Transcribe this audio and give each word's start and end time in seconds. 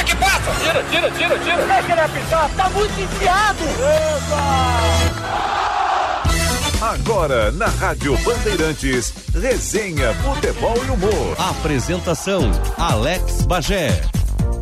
bola 0.00 0.04
que 0.04 0.16
passa! 0.16 0.50
Tira, 0.60 0.82
tira, 0.84 1.10
tira, 1.10 1.38
tira! 1.38 1.66
Deixa 1.66 1.92
ele 1.92 2.00
apitar, 2.00 2.50
tá 2.56 2.70
muito 2.70 3.00
enfiado! 3.00 3.64
Eita! 3.64 4.80
Agora, 6.82 7.52
na 7.52 7.66
Rádio 7.66 8.16
Bandeirantes, 8.18 9.12
resenha, 9.34 10.14
futebol 10.14 10.76
e 10.86 10.90
humor. 10.90 11.36
Apresentação, 11.38 12.50
Alex 12.78 13.42
Bagé. 13.42 14.00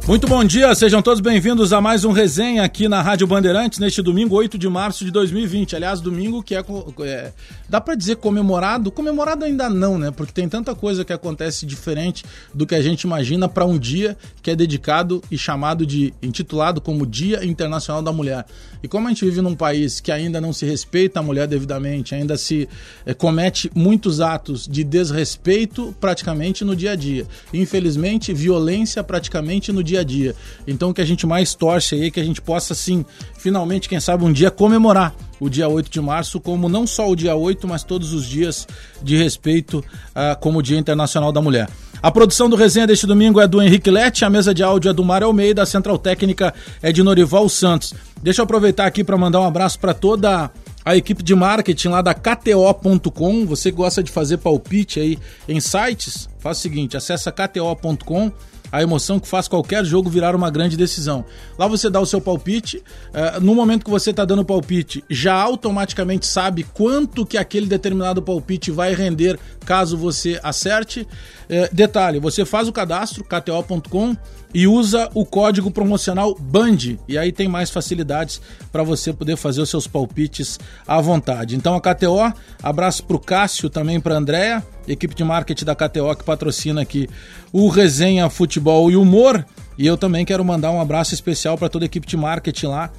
Muito 0.09 0.27
bom 0.27 0.43
dia, 0.43 0.75
sejam 0.75 1.03
todos 1.03 1.21
bem-vindos 1.21 1.71
a 1.71 1.83
mais 1.83 2.03
um 2.03 2.13
resenha 2.13 2.63
aqui 2.63 2.89
na 2.89 3.03
Rádio 3.03 3.27
Bandeirantes, 3.27 3.79
neste 3.79 4.01
domingo, 4.01 4.35
8 4.37 4.57
de 4.57 4.67
março 4.67 5.05
de 5.05 5.11
2020. 5.11 5.77
Aliás, 5.77 6.01
domingo 6.01 6.43
que 6.43 6.55
é, 6.55 6.65
é 7.03 7.33
dá 7.69 7.79
para 7.79 7.95
dizer 7.95 8.17
comemorado, 8.17 8.91
comemorado 8.91 9.45
ainda 9.45 9.69
não, 9.69 9.99
né? 9.99 10.11
Porque 10.11 10.33
tem 10.33 10.49
tanta 10.49 10.75
coisa 10.75 11.05
que 11.05 11.13
acontece 11.13 11.67
diferente 11.67 12.25
do 12.55 12.67
que 12.67 12.75
a 12.75 12.81
gente 12.81 13.03
imagina 13.03 13.51
para 13.51 13.67
um 13.67 13.79
dia 13.79 14.17
que 14.43 14.51
é 14.51 14.57
dedicado 14.57 15.23
e 15.31 15.37
chamado 15.37 15.85
de 15.85 16.15
intitulado 16.23 16.81
como 16.81 17.05
Dia 17.05 17.45
Internacional 17.45 18.01
da 18.01 18.11
Mulher. 18.11 18.47
E 18.83 18.89
como 18.89 19.09
a 19.09 19.11
gente 19.11 19.27
vive 19.27 19.43
num 19.43 19.55
país 19.55 20.01
que 20.01 20.11
ainda 20.11 20.41
não 20.41 20.55
se 20.55 20.65
respeita 20.65 21.21
a 21.21 21.23
mulher 21.23 21.47
devidamente, 21.47 22.15
ainda 22.15 22.39
se 22.39 22.67
é, 23.05 23.13
comete 23.13 23.71
muitos 23.75 24.23
atos 24.23 24.67
de 24.67 24.83
desrespeito 24.83 25.95
praticamente 26.01 26.65
no 26.65 26.75
dia 26.75 26.93
a 26.93 26.97
dia. 26.97 27.27
Infelizmente, 27.53 28.33
violência 28.33 29.05
praticamente 29.05 29.71
no 29.71 29.85
dia 29.85 29.98
dia 29.99 30.01
a 30.01 30.05
dia. 30.05 30.37
Então 30.67 30.91
o 30.91 30.95
que 30.95 31.01
a 31.01 31.05
gente 31.05 31.27
mais 31.27 31.55
torce 31.55 31.95
aí 31.95 32.07
é 32.07 32.11
que 32.11 32.21
a 32.21 32.25
gente 32.25 32.41
possa, 32.41 32.75
sim, 32.75 33.05
finalmente, 33.37 33.89
quem 33.89 34.01
sabe, 34.01 34.25
um 34.25 34.33
dia 34.33 34.51
comemorar 34.51 35.15
o 35.41 35.49
dia 35.49 35.69
8 35.69 35.91
de 35.91 36.01
março 36.01 36.41
como 36.41 36.69
não 36.69 36.87
só 36.87 37.09
o 37.09 37.17
dia 37.17 37.35
8, 37.35 37.67
mas 37.67 37.85
todos 37.85 38.13
os 38.13 38.27
dias 38.27 38.67
de 39.03 39.17
respeito 39.17 39.79
uh, 39.79 40.39
como 40.41 40.63
Dia 40.63 40.79
Internacional 40.79 41.33
da 41.33 41.41
Mulher. 41.41 41.69
A 42.01 42.13
produção 42.13 42.49
do 42.49 42.55
resenha 42.55 42.87
deste 42.87 43.07
domingo 43.07 43.41
é 43.41 43.49
do 43.49 43.61
Henrique 43.61 43.91
Lete, 43.91 44.25
a 44.25 44.31
mesa 44.31 44.55
de 44.55 44.63
áudio 44.63 44.91
é 44.91 44.93
do 44.93 45.05
Mário 45.05 45.27
Almeida, 45.27 45.63
a 45.63 45.67
central 45.67 45.99
técnica 45.99 46.55
é 46.81 46.93
de 46.93 47.03
Norival 47.03 47.49
Santos. 47.49 47.93
Deixa 48.23 48.41
eu 48.41 48.45
aproveitar 48.45 48.87
aqui 48.87 49.03
para 49.03 49.17
mandar 49.17 49.41
um 49.41 49.45
abraço 49.45 49.81
para 49.81 49.93
toda 49.93 50.51
a 50.85 50.97
equipe 50.97 51.25
de 51.25 51.35
marketing 51.35 51.89
lá 51.89 52.01
da 52.01 52.15
KTO.com. 52.15 53.45
Você 53.47 53.73
gosta 53.73 54.01
de 54.01 54.13
fazer 54.13 54.39
palpite 54.39 55.01
aí 55.01 55.19
em 55.49 55.61
sites? 55.61 56.29
Faz 56.39 56.59
o 56.59 56.61
seguinte, 56.61 56.97
acessa 56.97 57.33
KTO.com 57.33 58.31
a 58.71 58.83
emoção 58.83 59.19
que 59.19 59.29
faz 59.29 59.49
qualquer 59.49 59.85
jogo 59.85 60.11
virar 60.11 60.35
uma 60.35 60.51
grande 60.51 60.77
decisão. 60.77 61.25
Lá 61.59 61.67
você 61.67 61.89
dá 61.89 62.01
o 62.01 62.07
seu 62.07 62.21
palpite, 62.21 62.79
uh, 62.79 63.41
no 63.41 63.55
momento 63.55 63.85
que 63.85 63.91
você 63.91 64.11
está 64.11 64.25
dando 64.25 64.43
o 64.43 64.45
palpite, 64.45 65.05
já 65.09 65.35
automaticamente 65.35 66.27
sabe 66.27 66.65
quanto 66.65 67.25
que 67.25 67.39
aquele 67.39 67.67
determinado 67.67 68.23
palpite 68.23 68.71
vai 68.71 68.95
render 68.95 69.39
caso 69.65 69.97
você 69.97 70.39
acerte. 70.43 71.01
Uh, 71.01 71.75
detalhe, 71.75 72.19
você 72.19 72.45
faz 72.45 72.69
o 72.69 72.73
cadastro, 72.73 73.25
kto.com, 73.25 74.17
e 74.53 74.67
usa 74.67 75.11
o 75.15 75.25
código 75.25 75.71
promocional 75.71 76.35
BAND, 76.35 76.99
e 77.07 77.19
aí 77.19 77.33
tem 77.33 77.49
mais 77.49 77.71
facilidades 77.71 78.41
para 78.73 78.83
você 78.83 79.13
poder 79.13 79.37
fazer 79.37 79.61
os 79.61 79.69
seus 79.69 79.87
palpites 79.87 80.59
à 80.87 81.01
vontade. 81.01 81.57
Então 81.57 81.75
a 81.75 81.81
KTO, 81.81 82.33
abraço 82.63 83.05
para 83.05 83.17
o 83.17 83.21
Cássio, 83.21 83.69
também 83.69 84.01
para 84.01 84.15
a 84.15 84.19
Andréa, 84.19 84.65
equipe 84.87 85.15
de 85.15 85.25
marketing 85.25 85.65
da 85.65 85.75
KTO 85.75 86.15
que 86.17 86.25
patrocina 86.25 86.81
aqui 86.81 87.09
o 87.53 87.69
Resenha 87.69 88.29
Futebol 88.31 88.91
e 88.91 88.97
Humor. 88.97 89.45
E 89.77 89.87
eu 89.87 89.97
também 89.97 90.25
quero 90.25 90.45
mandar 90.45 90.73
um 90.73 90.81
abraço 90.81 91.15
especial 91.15 91.57
para 91.57 91.69
toda 91.69 91.85
a 91.85 91.87
equipe 91.87 92.07
de 92.07 92.17
marketing 92.17 92.67
lá 92.67 92.91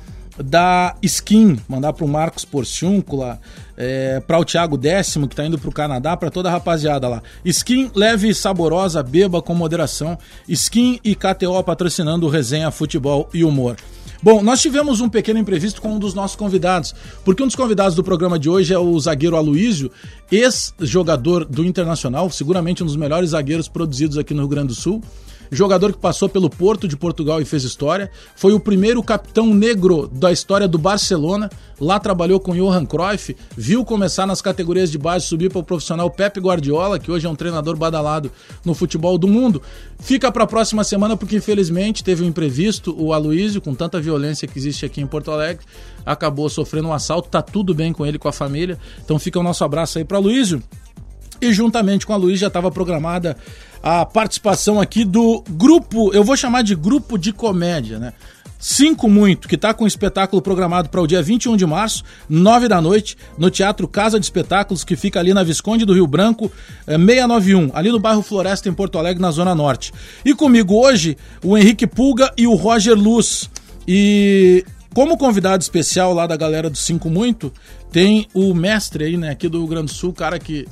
da 0.43 0.95
Skin, 1.01 1.57
mandar 1.67 1.93
para 1.93 2.05
o 2.05 2.07
Marcos 2.07 2.45
Porciúncula, 2.45 3.39
é, 3.77 4.19
para 4.19 4.39
o 4.39 4.45
Thiago 4.45 4.77
Décimo, 4.77 5.27
que 5.27 5.33
está 5.33 5.45
indo 5.45 5.57
para 5.57 5.69
o 5.69 5.73
Canadá, 5.73 6.15
para 6.15 6.31
toda 6.31 6.49
a 6.49 6.51
rapaziada 6.51 7.07
lá. 7.07 7.21
Skin 7.43 7.91
leve 7.93 8.29
e 8.29 8.33
saborosa, 8.33 9.03
beba 9.03 9.41
com 9.41 9.53
moderação. 9.53 10.17
Skin 10.47 10.99
e 11.03 11.15
KTO 11.15 11.61
patrocinando 11.63 12.27
Resenha 12.27 12.71
Futebol 12.71 13.29
e 13.33 13.43
Humor. 13.43 13.75
Bom, 14.21 14.43
nós 14.43 14.61
tivemos 14.61 14.99
um 14.99 15.07
pequeno 15.07 15.39
imprevisto 15.39 15.81
com 15.81 15.93
um 15.93 15.99
dos 15.99 16.13
nossos 16.13 16.35
convidados, 16.35 16.93
porque 17.23 17.41
um 17.41 17.47
dos 17.47 17.55
convidados 17.55 17.95
do 17.95 18.03
programa 18.03 18.37
de 18.37 18.49
hoje 18.49 18.73
é 18.73 18.77
o 18.77 18.99
zagueiro 18.99 19.37
Aloísio, 19.37 19.89
ex-jogador 20.29 21.45
do 21.45 21.63
Internacional, 21.63 22.29
seguramente 22.29 22.83
um 22.83 22.85
dos 22.85 22.97
melhores 22.97 23.29
zagueiros 23.29 23.69
produzidos 23.69 24.17
aqui 24.17 24.33
no 24.33 24.41
Rio 24.41 24.49
Grande 24.49 24.67
do 24.67 24.75
Sul 24.75 25.01
jogador 25.51 25.93
que 25.93 25.99
passou 25.99 26.29
pelo 26.29 26.49
Porto 26.49 26.87
de 26.87 26.95
Portugal 26.95 27.41
e 27.41 27.45
fez 27.45 27.63
história. 27.63 28.11
Foi 28.35 28.53
o 28.53 28.59
primeiro 28.59 29.01
capitão 29.01 29.53
negro 29.53 30.07
da 30.07 30.31
história 30.31 30.67
do 30.67 30.77
Barcelona. 30.77 31.49
Lá 31.79 31.99
trabalhou 31.99 32.39
com 32.39 32.53
Johan 32.53 32.85
Cruyff, 32.85 33.35
viu 33.55 33.85
começar 33.85 34.25
nas 34.25 34.41
categorias 34.41 34.91
de 34.91 34.97
base, 34.97 35.25
subir 35.25 35.49
para 35.49 35.59
o 35.59 35.63
profissional 35.63 36.09
Pepe 36.11 36.39
Guardiola, 36.39 36.99
que 36.99 37.09
hoje 37.09 37.25
é 37.25 37.29
um 37.29 37.35
treinador 37.35 37.77
badalado 37.77 38.29
no 38.65 38.73
futebol 38.73 39.17
do 39.17 39.27
mundo. 39.27 39.61
Fica 39.99 40.29
para 40.29 40.43
a 40.43 40.47
próxima 40.47 40.83
semana 40.83 41.15
porque 41.15 41.37
infelizmente 41.37 42.03
teve 42.03 42.23
um 42.23 42.27
imprevisto. 42.27 42.93
O 42.97 43.13
Aloísio, 43.13 43.61
com 43.61 43.73
tanta 43.73 43.99
violência 44.01 44.47
que 44.47 44.59
existe 44.59 44.85
aqui 44.85 44.99
em 44.99 45.07
Porto 45.07 45.31
Alegre, 45.31 45.65
acabou 46.05 46.49
sofrendo 46.49 46.89
um 46.89 46.93
assalto. 46.93 47.29
Tá 47.29 47.41
tudo 47.41 47.73
bem 47.73 47.93
com 47.93 48.05
ele, 48.05 48.19
com 48.19 48.27
a 48.27 48.33
família. 48.33 48.77
Então 49.03 49.17
fica 49.17 49.39
o 49.39 49.43
nosso 49.43 49.63
abraço 49.63 49.97
aí 49.97 50.03
para 50.03 50.17
Aloísio. 50.17 50.61
E 51.41 51.53
juntamente 51.53 52.05
com 52.05 52.13
a 52.13 52.17
Luiz 52.17 52.39
já 52.39 52.47
estava 52.47 52.69
programada 52.69 53.37
a 53.81 54.05
participação 54.05 54.79
aqui 54.79 55.05
do 55.05 55.43
grupo, 55.49 56.13
eu 56.13 56.23
vou 56.23 56.35
chamar 56.35 56.63
de 56.63 56.75
grupo 56.75 57.17
de 57.17 57.31
comédia, 57.31 57.99
né? 57.99 58.13
Cinco 58.59 59.07
Muito, 59.07 59.47
que 59.47 59.55
está 59.55 59.73
com 59.73 59.85
um 59.85 59.87
espetáculo 59.87 60.41
programado 60.41 60.89
para 60.89 60.99
o 60.99 61.07
dia 61.07 61.21
21 61.21 61.55
de 61.55 61.65
março, 61.65 62.03
9 62.27 62.67
da 62.67 62.81
noite, 62.81 63.15
no 63.37 63.49
Teatro 63.49 63.87
Casa 63.87 64.19
de 64.19 64.25
Espetáculos, 64.25 64.83
que 64.83 64.97
fica 64.97 65.17
ali 65.17 65.33
na 65.33 65.43
Visconde 65.43 65.85
do 65.85 65.93
Rio 65.93 66.05
Branco, 66.05 66.51
691, 66.85 67.67
eh, 67.67 67.71
ali 67.73 67.89
no 67.89 67.99
bairro 67.99 68.21
Floresta, 68.21 68.67
em 68.67 68.73
Porto 68.73 68.97
Alegre, 68.97 69.21
na 69.21 69.31
Zona 69.31 69.55
Norte. 69.55 69.93
E 70.25 70.33
comigo 70.33 70.75
hoje, 70.75 71.17
o 71.41 71.57
Henrique 71.57 71.87
Pulga 71.87 72.33
e 72.37 72.47
o 72.47 72.55
Roger 72.55 72.95
Luz. 72.95 73.49
E 73.87 74.65
como 74.93 75.17
convidado 75.17 75.63
especial 75.63 76.13
lá 76.13 76.27
da 76.27 76.35
galera 76.35 76.69
do 76.69 76.77
Cinco 76.77 77.09
Muito, 77.09 77.53
tem 77.93 78.27
o 78.33 78.53
mestre 78.53 79.05
aí, 79.05 79.15
né, 79.15 79.29
aqui 79.29 79.47
do 79.47 79.59
Rio 79.59 79.67
Grande 79.67 79.85
do 79.85 79.93
Sul, 79.93 80.11
cara 80.11 80.37
que 80.37 80.67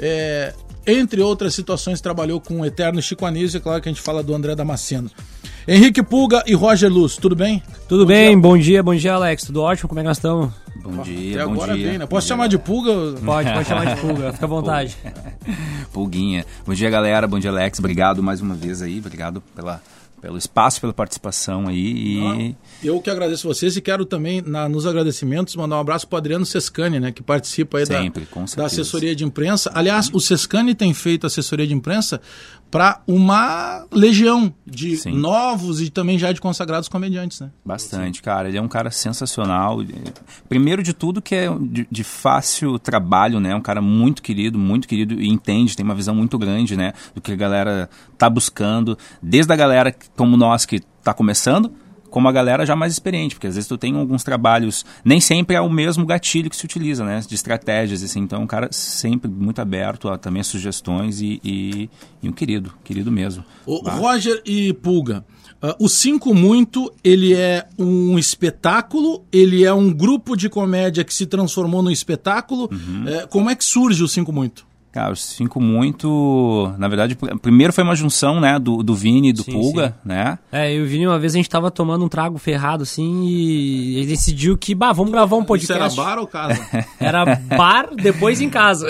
é, 0.00 0.52
entre 0.86 1.20
outras 1.20 1.54
situações, 1.54 2.00
trabalhou 2.00 2.40
com 2.40 2.60
o 2.60 2.64
eterno 2.64 3.00
Chico 3.02 3.26
Anísio, 3.26 3.58
é 3.58 3.60
claro 3.60 3.82
que 3.82 3.88
a 3.88 3.92
gente 3.92 4.02
fala 4.02 4.22
do 4.22 4.34
André 4.34 4.54
Damasceno. 4.54 5.10
Henrique 5.66 6.02
Pulga 6.02 6.42
e 6.46 6.54
Roger 6.54 6.90
Luz, 6.90 7.16
tudo 7.16 7.36
bem? 7.36 7.62
Tudo 7.88 8.04
bom 8.04 8.08
bem, 8.08 8.30
dia. 8.30 8.40
bom 8.40 8.58
dia, 8.58 8.82
bom 8.82 8.94
dia, 8.94 9.12
Alex. 9.12 9.44
Tudo 9.44 9.60
ótimo? 9.62 9.88
Como 9.88 10.00
é 10.00 10.02
que 10.02 10.08
nós 10.08 10.16
estamos? 10.16 10.50
Bom 10.82 11.02
dia, 11.02 11.36
Até 11.36 11.46
bom 11.46 11.52
agora 11.52 11.74
dia. 11.74 11.88
bem, 11.88 11.98
né? 11.98 12.06
Posso 12.06 12.26
chamar 12.26 12.46
de 12.46 12.56
Pulga? 12.56 13.20
Pode, 13.22 13.52
pode 13.52 13.68
chamar 13.68 13.94
de 13.94 14.00
Pulga, 14.00 14.32
fica 14.32 14.46
à 14.46 14.48
vontade. 14.48 14.96
Pulguinha. 15.92 16.46
Bom 16.66 16.72
dia, 16.72 16.88
galera. 16.88 17.26
Bom 17.26 17.38
dia, 17.38 17.50
Alex. 17.50 17.78
Obrigado 17.78 18.22
mais 18.22 18.40
uma 18.40 18.54
vez 18.54 18.80
aí. 18.80 18.98
Obrigado 18.98 19.42
pela 19.54 19.82
pelo 20.20 20.36
espaço, 20.36 20.80
pela 20.80 20.92
participação 20.92 21.68
aí. 21.68 22.18
E... 22.18 22.56
eu 22.82 23.00
que 23.00 23.10
agradeço 23.10 23.46
vocês 23.46 23.76
e 23.76 23.80
quero 23.80 24.04
também, 24.04 24.40
na, 24.40 24.68
nos 24.68 24.86
agradecimentos, 24.86 25.56
mandar 25.56 25.76
um 25.76 25.80
abraço 25.80 26.06
para 26.06 26.16
o 26.16 26.18
Adriano 26.18 26.46
Sescani, 26.46 27.00
né, 27.00 27.12
que 27.12 27.22
participa 27.22 27.78
aí 27.78 27.86
Sempre, 27.86 28.26
da, 28.32 28.56
da 28.56 28.66
assessoria 28.66 29.14
de 29.14 29.24
imprensa. 29.24 29.70
Aliás, 29.74 30.10
o 30.12 30.20
Sescani 30.20 30.74
tem 30.74 30.94
feito 30.94 31.26
assessoria 31.26 31.66
de 31.66 31.74
imprensa 31.74 32.20
para 32.70 33.00
uma 33.06 33.86
legião 33.90 34.52
de 34.66 34.96
Sim. 34.96 35.12
novos 35.12 35.80
e 35.80 35.90
também 35.90 36.18
já 36.18 36.32
de 36.32 36.40
consagrados 36.40 36.88
comediantes, 36.88 37.40
né? 37.40 37.50
Bastante, 37.64 38.20
cara. 38.20 38.48
Ele 38.48 38.58
é 38.58 38.62
um 38.62 38.68
cara 38.68 38.90
sensacional. 38.90 39.78
Primeiro 40.48 40.82
de 40.82 40.92
tudo 40.92 41.22
que 41.22 41.34
é 41.34 41.48
de, 41.58 41.88
de, 41.90 42.04
fácil 42.04 42.78
trabalho, 42.78 43.40
né? 43.40 43.54
Um 43.54 43.60
cara 43.60 43.80
muito 43.80 44.22
querido, 44.22 44.58
muito 44.58 44.86
querido 44.86 45.14
e 45.20 45.28
entende, 45.28 45.76
tem 45.76 45.84
uma 45.84 45.94
visão 45.94 46.14
muito 46.14 46.38
grande, 46.38 46.76
né? 46.76 46.92
Do 47.14 47.20
que 47.20 47.32
a 47.32 47.36
galera 47.36 47.88
tá 48.18 48.28
buscando. 48.28 48.98
Desde 49.22 49.50
a 49.52 49.56
galera 49.56 49.94
como 50.14 50.36
nós 50.36 50.66
que 50.66 50.80
tá 51.02 51.14
começando, 51.14 51.72
como 52.10 52.28
a 52.28 52.32
galera 52.32 52.64
já 52.66 52.74
mais 52.74 52.92
experiente, 52.92 53.34
porque 53.34 53.46
às 53.46 53.54
vezes 53.54 53.68
tu 53.68 53.76
tem 53.76 53.94
alguns 53.96 54.22
trabalhos, 54.22 54.84
nem 55.04 55.20
sempre 55.20 55.56
é 55.56 55.60
o 55.60 55.70
mesmo 55.70 56.06
gatilho 56.06 56.50
que 56.50 56.56
se 56.56 56.64
utiliza, 56.64 57.04
né, 57.04 57.20
de 57.26 57.34
estratégias, 57.34 58.02
assim, 58.02 58.20
então 58.20 58.42
o 58.42 58.46
cara 58.46 58.68
sempre 58.70 59.30
muito 59.30 59.60
aberto 59.60 60.08
a 60.08 60.18
também 60.18 60.40
a 60.40 60.44
sugestões 60.44 61.20
e, 61.20 61.40
e, 61.44 61.90
e 62.22 62.28
um 62.28 62.32
querido, 62.32 62.72
querido 62.84 63.10
mesmo. 63.10 63.44
O 63.66 63.88
Roger 63.88 64.42
e 64.44 64.72
Pulga, 64.72 65.24
uh, 65.62 65.74
o 65.78 65.88
Cinco 65.88 66.34
Muito, 66.34 66.92
ele 67.02 67.34
é 67.34 67.66
um 67.78 68.18
espetáculo, 68.18 69.24
ele 69.32 69.64
é 69.64 69.72
um 69.72 69.92
grupo 69.92 70.36
de 70.36 70.48
comédia 70.48 71.04
que 71.04 71.14
se 71.14 71.26
transformou 71.26 71.82
num 71.82 71.90
espetáculo, 71.90 72.68
uhum. 72.70 73.04
uh, 73.04 73.28
como 73.28 73.50
é 73.50 73.54
que 73.54 73.64
surge 73.64 74.02
o 74.02 74.08
Cinco 74.08 74.32
Muito? 74.32 74.67
Cara, 74.98 75.12
eu 75.12 75.16
sinto 75.16 75.60
muito. 75.60 76.74
Na 76.76 76.88
verdade, 76.88 77.16
primeiro 77.40 77.72
foi 77.72 77.84
uma 77.84 77.94
junção, 77.94 78.40
né, 78.40 78.58
do, 78.58 78.82
do 78.82 78.96
Vini 78.96 79.28
e 79.28 79.32
do 79.32 79.44
sim, 79.44 79.52
Pulga, 79.52 79.90
sim. 79.90 80.08
né? 80.08 80.40
É, 80.50 80.74
e 80.74 80.82
o 80.82 80.86
Vini, 80.86 81.06
uma 81.06 81.20
vez 81.20 81.34
a 81.34 81.36
gente 81.36 81.48
tava 81.48 81.70
tomando 81.70 82.04
um 82.04 82.08
trago 82.08 82.36
ferrado, 82.36 82.82
assim, 82.82 83.24
e 83.24 83.98
ele 83.98 84.08
decidiu 84.08 84.58
que, 84.58 84.74
bah, 84.74 84.92
vamos 84.92 85.12
gravar 85.12 85.36
um 85.36 85.44
podcast. 85.44 85.92
Isso 85.92 86.00
era 86.00 86.10
bar 86.10 86.18
ou 86.18 86.26
casa? 86.26 86.66
era 86.98 87.24
bar, 87.24 87.90
depois 87.94 88.40
em 88.40 88.50
casa. 88.50 88.88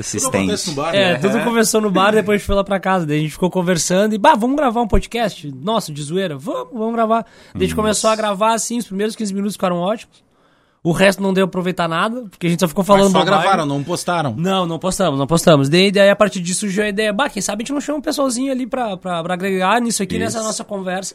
assistente. 0.00 0.56
Tudo 0.56 0.70
no 0.70 0.72
bar, 0.74 0.92
é, 0.92 1.12
né? 1.12 1.18
tudo 1.20 1.38
começou 1.44 1.80
no 1.80 1.90
bar, 1.92 2.10
depois 2.10 2.42
foi 2.42 2.56
lá 2.56 2.64
pra 2.64 2.80
casa. 2.80 3.06
Daí 3.06 3.18
a 3.18 3.22
gente 3.22 3.30
ficou 3.30 3.48
conversando 3.48 4.16
e, 4.16 4.18
bah, 4.18 4.34
vamos 4.34 4.56
gravar 4.56 4.80
um 4.80 4.88
podcast? 4.88 5.54
Nossa, 5.62 5.92
de 5.92 6.02
zoeira, 6.02 6.36
vamos, 6.36 6.72
vamos 6.72 6.94
gravar. 6.94 7.24
Daí 7.54 7.62
a 7.62 7.66
gente 7.66 7.76
começou 7.76 8.10
a 8.10 8.16
gravar, 8.16 8.54
assim, 8.54 8.78
os 8.78 8.86
primeiros 8.88 9.14
15 9.14 9.32
minutos 9.32 9.54
ficaram 9.54 9.76
ótimos. 9.76 10.27
O 10.82 10.92
resto 10.92 11.22
não 11.22 11.32
deu 11.32 11.46
pra 11.46 11.50
aproveitar 11.50 11.88
nada, 11.88 12.22
porque 12.30 12.46
a 12.46 12.50
gente 12.50 12.60
só 12.60 12.68
ficou 12.68 12.84
falando 12.84 13.10
Mas 13.10 13.12
só 13.12 13.24
gravaram, 13.24 13.66
não 13.66 13.82
postaram. 13.82 14.34
Não, 14.36 14.64
não 14.64 14.78
postamos, 14.78 15.18
não 15.18 15.26
postamos. 15.26 15.68
Daí, 15.68 15.90
daí 15.90 16.08
a 16.08 16.16
partir 16.16 16.40
disso 16.40 16.60
surgiu 16.60 16.84
a 16.84 16.88
ideia, 16.88 17.12
bah, 17.12 17.28
quem 17.28 17.42
sabe 17.42 17.62
a 17.62 17.64
gente 17.64 17.72
não 17.72 17.80
chama 17.80 17.98
um 17.98 18.02
pessoalzinho 18.02 18.52
ali 18.52 18.66
pra, 18.66 18.96
pra, 18.96 19.22
pra 19.22 19.34
agregar 19.34 19.80
nisso 19.80 20.02
aqui, 20.02 20.18
nessa 20.18 20.42
nossa 20.42 20.62
conversa. 20.64 21.14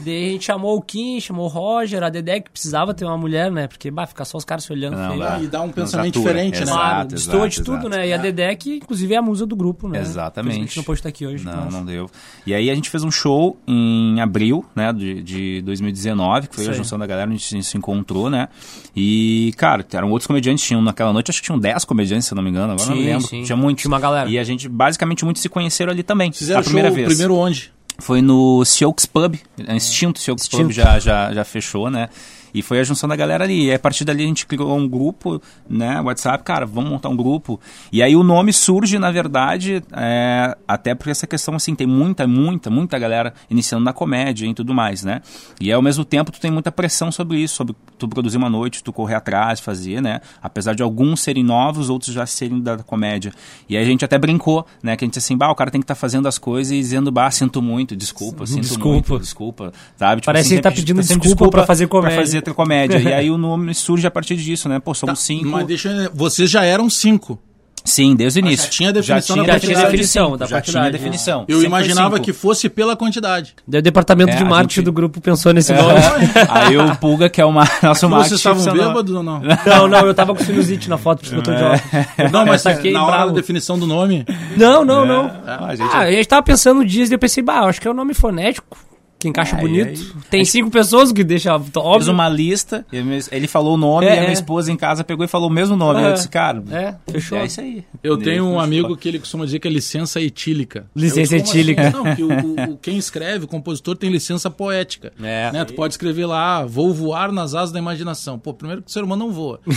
Daí 0.00 0.28
a 0.28 0.32
gente 0.32 0.44
chamou 0.44 0.76
o 0.76 0.82
Kim, 0.82 1.20
chamou 1.20 1.46
o 1.46 1.48
Roger, 1.48 2.02
a 2.02 2.08
Dedé, 2.08 2.40
que 2.40 2.50
precisava 2.50 2.94
ter 2.94 3.04
uma 3.04 3.16
mulher, 3.18 3.50
né? 3.50 3.66
Porque, 3.66 3.90
bah, 3.90 4.06
ficar 4.06 4.24
só 4.24 4.38
os 4.38 4.44
caras 4.44 4.64
se 4.64 4.72
olhando. 4.72 4.96
Não, 4.96 5.08
feio. 5.10 5.20
dá. 5.20 5.40
E 5.40 5.46
dá 5.46 5.60
um 5.62 5.66
Não 5.66 5.72
pensamento 5.72 6.18
diferente, 6.18 6.56
né? 6.56 6.62
Exato, 6.62 6.78
Claro, 6.78 7.08
destoa 7.08 7.48
de 7.48 7.54
exato, 7.60 7.72
tudo, 7.72 7.88
né? 7.88 8.08
E 8.08 8.12
a 8.12 8.16
Dedé, 8.16 8.54
que 8.54 8.76
inclusive 8.76 9.14
é 9.14 9.16
a 9.16 9.22
musa 9.22 9.44
do 9.46 9.56
grupo, 9.56 9.88
né? 9.88 10.00
Exatamente. 10.00 10.56
A 10.56 10.60
gente 10.60 10.76
não 10.76 10.84
pôde 10.84 11.00
estar 11.00 11.08
aqui 11.08 11.26
hoje. 11.26 11.44
Não, 11.44 11.64
mas- 11.64 11.72
não 11.74 11.84
deu. 11.84 12.10
E 12.46 12.54
aí 12.54 12.70
a 12.70 12.74
gente 12.74 12.90
fez 12.90 13.02
um 13.02 13.10
show 13.10 13.58
em 13.66 14.20
abril, 14.20 14.64
né, 14.74 14.92
de, 14.92 15.22
de 15.22 15.62
2019, 15.62 16.48
que 16.48 16.56
foi 16.56 16.68
a 16.68 16.72
junção 16.72 16.98
da 16.98 17.06
galera, 17.06 17.28
a 17.28 17.32
gente 17.34 17.62
se 17.64 17.76
encontrou, 17.76 18.30
né? 18.30 18.48
E, 18.94 19.52
cara, 19.56 19.84
eram 19.92 20.10
outros 20.10 20.26
comediantes, 20.26 20.64
tinham 20.64 20.80
naquela 20.82 21.12
noite, 21.12 21.30
acho 21.30 21.40
que 21.40 21.46
tinham 21.46 21.58
10 21.58 21.84
comediantes, 21.84 22.26
se 22.26 22.32
eu 22.32 22.36
não 22.36 22.42
me 22.42 22.50
engano, 22.50 22.72
agora 22.72 22.88
não 22.88 22.96
Sim, 22.96 23.04
lembro. 23.04 23.26
sim. 23.26 23.42
Tinha 23.42 23.56
muitos. 23.56 23.82
Tinha 23.82 23.90
uma 23.92 24.00
galera. 24.00 24.28
E 24.28 24.38
a 24.38 24.44
gente, 24.44 24.68
basicamente, 24.68 25.24
muitos 25.24 25.42
se 25.42 25.48
conheceram 25.48 25.92
ali 25.92 26.02
também. 26.02 26.32
Fizeram 26.32 26.60
a 26.60 26.64
primeira 26.64 26.88
show 26.88 26.96
vez. 26.96 27.08
primeiro 27.08 27.34
onde? 27.34 27.72
Foi 28.00 28.22
no 28.22 28.64
Sioux 28.64 28.94
Pub, 29.12 29.36
é 29.66 29.74
Instinto 29.74 30.20
Sioux 30.20 30.48
Pub 30.48 30.70
já, 30.70 30.98
já, 30.98 31.32
já 31.32 31.44
fechou, 31.44 31.90
né? 31.90 32.08
E 32.52 32.62
foi 32.62 32.80
a 32.80 32.84
junção 32.84 33.08
da 33.08 33.16
galera 33.16 33.44
ali. 33.44 33.66
E 33.66 33.72
a 33.72 33.78
partir 33.78 34.04
dali 34.04 34.24
a 34.24 34.26
gente 34.26 34.46
criou 34.46 34.76
um 34.76 34.88
grupo, 34.88 35.40
né? 35.68 36.00
WhatsApp, 36.00 36.42
cara, 36.44 36.66
vamos 36.66 36.90
montar 36.90 37.08
um 37.08 37.16
grupo. 37.16 37.60
E 37.92 38.02
aí 38.02 38.16
o 38.16 38.22
nome 38.22 38.52
surge, 38.52 38.98
na 38.98 39.10
verdade, 39.10 39.82
é, 39.92 40.56
até 40.66 40.94
por 40.94 41.08
essa 41.08 41.26
questão, 41.26 41.54
assim, 41.54 41.74
tem 41.74 41.86
muita, 41.86 42.26
muita, 42.26 42.70
muita 42.70 42.98
galera 42.98 43.32
iniciando 43.50 43.84
na 43.84 43.92
comédia 43.92 44.46
e 44.46 44.54
tudo 44.54 44.74
mais, 44.74 45.02
né? 45.04 45.20
E 45.60 45.72
ao 45.72 45.82
mesmo 45.82 46.04
tempo 46.04 46.30
tu 46.32 46.40
tem 46.40 46.50
muita 46.50 46.72
pressão 46.72 47.10
sobre 47.10 47.38
isso, 47.38 47.56
sobre 47.56 47.74
tu 47.98 48.08
produzir 48.08 48.36
uma 48.36 48.50
noite, 48.50 48.82
tu 48.82 48.92
correr 48.92 49.14
atrás, 49.14 49.60
fazer, 49.60 50.00
né? 50.00 50.20
Apesar 50.42 50.74
de 50.74 50.82
alguns 50.82 51.20
serem 51.20 51.44
novos, 51.44 51.90
outros 51.90 52.14
já 52.14 52.26
serem 52.26 52.60
da 52.60 52.78
comédia. 52.78 53.32
E 53.68 53.76
aí 53.76 53.82
a 53.82 53.86
gente 53.86 54.04
até 54.04 54.18
brincou, 54.18 54.66
né? 54.82 54.96
Que 54.96 55.04
a 55.04 55.06
gente 55.06 55.18
assim, 55.18 55.36
bah, 55.36 55.50
o 55.50 55.54
cara 55.54 55.70
tem 55.70 55.80
que 55.80 55.84
estar 55.84 55.94
fazendo 55.94 56.28
as 56.28 56.38
coisas 56.38 56.72
e 56.72 56.78
dizendo, 56.78 57.10
bah, 57.10 57.30
sinto 57.30 57.60
muito, 57.60 57.96
desculpa, 57.96 58.46
sinto 58.46 58.62
Desculpa. 58.62 58.88
muito, 58.88 59.18
desculpa, 59.18 59.72
sabe? 59.96 60.20
Tipo 60.20 60.26
Parece 60.26 60.46
assim, 60.46 60.48
que 60.48 60.54
ele 60.54 60.62
tá 60.62 60.70
pedindo 60.70 61.02
sempre 61.02 61.28
desculpa 61.28 61.50
pra 61.50 61.66
fazer 61.66 61.86
comédia. 61.86 62.16
Pra 62.16 62.24
fazer 62.24 62.37
comédia. 62.54 62.98
e 62.98 63.12
aí 63.12 63.30
o 63.30 63.38
nome 63.38 63.74
surge 63.74 64.06
a 64.06 64.10
partir 64.10 64.36
disso, 64.36 64.68
né? 64.68 64.78
Pô, 64.78 64.94
somos 64.94 65.20
cinco. 65.20 65.44
Tá, 65.44 65.50
Mas 65.50 65.66
deixa 65.66 65.88
eu... 65.90 66.10
Vocês 66.14 66.50
já 66.50 66.64
eram 66.64 66.88
cinco. 66.90 67.38
Sim, 67.84 68.14
desde 68.14 68.40
o 68.40 68.42
início. 68.42 68.64
já 68.66 68.70
tinha 68.70 68.92
definição 68.92 69.36
da 69.36 69.44
já 69.54 69.60
tinha 69.60 69.72
tinha 69.74 69.84
definição 69.86 70.36
da 70.36 70.44
já 70.44 70.60
tinha 70.60 70.60
quantidade. 70.74 70.90
definição. 70.92 71.44
Eu 71.48 71.54
Sempre 71.56 71.66
imaginava 71.68 72.16
cinco. 72.16 72.24
que 72.26 72.32
fosse 72.34 72.68
pela 72.68 72.94
quantidade. 72.94 73.54
Daí 73.66 73.78
o 73.78 73.82
departamento 73.82 74.32
É, 74.32 74.36
de 74.36 74.44
marketing 74.44 74.74
gente- 74.74 74.84
do 74.84 74.92
grupo 74.92 75.20
pensou 75.22 75.54
nesse 75.54 75.72
É. 75.72 75.80
nome. 75.80 75.94
Aí 76.50 76.76
o 76.76 76.94
Pulga, 76.96 77.30
que 77.30 77.40
é 77.40 77.44
o 77.46 77.52
ma- 77.52 77.66
nosso 77.82 78.06
marketing 78.06 78.28
Vocês 78.28 78.40
estavam 78.40 78.58
funcionou. 78.62 78.88
bêbados 78.88 79.14
ou 79.14 79.22
não? 79.22 79.40
Não, 79.64 79.88
não, 79.88 80.00
eu 80.06 80.12
tava 80.12 80.34
com 80.34 80.44
sinusite 80.44 80.90
na 80.90 80.98
foto, 80.98 81.20
por 81.20 81.24
isso 81.26 81.34
que 81.34 81.40
eu 81.40 81.44
tô 81.44 81.54
de 81.54 81.62
óculos. 81.62 82.32
Não, 82.32 82.44
mas 82.44 82.66
Eu 82.66 82.72
saquei 82.72 82.92
na 82.92 83.02
hora 83.04 83.12
bravo. 83.16 83.30
da 83.30 83.36
definição 83.36 83.78
do 83.78 83.86
nome. 83.86 84.26
Não, 84.54 84.84
não, 84.84 85.06
não. 85.06 85.30
Ah, 85.46 85.66
a 85.68 85.74
gente- 85.74 85.94
Ah, 85.94 85.98
a 86.00 86.10
gente 86.12 86.28
tava 86.28 86.42
pensando 86.42 86.84
dias 86.84 87.10
e 87.10 87.14
eu 87.14 87.18
pensei, 87.18 87.42
bah, 87.42 87.60
acho 87.60 87.80
que 87.80 87.88
é 87.88 87.90
um 87.90 87.94
nome 87.94 88.12
fonético, 88.12 88.76
que 89.18 89.28
encaixa 89.28 89.56
bonito. 89.56 89.88
aí? 89.88 90.06
Tem 90.30 90.44
cinco 90.44 90.70
pessoas, 90.70 91.10
que 91.12 91.24
deixa 91.24 91.58
Fez 91.58 91.70
óbvio. 91.76 92.12
uma 92.12 92.28
lista, 92.28 92.86
e 92.92 92.98
ele 93.32 93.46
falou 93.48 93.74
o 93.74 93.76
nome, 93.76 94.06
É, 94.06 94.10
e 94.10 94.12
a 94.12 94.20
minha 94.20 94.28
é. 94.30 94.32
esposa 94.32 94.70
em 94.70 94.76
casa 94.76 95.02
pegou 95.02 95.24
e 95.24 95.28
falou 95.28 95.48
o 95.48 95.52
mesmo 95.52 95.74
nome. 95.76 96.00
É. 96.02 96.08
Eu 96.10 96.12
disse, 96.14 96.28
cara, 96.28 96.62
É, 96.70 96.94
fechou. 97.10 97.36
é 97.38 97.46
isso 97.46 97.60
aí. 97.60 97.84
Eu 98.02 98.14
E 98.18 98.22
tenho 98.22 98.44
um 98.44 98.60
amigo 98.60 98.96
que 98.96 99.08
ele 99.08 99.18
costuma 99.18 99.44
dizer 99.44 99.58
que 99.58 99.66
é 99.66 99.70
licença 99.70 100.20
etílica. 100.20 100.86
Licença 100.94 101.34
Eu, 101.34 101.38
etílica. 101.40 101.88
assim? 101.88 101.96
Não, 101.96 102.14
que 102.14 102.22
o, 102.22 102.72
o- 102.72 102.76
quem 102.78 102.96
escreve, 102.96 103.44
o 103.44 103.48
compositor, 103.48 103.96
tem 103.96 104.10
licença 104.10 104.48
poética. 104.50 105.12
É. 105.22 105.50
Né? 105.52 105.64
Tu 105.64 105.74
pode 105.74 105.94
escrever 105.94 106.26
lá, 106.26 106.58
ah, 106.58 106.64
vou 106.66 106.92
voar 106.94 107.32
nas 107.32 107.54
asas 107.54 107.72
da 107.72 107.78
imaginação. 107.78 108.38
Pô, 108.38 108.54
primeiro 108.54 108.82
que 108.82 108.88
o 108.88 108.92
ser 108.92 109.02
humano 109.02 109.26
não 109.26 109.32
voa. 109.32 109.60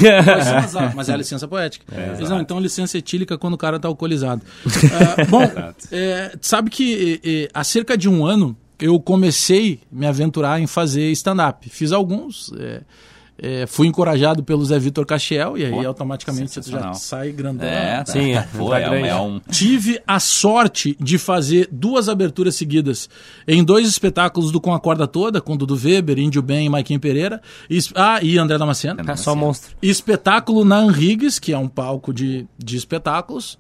Asas? 0.62 0.94
Mas 0.96 1.10
é 1.10 1.14
a 1.14 1.18
licença 1.18 1.48
poética. 1.48 1.86
Eles, 2.18 2.30
não, 2.30 2.40
então 2.42 2.60
licença 2.60 2.98
etílica 2.98 3.38
quando 3.38 3.54
o 3.56 3.58
cara 3.58 3.80
tá 3.80 3.88
alcoolizado. 3.88 4.42
Ah, 4.92 5.26
bom, 5.26 5.42
é, 5.92 6.36
sabe 6.42 6.70
que 6.70 7.20
é, 7.24 7.30
é, 7.44 7.50
há 7.54 7.64
cerca 7.64 7.98
de 7.98 8.10
um 8.10 8.26
ano 8.26 8.56
eu 8.82 9.00
comecei 9.00 9.80
a 9.92 9.96
me 9.96 10.06
aventurar 10.08 10.60
em 10.60 10.68
fazer 10.68 11.12
stand-up. 11.12 11.70
Fiz 11.70 11.92
alguns. 11.92 12.52
é, 12.60 12.82
é, 13.44 13.66
fui 13.66 13.88
encorajado 13.88 14.44
pelo 14.44 14.64
Zé 14.64 14.78
Vitor 14.78 15.04
Castiel 15.04 15.58
e 15.58 15.66
aí 15.66 15.72
Pô, 15.72 15.88
automaticamente 15.88 16.52
você 16.52 16.70
já 16.70 16.94
sai 16.94 17.32
grandão. 17.32 17.68
É, 17.68 18.04
Sim, 18.06 18.34
é. 18.34 18.42
Tá 18.44 18.80
é, 18.80 18.90
um- 18.90 19.06
é 19.06 19.20
um... 19.20 19.42
Tive 19.50 20.00
a 20.06 20.20
sorte 20.20 20.96
de 21.00 21.18
fazer 21.18 21.68
duas 21.72 22.08
aberturas 22.08 22.54
seguidas 22.54 23.10
em 23.48 23.64
dois 23.64 23.88
espetáculos 23.88 24.52
do 24.52 24.62
Com 24.62 24.76
a 24.76 24.80
Corda 24.80 25.08
Toda, 25.08 25.42
com 25.42 25.58
Dudu 25.58 25.76
Weber, 25.76 26.20
Índio 26.20 26.44
Bem 26.44 26.68
e 26.68 26.70
Maiquinho 26.70 27.00
Pereira. 27.00 27.42
E, 27.68 27.80
ah, 27.96 28.20
e 28.22 28.38
André 28.38 28.60
Damasceno. 28.60 29.02
É 29.10 29.16
só 29.16 29.36
monstro. 29.36 29.76
Espetáculo 29.82 30.64
na 30.64 30.84
Henrigues, 30.84 31.40
que 31.40 31.52
é 31.52 31.58
um 31.58 31.68
palco 31.68 32.14
de, 32.14 32.46
de 32.60 32.78
espetáculos. 32.78 33.58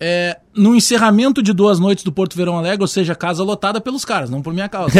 É, 0.00 0.38
no 0.54 0.74
encerramento 0.74 1.42
de 1.42 1.52
duas 1.52 1.78
noites 1.78 2.02
do 2.02 2.10
Porto 2.10 2.34
Verão 2.34 2.56
Alegre, 2.56 2.82
ou 2.82 2.88
seja, 2.88 3.14
casa 3.14 3.44
lotada 3.44 3.80
pelos 3.80 4.04
caras, 4.04 4.30
não 4.30 4.40
por 4.40 4.54
minha 4.54 4.68
causa. 4.68 4.94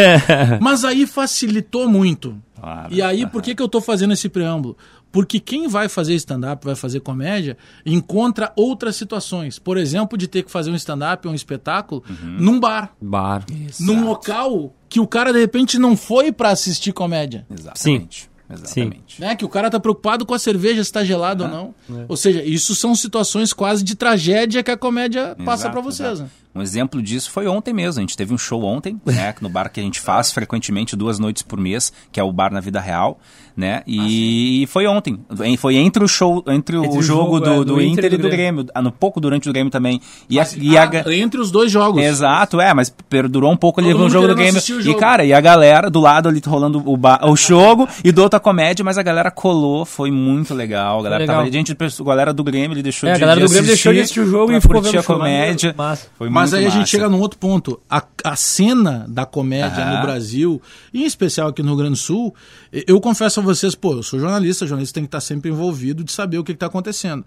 Mas 0.60 0.84
aí 0.84 1.06
facilitou 1.06 1.88
muito. 1.88 2.36
Claro, 2.60 2.92
e 2.92 3.00
aí, 3.00 3.26
por 3.26 3.40
que, 3.40 3.54
que 3.54 3.62
eu 3.62 3.68
tô 3.68 3.80
fazendo 3.80 4.12
esse 4.12 4.28
preâmbulo? 4.28 4.76
Porque 5.10 5.40
quem 5.40 5.66
vai 5.66 5.88
fazer 5.88 6.14
stand-up, 6.14 6.64
vai 6.64 6.76
fazer 6.76 7.00
comédia, 7.00 7.56
encontra 7.84 8.52
outras 8.54 8.94
situações. 8.94 9.58
Por 9.58 9.76
exemplo, 9.76 10.16
de 10.16 10.28
ter 10.28 10.42
que 10.44 10.50
fazer 10.50 10.70
um 10.70 10.76
stand-up 10.76 11.26
ou 11.26 11.32
um 11.32 11.36
espetáculo 11.36 12.04
num 12.22 12.60
bar. 12.60 12.92
Bar. 13.00 13.44
Num 13.80 14.04
local 14.04 14.72
que 14.88 15.00
o 15.00 15.06
cara, 15.06 15.32
de 15.32 15.40
repente, 15.40 15.78
não 15.78 15.96
foi 15.96 16.30
pra 16.30 16.50
assistir 16.50 16.92
comédia. 16.92 17.44
Exatamente. 17.50 18.29
Exatamente. 18.52 19.20
Né? 19.20 19.36
Que 19.36 19.44
o 19.44 19.48
cara 19.48 19.70
tá 19.70 19.78
preocupado 19.78 20.26
com 20.26 20.34
a 20.34 20.38
cerveja, 20.38 20.82
se 20.82 20.92
tá 20.92 21.04
gelado 21.04 21.44
ou 21.44 21.50
não. 21.50 21.74
Ou 22.08 22.16
seja, 22.16 22.42
isso 22.42 22.74
são 22.74 22.94
situações 22.94 23.52
quase 23.52 23.84
de 23.84 23.94
tragédia 23.94 24.62
que 24.62 24.70
a 24.70 24.76
comédia 24.76 25.36
passa 25.44 25.70
pra 25.70 25.80
vocês. 25.80 26.20
Né? 26.20 26.28
Um 26.54 26.60
exemplo 26.60 27.00
disso 27.00 27.30
foi 27.30 27.46
ontem 27.46 27.72
mesmo. 27.72 28.00
A 28.00 28.02
gente 28.02 28.16
teve 28.16 28.34
um 28.34 28.38
show 28.38 28.62
ontem, 28.64 29.00
né? 29.06 29.34
No 29.40 29.48
bar 29.48 29.70
que 29.70 29.78
a 29.78 29.82
gente 29.82 30.00
faz 30.00 30.32
frequentemente 30.32 30.96
duas 30.96 31.18
noites 31.18 31.42
por 31.42 31.60
mês, 31.60 31.92
que 32.10 32.18
é 32.18 32.24
o 32.24 32.32
bar 32.32 32.52
na 32.52 32.60
vida 32.60 32.80
real, 32.80 33.20
né? 33.56 33.82
E 33.86 34.66
foi 34.70 34.86
ontem. 34.86 35.18
Em- 35.44 35.56
Foi 35.56 35.76
entre 35.76 36.02
o 36.02 36.08
show, 36.08 36.42
entre, 36.48 36.76
o 36.76 36.84
Entre 36.84 36.98
o 36.98 37.02
jogo, 37.02 37.36
jogo, 37.36 37.40
do, 37.40 37.50
é, 37.50 37.56
do 37.56 37.64
do 37.64 37.80
Inter 37.82 38.06
Inter 38.06 38.14
e 38.14 38.22
do 38.22 38.28
Grêmio. 38.30 38.66
Ah, 38.74 38.80
no 38.82 38.90
pouco 38.90 39.20
durante 39.20 39.48
o 39.48 39.52
Grêmio 39.52 39.70
também. 39.70 40.00
E 40.28 40.38
a, 40.40 40.46
e 40.56 40.76
a 40.78 40.86
ga- 40.86 41.04
Ah, 41.06 41.14
entre 41.14 41.40
os 41.40 41.50
dois 41.50 41.70
jogos. 41.70 42.02
Exato, 42.02 42.60
é, 42.60 42.72
mas 42.72 42.88
perdurou 43.08 43.50
um 43.52 43.56
pouco 43.56 43.80
ali 43.80 43.92
no 43.92 44.08
jogo 44.08 44.28
do 44.28 44.34
Grêmio. 44.34 44.56
assistir 44.56 44.74
o 44.74 44.80
E, 44.80 44.84
jogo. 44.84 44.98
cara, 44.98 45.24
e 45.24 45.32
a 45.32 45.40
galera 45.40 45.90
do 45.90 46.00
lado 46.00 46.28
ali 46.28 46.40
rolando 46.46 46.82
o, 46.84 46.96
ba- 46.96 47.20
o 47.24 47.36
jogo 47.36 47.86
e 48.04 48.10
do 48.12 48.22
outra 48.22 48.40
comédia, 48.40 48.84
mas 48.84 48.96
a 48.98 49.02
galera 49.02 49.30
colou, 49.30 49.84
foi 49.84 50.10
muito 50.10 50.54
legal. 50.54 51.00
A 51.00 51.02
galera 51.02 51.20
legal. 51.22 51.36
tava 51.36 51.46
ali, 51.46 51.52
gente, 51.52 51.72
a 51.72 52.04
galera 52.04 52.32
do 52.32 52.42
Grêmio, 52.44 52.74
ele 52.74 52.82
deixou 52.82 53.08
É, 53.08 53.12
a 53.12 53.14
de 53.14 53.20
galera 53.20 53.40
de 53.40 53.46
do 53.46 53.50
Grêmio 53.50 53.66
deixou 53.68 53.92
de 53.92 54.00
assistir 54.00 54.20
o 54.20 54.26
jogo 54.26 54.52
e 54.52 54.60
ficou 54.60 54.76
curtir 54.76 54.92
vendo 54.96 55.00
a 55.00 55.04
comédia. 55.04 55.74
Massa. 55.76 56.06
Foi 56.16 56.28
Mas 56.30 56.50
muito 56.52 56.60
aí 56.60 56.66
a 56.66 56.70
gente 56.70 56.78
massa. 56.80 56.90
chega 56.90 57.08
num 57.08 57.20
outro 57.20 57.38
ponto. 57.38 57.80
A, 57.90 58.02
a 58.24 58.36
cena 58.36 59.04
da 59.08 59.26
comédia 59.26 59.82
Aham. 59.84 59.96
no 59.96 60.02
Brasil, 60.02 60.62
e 60.94 61.02
em 61.02 61.06
especial 61.06 61.48
aqui 61.48 61.62
no 61.62 61.68
Rio 61.68 61.76
Grande 61.78 61.92
do 61.92 61.96
Sul, 61.98 62.34
e- 62.72 62.84
eu 62.86 63.00
confesso 63.00 63.39
a 63.40 63.44
vocês, 63.44 63.74
pô, 63.74 63.92
eu 63.94 64.02
sou 64.02 64.18
jornalista, 64.20 64.66
jornalista 64.66 64.94
tem 64.94 65.04
que 65.04 65.08
estar 65.08 65.20
sempre 65.20 65.50
envolvido 65.50 66.04
de 66.04 66.12
saber 66.12 66.38
o 66.38 66.44
que 66.44 66.52
está 66.52 66.66
acontecendo. 66.66 67.24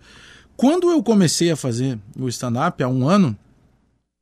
Quando 0.55 0.89
eu 0.91 1.01
comecei 1.03 1.51
a 1.51 1.55
fazer 1.55 2.00
o 2.17 2.27
stand-up 2.29 2.82
há 2.84 2.88
um 2.88 3.08
ano, 3.08 3.36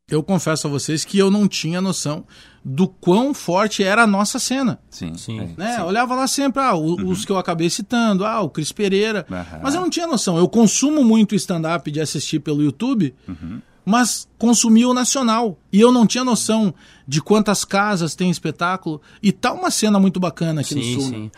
eu 0.10 0.22
confesso 0.22 0.68
a 0.68 0.70
vocês 0.70 1.06
que 1.06 1.18
eu 1.18 1.32
não 1.32 1.48
tinha 1.48 1.80
noção 1.80 2.26
do 2.64 2.88
quão 2.88 3.34
forte 3.34 3.82
era 3.84 4.04
a 4.04 4.08
nossa 4.08 4.40
cena. 4.40 4.78
Sim, 4.90 5.16
Sim. 5.18 5.40
é, 5.40 5.50
Né? 5.58 5.76
sim. 5.76 5.82
Eu 5.82 5.88
olhava 5.88 6.16
lá 6.16 6.28
sempre, 6.28 6.62
ah, 6.62 6.74
o- 6.76 7.10
os 7.10 7.24
que 7.24 7.32
eu 7.32 7.38
acabei 7.38 7.70
citando, 7.70 8.26
ah, 8.26 8.42
o 8.42 8.50
Cris 8.50 8.72
Pereira. 8.74 9.26
Aham. 9.32 9.60
Mas 9.64 9.74
eu 9.74 9.82
não 9.82 9.90
tinha 9.90 10.06
noção. 10.08 10.38
Eu 10.38 10.48
consumo 10.50 11.04
muito 11.04 11.34
stand-up 11.36 11.90
de 11.90 12.00
assistir 12.02 12.40
pelo 12.40 12.62
YouTube, 12.62 13.16
Uhum. 13.28 13.62
mas 13.86 14.28
consumia 14.38 14.88
o 14.90 14.94
nacional. 14.94 15.58
E 15.72 15.80
eu 15.80 15.92
não 15.94 16.06
tinha 16.06 16.24
noção 16.26 16.74
de 17.08 17.22
quantas 17.22 17.64
casas 17.64 18.14
tem 18.14 18.30
espetáculo. 18.30 19.02
E 19.24 19.32
tá 19.32 19.54
uma 19.54 19.72
cena 19.72 19.98
muito 20.00 20.20
bacana 20.20 20.60
aqui 20.62 20.76
no 20.76 20.84
Sim, 20.84 20.94
Sul. 21.00 21.10
né? 21.10 21.18
sim. 21.18 21.32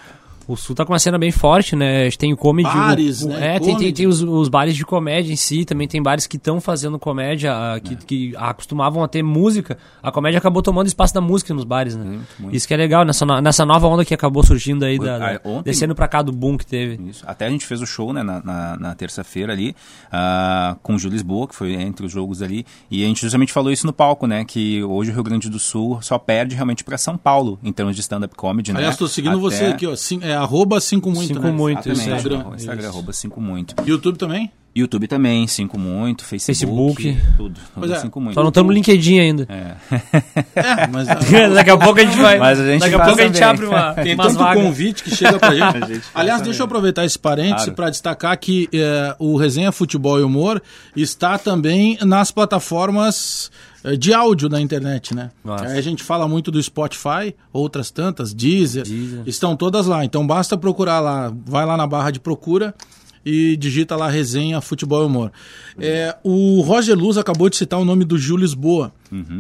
O 0.48 0.58
Sul 0.58 0.76
tá 0.76 0.86
com 0.86 0.92
uma 0.92 1.00
cena 1.00 1.18
bem 1.18 1.32
forte, 1.32 1.76
né? 1.76 2.02
A 2.02 2.04
gente 2.06 2.18
tem 2.18 2.34
o 2.34 2.38
comedy. 2.38 2.68
Bares, 2.70 3.22
o, 3.22 3.28
o- 3.28 3.30
né? 3.30 3.56
É, 3.56 3.60
tem, 3.60 3.68
tem, 3.68 3.76
Comedy. 3.76 3.94
tem 3.94 4.08
os, 4.08 4.22
os 4.22 4.50
bares 4.50 4.76
de 4.76 4.84
comédia 4.86 5.32
em 5.32 5.36
si, 5.38 5.64
também 5.64 5.88
tem 5.88 6.02
bares 6.04 6.28
que 6.28 6.36
estão 6.38 6.60
fazendo 6.60 7.00
comédia, 7.00 7.54
ah, 7.56 7.78
É. 7.78 7.80
que, 7.80 7.96
que 7.96 8.36
acostumavam 8.36 9.02
a 9.04 9.08
ter 9.08 9.24
música. 9.24 9.78
A 10.02 10.12
comédia 10.12 10.38
acabou 10.40 10.62
tomando 10.62 10.88
espaço 10.88 11.14
da 11.14 11.22
música 11.22 11.54
nos 11.54 11.64
bares, 11.64 11.96
né? 11.96 12.04
Muito, 12.04 12.28
muito. 12.40 12.56
Isso 12.56 12.68
que 12.68 12.74
é 12.74 12.78
legal, 12.78 13.06
nessa, 13.06 13.26
nessa 13.42 13.66
nova 13.66 13.88
onda 13.88 14.04
que 14.04 14.14
acabou 14.14 14.44
surgindo 14.44 14.84
aí, 14.84 15.00
da, 15.00 15.18
da- 15.18 15.32
Ah, 15.36 15.40
ontem- 15.46 15.64
descendo 15.72 15.96
pra 15.96 16.08
cá 16.10 16.22
do 16.22 16.32
boom 16.34 16.58
que 16.58 16.66
teve. 16.66 17.02
Isso. 17.10 17.24
Até 17.26 17.46
a 17.48 17.50
gente 17.50 17.66
fez 17.66 17.82
o 17.82 17.86
show 17.86 18.12
né, 18.12 18.22
na, 18.22 18.42
na, 18.44 18.78
na 18.78 18.96
terça-feira 18.96 19.54
ali, 19.54 19.74
ah, 20.12 20.76
com 20.84 20.96
o 20.96 21.00
Gil 21.00 21.10
Lisboa, 21.10 21.48
que 21.48 21.56
foi 21.56 21.74
entre 21.74 22.06
os 22.06 22.12
jogos 22.12 22.42
ali, 22.42 22.66
e 22.92 23.04
a 23.04 23.08
gente 23.08 23.22
justamente 23.22 23.54
falou 23.54 23.72
isso 23.72 23.86
no 23.88 23.94
palco, 23.94 24.28
né? 24.28 24.44
Que 24.46 24.84
hoje 24.84 25.12
o 25.12 25.14
Rio 25.14 25.24
Grande 25.24 25.50
do 25.50 25.60
Sul 25.60 26.00
só 26.02 26.18
perde 26.18 26.56
realmente 26.56 26.84
para 26.84 26.98
São 26.98 27.18
Paulo 27.18 27.58
em 27.64 27.72
termos 27.72 27.96
de 27.96 28.02
stand-up 28.02 28.36
comedy, 28.36 28.74
né? 28.74 28.80
Aliás, 28.80 28.98
tô 28.98 29.08
seguindo 29.08 29.32
Até- 29.34 29.42
você 29.42 29.66
aqui, 29.66 29.88
ó. 29.88 29.96
Cin- 29.96 30.20
é 30.22 30.33
arroba 30.36 30.80
5 30.80 31.10
muito, 31.12 31.28
Cinco 31.34 31.42
né? 31.42 31.52
muito. 31.52 31.90
Instagram. 31.90 32.16
Instagram, 32.18 32.56
Instagram 32.56 32.82
Isso. 32.82 32.90
arroba 32.90 33.14
5 33.14 33.42
muito. 33.42 33.76
YouTube 33.86 34.18
também? 34.18 34.52
YouTube 34.76 35.08
também, 35.08 35.46
Cinco 35.46 35.78
Muito, 35.78 36.26
Facebook, 36.26 37.04
Facebook. 37.04 37.22
tudo. 37.38 37.60
Pois 37.76 37.92
é. 37.92 38.00
Cinco 38.00 38.20
Muito. 38.20 38.34
Só 38.34 38.42
não 38.42 38.50
estamos 38.50 38.70
no 38.70 38.74
LinkedIn 38.74 39.20
ainda. 39.20 39.48
É, 39.48 40.88
mas 40.92 41.06
Daqui 41.54 41.70
a 41.70 41.78
pouco 41.78 42.00
a 42.00 42.04
gente 42.04 42.18
vai. 42.18 42.40
Mas 42.40 42.60
a 42.60 42.66
gente 42.66 42.80
daqui 42.82 42.96
a 42.96 43.06
pouco 43.06 43.22
a 43.22 43.24
gente 43.28 43.44
abre 43.44 43.68
uma, 43.68 43.94
tem 43.94 44.16
umas 44.16 44.28
tanto 44.30 44.40
vagas. 44.40 44.64
convite 44.64 45.04
que 45.04 45.16
chega 45.16 45.38
pra 45.38 45.54
gente. 45.74 45.88
gente 45.94 46.06
Aliás, 46.16 46.42
deixa 46.42 46.62
eu 46.62 46.66
aproveitar 46.66 47.06
esse 47.06 47.20
parêntese 47.20 47.66
Claro. 47.66 47.74
para 47.76 47.90
destacar 47.92 48.36
que 48.40 48.68
eh, 48.74 49.16
o 49.20 49.38
Resenha 49.38 49.72
Futebol 49.72 50.20
e 50.20 50.24
Humor 50.24 50.60
está 50.96 51.38
também 51.38 51.96
nas 52.02 52.32
plataformas 52.32 53.52
de 53.98 54.14
áudio 54.14 54.48
da 54.48 54.62
internet, 54.62 55.14
né? 55.14 55.32
Nossa. 55.44 55.66
Aí 55.66 55.78
a 55.78 55.82
gente 55.82 56.04
fala 56.04 56.28
muito 56.28 56.50
do 56.50 56.62
Spotify, 56.62 57.36
outras 57.52 57.92
tantas, 57.92 58.34
Deezer, 58.34 58.84
Deezer. 58.84 59.24
estão 59.26 59.56
todas 59.56 59.86
lá. 59.86 60.06
Então 60.06 60.26
basta 60.26 60.58
procurar 60.58 61.00
lá, 61.00 61.34
vai 61.46 61.66
lá 61.66 61.76
na 61.76 61.86
barra 61.86 62.12
de 62.12 62.20
procura 62.20 62.74
e 63.26 63.56
digita 63.56 63.96
lá 63.96 64.10
Resenha 64.10 64.60
Futebol 64.62 65.04
e 65.04 65.06
Humor. 65.06 65.32
É, 65.80 66.16
o 66.24 66.62
Roger 66.62 66.98
Luz 66.98 67.18
acabou 67.18 67.50
de 67.50 67.56
citar 67.56 67.80
o 67.80 67.86
nome 67.86 68.04
do 68.04 68.18
Gil 68.18 68.38
Lisboa, 68.38 68.94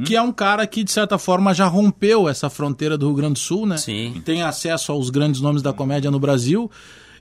que 0.05 0.15
é 0.15 0.21
um 0.21 0.31
cara 0.31 0.65
que, 0.67 0.83
de 0.83 0.91
certa 0.91 1.17
forma, 1.17 1.53
já 1.53 1.65
rompeu 1.65 2.29
essa 2.29 2.49
fronteira 2.49 2.97
do 2.97 3.07
Rio 3.07 3.15
Grande 3.15 3.33
do 3.33 3.39
Sul, 3.39 3.65
né? 3.65 3.77
Sim. 3.77 4.21
tem 4.23 4.41
acesso 4.43 4.91
aos 4.91 5.09
grandes 5.09 5.41
nomes 5.41 5.61
da 5.61 5.73
comédia 5.73 6.11
no 6.11 6.19
Brasil. 6.19 6.69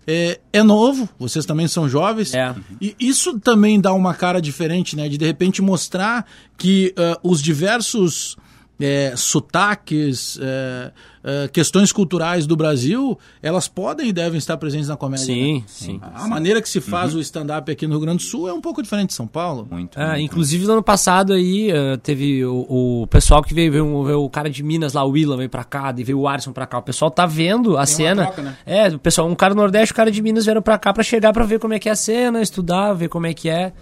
É, 0.07 0.41
é 0.53 0.63
novo, 0.63 1.09
vocês 1.19 1.47
também 1.47 1.69
são 1.69 1.89
jovens. 1.89 2.35
É. 2.35 2.55
E 2.81 2.97
isso 2.99 3.39
também 3.39 3.81
dá 3.81 3.93
uma 3.93 4.15
cara 4.15 4.41
diferente, 4.41 4.97
né? 4.97 5.09
De 5.09 5.17
de 5.17 5.25
repente 5.25 5.63
mostrar 5.63 6.27
que 6.59 6.93
ah, 6.97 7.19
os 7.23 7.41
diversos 7.41 8.37
é, 8.85 9.15
sotaques, 9.17 10.39
é, 10.41 10.91
é, 11.25 11.49
questões 11.49 11.93
culturais 11.93 12.47
do 12.47 12.57
Brasil, 12.57 13.19
elas 13.43 13.69
podem 13.69 14.09
e 14.09 14.13
devem 14.13 14.39
estar 14.39 14.57
presentes 14.57 14.89
na 14.89 14.97
comédia. 14.97 15.27
né? 15.27 15.33
Sim, 15.35 15.65
sim. 15.67 16.01
A 16.15 16.27
maneira 16.27 16.61
que 16.61 16.69
se 16.69 16.81
faz 16.81 17.15
o 17.15 17.21
stand-up 17.21 17.71
aqui 17.71 17.87
no 17.87 17.93
Rio 17.95 18.01
Grande 18.01 18.19
do 18.25 18.29
Sul 18.29 18.49
é 18.49 18.53
um 18.53 18.61
pouco 18.61 18.83
diferente 18.83 19.09
de 19.11 19.15
São 19.15 19.27
Paulo. 19.27 19.67
Muito, 19.71 19.99
É, 20.01 20.09
muito. 20.09 20.21
inclusive 20.23 20.67
no 20.67 20.73
ano 20.75 20.83
passado 20.83 21.33
aí 21.33 21.71
eh, 21.71 21.97
teve 22.03 22.45
o, 22.45 23.03
o 23.03 23.07
pessoal 23.07 23.43
que 23.43 23.55
veio, 23.55 23.71
veio, 23.71 24.05
veio 24.05 24.23
o 24.23 24.31
cara 24.31 24.51
de 24.51 24.63
Minas 24.63 24.93
lá, 24.95 25.05
o 25.05 25.11
Willan 25.11 25.37
veio 25.37 25.51
pra 25.51 25.65
cá, 25.65 25.95
e 25.97 26.03
veio 26.05 26.19
o 26.21 26.27
Arson 26.29 26.53
pra 26.53 26.67
cá. 26.67 26.79
O 26.79 26.83
pessoal 26.83 27.11
tá 27.11 27.25
vendo 27.27 27.77
a 27.77 27.87
cena. 27.87 28.25
troca, 28.27 28.43
né? 28.43 28.57
É, 28.67 28.89
o 28.89 28.99
pessoal, 28.99 29.29
um 29.29 29.35
cara 29.35 29.55
do 29.55 29.59
Nordeste, 29.61 29.93
um 29.93 29.97
cara 29.97 30.11
de 30.11 30.21
Minas 30.23 30.45
vieram 30.45 30.63
pra 30.63 30.79
cá 30.79 30.93
pra 30.93 31.03
chegar 31.03 31.33
pra 31.33 31.45
ver 31.45 31.59
como 31.59 31.75
é 31.75 31.79
que 31.79 31.89
é 31.89 31.93
a 31.93 31.97
cena, 31.97 32.43
estudar, 32.43 32.93
ver 32.95 33.09
como 33.09 33.27
é 33.27 33.35
que 33.35 33.49
é. 33.49 33.73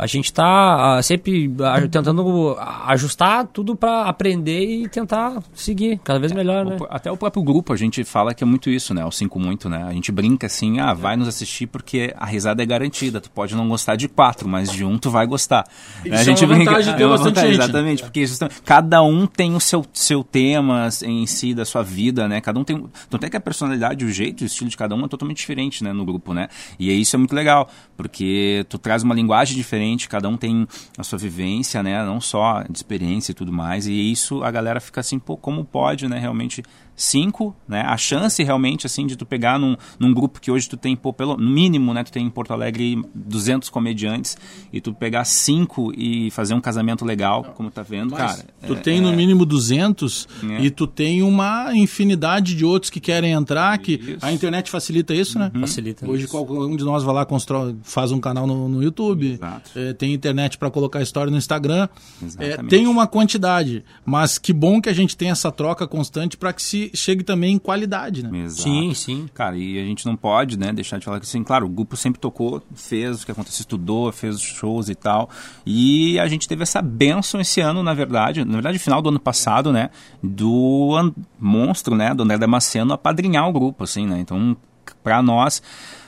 A 0.00 0.06
gente 0.06 0.32
tá 0.32 0.96
ah, 0.98 1.02
sempre 1.02 1.52
ah, 1.62 1.80
tentando 1.88 2.56
ah, 2.58 2.90
ajustar 2.92 3.46
tudo 3.46 3.76
pra 3.76 4.04
aprender 4.04 4.64
e 4.64 4.88
tentar 4.88 5.42
seguir 5.54 5.98
cada 6.02 6.18
vez 6.18 6.32
melhor, 6.32 6.64
né? 6.64 6.76
O- 6.80 6.86
Até 6.88 7.10
o 7.12 7.16
próprio 7.16 7.42
grupo, 7.42 7.72
a 7.72 7.76
gente 7.76 8.02
fala 8.04 8.32
que 8.34 8.42
é 8.42 8.46
muito 8.46 8.70
isso, 8.70 8.94
né? 8.94 9.04
O 9.04 9.10
Cinco 9.10 9.38
Muito, 9.38 9.68
né? 9.68 9.84
A 9.84 9.92
gente 9.92 10.10
brinca 10.10 10.46
assim, 10.46 10.80
ah, 10.80 10.94
vai 10.94 11.16
nos 11.16 11.28
assistir 11.28 11.66
porque 11.66 12.14
a 12.16 12.24
risada 12.24 12.62
é 12.62 12.66
garantida. 12.66 13.20
Tu 13.20 13.30
pode 13.30 13.54
não 13.54 13.68
gostar 13.68 13.96
de 13.96 14.08
quatro, 14.08 14.48
mas 14.48 14.70
de 14.72 14.84
um 14.84 14.96
tu 14.98 15.10
vai 15.10 15.26
gostar. 15.26 15.66
Isso 16.04 16.14
a 16.14 16.18
é 16.20 16.24
gente 16.24 16.44
uma 16.44 16.54
brinca- 16.54 16.70
vantagem 16.70 16.92
de 16.92 16.98
ter 16.98 17.04
é 17.04 17.06
vantagem, 17.06 17.34
gente, 17.50 17.58
né? 17.58 17.64
Exatamente, 17.64 18.02
porque 18.02 18.24
cada 18.64 19.02
um 19.02 19.26
tem 19.26 19.54
o 19.54 19.60
seu, 19.60 19.84
seu 19.92 20.24
tema 20.24 20.88
em 21.04 21.26
si, 21.26 21.52
da 21.54 21.64
sua 21.64 21.82
vida, 21.82 22.26
né? 22.26 22.40
Cada 22.40 22.58
um 22.58 22.64
tem... 22.64 22.82
Tanto 23.10 23.26
é 23.26 23.28
que 23.30 23.36
a 23.36 23.40
personalidade, 23.40 24.04
o 24.04 24.10
jeito, 24.10 24.40
o 24.42 24.44
estilo 24.46 24.70
de 24.70 24.76
cada 24.76 24.94
um 24.94 25.04
é 25.04 25.08
totalmente 25.08 25.36
diferente, 25.38 25.84
né? 25.84 25.92
No 25.92 26.04
grupo, 26.06 26.32
né? 26.32 26.48
E 26.78 26.90
isso 26.98 27.14
é 27.16 27.18
muito 27.18 27.34
legal, 27.34 27.68
porque 27.96 28.64
tu 28.68 28.78
traz 28.78 29.02
uma 29.02 29.14
linguagem 29.14 29.56
diferente, 29.56 29.89
cada 30.08 30.28
um 30.28 30.36
tem 30.36 30.66
a 30.96 31.02
sua 31.02 31.18
vivência, 31.18 31.82
né? 31.82 32.04
Não 32.04 32.20
só 32.20 32.62
de 32.62 32.76
experiência 32.76 33.32
e 33.32 33.34
tudo 33.34 33.52
mais. 33.52 33.86
E 33.86 34.12
isso 34.12 34.42
a 34.42 34.50
galera 34.50 34.80
fica 34.80 35.00
assim, 35.00 35.18
pô, 35.18 35.36
como 35.36 35.64
pode, 35.64 36.08
né? 36.08 36.18
Realmente 36.18 36.62
cinco, 37.02 37.56
né? 37.66 37.80
A 37.80 37.96
chance 37.96 38.42
realmente, 38.42 38.84
assim, 38.86 39.06
de 39.06 39.16
tu 39.16 39.24
pegar 39.24 39.58
num, 39.58 39.76
num 39.98 40.12
grupo 40.12 40.40
que 40.40 40.50
hoje 40.50 40.68
tu 40.68 40.76
tem, 40.76 40.94
pô, 40.94 41.12
pelo 41.12 41.36
no 41.36 41.48
mínimo, 41.50 41.94
né? 41.94 42.04
Tu 42.04 42.12
tem 42.12 42.26
em 42.26 42.30
Porto 42.30 42.52
Alegre 42.52 43.02
200 43.14 43.68
comediantes 43.70 44.36
e 44.72 44.80
tu 44.80 44.92
pegar 44.92 45.24
cinco 45.24 45.92
e 45.96 46.30
fazer 46.30 46.52
um 46.54 46.60
casamento 46.60 47.04
legal, 47.04 47.42
como 47.56 47.70
tá 47.70 47.82
vendo, 47.82 48.10
Mas 48.12 48.20
cara. 48.36 48.46
tu 48.66 48.74
é- 48.74 48.76
tem 48.76 49.00
no 49.00 49.12
mínimo 49.12 49.46
200 49.46 50.28
É. 50.42 50.62
e 50.64 50.70
tu 50.70 50.86
tem 50.86 51.22
uma 51.22 51.74
infinidade 51.74 52.54
de 52.54 52.64
outros 52.64 52.90
que 52.90 53.00
querem 53.00 53.32
entrar, 53.32 53.76
que 53.78 53.92
Isso. 53.94 54.18
a 54.20 54.32
internet 54.32 54.70
facilita 54.70 55.14
isso, 55.14 55.38
né? 55.38 55.50
Facilita. 55.60 56.08
Hoje 56.08 56.26
qualquer 56.26 56.52
um 56.52 56.76
de 56.76 56.84
nós 56.84 57.02
vai 57.02 57.14
lá, 57.14 57.24
constrói, 57.24 57.74
faz 57.82 58.12
um 58.12 58.20
canal 58.20 58.46
no, 58.46 58.68
no 58.68 58.82
YouTube, 58.82 59.38
eh, 59.74 59.92
tem 59.94 60.12
internet 60.12 60.58
para 60.58 60.70
colocar 60.70 61.00
história 61.00 61.30
no 61.30 61.36
Instagram. 61.38 61.88
Exatamente. 62.22 62.60
Eh, 62.66 62.68
tem 62.68 62.86
uma 62.86 63.06
quantidade, 63.06 63.84
mas 64.04 64.36
que 64.38 64.52
bom 64.52 64.80
que 64.80 64.88
a 64.88 64.92
gente 64.92 65.16
tem 65.16 65.30
essa 65.30 65.50
troca 65.50 65.86
constante 65.86 66.36
para 66.36 66.52
que 66.52 66.62
se 66.62 66.89
chegue 66.94 67.22
também 67.24 67.54
em 67.54 67.58
qualidade, 67.58 68.22
né? 68.22 68.38
Exato. 68.44 68.62
Sim, 68.62 68.94
sim. 68.94 69.28
Cara, 69.34 69.56
e 69.56 69.78
a 69.78 69.84
gente 69.84 70.06
não 70.06 70.16
pode, 70.16 70.58
né, 70.58 70.72
deixar 70.72 70.98
de 70.98 71.04
falar 71.04 71.18
que 71.20 71.26
assim, 71.26 71.42
claro, 71.42 71.66
o 71.66 71.68
grupo 71.68 71.96
sempre 71.96 72.20
tocou, 72.20 72.62
fez 72.74 73.22
o 73.22 73.26
que 73.26 73.32
aconteceu, 73.32 73.60
estudou, 73.62 74.10
fez 74.12 74.36
os 74.36 74.42
shows 74.42 74.88
e 74.88 74.94
tal. 74.94 75.28
E 75.66 76.18
a 76.18 76.26
gente 76.28 76.46
teve 76.48 76.62
essa 76.62 76.80
benção 76.82 77.40
esse 77.40 77.60
ano, 77.60 77.82
na 77.82 77.94
verdade, 77.94 78.44
na 78.44 78.52
verdade, 78.54 78.78
final 78.78 79.00
do 79.02 79.08
ano 79.08 79.20
passado, 79.20 79.72
né, 79.72 79.90
do 80.22 80.94
an- 80.96 81.12
monstro, 81.38 81.94
né, 81.94 82.14
do 82.14 82.22
André 82.22 82.38
Damasceno 82.38 82.92
apadrinhar 82.92 83.48
o 83.48 83.52
grupo, 83.52 83.84
assim, 83.84 84.06
né? 84.06 84.18
Então, 84.20 84.56
pra 85.02 85.22
nós 85.22 85.62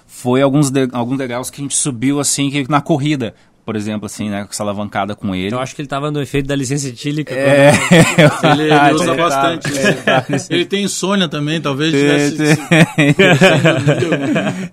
foi 0.06 0.42
alguns 0.42 0.70
de, 0.70 0.88
alguns 0.92 1.16
degraus 1.16 1.48
que 1.48 1.60
a 1.60 1.64
gente 1.64 1.74
subiu 1.74 2.20
assim 2.20 2.50
que 2.50 2.68
na 2.70 2.80
corrida, 2.82 3.34
por 3.64 3.76
exemplo, 3.76 4.06
assim, 4.06 4.28
né, 4.28 4.44
com 4.44 4.50
essa 4.50 4.62
alavancada 4.62 5.14
com 5.14 5.34
ele. 5.34 5.54
Eu 5.54 5.60
acho 5.60 5.74
que 5.74 5.80
ele 5.82 5.88
tava 5.88 6.10
no 6.10 6.20
efeito 6.20 6.46
da 6.46 6.56
licença 6.56 6.88
etílica. 6.88 7.34
É, 7.34 7.70
Ele, 8.52 8.62
ele 8.64 8.72
Ah, 8.72 8.90
usa 8.92 9.06
tá- 9.06 9.14
bastante. 9.14 9.68
ele 9.78 9.92
tá 9.94 10.24
Ele 10.50 10.64
tem 10.64 10.84
insônia 10.84 11.28
também, 11.28 11.60
talvez 11.60 11.92
tivesse. 11.92 12.36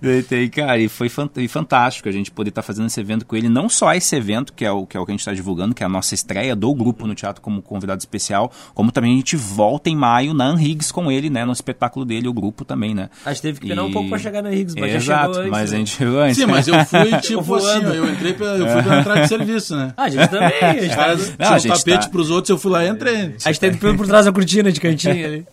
Tem, 0.00 0.22
tem, 0.22 0.48
cara, 0.48 0.78
e 0.78 0.88
foi 0.88 1.08
fan- 1.08 1.28
fantástico 1.48 2.08
a 2.08 2.12
gente 2.12 2.30
poder 2.30 2.48
estar 2.50 2.62
fazendo 2.62 2.86
esse 2.86 3.00
evento 3.00 3.24
com 3.26 3.36
ele. 3.36 3.48
Não 3.48 3.68
só 3.68 3.92
esse 3.94 4.14
evento, 4.16 4.52
que 4.52 4.64
é 4.64 4.70
o 4.72 4.86
que, 4.86 4.96
é 4.96 5.00
o 5.00 5.04
que 5.04 5.10
a 5.10 5.14
gente 5.14 5.20
está 5.20 5.32
divulgando, 5.32 5.74
que 5.74 5.82
é 5.82 5.86
a 5.86 5.88
nossa 5.88 6.14
estreia 6.14 6.54
do 6.56 6.72
grupo 6.74 7.06
no 7.06 7.14
teatro 7.14 7.40
como 7.42 7.62
convidado 7.62 7.98
especial, 8.00 8.50
como 8.74 8.90
também 8.92 9.12
a 9.12 9.16
gente 9.16 9.36
volta 9.36 9.88
em 9.90 9.96
maio 9.96 10.34
na 10.34 10.44
Anrigs 10.46 10.90
com 10.92 11.10
ele, 11.10 11.30
né? 11.30 11.44
No 11.44 11.52
espetáculo 11.52 12.04
dele, 12.04 12.28
o 12.28 12.32
grupo 12.32 12.64
também, 12.64 12.94
né? 12.94 13.08
A 13.24 13.32
gente 13.32 13.42
teve 13.42 13.58
que 13.60 13.66
esperar 13.66 13.84
um 13.84 13.90
E- 13.90 13.92
pouco 13.92 14.08
pra 14.08 14.18
chegar 14.18 14.42
na 14.42 14.52
Higgs, 14.52 14.74
mas 14.78 14.90
já 14.92 14.96
Exato, 14.98 15.34
chegou 15.34 15.40
antes, 15.40 15.50
mas 15.50 15.70
né? 15.70 15.76
a 15.76 15.78
gente 15.78 15.90
chegou 15.96 16.20
antes. 16.20 16.36
Sim, 16.36 16.46
mas 16.46 16.68
eu 16.68 16.84
fui 16.84 17.16
tipo 17.20 17.42
voando. 17.42 17.88
assim, 17.88 17.96
eu 17.96 18.10
entrei 18.10 18.32
pela, 18.32 18.56
eu 18.56 18.66
fui 18.66 18.79
entrada 18.80 19.20
de 19.22 19.28
serviço, 19.28 19.76
né? 19.76 19.92
Ah, 19.96 20.04
a 20.04 20.08
gente 20.08 20.28
também. 20.28 20.52
A 20.60 20.72
gente, 20.74 20.88
Os 20.90 21.28
tá, 21.30 21.50
Não, 21.50 21.56
um 21.56 21.58
gente 21.58 21.78
tapete 21.78 22.04
tá- 22.06 22.08
pros 22.10 22.30
outros, 22.30 22.50
eu 22.50 22.58
fui 22.58 22.70
lá 22.70 22.84
e 22.84 22.88
entrei. 22.88 23.34
a 23.44 23.48
gente 23.52 23.60
tá 23.60 23.66
indo 23.68 23.78
por, 23.78 23.96
por 23.96 24.06
trás 24.06 24.24
da 24.26 24.32
cortina 24.32 24.70
de 24.72 24.80
cantinho 24.80 25.24
ali. 25.26 25.46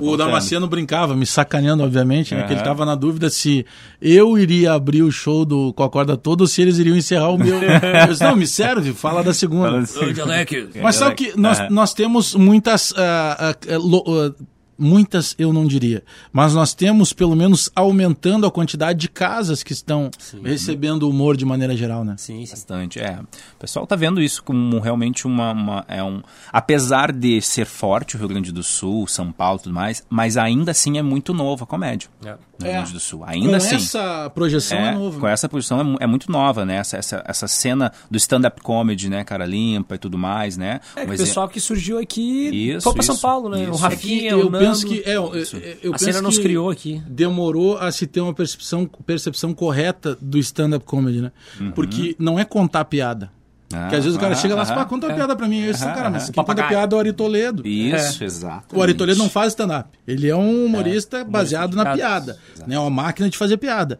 O 0.00 0.16
Damasceno 0.16 0.66
brincava, 0.66 1.14
me 1.14 1.26
sacaneando, 1.26 1.82
obviamente, 1.84 2.34
né? 2.34 2.44
Que 2.44 2.54
ele 2.54 2.62
tava 2.62 2.86
na 2.86 2.94
dúvida 2.94 3.28
se 3.28 3.66
eu 4.00 4.38
iria 4.38 4.72
abrir 4.72 5.02
o 5.02 5.12
show 5.12 5.44
do 5.44 5.72
Com 5.74 5.82
a 5.82 5.90
Corda 5.90 6.16
Toda 6.16 6.44
ou 6.44 6.46
se 6.46 6.62
eles 6.62 6.78
iriam 6.78 6.96
encerrar 6.96 7.28
o 7.28 7.36
meu. 7.38 7.56
Eu 7.62 8.06
disse, 8.08 8.22
não, 8.24 8.34
me 8.34 8.46
serve, 8.46 8.92
fala 8.94 9.22
da 9.22 9.34
segunda. 9.34 9.68
Fala 9.68 9.78
assim. 9.82 10.80
Mas 10.82 10.96
sabe 10.96 11.14
que 11.14 11.38
nós, 11.38 11.58
nós 11.70 11.92
temos 11.92 12.34
muitas. 12.34 12.94
ah, 12.96 13.54
lo- 13.78 14.04
ah, 14.08 14.44
muitas 14.78 15.34
eu 15.38 15.52
não 15.52 15.66
diria, 15.66 16.02
mas 16.32 16.54
nós 16.54 16.74
temos 16.74 17.12
pelo 17.12 17.34
menos 17.36 17.70
aumentando 17.74 18.46
a 18.46 18.50
quantidade 18.50 18.98
de 18.98 19.08
casas 19.08 19.62
que 19.62 19.72
estão 19.72 20.10
recebendo 20.42 21.08
humor 21.08 21.36
de 21.36 21.44
maneira 21.44 21.76
geral, 21.76 22.04
né? 22.04 22.14
Sim, 22.18 22.44
sim. 22.44 22.52
Bastante, 22.52 22.98
é. 23.00 23.18
O 23.20 23.58
pessoal 23.58 23.86
tá 23.86 23.96
vendo 23.96 24.20
isso 24.22 24.42
como 24.42 24.78
realmente 24.80 25.26
uma, 25.26 25.52
uma- 25.52 25.84
é 25.88 26.02
um, 26.02 26.22
apesar 26.52 27.12
de 27.12 27.40
ser 27.40 27.66
forte 27.66 28.16
o 28.16 28.18
Rio 28.18 28.28
Grande 28.28 28.52
do 28.52 28.62
Sul, 28.62 29.06
São 29.06 29.30
Paulo, 29.32 29.58
e 29.60 29.62
tudo 29.64 29.74
mais, 29.74 30.04
mas 30.08 30.36
ainda 30.36 30.70
assim 30.70 30.98
é 30.98 31.02
muito 31.02 31.32
novo 31.34 31.64
a 31.64 31.66
comédia 31.66 32.08
É. 32.24 32.36
no 32.58 32.66
Rio 32.66 32.74
Grande 32.74 32.92
do 32.92 33.00
Sul. 33.00 33.20
Com 33.20 33.24
Ainda 33.26 33.56
assim. 33.56 33.76
essa 33.76 34.30
projeção 34.34 34.78
é, 34.78 34.88
É, 34.88 34.94
novo. 34.94 35.20
com 35.20 35.26
essa 35.28 35.48
posição 35.48 35.96
é, 36.00 36.04
é 36.04 36.06
muito 36.06 36.30
nova, 36.30 36.64
né? 36.64 36.76
Essa, 36.76 36.96
essa, 36.96 37.22
essa 37.26 37.48
cena 37.48 37.92
do 38.10 38.16
stand-up 38.16 38.60
comedy, 38.62 39.08
né? 39.08 39.24
Cara 39.24 39.44
limpa 39.46 39.94
e 39.94 39.98
tudo 39.98 40.16
mais, 40.18 40.56
né? 40.56 40.80
É, 40.96 41.00
o 41.04 41.12
é- 41.12 41.16
pessoal 41.16 41.48
que 41.48 41.60
surgiu 41.60 41.98
aqui 41.98 42.70
Isso, 42.70 42.82
foi 42.82 42.94
pra 42.94 43.02
São 43.02 43.16
Paulo, 43.16 43.48
né? 43.48 43.62
isso. 43.64 43.72
O 43.72 43.76
É 43.76 43.80
Rafinha, 43.80 44.30
eu 44.30 44.46
o 44.46 44.50
Nando. 44.50 44.64
penso 44.64 44.86
que 44.86 45.02
é, 45.04 45.16
eu, 45.16 45.34
eu- 45.34 45.44
eu 45.82 45.90
a 45.90 45.98
penso 45.98 46.04
cena 46.04 46.22
nos 46.22 46.38
criou 46.38 46.70
aqui. 46.70 47.02
demorou 47.08 47.78
a 47.78 47.90
se 47.92 48.06
ter 48.06 48.20
uma 48.20 48.34
percepção, 48.34 48.86
percepção 49.06 49.52
correta 49.54 50.16
do 50.20 50.38
stand-up 50.38 50.84
comedy, 50.84 51.20
né? 51.20 51.32
Porque 51.74 52.14
não 52.18 52.38
é 52.38 52.44
contar 52.44 52.84
piada. 52.84 53.30
Ah, 53.74 53.80
Porque 53.82 53.96
às 53.96 54.04
vezes 54.04 54.16
o 54.16 54.20
cara 54.20 54.32
ah, 54.32 54.36
chega 54.36 54.54
lá 54.54 54.60
e 54.60 54.64
ah, 54.64 54.66
fala, 54.66 54.82
ah, 54.82 54.84
conta 54.84 55.06
uma 55.06 55.12
é. 55.12 55.16
piada 55.16 55.36
pra 55.36 55.48
mim. 55.48 55.60
Eu 55.60 55.72
disse, 55.72 55.84
cara, 55.84 56.10
mas 56.10 56.30
quem 56.30 56.44
conta 56.44 56.66
piada 56.66 56.94
é 56.94 56.96
o 56.96 57.00
Ari 57.00 57.12
Toledo. 57.12 57.66
Isso, 57.66 58.22
exato. 58.22 58.76
O 58.76 58.82
Ari 58.82 58.94
Toledo 58.94 59.18
não 59.18 59.28
faz 59.28 59.48
stand-up. 59.48 59.88
Ele 60.06 60.28
é 60.28 60.36
um 60.36 60.66
humorista 60.66 61.24
baseado 61.24 61.76
na 61.76 61.94
piada. 61.94 62.38
Né? 62.66 62.78
Uma 62.78 62.90
máquina 62.90 63.28
de 63.28 63.36
fazer 63.36 63.56
piada. 63.56 63.98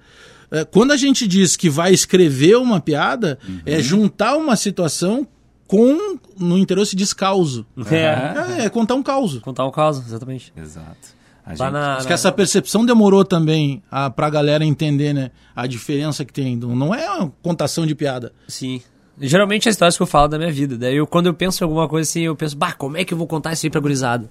É, 0.50 0.64
Quando 0.64 0.92
a 0.92 0.96
gente 0.96 1.26
diz 1.26 1.56
que 1.56 1.68
vai 1.68 1.92
escrever 1.92 2.56
uma 2.56 2.80
piada, 2.80 3.38
é 3.66 3.80
juntar 3.80 4.36
uma 4.36 4.56
situação 4.56 5.26
com, 5.66 6.18
no 6.38 6.58
interior 6.58 6.84
se 6.84 6.94
diz 6.94 7.12
causo. 7.12 7.66
É. 7.90 8.60
É, 8.62 8.64
é 8.66 8.68
contar 8.68 8.94
um 8.94 9.02
causo. 9.02 9.40
Contar 9.40 9.64
o 9.64 9.72
caso, 9.72 10.04
exatamente. 10.06 10.52
Exato. 10.56 11.14
Gente- 11.48 11.58
na, 11.58 11.96
Acho 11.96 12.06
que 12.06 12.12
essa 12.12 12.32
percepção 12.32 12.86
demorou 12.86 13.24
também 13.24 13.82
a, 13.90 14.08
pra 14.08 14.30
galera 14.30 14.64
entender, 14.64 15.12
né? 15.12 15.30
A 15.54 15.66
diferença 15.66 16.24
que 16.24 16.32
tem. 16.32 16.56
Não 16.56 16.74
não 16.74 16.94
é 16.94 17.10
uma 17.10 17.32
contação 17.42 17.86
de 17.86 17.94
piada. 17.94 18.32
Sim. 18.48 18.80
Geralmente 19.20 19.68
as 19.68 19.74
histórias 19.74 19.96
que 19.96 20.02
eu 20.02 20.06
falo 20.06 20.28
da 20.28 20.38
minha 20.38 20.50
vida. 20.50 20.76
Daí 20.76 20.96
eu, 20.96 21.06
quando 21.06 21.26
eu 21.26 21.34
penso 21.34 21.62
em 21.62 21.64
alguma 21.64 21.88
coisa 21.88 22.08
assim, 22.08 22.22
eu 22.22 22.34
penso, 22.34 22.56
bah, 22.56 22.72
como 22.72 22.96
é 22.96 23.04
que 23.04 23.14
eu 23.14 23.18
vou 23.18 23.26
contar 23.26 23.52
isso 23.52 23.64
aí 23.66 23.70
pra 23.70 23.80
gurizada? 23.80 24.28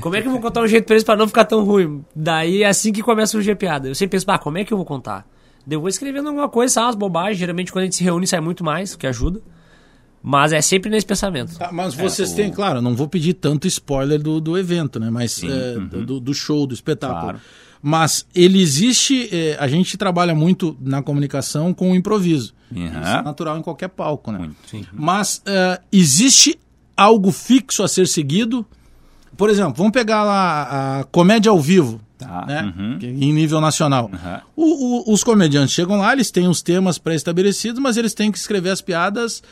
Como 0.00 0.14
é 0.16 0.20
que 0.20 0.26
eu 0.26 0.32
vou 0.32 0.40
contar 0.40 0.60
um 0.60 0.66
jeito 0.66 0.84
pra 0.84 0.94
eles 0.94 1.04
pra 1.04 1.16
não 1.16 1.26
ficar 1.28 1.44
tão 1.44 1.64
ruim? 1.64 2.04
Daí 2.14 2.62
é 2.62 2.66
assim 2.66 2.92
que 2.92 3.02
começa 3.02 3.30
a 3.30 3.32
surgir 3.32 3.52
a 3.52 3.56
piada. 3.56 3.88
Eu 3.88 3.94
sempre 3.94 4.16
penso, 4.16 4.26
bah, 4.26 4.38
como 4.38 4.58
é 4.58 4.64
que 4.64 4.72
eu 4.72 4.76
vou 4.76 4.84
contar? 4.84 5.26
Eu 5.68 5.80
vou 5.80 5.88
escrevendo 5.88 6.28
alguma 6.28 6.48
coisa, 6.48 6.74
sabe, 6.74 6.86
umas 6.86 6.96
bobagens. 6.96 7.38
Geralmente 7.38 7.72
quando 7.72 7.82
a 7.82 7.84
gente 7.84 7.96
se 7.96 8.04
reúne 8.04 8.26
sai 8.26 8.40
muito 8.40 8.62
mais, 8.64 8.94
o 8.94 8.98
que 8.98 9.06
ajuda. 9.06 9.40
Mas 10.22 10.52
é 10.52 10.60
sempre 10.60 10.90
nesse 10.90 11.06
pensamento. 11.06 11.56
Tá, 11.56 11.70
mas 11.70 11.94
vocês 11.94 12.32
têm, 12.32 12.50
claro, 12.50 12.80
não 12.80 12.94
vou 12.94 13.06
pedir 13.06 13.34
tanto 13.34 13.66
spoiler 13.66 14.20
do, 14.22 14.40
do 14.40 14.56
evento, 14.56 14.98
né? 14.98 15.10
Mas 15.10 15.42
é, 15.44 15.74
do, 15.78 16.18
do 16.18 16.32
show, 16.34 16.66
do 16.66 16.72
espetáculo. 16.72 17.20
Claro. 17.22 17.40
Mas 17.86 18.26
ele 18.34 18.62
existe, 18.62 19.28
é, 19.30 19.58
a 19.60 19.68
gente 19.68 19.98
trabalha 19.98 20.34
muito 20.34 20.74
na 20.80 21.02
comunicação 21.02 21.74
com 21.74 21.92
o 21.92 21.94
improviso. 21.94 22.54
Uhum. 22.74 22.86
Isso 22.86 22.96
é 22.96 23.22
natural 23.22 23.58
em 23.58 23.62
qualquer 23.62 23.88
palco, 23.88 24.32
né? 24.32 24.38
Muito. 24.38 24.56
Mas 24.94 25.42
é, 25.44 25.78
existe 25.92 26.58
algo 26.96 27.30
fixo 27.30 27.82
a 27.82 27.88
ser 27.88 28.08
seguido? 28.08 28.64
Por 29.36 29.50
exemplo, 29.50 29.74
vamos 29.74 29.92
pegar 29.92 30.24
lá 30.24 31.00
a 31.00 31.04
comédia 31.04 31.50
ao 31.50 31.60
vivo, 31.60 32.00
Tá, 32.16 32.46
né? 32.46 32.72
uhum. 32.74 32.98
Que- 32.98 33.06
Em 33.06 33.32
nível 33.34 33.60
nacional. 33.60 34.10
Uhum. 34.10 34.40
O- 34.64 35.10
o- 35.10 35.12
os 35.12 35.22
comediantes 35.22 35.74
chegam 35.74 35.98
lá, 35.98 36.14
eles 36.14 36.30
têm 36.30 36.48
os 36.48 36.62
temas 36.62 36.96
pré-estabelecidos, 36.96 37.78
mas 37.82 37.98
eles 37.98 38.14
têm 38.14 38.32
que 38.32 38.38
escrever 38.38 38.70
as 38.70 38.80
piadas 38.80 39.42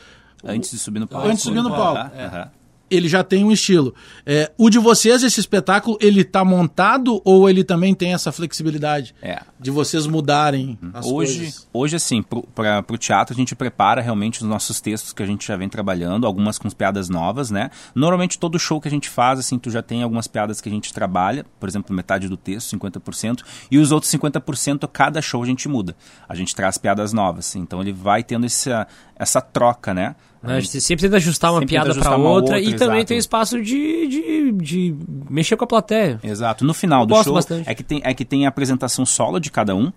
Antes 0.42 0.70
de 0.70 0.78
subir 0.78 1.00
no 1.00 1.06
palco. 1.06 1.28
Antes 1.28 1.42
de 1.42 1.48
subir 1.50 1.62
no 1.62 1.70
palco. 1.70 1.98
Aham. 2.16 2.48
Ele 2.94 3.08
já 3.08 3.24
tem 3.24 3.44
um 3.44 3.50
estilo. 3.52 3.94
É, 4.26 4.50
o 4.58 4.68
de 4.70 4.78
vocês, 4.78 5.22
esse 5.22 5.40
espetáculo, 5.40 5.96
ele 6.00 6.24
tá 6.24 6.44
montado 6.44 7.20
ou 7.24 7.48
ele 7.48 7.64
também 7.64 7.94
tem 7.94 8.12
essa 8.14 8.30
flexibilidade 8.32 9.14
É. 9.22 9.40
de 9.58 9.70
vocês 9.70 10.06
mudarem 10.06 10.78
as 10.92 11.06
Hoje, 11.06 11.38
coisas? 11.38 11.68
hoje, 11.72 11.96
assim, 11.96 12.22
para 12.22 12.84
o 12.90 12.98
teatro, 12.98 13.34
a 13.34 13.36
gente 13.36 13.54
prepara 13.54 14.00
realmente 14.00 14.42
os 14.42 14.48
nossos 14.48 14.80
textos 14.80 15.12
que 15.12 15.22
a 15.22 15.26
gente 15.26 15.46
já 15.46 15.56
vem 15.56 15.68
trabalhando, 15.68 16.26
algumas 16.26 16.58
com 16.58 16.68
piadas 16.70 17.08
novas, 17.08 17.50
né? 17.50 17.70
Normalmente, 17.94 18.38
todo 18.38 18.58
show 18.58 18.80
que 18.80 18.88
a 18.88 18.90
gente 18.90 19.08
faz, 19.08 19.38
assim, 19.38 19.58
tu 19.58 19.70
já 19.70 19.82
tem 19.82 20.02
algumas 20.02 20.26
piadas 20.26 20.60
que 20.60 20.68
a 20.68 20.72
gente 20.72 20.92
trabalha, 20.92 21.44
por 21.60 21.68
exemplo, 21.68 21.94
metade 21.94 22.28
do 22.28 22.36
texto, 22.36 22.70
50%, 22.76 23.42
e 23.70 23.78
os 23.78 23.92
outros 23.92 24.10
50%, 24.12 24.88
cada 24.92 25.20
show 25.20 25.42
a 25.42 25.46
gente 25.46 25.68
muda. 25.68 25.94
A 26.28 26.34
gente 26.34 26.54
traz 26.54 26.78
piadas 26.78 27.12
novas. 27.12 27.54
Então, 27.56 27.80
ele 27.80 27.92
vai 27.92 28.22
tendo 28.22 28.46
essa, 28.46 28.86
essa 29.16 29.40
troca, 29.40 29.92
né? 29.94 30.14
Gente 30.44 30.80
sempre 30.80 31.04
tenta 31.04 31.16
ajustar 31.16 31.52
uma 31.52 31.60
Sempre 31.60 31.74
piada 31.74 31.92
uma 31.92 32.16
outra, 32.30 32.56
outra, 32.56 32.60
e 32.60 32.74
também 32.74 32.96
exato. 32.98 33.08
tem 33.08 33.18
espaço 33.18 33.62
de, 33.62 34.06
de, 34.08 34.52
de 34.52 34.96
mexer 35.30 35.56
com 35.56 35.64
a 35.64 35.66
plateia. 35.66 36.18
Exato. 36.22 36.64
No 36.64 36.74
final 36.74 37.02
Eu 37.02 37.06
do 37.06 37.22
show 37.22 37.34
bastante. 37.34 37.68
é 37.68 37.74
que, 37.74 37.82
tem, 37.84 38.00
é 38.04 38.12
que 38.12 38.24
tem 38.24 38.44
a 38.44 38.48
apresentação 38.48 39.06
solo 39.06 39.38
de 39.38 39.50
cada 39.50 39.74
um. 39.74 39.92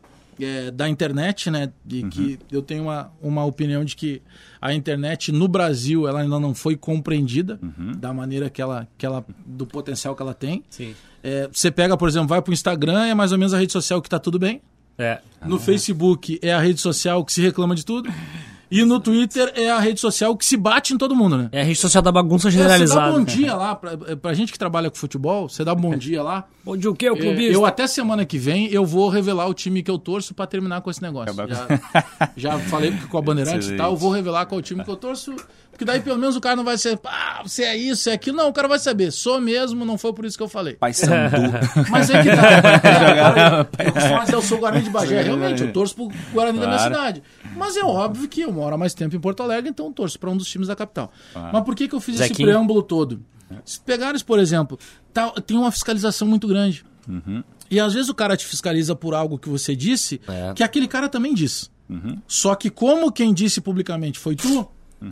é, 0.40 0.70
da 0.70 0.88
internet, 0.88 1.50
né? 1.50 1.70
E 1.88 2.02
que 2.04 2.38
eu 2.50 2.62
tenho 2.62 2.84
uma, 2.84 3.10
uma 3.20 3.44
opinião 3.44 3.84
de 3.84 3.94
que 3.96 4.22
a 4.60 4.72
internet 4.72 5.30
no 5.30 5.46
Brasil 5.46 6.08
ela 6.08 6.20
ainda 6.22 6.40
não 6.40 6.54
foi 6.54 6.76
compreendida 6.76 7.58
da 7.98 8.12
maneira 8.12 8.48
que 8.48 8.62
ela, 8.62 8.88
que 8.96 9.04
ela. 9.04 9.24
do 9.44 9.66
potencial 9.66 10.14
que 10.16 10.22
ela 10.22 10.34
tem. 10.34 10.62
Sim. 10.70 10.94
É, 11.22 11.48
você 11.50 11.70
pega, 11.70 11.96
por 11.96 12.08
exemplo, 12.08 12.28
vai 12.28 12.40
para 12.40 12.50
o 12.50 12.54
Instagram, 12.54 13.04
é 13.04 13.14
mais 13.14 13.32
ou 13.32 13.38
menos 13.38 13.54
a 13.54 13.58
rede 13.58 13.72
social 13.72 14.00
que 14.00 14.08
está 14.08 14.18
tudo 14.18 14.38
bem. 14.38 14.60
É. 14.96 15.20
No 15.44 15.58
Facebook 15.58 16.38
é 16.40 16.52
a 16.52 16.60
rede 16.60 16.80
social 16.80 17.24
que 17.24 17.32
se 17.32 17.42
reclama 17.42 17.74
de 17.74 17.84
tudo. 17.84 18.08
E 18.74 18.84
no 18.84 18.98
Twitter 18.98 19.52
é 19.54 19.70
a 19.70 19.78
rede 19.78 20.00
social 20.00 20.36
que 20.36 20.44
se 20.44 20.56
bate 20.56 20.92
em 20.92 20.98
todo 20.98 21.14
mundo, 21.14 21.38
né? 21.38 21.48
É 21.52 21.60
a 21.60 21.64
rede 21.64 21.78
social 21.78 22.02
da 22.02 22.10
bagunça 22.10 22.48
É, 22.48 22.50
Você 22.50 22.56
generalizada. 22.58 23.12
dá 23.12 23.18
bom 23.18 23.22
dia 23.24 23.54
lá, 23.54 23.74
pra, 23.76 23.96
pra 24.16 24.34
gente 24.34 24.50
que 24.52 24.58
trabalha 24.58 24.90
com 24.90 24.96
futebol, 24.96 25.48
você 25.48 25.64
dá 25.64 25.74
bom 25.76 25.96
dia 25.96 26.22
lá. 26.24 26.44
Bom 26.64 26.76
dia 26.76 26.90
o 26.90 26.94
quê, 26.94 27.08
o 27.08 27.14
É, 27.14 27.20
clubista? 27.20 27.52
Eu 27.52 27.64
até 27.64 27.86
semana 27.86 28.24
que 28.24 28.36
vem 28.36 28.66
eu 28.72 28.84
vou 28.84 29.08
revelar 29.08 29.46
o 29.46 29.54
time 29.54 29.80
que 29.82 29.90
eu 29.90 29.98
torço 29.98 30.34
pra 30.34 30.44
terminar 30.46 30.80
com 30.80 30.90
esse 30.90 31.00
negócio. 31.00 31.32
Já, 31.46 31.68
já 32.36 32.58
falei 32.58 32.92
com 33.08 33.16
a 33.16 33.22
Bandeirante 33.22 33.70
e 33.74 33.76
tal, 33.76 33.92
eu 33.92 33.96
vou 33.96 34.10
revelar 34.10 34.46
qual 34.46 34.58
o 34.58 34.62
time 34.62 34.82
que 34.82 34.90
eu 34.90 34.96
torço, 34.96 35.36
porque 35.74 35.84
daí 35.84 36.00
pelo 36.00 36.18
menos 36.18 36.36
o 36.36 36.40
cara 36.40 36.56
não 36.56 36.64
vai 36.64 36.78
ser, 36.78 36.98
ah, 37.04 37.42
você 37.44 37.64
é 37.64 37.76
isso, 37.76 38.08
é 38.08 38.12
aquilo. 38.14 38.36
Não, 38.36 38.48
o 38.48 38.52
cara 38.52 38.66
vai 38.68 38.78
saber, 38.78 39.10
sou 39.12 39.40
mesmo, 39.40 39.84
não 39.84 39.98
foi 39.98 40.12
por 40.12 40.24
isso 40.24 40.36
que 40.36 40.42
eu 40.42 40.48
falei. 40.48 40.74
Pai 40.74 40.92
Sandu. 40.94 41.36
Mas 41.90 42.08
é 42.10 42.22
que 42.22 42.28
tá. 42.30 43.68
É, 43.78 43.88
agora, 44.06 44.30
eu 44.32 44.42
sou 44.42 44.58
Guarani 44.58 44.84
de 44.84 44.90
Bagé. 44.90 45.22
Realmente, 45.22 45.62
eu 45.62 45.72
torço 45.72 45.94
pro 45.94 46.08
Guarani 46.32 46.58
da 46.58 46.66
minha 46.66 46.78
Claro. 46.78 46.94
cidade. 46.94 47.22
Mas 47.56 47.76
é 47.76 47.82
óbvio 47.84 48.28
que 48.28 48.40
eu 48.42 48.52
moro 48.52 48.74
há 48.74 48.78
mais 48.78 48.94
tempo 48.94 49.14
em 49.16 49.20
Porto 49.20 49.42
Alegre, 49.42 49.70
então 49.70 49.86
eu 49.86 49.92
torço 49.92 50.18
pra 50.18 50.30
um 50.30 50.36
dos 50.36 50.48
times 50.48 50.68
da 50.68 50.76
capital. 50.76 51.12
Mas 51.52 51.62
por 51.64 51.74
que, 51.74 51.88
que 51.88 51.94
eu 51.94 52.00
fiz 52.00 52.16
esse 52.16 52.28
Zequinha. 52.28 52.48
preâmbulo 52.48 52.82
todo? 52.82 53.20
Se 53.64 53.78
pegares, 53.80 54.22
por 54.22 54.38
exemplo, 54.38 54.78
tá- 55.12 55.30
tem 55.46 55.56
uma 55.56 55.70
fiscalização 55.70 56.26
muito 56.26 56.48
grande. 56.48 56.84
E 57.70 57.78
às 57.80 57.92
vezes 57.94 58.08
o 58.08 58.14
cara 58.14 58.36
te 58.36 58.46
fiscaliza 58.46 58.94
por 58.94 59.14
algo 59.14 59.38
que 59.38 59.48
você 59.48 59.74
disse, 59.76 60.20
É. 60.28 60.52
que 60.54 60.62
aquele 60.62 60.86
cara 60.88 61.08
também 61.08 61.34
disse. 61.34 61.68
Só 62.26 62.54
que 62.54 62.70
como 62.70 63.12
quem 63.12 63.32
disse 63.34 63.60
publicamente 63.60 64.18
foi 64.18 64.34
tu, 64.34 64.66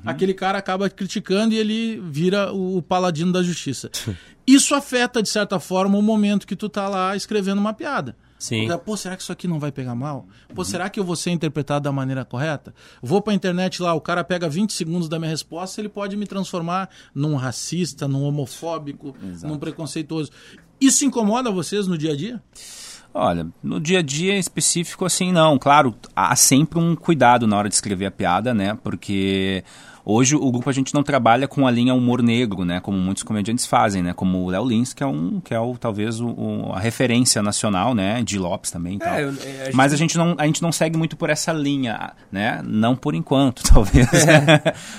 aquele 0.04 0.34
cara 0.34 0.58
acaba 0.58 0.88
criticando 0.88 1.54
e 1.54 1.58
ele 1.58 2.00
vira 2.00 2.52
o 2.52 2.80
paladino 2.82 3.32
da 3.32 3.42
justiça. 3.42 3.90
Isso 4.46 4.74
afeta, 4.74 5.22
de 5.22 5.28
certa 5.28 5.60
forma, 5.60 5.96
o 5.96 6.02
momento 6.02 6.46
que 6.46 6.56
tu 6.56 6.68
tá 6.68 6.88
lá 6.88 7.14
escrevendo 7.14 7.58
uma 7.58 7.72
piada. 7.72 8.16
Sim. 8.42 8.66
Pô, 8.84 8.96
será 8.96 9.16
que 9.16 9.22
isso 9.22 9.30
aqui 9.30 9.46
não 9.46 9.60
vai 9.60 9.70
pegar 9.70 9.94
mal? 9.94 10.26
Pô, 10.52 10.64
será 10.64 10.90
que 10.90 10.98
eu 10.98 11.04
vou 11.04 11.14
ser 11.14 11.30
interpretado 11.30 11.84
da 11.84 11.92
maneira 11.92 12.24
correta? 12.24 12.74
Vou 13.00 13.22
pra 13.22 13.32
internet 13.32 13.80
lá, 13.80 13.94
o 13.94 14.00
cara 14.00 14.24
pega 14.24 14.48
20 14.48 14.72
segundos 14.72 15.08
da 15.08 15.16
minha 15.16 15.30
resposta, 15.30 15.80
ele 15.80 15.88
pode 15.88 16.16
me 16.16 16.26
transformar 16.26 16.90
num 17.14 17.36
racista, 17.36 18.08
num 18.08 18.24
homofóbico, 18.24 19.14
num 19.44 19.58
preconceituoso. 19.58 20.32
Isso 20.80 21.04
incomoda 21.04 21.52
vocês 21.52 21.86
no 21.86 21.96
dia 21.96 22.14
a 22.14 22.16
dia? 22.16 22.42
Olha, 23.14 23.46
no 23.62 23.78
dia 23.78 23.98
a 23.98 24.02
dia 24.02 24.38
específico, 24.38 25.04
assim, 25.04 25.32
não. 25.32 25.58
Claro, 25.58 25.94
há 26.16 26.34
sempre 26.34 26.78
um 26.78 26.96
cuidado 26.96 27.46
na 27.46 27.56
hora 27.56 27.68
de 27.68 27.74
escrever 27.74 28.06
a 28.06 28.10
piada, 28.10 28.54
né? 28.54 28.78
Porque 28.82 29.62
hoje 30.04 30.34
o 30.36 30.50
grupo 30.50 30.68
a 30.68 30.72
gente 30.72 30.92
não 30.94 31.02
trabalha 31.02 31.46
com 31.48 31.66
a 31.66 31.70
linha 31.70 31.94
humor 31.94 32.22
negro, 32.22 32.64
né? 32.64 32.80
Como 32.80 32.96
muitos 32.98 33.22
comediantes 33.22 33.66
fazem, 33.66 34.02
né? 34.02 34.12
Como 34.12 34.44
o 34.44 34.50
Léo 34.50 34.64
Lins, 34.66 34.92
que 34.92 35.02
é 35.02 35.06
um, 35.06 35.40
que 35.40 35.54
é 35.54 35.60
o, 35.60 35.76
talvez 35.78 36.20
o, 36.20 36.28
o- 36.28 36.72
a 36.74 36.80
referência 36.80 37.42
nacional, 37.42 37.94
né? 37.94 38.22
De 38.22 38.38
Lopes 38.38 38.70
também 38.70 38.96
e 38.96 38.98
tal. 38.98 39.18
eu- 39.18 39.34
é, 39.44 39.70
Mas 39.72 39.92
a 39.92 39.96
gente, 39.96 40.16
não, 40.18 40.34
a 40.38 40.46
gente 40.46 40.60
não 40.62 40.72
segue 40.72 40.96
muito 40.98 41.16
por 41.16 41.30
essa 41.30 41.52
linha, 41.52 42.12
né? 42.30 42.60
Não 42.64 42.94
por 42.96 43.14
enquanto, 43.14 43.62
talvez. 43.72 44.08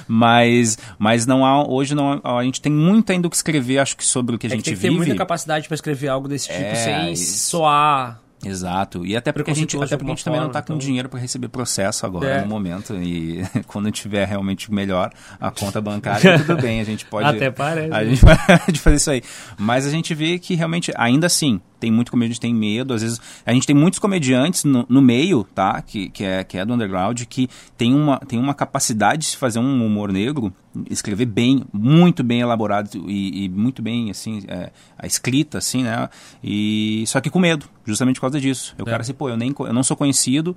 mas, 0.07 0.77
mas 0.97 1.25
não 1.25 1.45
há, 1.45 1.67
hoje 1.67 1.95
não 1.95 2.21
há- 2.23 2.39
a 2.39 2.43
gente 2.43 2.61
tem 2.61 2.71
muito 2.71 3.11
ainda 3.11 3.27
o 3.27 3.29
que 3.29 3.35
escrever, 3.35 3.79
acho 3.79 3.95
que 3.97 4.05
sobre 4.05 4.35
o 4.35 4.39
que 4.39 4.47
a 4.47 4.49
É 4.49 4.51
que 4.51 4.55
gente 4.57 4.65
tem 4.65 4.73
que 4.75 4.79
ter 4.79 4.87
vive. 4.89 4.97
muita 4.97 5.15
capacidade 5.15 5.67
pra 5.67 5.75
escrever 5.75 6.07
algo 6.07 6.27
desse 6.27 6.47
tipo 6.47 6.59
É, 6.61 6.75
sem 6.75 7.11
isso. 7.13 7.49
soar. 7.49 8.19
Exato. 8.45 9.05
E 9.05 9.15
até 9.15 9.31
porque 9.31 9.51
a 9.51 9.53
gente, 9.53 9.75
até 9.77 9.95
porque 9.97 10.11
a 10.11 10.15
gente 10.15 10.23
também 10.23 10.39
não 10.39 10.47
está 10.47 10.61
com 10.61 10.73
então. 10.73 10.77
dinheiro 10.77 11.09
para 11.09 11.19
receber 11.19 11.47
processo 11.47 12.05
agora 12.05 12.27
É. 12.27 12.41
no 12.41 12.47
momento. 12.47 12.93
E 12.95 13.43
quando 13.67 13.91
tiver 13.91 14.25
realmente 14.27 14.71
melhor 14.73 15.11
a 15.39 15.51
conta 15.51 15.79
bancária, 15.81 16.37
tudo 16.45 16.61
bem, 16.61 16.79
a 16.79 16.83
gente 16.83 17.05
pode. 17.05 17.27
Até 17.27 17.51
parece. 17.51 17.93
A 17.93 18.03
gente 18.03 18.21
pode 18.65 18.79
fazer 18.79 18.95
isso 18.95 19.11
aí. 19.11 19.21
Mas 19.57 19.85
a 19.85 19.89
gente 19.89 20.13
vê 20.13 20.37
que 20.39 20.55
realmente, 20.55 20.91
ainda 20.95 21.27
assim, 21.27 21.61
tem 21.83 21.91
muito 21.91 22.11
comediante 22.11 22.39
tem 22.39 22.55
medo, 22.55 22.93
às 22.93 23.01
vezes 23.01 23.19
a 23.45 23.51
gente 23.51 23.67
tem 23.67 23.75
muitos 23.75 23.99
comediantes 23.99 24.63
no, 24.63 24.85
no 24.87 25.01
meio, 25.01 25.43
tá? 25.43 25.81
Que, 25.81 26.07
que, 26.07 26.23
é, 26.23 26.41
que 26.41 26.57
é 26.57 26.63
do 26.63 26.73
underground, 26.73 27.23
que 27.23 27.49
tem 27.77 27.93
uma, 27.93 28.19
tem 28.19 28.39
uma 28.39 28.53
capacidade 28.53 29.31
de 29.31 29.37
fazer 29.37 29.59
um 29.59 29.85
humor 29.85 30.09
negro, 30.09 30.53
escrever 30.89 31.25
bem, 31.25 31.65
muito 31.73 32.23
bem 32.23 32.39
elaborado 32.39 32.89
e, 33.05 33.43
e 33.43 33.49
muito 33.49 33.81
bem, 33.81 34.09
assim, 34.09 34.43
é, 34.47 34.71
a 34.97 35.05
escrita, 35.05 35.57
assim, 35.57 35.83
né? 35.83 36.07
E, 36.41 37.03
só 37.05 37.19
que 37.19 37.29
com 37.29 37.37
medo, 37.37 37.65
justamente 37.85 38.15
por 38.15 38.21
causa 38.21 38.39
disso. 38.39 38.73
Eu 38.77 38.83
é. 38.83 38.89
quero 38.89 39.01
assim, 39.01 39.13
pô, 39.13 39.27
eu, 39.27 39.35
nem, 39.35 39.53
eu 39.59 39.73
não 39.73 39.83
sou 39.83 39.97
conhecido, 39.97 40.55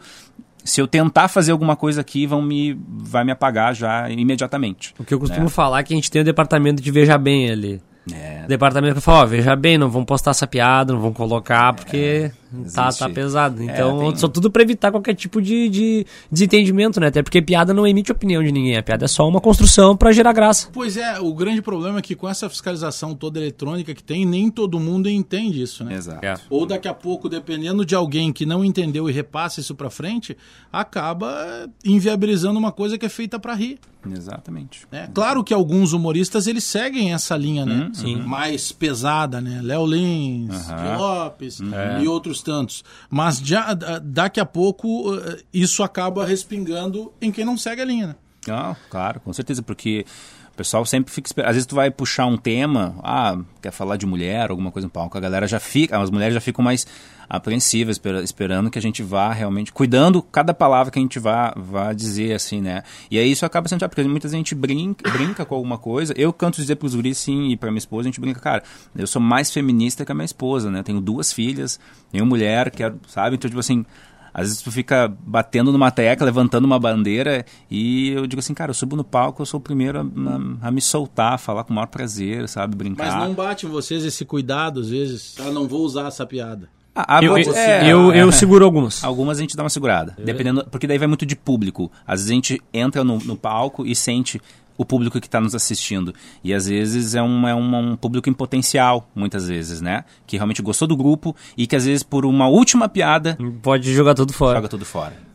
se 0.62 0.80
eu 0.80 0.86
tentar 0.86 1.26
fazer 1.26 1.50
alguma 1.50 1.74
coisa 1.74 2.02
aqui, 2.02 2.24
vão 2.24 2.40
me, 2.40 2.78
vai 2.88 3.24
me 3.24 3.32
apagar 3.32 3.74
já 3.74 4.08
imediatamente. 4.08 4.94
O 4.96 5.04
que 5.04 5.12
eu 5.12 5.18
costumo 5.18 5.44
né? 5.44 5.48
falar 5.48 5.80
é 5.80 5.82
que 5.82 5.92
a 5.92 5.96
gente 5.96 6.08
tem 6.08 6.22
o 6.22 6.24
departamento 6.24 6.80
de 6.80 6.90
Veja 6.92 7.18
Bem 7.18 7.50
ali. 7.50 7.82
É. 8.12 8.44
Departamento 8.46 8.96
que 8.96 9.00
fala, 9.00 9.22
ó, 9.22 9.26
veja 9.26 9.56
bem, 9.56 9.76
não 9.76 9.90
vão 9.90 10.04
postar 10.04 10.30
essa 10.30 10.46
piada, 10.46 10.92
não 10.92 11.00
vão 11.00 11.12
colocar, 11.12 11.72
porque 11.72 12.30
é, 12.30 12.32
tá, 12.74 12.92
tá 12.92 13.08
pesado. 13.08 13.62
É, 13.62 13.64
então, 13.64 14.02
é, 14.02 14.06
tem... 14.06 14.16
só 14.16 14.28
tudo 14.28 14.50
pra 14.50 14.62
evitar 14.62 14.90
qualquer 14.90 15.14
tipo 15.14 15.40
de, 15.40 15.68
de 15.68 16.06
desentendimento, 16.30 17.00
né? 17.00 17.08
Até 17.08 17.22
porque 17.22 17.42
piada 17.42 17.72
não 17.72 17.86
emite 17.86 18.12
opinião 18.12 18.42
de 18.42 18.52
ninguém, 18.52 18.76
a 18.76 18.82
piada 18.82 19.04
é 19.04 19.08
só 19.08 19.28
uma 19.28 19.40
construção 19.40 19.96
para 19.96 20.12
gerar 20.12 20.32
graça. 20.32 20.68
Pois 20.72 20.96
é, 20.96 21.18
o 21.20 21.32
grande 21.34 21.62
problema 21.62 21.98
é 21.98 22.02
que 22.02 22.14
com 22.14 22.28
essa 22.28 22.48
fiscalização 22.48 23.14
toda 23.14 23.38
eletrônica 23.38 23.94
que 23.94 24.02
tem, 24.02 24.24
nem 24.24 24.50
todo 24.50 24.78
mundo 24.78 25.08
entende 25.08 25.62
isso, 25.62 25.84
né? 25.84 25.94
Exato. 25.94 26.24
É. 26.24 26.34
Ou 26.50 26.66
daqui 26.66 26.88
a 26.88 26.94
pouco, 26.94 27.28
dependendo 27.28 27.84
de 27.84 27.94
alguém 27.94 28.32
que 28.32 28.46
não 28.46 28.64
entendeu 28.64 29.08
e 29.08 29.12
repassa 29.12 29.60
isso 29.60 29.74
pra 29.74 29.90
frente, 29.90 30.36
acaba 30.72 31.68
inviabilizando 31.84 32.58
uma 32.58 32.72
coisa 32.72 32.98
que 32.98 33.06
é 33.06 33.08
feita 33.08 33.38
para 33.38 33.54
rir. 33.54 33.78
Exatamente. 34.12 34.86
É, 34.92 35.08
claro 35.12 35.42
que 35.42 35.52
alguns 35.52 35.92
humoristas 35.92 36.46
eles 36.46 36.64
seguem 36.64 37.12
essa 37.12 37.36
linha, 37.36 37.66
né? 37.66 37.90
Hum, 38.04 38.22
Mais 38.24 38.70
pesada, 38.70 39.40
né? 39.40 39.60
Léo 39.62 39.86
Lins, 39.86 40.68
uhum. 40.68 40.98
Lopes 40.98 41.60
uhum. 41.60 42.02
e 42.02 42.08
outros 42.08 42.35
tantos. 42.42 42.84
Mas 43.10 43.38
já, 43.38 43.74
daqui 43.74 44.40
a 44.40 44.46
pouco 44.46 45.14
eh, 45.14 45.42
isso 45.52 45.82
acaba 45.82 46.24
respingando 46.24 47.12
em 47.20 47.30
quem 47.30 47.44
não 47.44 47.56
segue 47.56 47.82
a 47.82 47.84
linha, 47.84 48.06
né? 48.08 48.16
Ah, 48.48 48.76
claro, 48.90 49.20
com 49.20 49.32
certeza, 49.32 49.62
porque 49.62 50.04
o 50.56 50.64
pessoal 50.64 50.86
sempre 50.86 51.12
fica 51.12 51.28
esperando. 51.28 51.50
Às 51.50 51.56
vezes 51.56 51.66
tu 51.66 51.74
vai 51.74 51.90
puxar 51.90 52.24
um 52.24 52.38
tema, 52.38 52.96
ah, 53.02 53.38
quer 53.60 53.70
falar 53.70 53.98
de 53.98 54.06
mulher, 54.06 54.50
alguma 54.50 54.72
coisa 54.72 54.86
no 54.86 54.90
palco, 54.90 55.16
a 55.18 55.20
galera 55.20 55.46
já 55.46 55.60
fica, 55.60 56.00
as 56.00 56.10
mulheres 56.10 56.32
já 56.32 56.40
ficam 56.40 56.64
mais 56.64 56.86
apreensivas, 57.28 58.00
esperando 58.24 58.70
que 58.70 58.78
a 58.78 58.82
gente 58.82 59.02
vá 59.02 59.34
realmente, 59.34 59.70
cuidando 59.70 60.22
cada 60.22 60.54
palavra 60.54 60.90
que 60.90 60.98
a 60.98 61.02
gente 61.02 61.18
vá, 61.18 61.52
vá 61.54 61.92
dizer, 61.92 62.32
assim, 62.32 62.62
né? 62.62 62.84
E 63.10 63.18
aí 63.18 63.30
isso 63.30 63.44
acaba 63.44 63.68
sendo, 63.68 63.86
porque 63.86 64.02
muitas 64.04 64.30
vezes 64.30 64.34
a 64.34 64.38
gente 64.38 64.54
brinca, 64.54 65.10
brinca 65.10 65.44
com 65.44 65.54
alguma 65.54 65.76
coisa. 65.76 66.14
Eu 66.16 66.32
canto 66.32 66.56
dizer 66.56 66.76
pros 66.76 66.94
guris, 66.94 67.18
sim, 67.18 67.50
e 67.50 67.56
pra 67.56 67.70
minha 67.70 67.78
esposa, 67.78 68.08
a 68.08 68.10
gente 68.10 68.20
brinca, 68.20 68.40
cara, 68.40 68.62
eu 68.96 69.06
sou 69.06 69.20
mais 69.20 69.50
feminista 69.50 70.06
que 70.06 70.12
a 70.12 70.14
minha 70.14 70.24
esposa, 70.24 70.70
né? 70.70 70.78
Eu 70.78 70.84
tenho 70.84 71.02
duas 71.02 71.34
filhas, 71.34 71.78
tenho 72.10 72.24
mulher, 72.24 72.70
quero, 72.70 72.98
sabe? 73.08 73.36
Então, 73.36 73.50
tipo 73.50 73.60
assim, 73.60 73.84
às 74.36 74.48
vezes 74.48 74.60
tu 74.60 74.70
fica 74.70 75.10
batendo 75.20 75.72
numa 75.72 75.90
tecla, 75.90 76.26
levantando 76.26 76.66
uma 76.66 76.78
bandeira, 76.78 77.46
e 77.70 78.10
eu 78.10 78.26
digo 78.26 78.40
assim, 78.40 78.52
cara, 78.52 78.68
eu 78.68 78.74
subo 78.74 78.94
no 78.94 79.02
palco, 79.02 79.40
eu 79.40 79.46
sou 79.46 79.58
o 79.58 79.62
primeiro 79.62 79.98
a, 79.98 80.02
a, 80.02 80.68
a 80.68 80.70
me 80.70 80.82
soltar, 80.82 81.32
a 81.32 81.38
falar 81.38 81.64
com 81.64 81.72
o 81.72 81.74
maior 81.74 81.86
prazer, 81.86 82.46
sabe? 82.46 82.76
Brincar. 82.76 83.06
Mas 83.06 83.28
não 83.28 83.34
bate 83.34 83.64
em 83.64 83.70
vocês 83.70 84.04
esse 84.04 84.26
cuidado, 84.26 84.80
às 84.80 84.90
vezes, 84.90 85.36
ah, 85.40 85.50
não 85.50 85.66
vou 85.66 85.80
usar 85.80 86.08
essa 86.08 86.26
piada. 86.26 86.68
Ah, 86.94 87.20
eu, 87.22 87.38
eu, 87.38 87.54
é, 87.54 87.90
eu, 87.90 88.12
eu, 88.12 88.30
seguro 88.30 88.62
algumas. 88.62 89.04
Algumas 89.04 89.38
a 89.38 89.40
gente 89.40 89.56
dá 89.56 89.62
uma 89.62 89.70
segurada. 89.70 90.14
É. 90.18 90.22
Dependendo, 90.22 90.66
porque 90.70 90.86
daí 90.86 90.98
vai 90.98 91.08
muito 91.08 91.24
de 91.24 91.36
público. 91.36 91.90
Às 92.06 92.20
vezes 92.20 92.30
a 92.30 92.34
gente 92.34 92.62
entra 92.72 93.04
no, 93.04 93.18
no 93.18 93.36
palco 93.36 93.86
e 93.86 93.94
sente 93.94 94.40
o 94.76 94.84
público 94.84 95.20
que 95.20 95.26
está 95.26 95.40
nos 95.40 95.54
assistindo. 95.54 96.14
E 96.42 96.52
às 96.52 96.66
vezes 96.68 97.14
é, 97.14 97.22
um, 97.22 97.46
é 97.48 97.54
um, 97.54 97.92
um, 97.92 97.96
público 97.96 98.28
em 98.28 98.32
potencial, 98.32 99.08
muitas 99.14 99.48
vezes, 99.48 99.80
né? 99.80 100.04
Que 100.26 100.36
realmente 100.36 100.62
gostou 100.62 100.86
do 100.86 100.96
grupo 100.96 101.34
e 101.56 101.66
que 101.66 101.76
às 101.76 101.84
vezes 101.84 102.02
por 102.02 102.24
uma 102.24 102.48
última 102.48 102.88
piada. 102.88 103.38
Pode 103.62 103.92
jogar 103.92 104.14
tudo 104.14 104.32
fora. 104.32 104.56
Joga 104.58 104.68
tudo 104.68 104.84
fora. 104.84 105.26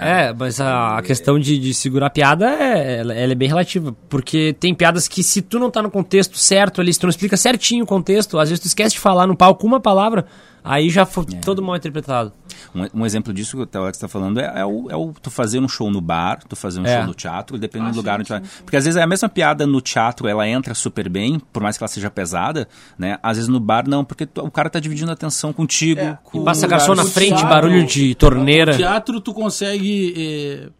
É, 0.00 0.26
é 0.26 0.32
mas 0.34 0.60
a, 0.60 0.98
a 0.98 1.02
questão 1.02 1.38
de, 1.38 1.58
de, 1.58 1.72
segurar 1.72 2.08
a 2.08 2.10
piada 2.10 2.46
é, 2.46 2.98
ela, 2.98 3.14
ela, 3.14 3.32
é 3.32 3.34
bem 3.34 3.48
relativa. 3.48 3.94
Porque 4.08 4.54
tem 4.58 4.74
piadas 4.74 5.08
que, 5.08 5.22
se 5.22 5.40
tu 5.40 5.58
não 5.58 5.70
tá 5.70 5.82
no 5.82 5.90
contexto 5.90 6.36
certo 6.36 6.80
ali, 6.80 6.92
se 6.92 7.00
tu 7.00 7.04
não 7.04 7.10
explica 7.10 7.36
certinho 7.36 7.84
o 7.84 7.86
contexto, 7.86 8.38
às 8.38 8.50
vezes 8.50 8.60
tu 8.60 8.66
esquece 8.66 8.94
de 8.94 9.00
falar 9.00 9.26
no 9.26 9.36
palco 9.36 9.66
uma 9.66 9.80
palavra, 9.80 10.26
Aí 10.66 10.90
já 10.90 11.06
foi 11.06 11.24
é. 11.32 11.36
todo 11.36 11.62
mal 11.62 11.76
interpretado. 11.76 12.32
Um, 12.74 13.00
um, 13.00 13.06
exemplo 13.06 13.32
disso 13.32 13.66
que 13.66 13.76
o 13.76 13.80
Alex 13.80 13.96
está 13.96 14.08
falando 14.08 14.40
é, 14.40 14.60
é, 14.60 14.64
o, 14.64 14.90
é 14.90 14.96
o 14.96 15.12
tu 15.20 15.30
fazer 15.30 15.58
um 15.58 15.68
show 15.68 15.90
no 15.90 16.00
bar, 16.00 16.40
tu 16.48 16.56
fazer 16.56 16.80
um 16.80 16.86
é. 16.86 16.96
show 16.96 17.06
no 17.06 17.14
teatro, 17.14 17.58
dependendo 17.58 17.90
ah, 17.90 17.92
do 17.92 17.96
lugar 17.96 18.14
sim, 18.16 18.20
onde 18.20 18.28
vai. 18.28 18.42
Porque 18.64 18.76
às 18.76 18.84
vezes 18.84 18.96
é 18.96 19.02
a 19.02 19.06
mesma 19.06 19.28
piada 19.28 19.66
no 19.66 19.80
teatro, 19.80 20.28
ela 20.28 20.46
entra 20.48 20.74
super 20.74 21.08
bem, 21.08 21.40
por 21.52 21.62
mais 21.62 21.76
que 21.76 21.84
ela 21.84 21.88
seja 21.88 22.10
pesada, 22.10 22.68
né? 22.98 23.18
Às 23.22 23.36
vezes 23.36 23.48
no 23.48 23.60
bar 23.60 23.88
não, 23.88 24.04
porque 24.04 24.26
tu, 24.26 24.42
o 24.42 24.50
cara 24.50 24.68
tá 24.70 24.80
dividindo 24.80 25.10
a 25.10 25.14
atenção 25.14 25.52
contigo. 25.52 26.00
É. 26.00 26.18
Com 26.22 26.44
passa 26.44 26.66
garçom 26.66 26.94
na 26.94 27.04
frente, 27.04 27.28
teatro, 27.30 27.48
barulho 27.48 27.86
de 27.86 28.14
torneira. 28.14 28.72
No 28.72 28.78
teatro 28.78 29.20
tu 29.20 29.32
consegue 29.32 30.70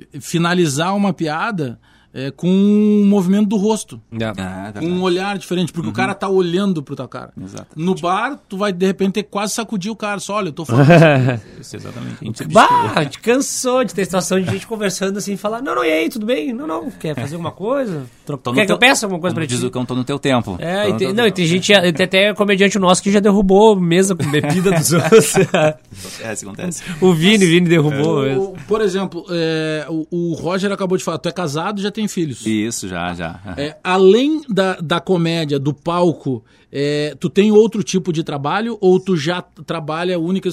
eh, 0.00 0.18
finalizar 0.20 0.94
uma 0.94 1.12
piada 1.12 1.78
é, 2.14 2.30
com 2.30 2.48
um 2.48 3.04
movimento 3.04 3.48
do 3.48 3.56
rosto. 3.56 4.00
Yeah. 4.12 4.70
É, 4.72 4.78
com 4.78 4.86
um 4.86 5.02
olhar 5.02 5.36
diferente, 5.36 5.72
porque 5.72 5.88
uhum. 5.88 5.92
o 5.92 5.96
cara 5.96 6.14
tá 6.14 6.28
olhando 6.28 6.80
pro 6.80 6.94
teu 6.94 7.08
cara. 7.08 7.32
Exatamente. 7.36 7.76
No 7.76 7.94
bar, 7.96 8.38
tu 8.48 8.56
vai 8.56 8.72
de 8.72 8.86
repente 8.86 9.14
ter 9.14 9.24
quase 9.24 9.52
sacudir 9.52 9.90
o 9.90 9.96
cara, 9.96 10.20
só 10.20 10.34
olha, 10.34 10.48
eu 10.48 10.52
tô 10.52 10.64
falando. 10.64 10.86
Isso, 11.60 11.74
exatamente. 11.74 12.44
Bah, 12.52 13.04
te 13.04 13.18
cansou 13.18 13.82
de 13.82 13.92
ter 13.92 14.04
situação 14.04 14.40
de 14.40 14.48
gente 14.48 14.64
conversando 14.64 15.18
assim, 15.18 15.36
falar, 15.36 15.60
não, 15.60 15.74
não, 15.74 15.84
e 15.84 15.90
aí, 15.90 16.08
tudo 16.08 16.24
bem? 16.24 16.52
Não, 16.52 16.68
não, 16.68 16.88
quer 16.88 17.16
fazer 17.16 17.34
alguma 17.34 17.50
coisa? 17.50 18.04
Quer 18.24 18.36
teu... 18.36 18.66
que 18.66 18.72
eu 18.72 18.78
peça 18.78 19.06
alguma 19.06 19.20
coisa 19.20 19.34
pra 19.34 19.44
ti? 19.44 19.54
Diz 19.54 19.64
o 19.64 19.70
cão, 19.70 19.84
tô 19.84 19.96
no 19.96 20.04
teu 20.04 20.18
tempo. 20.18 20.56
É, 20.60 20.90
e 20.90 20.96
tem, 20.96 21.12
não, 21.12 21.26
e 21.26 21.32
tem 21.32 21.44
gente, 21.46 21.72
tem 21.92 22.06
até 22.06 22.32
comediante 22.32 22.78
nosso 22.78 23.02
que 23.02 23.10
já 23.10 23.18
derrubou 23.18 23.74
mesa 23.74 24.14
com 24.14 24.30
bebida 24.30 24.70
dos 24.70 24.92
outros. 24.94 25.34
acontece, 25.36 26.44
acontece. 26.44 26.82
O 27.00 27.12
Vini, 27.12 27.44
o 27.44 27.48
Vini 27.48 27.68
derrubou. 27.68 28.24
É, 28.24 28.36
o, 28.36 28.54
por 28.68 28.80
exemplo, 28.80 29.24
é, 29.30 29.84
o, 29.88 30.06
o 30.10 30.34
Roger 30.34 30.70
acabou 30.70 30.96
de 30.96 31.02
falar, 31.02 31.18
tu 31.18 31.28
é 31.28 31.32
casado, 31.32 31.80
já 31.80 31.90
tem 31.90 32.03
tem 32.04 32.08
filhos. 32.08 32.44
Isso, 32.46 32.86
já, 32.88 33.14
já. 33.14 33.40
É, 33.56 33.76
além 33.82 34.42
da, 34.48 34.76
da 34.76 35.00
comédia, 35.00 35.58
do 35.58 35.72
palco, 35.72 36.44
é, 36.70 37.16
tu 37.18 37.30
tem 37.30 37.50
outro 37.50 37.82
tipo 37.82 38.12
de 38.12 38.22
trabalho 38.22 38.76
ou 38.80 39.00
tu 39.00 39.16
já 39.16 39.40
trabalha 39.42 40.18
única 40.18 40.48
e 40.48 40.50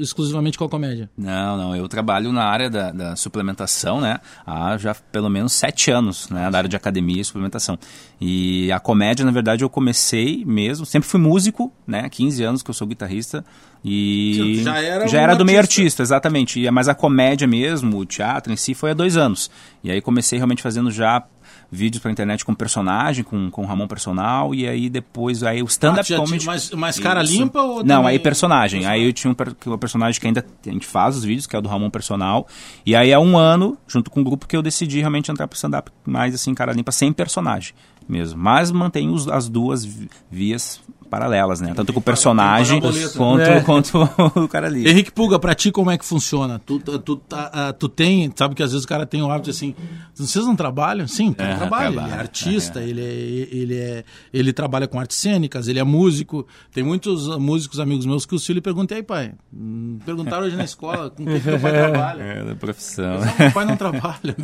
exclusivamente 0.00 0.56
com 0.56 0.64
a 0.64 0.68
comédia? 0.68 1.10
Não, 1.16 1.56
não. 1.56 1.76
Eu 1.76 1.88
trabalho 1.88 2.32
na 2.32 2.44
área 2.44 2.70
da, 2.70 2.92
da 2.92 3.16
suplementação, 3.16 4.00
né? 4.00 4.20
Há 4.46 4.76
já 4.78 4.94
pelo 4.94 5.28
menos 5.28 5.52
sete 5.52 5.90
anos, 5.90 6.30
né? 6.30 6.48
Na 6.48 6.58
área 6.58 6.68
de 6.68 6.76
academia 6.76 7.20
e 7.20 7.24
suplementação. 7.24 7.78
E 8.20 8.70
a 8.72 8.80
comédia, 8.80 9.24
na 9.24 9.32
verdade, 9.32 9.64
eu 9.64 9.68
comecei 9.68 10.44
mesmo. 10.44 10.86
Sempre 10.86 11.08
fui 11.08 11.20
músico, 11.20 11.72
né? 11.86 12.08
15 12.08 12.42
anos 12.44 12.62
que 12.62 12.70
eu 12.70 12.74
sou 12.74 12.86
guitarrista. 12.86 13.44
E 13.88 14.62
já 14.64 14.80
era, 14.80 15.06
já 15.06 15.20
era 15.20 15.26
do 15.26 15.30
artista. 15.30 15.44
meio 15.44 15.58
artista, 15.60 16.02
exatamente. 16.02 16.70
Mas 16.72 16.88
a 16.88 16.94
comédia 16.94 17.46
mesmo, 17.46 17.98
o 17.98 18.04
teatro 18.04 18.52
em 18.52 18.56
si, 18.56 18.74
foi 18.74 18.90
há 18.90 18.94
dois 18.94 19.16
anos. 19.16 19.48
E 19.84 19.92
aí 19.92 20.00
comecei 20.00 20.38
realmente 20.38 20.60
fazendo 20.60 20.90
já 20.90 21.22
vídeos 21.70 22.02
pra 22.02 22.10
internet 22.10 22.44
com 22.44 22.52
personagem, 22.52 23.22
com, 23.22 23.48
com 23.48 23.64
Ramon 23.64 23.86
Personal, 23.86 24.52
e 24.52 24.68
aí 24.68 24.90
depois 24.90 25.44
aí 25.44 25.62
o 25.62 25.66
stand-up 25.66 26.12
ah, 26.12 26.16
comedy. 26.16 26.44
Mas, 26.44 26.70
mas 26.72 26.98
cara 26.98 27.22
Isso. 27.22 27.32
limpa 27.32 27.60
ou 27.60 27.84
Não, 27.84 27.98
também... 27.98 28.10
aí 28.10 28.18
personagem. 28.18 28.80
personagem. 28.80 28.86
Aí 28.86 29.06
eu 29.06 29.12
tinha 29.12 29.30
um, 29.32 29.72
um 29.72 29.78
personagem 29.78 30.20
que 30.20 30.26
ainda 30.26 30.44
a 30.66 30.70
gente 30.70 30.86
faz 30.86 31.16
os 31.16 31.24
vídeos, 31.24 31.46
que 31.46 31.54
é 31.54 31.58
o 31.58 31.62
do 31.62 31.68
Ramon 31.68 31.88
Personal. 31.90 32.48
E 32.84 32.96
aí 32.96 33.12
há 33.12 33.20
um 33.20 33.38
ano, 33.38 33.78
junto 33.86 34.10
com 34.10 34.18
o 34.18 34.22
um 34.22 34.24
grupo, 34.24 34.48
que 34.48 34.56
eu 34.56 34.62
decidi 34.62 34.98
realmente 34.98 35.30
entrar 35.30 35.46
pro 35.46 35.56
stand-up 35.56 35.92
mais 36.04 36.34
assim, 36.34 36.52
cara 36.54 36.72
limpa, 36.72 36.90
sem 36.90 37.12
personagem 37.12 37.72
mesmo. 38.08 38.40
Mas 38.40 38.70
mantenho 38.70 39.14
as 39.32 39.48
duas 39.48 39.84
vias 40.30 40.80
paralelas, 41.06 41.60
né? 41.60 41.72
Tanto 41.74 41.92
com 41.92 42.00
o 42.00 42.02
personagem 42.02 42.80
quanto, 43.16 43.40
é. 43.40 43.60
quanto 43.60 43.98
o 44.36 44.48
cara 44.48 44.66
ali. 44.66 44.88
Henrique 44.88 45.10
Puga, 45.10 45.38
pra 45.38 45.54
ti 45.54 45.70
como 45.70 45.90
é 45.90 45.96
que 45.96 46.04
funciona? 46.04 46.60
Tu, 46.64 46.78
tu, 46.80 46.98
tu, 46.98 47.12
uh, 47.14 47.72
tu 47.78 47.88
tem, 47.88 48.32
sabe 48.34 48.54
que 48.54 48.62
às 48.62 48.72
vezes 48.72 48.84
o 48.84 48.88
cara 48.88 49.06
tem 49.06 49.22
o 49.22 49.30
hábito 49.30 49.50
assim, 49.50 49.74
vocês 50.14 50.44
não 50.44 50.56
trabalham? 50.56 51.06
Sim, 51.06 51.34
é, 51.38 51.54
trabalha. 51.56 52.00
Ele 52.00 52.10
é 52.10 52.18
artista, 52.18 52.80
é. 52.80 52.88
Ele, 52.88 53.00
é, 53.00 53.56
ele, 53.56 53.78
é, 53.78 54.04
ele 54.32 54.52
trabalha 54.52 54.86
com 54.86 54.98
artes 54.98 55.16
cênicas, 55.16 55.68
ele 55.68 55.78
é 55.78 55.84
músico. 55.84 56.46
Tem 56.72 56.82
muitos 56.82 57.28
músicos 57.38 57.80
amigos 57.80 58.04
meus 58.06 58.26
que 58.26 58.34
o 58.34 58.38
filho 58.38 58.60
pergunta, 58.60 58.94
aí 58.94 59.02
pai, 59.02 59.32
hum, 59.52 59.98
perguntaram 60.04 60.46
hoje 60.46 60.56
na 60.56 60.64
escola 60.64 61.10
com 61.10 61.24
que 61.24 61.40
teu 61.40 61.60
pai 61.60 61.72
trabalha? 61.72 62.22
É, 62.22 62.44
da 62.44 62.54
profissão. 62.54 63.20
Mas, 63.20 63.38
meu 63.38 63.52
pai 63.52 63.64
não 63.64 63.76
trabalha. 63.76 64.36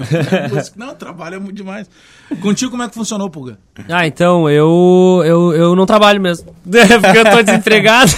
Não, 0.77 0.87
não, 0.87 0.94
trabalha 0.94 1.40
muito 1.40 1.57
demais. 1.57 1.88
Contigo 2.40 2.70
como 2.70 2.83
é 2.83 2.88
que 2.88 2.94
funcionou, 2.94 3.31
Puga? 3.31 3.59
Ah, 3.88 4.07
então, 4.07 4.48
eu, 4.48 5.22
eu, 5.25 5.53
eu 5.53 5.77
não 5.77 5.87
trabalho 5.87 6.20
mesmo. 6.20 6.52
Porque 6.65 7.19
eu 7.19 7.25
tô 7.25 7.43
desempregado. 7.43 8.11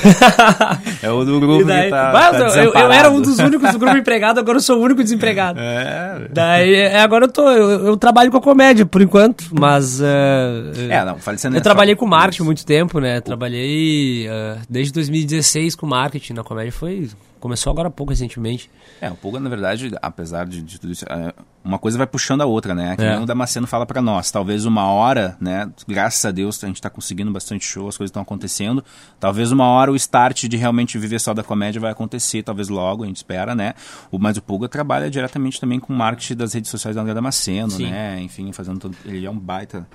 é 1.03 1.11
o 1.11 1.25
do 1.25 1.41
grupo 1.41 1.65
daí, 1.65 1.85
que 1.85 1.91
tá, 1.91 2.13
tá 2.13 2.39
eu, 2.63 2.73
eu, 2.73 2.93
era 2.93 3.11
um 3.11 3.21
dos 3.21 3.39
únicos 3.39 3.73
do 3.73 3.79
grupo 3.79 3.97
empregado, 3.97 4.39
agora 4.39 4.59
eu 4.59 4.63
sou 4.63 4.79
o 4.79 4.83
único 4.83 5.03
desempregado. 5.03 5.59
É. 5.61 6.29
Daí, 6.31 6.75
é, 6.75 7.01
agora 7.01 7.25
eu 7.25 7.29
tô. 7.33 7.49
Eu, 7.51 7.87
eu 7.87 7.97
trabalho 7.97 8.31
com 8.31 8.37
a 8.37 8.43
comédia, 8.43 8.85
por 8.85 9.01
enquanto, 9.03 9.45
mas. 9.53 10.01
Uh, 10.01 10.91
é, 10.91 11.05
não, 11.05 11.19
falecendo 11.19 11.57
Eu 11.57 11.61
trabalhei 11.61 11.95
com 11.95 12.07
marketing 12.07 12.43
muito 12.43 12.65
tempo, 12.67 13.01
né? 13.01 13.21
Trabalhei 13.21 14.29
uh, 14.29 14.59
desde 14.69 14.93
2016 14.93 15.75
com 15.75 15.87
marketing 15.87 16.35
na 16.35 16.45
comédia. 16.45 16.73
Foi 16.73 17.09
Começou 17.45 17.71
agora 17.71 17.89
há 17.89 17.91
pouco, 17.91 18.09
recentemente. 18.11 18.71
É, 19.03 19.11
o 19.11 19.15
Pulga, 19.15 19.39
na 19.39 19.51
verdade, 19.51 19.93
apesar 20.01 20.47
de, 20.47 20.63
de 20.63 20.81
tudo 20.81 20.91
isso, 20.95 21.05
é, 21.11 21.31
uma 21.63 21.79
coisa 21.79 21.99
vai 21.99 22.07
puxando 22.07 22.41
a 22.41 22.47
outra, 22.47 22.75
né? 22.75 22.97
Que 22.97 23.03
É. 23.05 23.21
o 23.21 23.27
Damasceno 23.27 23.67
fala 23.67 23.85
pra 23.85 24.01
nós. 24.01 24.31
Talvez 24.31 24.65
uma 24.65 24.87
hora, 24.87 25.37
né? 25.39 25.71
Graças 25.87 26.25
a 26.25 26.31
Deus 26.31 26.65
a 26.65 26.67
gente 26.69 26.81
tá 26.81 26.89
conseguindo 26.89 27.31
bastante 27.31 27.63
show, 27.67 27.87
as 27.87 27.99
coisas 27.99 28.09
estão 28.09 28.23
acontecendo. 28.23 28.83
Talvez 29.21 29.53
uma 29.53 29.67
hora 29.67 29.93
o 29.93 29.95
start 29.97 30.45
de 30.45 30.57
realmente 30.57 30.97
viver 30.97 31.19
só 31.21 31.35
da 31.35 31.43
comédia 31.43 31.79
vai 31.79 31.91
acontecer, 31.93 32.43
talvez 32.43 32.71
logo, 32.71 33.05
a 33.05 33.07
gente 33.07 33.17
espera, 33.17 33.55
né? 33.55 33.75
O, 34.11 34.19
mas 34.19 34.39
o 34.39 34.43
Pulga 34.43 34.67
trabalha 34.67 35.11
diretamente 35.11 35.61
também 35.61 35.79
com 35.79 35.93
o 35.93 35.97
marketing 35.97 36.37
das 36.37 36.55
redes 36.55 36.71
sociais 36.71 36.97
do 36.97 37.01
André 37.03 37.13
Damasceno, 37.13 37.73
Sim. 37.73 37.91
né? 37.91 38.23
Enfim, 38.23 38.51
fazendo 38.53 38.79
todo. 38.81 38.97
Ele 39.05 39.27
é 39.27 39.31
um 39.31 39.39
baita. 39.39 39.87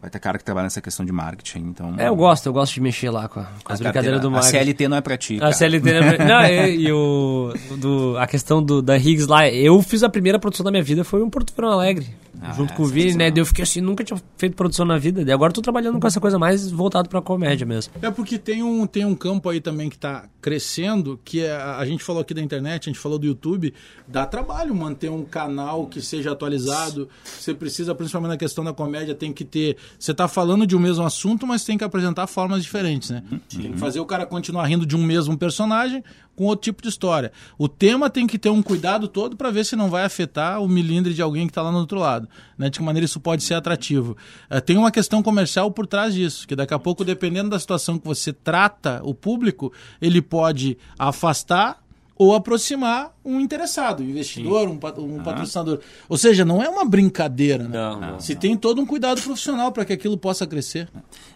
Baita 0.00 0.18
cara 0.18 0.36
que 0.38 0.44
trabalha 0.44 0.64
nessa 0.64 0.80
questão 0.80 1.04
de 1.06 1.10
marketing, 1.10 1.58
então... 1.70 1.94
É, 1.98 2.08
eu 2.08 2.14
gosto, 2.14 2.46
eu 2.46 2.52
gosto 2.52 2.74
de 2.74 2.80
mexer 2.82 3.08
lá 3.10 3.28
com, 3.28 3.40
a- 3.40 3.46
com 3.64 3.72
as 3.72 3.80
a 3.80 3.84
brincadeiras 3.84 4.20
do 4.20 4.28
A 4.28 4.30
marketing. 4.30 4.52
CLT 4.58 4.88
não 4.88 4.96
é 4.98 5.00
pra 5.00 5.16
ti, 5.16 5.36
A 5.36 5.40
cara. 5.40 5.52
CLT, 5.52 6.00
né? 6.00 6.18
Não, 6.18 6.44
e, 6.44 6.76
e 6.86 6.92
o, 6.92 7.54
do, 7.78 8.16
a 8.18 8.26
questão 8.26 8.62
do, 8.62 8.82
da 8.82 8.96
Higgs 8.96 9.26
lá, 9.26 9.48
eu 9.48 9.80
fiz 9.82 10.02
a 10.02 10.08
primeira 10.08 10.38
produção 10.38 10.62
da 10.62 10.70
minha 10.70 10.82
vida, 10.82 11.02
foi 11.02 11.22
um 11.22 11.30
Porto 11.30 11.52
Verão 11.56 11.70
Alegre. 11.72 12.06
Ah, 12.40 12.52
junto 12.52 12.72
é 12.72 12.76
com 12.76 12.82
o 12.82 12.86
Vini, 12.86 13.14
né? 13.14 13.30
Daí 13.30 13.40
eu 13.40 13.46
fiquei 13.46 13.62
assim, 13.62 13.80
nunca 13.80 14.04
tinha 14.04 14.20
feito 14.36 14.54
produção 14.54 14.84
na 14.84 14.98
vida. 14.98 15.24
Daí 15.24 15.32
agora 15.32 15.50
eu 15.50 15.54
tô 15.54 15.62
trabalhando 15.62 15.98
com 15.98 16.06
essa 16.06 16.20
coisa 16.20 16.38
mais 16.38 16.70
voltada 16.70 17.08
pra 17.08 17.20
comédia 17.20 17.66
mesmo. 17.66 17.92
É 18.00 18.10
porque 18.10 18.38
tem 18.38 18.62
um, 18.62 18.86
tem 18.86 19.04
um 19.04 19.14
campo 19.14 19.48
aí 19.48 19.60
também 19.60 19.88
que 19.88 19.96
está 19.96 20.28
crescendo, 20.40 21.18
que 21.24 21.42
é, 21.42 21.56
a 21.56 21.84
gente 21.84 22.04
falou 22.04 22.22
aqui 22.22 22.32
da 22.32 22.40
internet, 22.40 22.88
a 22.88 22.92
gente 22.92 23.00
falou 23.00 23.18
do 23.18 23.26
YouTube, 23.26 23.74
dá 24.06 24.24
trabalho 24.24 24.74
manter 24.74 25.10
um 25.10 25.24
canal 25.24 25.86
que 25.86 26.00
seja 26.00 26.32
atualizado. 26.32 27.08
Você 27.24 27.52
precisa, 27.52 27.94
principalmente 27.94 28.30
na 28.30 28.36
questão 28.36 28.62
da 28.62 28.72
comédia, 28.72 29.14
tem 29.14 29.32
que 29.32 29.44
ter. 29.44 29.76
Você 29.98 30.12
está 30.12 30.28
falando 30.28 30.66
de 30.66 30.76
um 30.76 30.80
mesmo 30.80 31.04
assunto, 31.04 31.46
mas 31.46 31.64
tem 31.64 31.76
que 31.76 31.84
apresentar 31.84 32.26
formas 32.26 32.62
diferentes, 32.62 33.10
né? 33.10 33.22
Tem 33.48 33.72
que 33.72 33.78
fazer 33.78 34.00
o 34.00 34.06
cara 34.06 34.26
continuar 34.26 34.66
rindo 34.66 34.86
de 34.86 34.94
um 34.96 35.02
mesmo 35.02 35.36
personagem 35.36 36.02
com 36.36 36.44
outro 36.44 36.64
tipo 36.64 36.82
de 36.82 36.88
história. 36.88 37.32
O 37.58 37.66
tema 37.66 38.10
tem 38.10 38.26
que 38.26 38.38
ter 38.38 38.50
um 38.50 38.62
cuidado 38.62 39.08
todo 39.08 39.36
para 39.36 39.50
ver 39.50 39.64
se 39.64 39.74
não 39.74 39.88
vai 39.88 40.04
afetar 40.04 40.62
o 40.62 40.68
milindre 40.68 41.14
de 41.14 41.22
alguém 41.22 41.46
que 41.46 41.50
está 41.50 41.62
lá 41.62 41.72
no 41.72 41.78
outro 41.78 41.98
lado. 41.98 42.28
Né? 42.56 42.68
De 42.68 42.78
que 42.78 42.84
maneira 42.84 43.06
isso 43.06 43.18
pode 43.18 43.42
ser 43.42 43.54
atrativo. 43.54 44.16
Eh, 44.50 44.60
tem 44.60 44.76
uma 44.76 44.90
questão 44.90 45.22
comercial 45.22 45.70
por 45.70 45.86
trás 45.86 46.14
disso, 46.14 46.46
que 46.46 46.54
daqui 46.54 46.74
a 46.74 46.78
pouco, 46.78 47.04
dependendo 47.04 47.50
da 47.50 47.58
situação 47.58 47.98
que 47.98 48.06
você 48.06 48.32
trata 48.32 49.00
o 49.02 49.14
público, 49.14 49.72
ele 50.00 50.20
pode 50.20 50.76
afastar 50.98 51.85
ou 52.16 52.34
aproximar 52.34 53.14
um 53.24 53.38
interessado, 53.40 54.02
um 54.02 54.06
investidor, 54.08 54.68
um, 54.68 54.72
um 54.72 55.22
patrocinador. 55.22 55.80
Ou 56.08 56.16
seja, 56.16 56.44
não 56.44 56.62
é 56.62 56.68
uma 56.68 56.84
brincadeira, 56.84 57.64
né? 57.64 57.70
Não, 57.76 58.00
não, 58.00 58.20
Se 58.20 58.34
tem 58.34 58.56
todo 58.56 58.80
um 58.80 58.86
cuidado 58.86 59.20
profissional 59.20 59.70
para 59.72 59.84
que 59.84 59.92
aquilo 59.92 60.16
possa 60.16 60.46
crescer. 60.46 60.88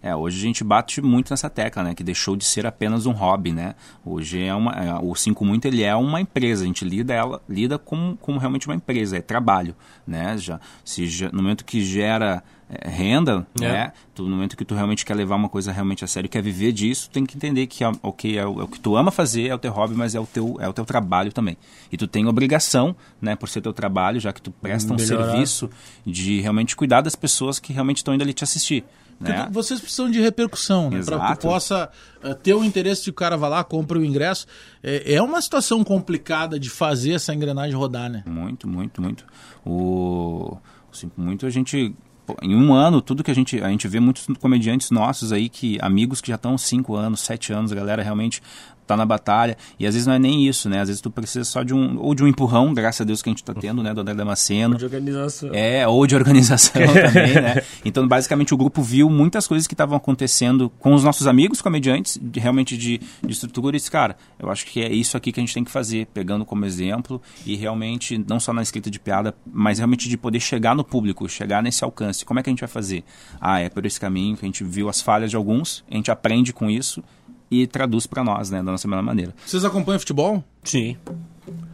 É, 0.03 0.15
hoje 0.17 0.39
a 0.39 0.43
gente 0.43 0.65
bate 0.65 1.03
muito 1.03 1.31
nessa 1.31 1.51
tecla, 1.51 1.83
né? 1.83 1.95
Que 1.95 2.03
deixou 2.03 2.35
de 2.37 2.45
ser 2.45 2.65
apenas 2.67 3.05
um 3.07 3.13
hobby, 3.13 3.53
né? 3.53 3.75
Hoje 4.05 4.43
é 4.43 4.55
uma, 4.55 4.73
é, 4.73 4.95
o 5.03 5.15
5 5.15 5.45
Muito 5.45 5.67
ele 5.67 5.83
é 5.83 5.95
uma 5.95 6.21
empresa, 6.21 6.63
a 6.65 6.67
gente 6.67 6.85
lida 6.85 7.13
ela 7.13 7.43
lida 7.49 7.79
como, 7.79 8.17
como 8.17 8.39
realmente 8.39 8.67
uma 8.67 8.75
empresa, 8.77 9.17
é 9.19 9.21
trabalho, 9.21 9.75
né? 10.07 10.39
Já, 10.39 10.61
se 10.85 11.07
já- 11.07 11.31
no 11.31 11.43
momento 11.43 11.65
que 11.65 11.85
gera 11.85 12.43
é, 12.43 12.43
renda, 12.83 13.47
É. 13.61 13.69
né? 13.69 13.93
Tu, 14.15 14.23
no 14.23 14.31
momento 14.31 14.57
que 14.57 14.65
tu 14.65 14.75
realmente 14.75 15.05
quer 15.05 15.15
levar 15.15 15.37
uma 15.37 15.49
coisa 15.49 15.73
realmente 15.73 16.05
a 16.05 16.07
sério, 16.07 16.29
quer 16.29 16.43
viver 16.43 16.73
disso, 16.73 17.11
tem 17.11 17.27
que 17.27 17.37
entender 17.37 17.67
que 17.67 17.83
é, 17.83 17.87
é 17.89 18.47
o, 18.47 18.61
é 18.61 18.65
o 18.65 18.69
que 18.69 18.79
tu 18.79 18.97
ama 18.97 19.11
fazer, 19.11 19.49
é 19.49 19.55
o 19.55 19.59
teu 19.59 19.73
hobby, 19.73 19.95
mas 19.95 20.15
é 20.15 20.21
o 20.21 20.27
teu, 20.27 20.57
é 20.61 20.69
o 20.69 20.73
teu 20.73 20.85
trabalho 20.85 21.33
também. 21.33 21.57
E 21.91 21.97
tu 21.97 22.07
tem 22.07 22.27
obrigação, 22.27 22.95
né? 23.21 23.35
Por 23.35 23.49
ser 23.49 23.61
teu 23.61 23.73
trabalho, 23.73 24.21
já 24.21 24.33
que 24.33 24.41
tu 24.41 24.51
presta 24.51 24.93
um 24.93 24.97
Melhorar. 24.97 25.31
serviço 25.31 25.71
de 26.07 26.41
realmente 26.41 26.77
cuidar 26.77 27.01
das 27.01 27.17
pessoas 27.17 27.59
que 27.59 27.73
realmente 27.73 27.99
estão 27.99 28.15
indo 28.15 28.23
ali 28.23 28.33
te 28.33 28.45
assistir. 28.45 28.85
Né? 29.19 29.47
vocês 29.53 29.79
precisam 29.79 30.11
de 30.11 30.19
repercussão, 30.19 30.89
né? 30.89 31.03
Para 31.05 31.37
que 31.37 31.43
possa 31.43 31.91
eh, 32.25 32.33
ter 32.33 32.55
o 32.55 32.65
interesse 32.65 33.05
de 33.05 33.11
o 33.11 33.13
cara 33.13 33.37
vai 33.37 33.51
lá, 33.51 33.63
compra 33.63 33.99
o 33.99 34.05
ingresso. 34.05 34.47
É, 34.83 35.13
é 35.17 35.21
uma 35.21 35.43
situação 35.43 35.85
complicada 35.85 36.59
de 36.59 36.71
fazer 36.71 37.13
essa 37.13 37.35
engrenagem 37.35 37.77
rodar, 37.77 38.09
né? 38.09 38.23
Muito, 38.27 38.67
muito, 38.67 39.03
muito. 39.03 39.27
O, 39.63 40.57
Cinco 40.93 41.21
muito 41.21 41.47
a 41.47 41.51
gente 41.51 41.95
em 42.43 42.55
um 42.55 42.73
ano 42.73 43.01
tudo 43.01 43.23
que 43.23 43.31
a 43.31 43.35
gente 43.35 43.61
a 43.63 43.69
gente 43.69 43.87
vê 43.89 44.01
muitos 44.01 44.27
comediantes 44.39 44.91
nossos 44.91 45.33
aí 45.33 45.49
que 45.49 45.79
amigos 45.81 46.21
que 46.21 46.29
já 46.29 46.37
estão 46.37 46.57
cinco 46.57 46.95
anos, 46.95 47.21
sete 47.21 47.53
anos, 47.53 47.73
a 47.73 47.75
galera 47.75 48.03
realmente 48.03 48.43
tá 48.91 48.97
na 48.97 49.07
batalha 49.07 49.57
e 49.79 49.87
às 49.87 49.95
vezes 49.95 50.07
não 50.07 50.15
é 50.15 50.19
nem 50.19 50.47
isso, 50.47 50.69
né? 50.69 50.81
Às 50.81 50.89
vezes 50.89 51.01
tu 51.01 51.11
precisa 51.11 51.45
só 51.45 51.63
de 51.63 51.73
um 51.75 51.99
ou 52.01 52.15
de 52.15 52.23
um 52.25 52.27
empurrão, 52.27 52.73
graças 52.75 53.01
a 53.01 53.05
Deus 53.05 53.23
que 53.23 53.29
a 53.29 53.33
gente 53.33 53.45
tá 53.45 53.55
tendo, 53.55 53.83
né, 53.83 53.95
do 53.95 54.01
André 54.01 54.15
Damasceno. 54.15 54.77
De 54.77 54.85
organização. 54.85 55.51
É, 55.53 55.87
ou 55.87 56.07
de 56.07 56.15
organização 56.15 56.73
também, 56.83 57.35
né? 57.35 57.63
Então, 57.85 58.07
basicamente, 58.07 58.53
o 58.53 58.57
grupo 58.57 58.83
viu 58.83 59.09
muitas 59.09 59.47
coisas 59.47 59.67
que 59.67 59.75
estavam 59.75 59.97
acontecendo 59.97 60.71
com 60.79 60.95
os 60.95 61.05
nossos 61.05 61.27
amigos 61.27 61.61
comediantes, 61.63 62.19
de- 62.21 62.41
realmente 62.41 62.77
de, 62.77 62.99
de 62.99 63.33
estrutura, 63.33 63.77
e 63.77 63.79
disse, 63.79 63.91
cara, 63.91 64.17
eu 64.39 64.51
acho 64.51 64.67
que 64.67 64.81
é 64.83 64.93
isso 64.93 65.17
aqui 65.17 65.33
que 65.33 65.41
a 65.41 65.43
gente 65.43 65.55
tem 65.55 65.65
que 65.65 65.71
fazer, 65.71 66.07
pegando 66.13 66.45
como 66.45 66.65
exemplo, 66.65 67.21
e 67.47 67.55
realmente, 67.57 68.23
não 68.29 68.41
só 68.41 68.53
na 68.53 68.63
escrita 68.63 68.91
de 68.91 68.99
piada, 68.99 69.35
mas 69.47 69.79
realmente 69.79 70.09
de 70.09 70.17
poder 70.17 70.41
chegar 70.41 70.75
no 70.75 70.85
público, 70.85 71.29
chegar 71.29 71.63
nesse 71.63 71.85
alcance. 71.85 72.25
Como 72.25 72.41
é 72.41 72.43
que 72.43 72.51
a 72.51 72.53
gente 72.53 72.61
vai 72.61 72.69
fazer? 72.69 73.05
Ah, 73.41 73.61
é 73.61 73.69
por 73.69 73.87
esse 73.87 74.01
caminho 74.01 74.37
que 74.37 74.45
a 74.45 74.49
gente 74.49 74.65
viu 74.65 74.89
as 74.89 75.01
falhas 75.01 75.31
de 75.31 75.37
alguns, 75.37 75.85
a 75.91 75.95
gente 75.95 76.11
aprende 76.11 76.53
com 76.53 76.69
isso 76.71 77.03
e 77.51 77.67
traduz 77.67 78.07
para 78.07 78.23
nós, 78.23 78.51
né, 78.51 78.59
da 78.63 78.71
nossa 78.73 78.87
melhor 78.87 79.03
maneira. 79.03 79.35
Vocês 79.45 79.65
acompanham 79.65 79.99
futebol? 79.99 80.43
Sim. 80.63 80.97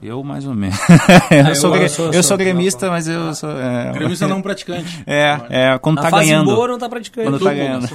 Eu, 0.00 0.22
mais 0.22 0.46
ou 0.46 0.54
menos. 0.54 0.78
eu, 1.48 1.54
sou, 1.54 1.70
eu 1.74 1.78
gre- 1.80 1.88
sou- 1.88 2.06
eu 2.06 2.12
sou- 2.14 2.22
sou 2.22 2.36
gremista, 2.38 2.88
mas 2.88 3.06
eu 3.08 3.34
sou... 3.34 3.50
É, 3.50 3.92
Gremista 3.92 4.26
não 4.26 4.40
praticante. 4.40 5.02
é, 5.06 5.38
é, 5.50 5.78
quando 5.78 5.96
Na 5.96 6.02
tá 6.02 6.10
fase 6.10 6.26
ganhando. 6.30 6.54
boa 6.54 6.68
não 6.68 6.78
tá 6.78 6.88
praticando. 6.88 7.30
Quando 7.30 7.42
tá 7.44 7.52
ganhando. 7.52 7.88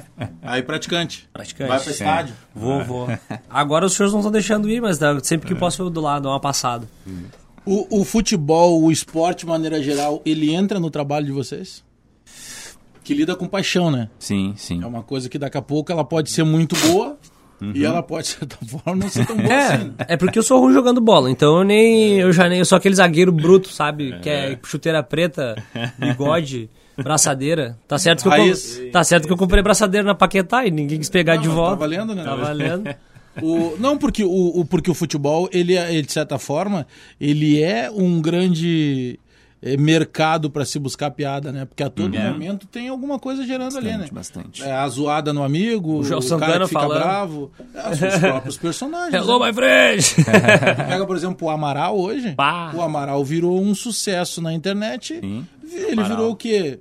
Aí 0.42 0.62
praticante. 0.62 1.28
Praticante. 1.32 1.68
Vai 1.68 1.80
pro 1.80 1.90
estádio. 1.90 2.34
Vou, 2.54 2.82
vou. 2.84 3.08
Agora 3.50 3.84
os 3.84 3.92
senhores 3.94 4.12
não 4.12 4.20
estão 4.20 4.32
deixando 4.32 4.70
ir, 4.70 4.80
mas 4.80 4.98
sempre 5.24 5.46
que 5.48 5.54
posso 5.54 5.82
eu 5.82 5.90
do 5.90 6.00
lado, 6.00 6.22
dar 6.22 6.30
uma 6.30 6.40
passada. 6.40 6.88
O, 7.66 8.00
o 8.00 8.04
futebol, 8.04 8.80
o 8.82 8.90
esporte 8.92 9.40
de 9.40 9.46
maneira 9.46 9.82
geral, 9.82 10.22
ele 10.24 10.54
entra 10.54 10.78
no 10.80 10.88
trabalho 10.90 11.26
de 11.26 11.32
vocês? 11.32 11.82
Que 13.06 13.14
lida 13.14 13.36
com 13.36 13.46
paixão, 13.46 13.88
né? 13.90 14.08
Sim, 14.18 14.52
sim. 14.56 14.82
É 14.82 14.86
uma 14.86 15.02
coisa 15.02 15.28
que 15.28 15.38
daqui 15.38 15.56
a 15.56 15.62
pouco 15.62 15.92
ela 15.92 16.04
pode 16.04 16.28
ser 16.30 16.42
muito 16.42 16.74
boa 16.88 17.16
e 17.74 17.84
ela 17.84 18.02
pode, 18.02 18.24
de 18.26 18.34
certa 18.34 18.56
forma, 18.66 19.04
não 19.04 19.08
ser 19.08 19.24
tão 19.26 19.36
boa 19.36 19.54
assim. 19.56 19.84
né? 19.84 19.94
É, 20.08 20.14
é 20.14 20.16
porque 20.16 20.38
eu 20.38 20.42
sou 20.42 20.60
ruim 20.60 20.72
jogando 20.74 21.00
bola, 21.00 21.30
então 21.30 21.58
eu 21.58 21.64
nem. 21.64 22.18
Eu 22.18 22.32
já 22.32 22.48
nem. 22.48 22.58
Eu 22.58 22.64
sou 22.64 22.76
aquele 22.76 22.96
zagueiro 22.96 23.30
bruto, 23.30 23.68
sabe? 23.68 24.18
Que 24.20 24.28
é 24.28 24.58
chuteira 24.64 25.02
preta, 25.04 25.54
bigode, 25.96 26.68
braçadeira. 27.00 27.78
Tá 27.86 27.96
certo 27.96 28.22
que 28.22 28.28
eu, 28.28 28.32
Raiz. 28.32 28.82
tá 28.92 29.04
certo 29.04 29.26
que 29.28 29.32
eu 29.32 29.36
comprei 29.36 29.62
braçadeira 29.62 30.04
na 30.04 30.14
Paquetá 30.14 30.66
e 30.66 30.70
ninguém 30.72 30.98
quis 30.98 31.08
pegar 31.08 31.36
Não, 31.36 31.42
de 31.42 31.48
mas 31.48 31.56
volta. 31.56 31.74
Tá 31.76 31.80
valendo, 31.80 32.14
né? 32.14 32.24
Tá 32.24 32.34
valendo. 32.34 32.94
O, 33.40 33.76
não, 33.78 33.96
porque 33.98 34.24
o, 34.24 34.60
o- 34.60 34.64
porque 34.64 34.90
o 34.90 34.94
futebol, 34.94 35.48
ele, 35.52 35.76
é- 35.76 35.92
ele, 35.94 36.02
de 36.06 36.12
certa 36.12 36.38
forma, 36.38 36.86
ele 37.20 37.62
é 37.62 37.90
um 37.90 38.20
grande 38.20 39.18
mercado 39.78 40.50
para 40.50 40.64
se 40.64 40.78
buscar 40.78 41.10
piada, 41.10 41.50
né? 41.50 41.64
Porque 41.64 41.82
a 41.82 41.88
todo 41.88 42.16
momento 42.16 42.66
tem 42.66 42.88
alguma 42.88 43.18
coisa 43.18 43.46
gerando 43.46 43.78
ali, 43.78 43.88
né? 43.92 44.08
Bastante, 44.12 44.14
bastante. 44.14 44.62
É, 44.64 44.72
a 44.72 44.86
zoada 44.88 45.32
no 45.32 45.42
amigo, 45.42 46.00
o, 46.00 46.04
João 46.04 46.20
cara 46.20 46.28
Santana 46.28 46.58
que 46.60 46.68
fica 46.68 46.80
falando. 46.80 47.00
bravo, 47.00 47.50
é, 47.74 47.90
os 47.90 47.98
seus 47.98 48.18
próprios 48.18 48.56
personagens. 48.58 49.14
Hello, 49.14 49.40
né? 49.40 49.46
my 49.46 49.54
friend! 49.54 50.14
Pega, 50.88 51.06
por 51.06 51.16
exemplo, 51.16 51.48
o 51.48 51.50
Amaral 51.50 51.98
hoje. 51.98 52.34
Pá. 52.34 52.72
O 52.74 52.82
Amaral 52.82 53.24
virou 53.24 53.60
um 53.60 53.74
sucesso 53.74 54.42
na 54.42 54.52
internet. 54.52 55.18
Sim. 55.20 55.46
Ele 55.72 55.92
Amaral. 55.92 56.10
virou 56.10 56.30
o 56.32 56.36
quê? 56.36 56.78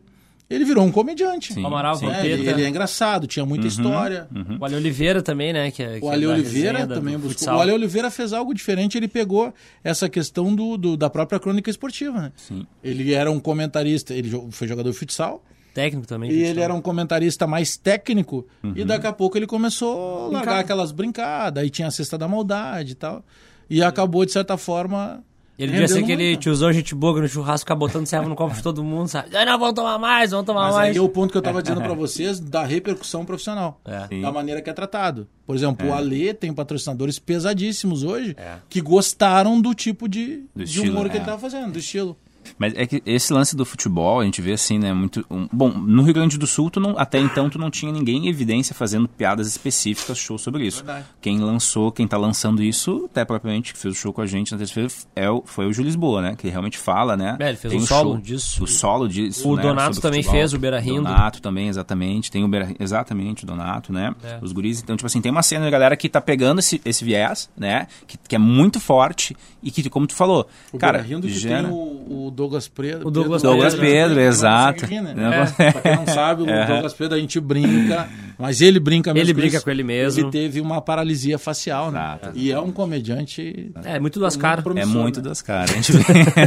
Ele 0.49 0.63
virou 0.63 0.86
um 0.86 0.91
comediante. 0.91 1.53
Sim, 1.53 1.63
O 1.63 1.67
Amaral, 1.67 1.95
sim. 1.95 2.08
É, 2.08 2.25
ele, 2.25 2.47
ele 2.47 2.63
é 2.63 2.67
engraçado, 2.69 3.25
tinha 3.25 3.43
muita 3.45 3.65
história. 3.65 4.27
O 4.60 4.63
Ale 4.65 4.75
Oliveira 4.75 5.21
também, 5.23 5.51
né? 5.51 5.71
Que, 5.71 5.81
é- 5.81 5.99
que 5.99 6.05
O 6.05 6.10
é 6.10 6.13
Ale 6.13 6.27
Oliveira 6.27 6.86
também 6.86 7.15
buscou. 7.15 7.31
futsal. 7.31 7.58
O 7.58 7.62
Ale 7.62 7.71
Oliveira 7.71 8.12
fez 8.12 8.31
algo 8.31 8.53
diferente, 8.53 8.95
ele 8.97 9.08
pegou 9.08 9.51
essa 9.84 10.08
questão 10.08 10.53
do, 10.53 10.77
do- 10.77 10.95
da 10.95 11.10
própria 11.10 11.39
crônica 11.39 11.69
esportiva. 11.69 12.21
Né? 12.21 12.31
Sim. 12.36 12.65
Ele 12.84 13.12
era 13.13 13.31
um 13.31 13.39
comentarista, 13.39 14.13
ele 14.13 14.29
foi 14.51 14.67
jogador 14.67 14.91
de 14.91 14.97
futsal, 14.97 15.43
Técnico 15.73 16.05
também. 16.08 16.29
e 16.29 16.34
futsal. 16.34 16.51
ele 16.51 16.62
era 16.62 16.73
um 16.75 16.81
comentarista 16.81 17.47
mais 17.47 17.75
técnico, 17.75 18.45
Uhum. 18.63 18.73
e 18.75 18.86
daqui 18.86 19.08
a 19.08 19.13
pouco 19.13 19.38
ele 19.38 19.47
começou 19.47 19.97
a 19.97 20.21
largar 20.25 20.39
Brincar. 20.41 20.60
aquelas 20.60 20.91
brincadas, 20.91 21.63
aí 21.63 21.69
tinha 21.71 21.88
a 21.88 21.91
cesta 21.91 22.17
da 22.19 22.27
maldade 22.27 22.91
e 22.91 22.95
tal. 22.95 23.25
E 23.67 23.81
acabou, 23.81 24.23
de 24.23 24.31
certa 24.31 24.58
forma. 24.58 25.23
Ele 25.57 25.71
devia 25.71 25.87
ser 25.87 25.99
aquele 26.03 26.35
tiozão 26.35 26.71
gente 26.73 26.93
boa 26.93 27.19
no 27.21 27.27
churrasco 27.27 27.59
fica 27.65 27.75
botando 27.75 28.05
serva 28.05 28.27
no 28.27 28.35
copo 28.35 28.53
de 28.53 28.61
todo 28.61 28.83
mundo, 28.83 29.07
sabe? 29.07 29.29
Não, 29.31 29.57
vamos 29.57 29.73
tomar 29.73 29.97
mais, 29.97 30.31
vamos 30.31 30.45
tomar 30.45 30.65
Mas 30.65 30.75
mais. 30.75 30.89
aí 30.91 30.97
é 30.97 31.01
o 31.01 31.07
ponto 31.07 31.31
que 31.31 31.37
eu 31.37 31.39
estava 31.39 31.61
dizendo 31.61 31.79
para 31.81 31.93
vocês 31.93 32.39
da 32.39 32.63
repercussão 32.65 33.23
profissional. 33.23 33.79
É. 33.85 34.19
Da 34.21 34.31
maneira 34.31 34.61
que 34.61 34.69
é 34.69 34.73
tratado. 34.73 35.27
Por 35.47 35.55
exemplo, 35.55 35.87
o 35.87 35.93
Ale 35.93 36.33
tem 36.33 36.51
patrocinadores 36.53 37.19
pesadíssimos 37.19 38.03
hoje 38.03 38.35
É. 38.37 38.55
que 38.67 38.81
gostaram 38.81 39.61
do 39.61 39.73
tipo 39.73 40.09
de, 40.09 40.43
Do 40.55 40.63
de 40.63 40.63
estilo, 40.65 40.91
humor 40.91 41.05
que 41.05 41.13
é. 41.13 41.15
ele 41.15 41.19
estava 41.23 41.39
fazendo, 41.39 41.71
do 41.71 41.79
estilo. 41.79 42.17
Mas 42.58 42.73
é 42.75 42.86
que 42.86 43.01
esse 43.05 43.31
lance 43.34 43.55
do 43.55 43.65
futebol, 43.65 44.19
a 44.19 44.25
gente 44.25 44.41
vê 44.41 44.53
assim, 44.53 44.77
né, 44.79 44.93
muito... 44.93 45.25
Um, 45.29 45.47
bom, 45.51 45.69
no 45.69 46.03
Rio 46.03 46.13
Grande 46.13 46.38
do 46.38 46.47
Sul, 46.47 46.69
tu 46.69 46.79
não, 46.79 46.97
até 46.97 47.19
então, 47.19 47.49
tu 47.49 47.58
não 47.58 47.69
tinha 47.69 47.91
ninguém 47.91 48.25
em 48.25 48.29
evidência 48.29 48.73
fazendo 48.75 49.08
piadas 49.08 49.47
específicas, 49.47 50.17
show 50.17 50.38
sobre 50.38 50.65
isso. 50.65 50.77
Verdade. 50.84 51.05
Quem 51.21 51.39
lançou, 51.39 51.91
quem 51.91 52.08
tá 52.08 52.17
lançando 52.17 52.63
isso, 52.63 53.10
até 53.12 53.25
propriamente, 53.25 53.73
que 53.73 53.79
fez 53.79 53.93
o 53.93 53.97
show 53.97 54.13
com 54.13 54.21
a 54.21 54.25
gente 54.25 54.51
na 54.51 54.58
terça-feira, 54.58 54.89
é 55.15 55.29
o, 55.29 55.43
foi 55.45 55.65
o 55.65 55.73
Júlio 55.73 55.88
Lisboa, 55.88 56.21
né, 56.21 56.36
que 56.38 56.47
realmente 56.49 56.77
fala, 56.77 57.15
né. 57.17 57.38
É, 57.39 57.49
ele 57.49 57.58
fez 57.58 57.71
Tem 57.73 57.81
um 57.81 57.86
solo 57.86 58.12
show, 58.13 58.21
disso. 58.21 58.63
O 58.63 58.67
solo 58.67 59.08
disso, 59.08 59.49
O 59.49 59.55
né, 59.55 59.62
Donato 59.62 60.01
também 60.01 60.21
futebol. 60.21 60.39
fez, 60.39 60.53
o 60.53 60.60
Beira 60.60 60.79
Rindo. 60.79 61.03
Donato 61.03 61.41
também, 61.41 61.67
exatamente. 61.67 62.31
Tem 62.31 62.43
o 62.43 62.47
Beira, 62.47 62.73
exatamente, 62.79 63.43
o 63.43 63.47
Donato, 63.47 63.91
né? 63.93 64.13
É. 64.23 64.39
Os 64.41 64.51
guris. 64.51 64.81
Então, 64.81 64.95
tipo 64.95 65.08
assim, 65.08 65.21
tem 65.21 65.31
uma 65.31 65.43
cena 65.43 65.65
de 65.65 65.71
galera 65.71 65.95
que 65.95 66.10
tá 66.10 66.19
pegando 66.21 66.60
esse, 66.60 66.81
esse 66.84 67.03
viés, 67.03 67.49
né? 67.58 67.88
Que, 68.08 68.17
que 68.17 68.36
é 68.36 68.39
muito 68.39 68.79
forte 68.79 69.36
e 69.62 69.71
que, 69.71 69.89
como 69.89 70.08
tu 70.08 70.15
falou, 70.15 70.47
O 70.71 70.77
cara, 70.77 70.99
Beira 70.99 71.15
Rindo 71.15 71.27
que 71.27 71.34
gera... 71.34 71.63
tem 71.63 71.71
o, 71.71 72.27
o 72.27 72.31
Douglas 72.36 72.67
Pedro. 72.67 73.08
O 73.08 73.12
Douglas 73.12 73.41
Douglas 73.41 73.74
Pedro, 73.74 74.15
Pedro, 74.15 74.19
exato. 74.19 74.86
né? 74.88 75.15
É. 75.58 75.71
Pra 75.71 75.82
quem 75.82 75.95
não 75.95 76.08
sabe, 76.08 76.43
o 76.43 76.45
Douglas 76.67 76.93
Pedro 76.93 77.15
a 77.15 77.19
gente 77.19 77.39
brinca, 77.39 78.08
mas 78.38 78.62
ele 78.62 78.80
brinca 78.80 79.13
mesmo. 79.13 79.26
Ele 79.26 79.34
com 79.34 79.39
brinca 79.39 79.56
isso. 79.56 79.65
com 79.65 79.71
ele 79.71 79.84
mesmo. 79.84 80.21
Ele 80.24 80.32
teve 80.32 80.62
uma 80.62 80.82
paralisia 80.82 81.39
facial, 81.39 81.91
né? 81.91 82.17
Exato. 82.21 82.38
E 82.38 82.52
é 82.52 82.60
um 82.60 82.71
comediante. 82.71 83.71
É, 83.84 84.00
muito 84.00 84.19
das 84.19 84.36
caras. 84.36 84.63
É 84.76 84.86
muito 84.86 85.21
né? 85.21 85.30
das 85.30 85.41
caras. 85.41 85.71
A 85.71 85.74
gente. 85.74 85.93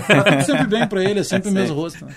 Tá 0.09 0.23
tudo 0.23 0.45
sempre 0.45 0.67
bem 0.67 0.87
pra 0.87 1.03
ele, 1.03 1.21
é 1.21 1.25
sempre 1.25 1.51
o 1.51 1.53
mesmo 1.53 1.75
rosto. 1.75 2.05
Né? 2.05 2.13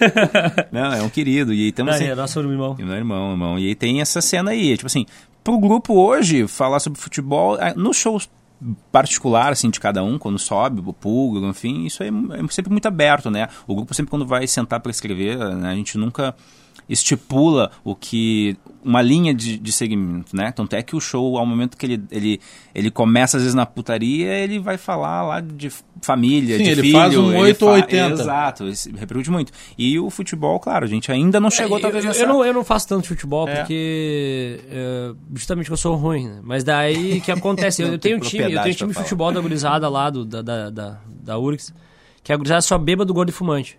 Não, 0.72 0.94
é 0.94 1.02
um 1.02 1.10
querido. 1.10 1.54
E 1.54 1.74
Não, 1.78 1.90
assim, 1.90 2.06
é 2.06 2.16
nosso 2.16 2.40
irmão. 2.40 2.76
Meu 2.78 2.96
irmão, 2.96 3.32
irmão. 3.32 3.60
E 3.60 3.68
aí 3.68 3.76
tem 3.76 4.02
essa 4.02 4.22
cena 4.22 4.52
aí. 4.52 4.76
Tipo 4.76 4.88
assim, 4.88 5.06
pro 5.44 5.58
grupo 5.60 5.94
hoje, 5.94 6.48
falar 6.48 6.80
sobre 6.80 7.00
futebol, 7.00 7.58
ah, 7.60 7.74
no 7.76 7.94
show 7.94 8.20
particular, 8.92 9.52
assim, 9.52 9.70
de 9.70 9.80
cada 9.80 10.04
um, 10.04 10.18
quando 10.18 10.38
sobe, 10.38 10.82
o 10.86 10.94
público, 10.94 11.46
enfim, 11.48 11.86
isso 11.86 12.04
aí 12.04 12.10
é 12.10 12.52
sempre 12.52 12.72
muito 12.72 12.88
aberto, 12.88 13.32
né? 13.32 13.48
O 13.68 13.76
grupo 13.76 13.94
sempre 13.94 14.12
quando 14.12 14.26
vai 14.26 14.46
sentar 14.48 14.80
para 14.80 14.92
escrever, 14.92 15.38
né, 15.38 15.72
a 15.72 15.76
gente 15.76 15.98
nunca 15.98 16.36
estipula 16.88 17.72
o 17.84 17.96
que 17.96 18.58
uma 18.84 19.02
linha 19.02 19.34
de, 19.34 19.58
de 19.58 19.72
segmento, 19.72 20.36
né? 20.36 20.52
Tanto 20.52 20.76
é 20.76 20.84
que 20.84 20.96
o 20.96 21.00
show, 21.00 21.38
ao 21.38 21.46
momento 21.46 21.78
que 21.78 21.86
ele, 21.86 22.04
ele, 22.12 22.42
ele 22.74 22.92
começa 22.92 23.38
às 23.38 23.44
vezes 23.44 23.56
na 23.56 23.66
putaria, 23.66 24.34
ele 24.34 24.60
vai 24.60 24.78
falar 24.78 25.24
lá 25.24 25.40
de 25.40 25.72
família, 26.02 26.58
Sim, 26.58 26.64
de 26.64 26.70
ele 26.72 26.82
filho. 26.82 26.94
faz 26.98 27.16
um 27.18 27.38
8 27.38 27.62
ou 27.64 27.70
fa- 27.70 27.76
80. 27.76 28.22
Exato, 28.22 28.64
repercute 28.98 29.30
muito. 29.32 29.52
E 29.78 30.00
o 30.00 30.10
futebol, 30.10 30.60
claro, 30.60 30.86
a 30.86 30.88
gente 30.88 31.12
ainda 31.12 31.40
não 31.40 31.50
chegou 31.52 31.78
É, 31.78 31.82
talvez 31.82 32.04
eu, 32.04 32.10
nessa... 32.10 32.24
eu, 32.24 32.28
não, 32.28 32.44
eu 32.46 32.54
não 32.54 32.64
faço 32.64 32.88
tanto 32.88 33.08
futebol 33.08 33.48
É. 33.48 33.56
porque 33.58 34.60
é, 34.70 35.12
justamente 35.36 35.68
que 35.68 35.72
eu 35.74 35.78
sou 35.78 35.96
ruim, 35.96 36.28
né? 36.28 36.40
Mas 36.44 36.64
daí 36.64 37.20
o 37.20 37.22
que 37.22 37.32
acontece? 37.32 37.82
Eu, 37.84 37.98
tenho 38.00 38.18
um 38.18 38.20
time, 38.20 38.44
eu 38.44 38.62
tenho 38.62 38.74
um 38.74 38.78
time 38.78 38.90
de 38.94 38.98
futebol 39.00 39.32
da 39.32 39.40
gurizada 39.40 39.88
lá 39.90 40.10
do, 40.10 40.26
da, 40.26 40.42
da, 40.42 40.70
da, 40.70 40.98
da 41.24 41.38
URGS, 41.38 41.74
que 42.24 42.32
a 42.34 42.38
gurizada 42.38 42.62
só 42.62 42.78
bêbado, 42.78 43.14
gordo 43.14 43.30
e 43.30 43.32
fumante. 43.32 43.78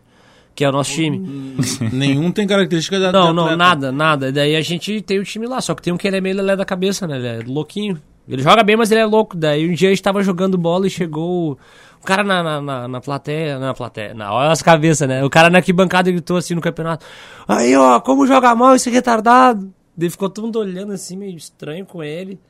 Que 0.55 0.65
é 0.65 0.69
o 0.69 0.73
nosso 0.73 0.93
time. 0.93 1.55
Nenhum 1.93 2.31
tem 2.31 2.47
característica 2.47 3.01
da. 3.01 3.11
Não, 3.11 3.33
não, 3.33 3.57
nada, 3.57 3.91
nada. 3.91 4.31
Daí 4.31 4.55
a 4.55 4.61
gente 4.61 5.01
tem 5.01 5.19
o 5.19 5.25
time 5.25 5.47
lá, 5.47 5.61
só 5.63 5.75
que 5.75 5.81
tem 5.81 5.93
um 5.93 5.97
que 5.97 6.07
ele 6.07 6.19
é 6.19 6.21
meio 6.21 6.37
lelé 6.37 6.55
da 6.55 6.65
cabeça, 6.65 7.07
né? 7.07 7.17
Ele 7.17 7.27
é 7.27 7.41
louquinho. 7.47 7.99
Ele 8.29 8.43
joga 8.43 8.63
bem, 8.63 8.77
mas 8.77 8.91
ele 8.91 9.01
é 9.01 9.05
louco. 9.05 9.37
Daí 9.37 9.69
um 9.69 9.75
dia 9.75 9.89
a 9.89 9.93
gente 9.93 10.03
tava 10.03 10.23
jogando 10.23 10.57
bola 10.57 10.87
e 10.87 10.91
chegou 10.91 11.59
o 12.01 12.05
cara 12.05 12.23
na, 12.23 12.43
na, 12.43 12.61
na, 12.61 12.89
na 12.89 13.01
plateia, 13.01 13.59
na 13.59 13.75
plateia, 13.75 14.15
na 14.15 14.33
olha 14.33 14.51
as 14.51 14.63
cabeças, 14.63 15.09
né? 15.09 15.25
O 15.25 15.31
cara 15.31 15.51
na 15.51 15.59
arquibancada 15.59 16.11
gritou 16.11 16.37
assim 16.37 16.55
no 16.55 16.61
campeonato. 16.61 17.05
Aí, 17.47 17.77
ó, 17.77 18.01
como 18.01 18.27
joga 18.27 18.55
mal 18.55 18.75
esse 18.75 18.91
retardado. 18.91 19.73
Daí 19.97 20.09
ficou 20.09 20.31
todo 20.31 20.45
mundo 20.45 20.59
olhando 20.59 20.93
assim, 20.93 21.17
meio 21.17 21.37
estranho 21.37 21.85
com 21.85 22.03
ele. 22.03 22.41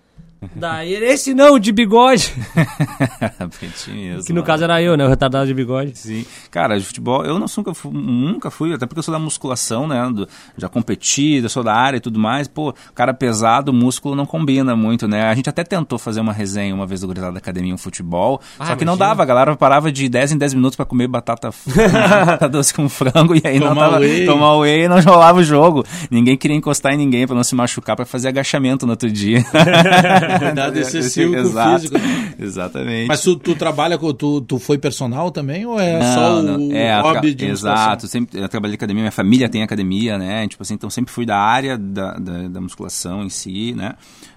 Daí 0.57 0.95
esse 0.95 1.35
não, 1.35 1.55
o 1.55 1.59
de 1.59 1.71
bigode. 1.73 2.33
Pretinho 3.59 4.23
Que 4.25 4.33
no 4.33 4.41
né? 4.41 4.47
caso 4.47 4.65
era 4.65 4.83
eu, 4.83 4.97
né? 4.97 5.05
O 5.05 5.09
retardado 5.09 5.47
de 5.47 5.55
bigode. 5.55 5.97
Sim. 5.97 6.25
Cara, 6.51 6.79
de 6.79 6.85
futebol, 6.85 7.25
eu 7.25 7.39
não, 7.39 7.47
nunca, 7.57 7.75
fui, 7.75 7.91
nunca 7.93 8.51
fui, 8.51 8.73
até 8.75 8.87
porque 8.87 8.99
eu 8.99 9.03
sou 9.03 9.13
da 9.13 9.19
musculação, 9.19 9.87
né? 9.87 10.09
do- 10.13 10.29
já 10.57 10.69
competi, 10.69 11.41
eu 11.43 11.49
sou 11.49 11.63
da 11.63 11.75
área 11.75 11.97
e 11.97 12.01
tudo 12.01 12.19
mais. 12.19 12.49
Pô, 12.49 12.75
cara 12.95 13.15
pesado, 13.15 13.73
músculo 13.73 14.15
não 14.17 14.27
combina 14.27 14.75
muito, 14.75 15.07
né? 15.07 15.23
A 15.29 15.35
gente 15.35 15.49
até 15.49 15.63
tentou 15.65 15.99
fazer 15.99 16.21
uma 16.21 16.33
resenha 16.33 16.75
uma 16.75 16.87
vez 16.87 17.01
do 17.01 17.07
Gurizada 17.07 17.33
da 17.33 17.39
Academia 17.39 17.73
um 17.75 17.79
futebol, 17.79 18.41
Ah, 18.59 18.67
só 18.67 18.77
que 18.77 18.85
não 18.85 18.95
imagina. 18.95 19.09
dava, 19.11 19.23
a 19.23 19.27
galera 19.27 19.57
parava 19.57 19.93
de 19.93 20.09
10 20.09 20.33
em 20.33 20.39
10 20.39 20.55
minutos 20.55 20.77
pra 20.77 20.85
comer 20.85 21.07
batata, 21.09 21.51
batata 21.77 22.49
doce 22.49 22.75
com 22.75 22.89
frango 22.89 23.35
e 23.35 23.43
aí 23.45 23.59
não 23.61 23.69
Tomar 23.69 23.91
tava, 23.91 23.99
whey. 24.01 24.27
tomar 24.27 24.57
whey 24.57 24.85
e 24.85 24.89
não 24.89 25.01
rolava 25.01 25.39
o 25.39 25.45
jogo. 25.45 25.85
Ninguém 26.11 26.37
queria 26.37 26.57
encostar 26.57 26.93
em 26.93 26.97
ninguém 26.97 27.27
pra 27.27 27.37
não 27.37 27.45
se 27.45 27.55
machucar, 27.55 27.95
pra 27.97 28.05
fazer 28.05 28.29
agachamento 28.29 28.87
no 28.87 28.93
outro 28.93 29.11
dia. 29.11 29.45
Cuidado 30.39 30.79
excessivo 30.79 31.33
com 31.33 31.39
o 31.39 31.43
Exato. 31.43 31.81
físico. 31.81 31.99
né? 31.99 32.35
Exatamente. 32.39 33.09
Mas 33.09 33.21
tu, 33.23 33.37
tu 33.37 33.55
trabalha 33.55 33.99
com. 33.99 34.13
Tu, 34.13 34.41
tu 34.43 34.59
foi 34.59 34.79
personal 34.79 35.31
também 35.31 35.65
ou 35.67 35.79
é 35.79 35.99
Não, 35.99 36.15
só 36.15 36.39
o 36.39 36.43
não. 36.43 36.73
É, 36.77 36.93
a 36.93 37.01
hobby 37.03 37.35
de? 37.35 37.47
Exato, 37.47 38.07
sempre, 38.09 38.41
eu 38.41 38.49
trabalhei 38.49 38.75
em 38.75 38.77
academia, 38.77 39.03
minha 39.03 39.13
família 39.13 39.49
tem 39.49 39.63
academia, 39.63 40.17
né? 40.19 40.47
Tipo 40.49 40.63
assim, 40.63 40.75
então 40.75 40.89
sempre 40.91 41.13
fui 41.13 41.25
da 41.27 41.37
área 41.39 41.77
da, 41.79 42.15
da, 42.15 42.49
da 42.49 42.61
musculação 42.61 43.23
em 43.25 43.29
si, 43.29 43.75
né? 43.75 43.95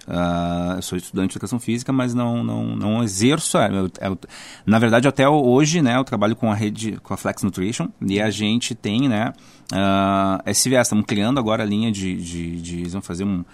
Ah, 0.08 0.74
eu 0.76 0.82
sou 0.82 0.96
estudante 0.96 1.30
de 1.30 1.32
educação 1.34 1.58
física, 1.58 1.92
mas 1.92 2.14
não, 2.14 2.44
não, 2.44 2.76
não 2.76 3.02
exerço. 3.02 3.58
é, 3.58 3.68
eu- 3.70 3.90
eu- 4.00 4.18
na 4.64 4.78
verdade, 4.78 5.08
até 5.08 5.28
hoje, 5.28 5.82
né, 5.82 5.96
eu 5.96 6.04
trabalho 6.04 6.36
com 6.36 6.50
a 6.50 6.54
rede, 6.54 6.98
com 7.02 7.12
a 7.12 7.16
Flex 7.16 7.42
Nutrition, 7.42 7.88
e 8.00 8.20
a 8.20 8.30
gente 8.30 8.72
tem, 8.74 9.08
né, 9.08 9.32
ah, 9.72 10.40
esse 10.46 10.68
viés, 10.68 10.86
estamos 10.86 11.04
criando 11.06 11.40
agora 11.40 11.64
a 11.64 11.66
linha 11.66 11.90
de, 11.90 12.14
de, 12.14 12.60
de 12.62 12.88
vão 12.88 13.02
fazer 13.02 13.24
um 13.24 13.44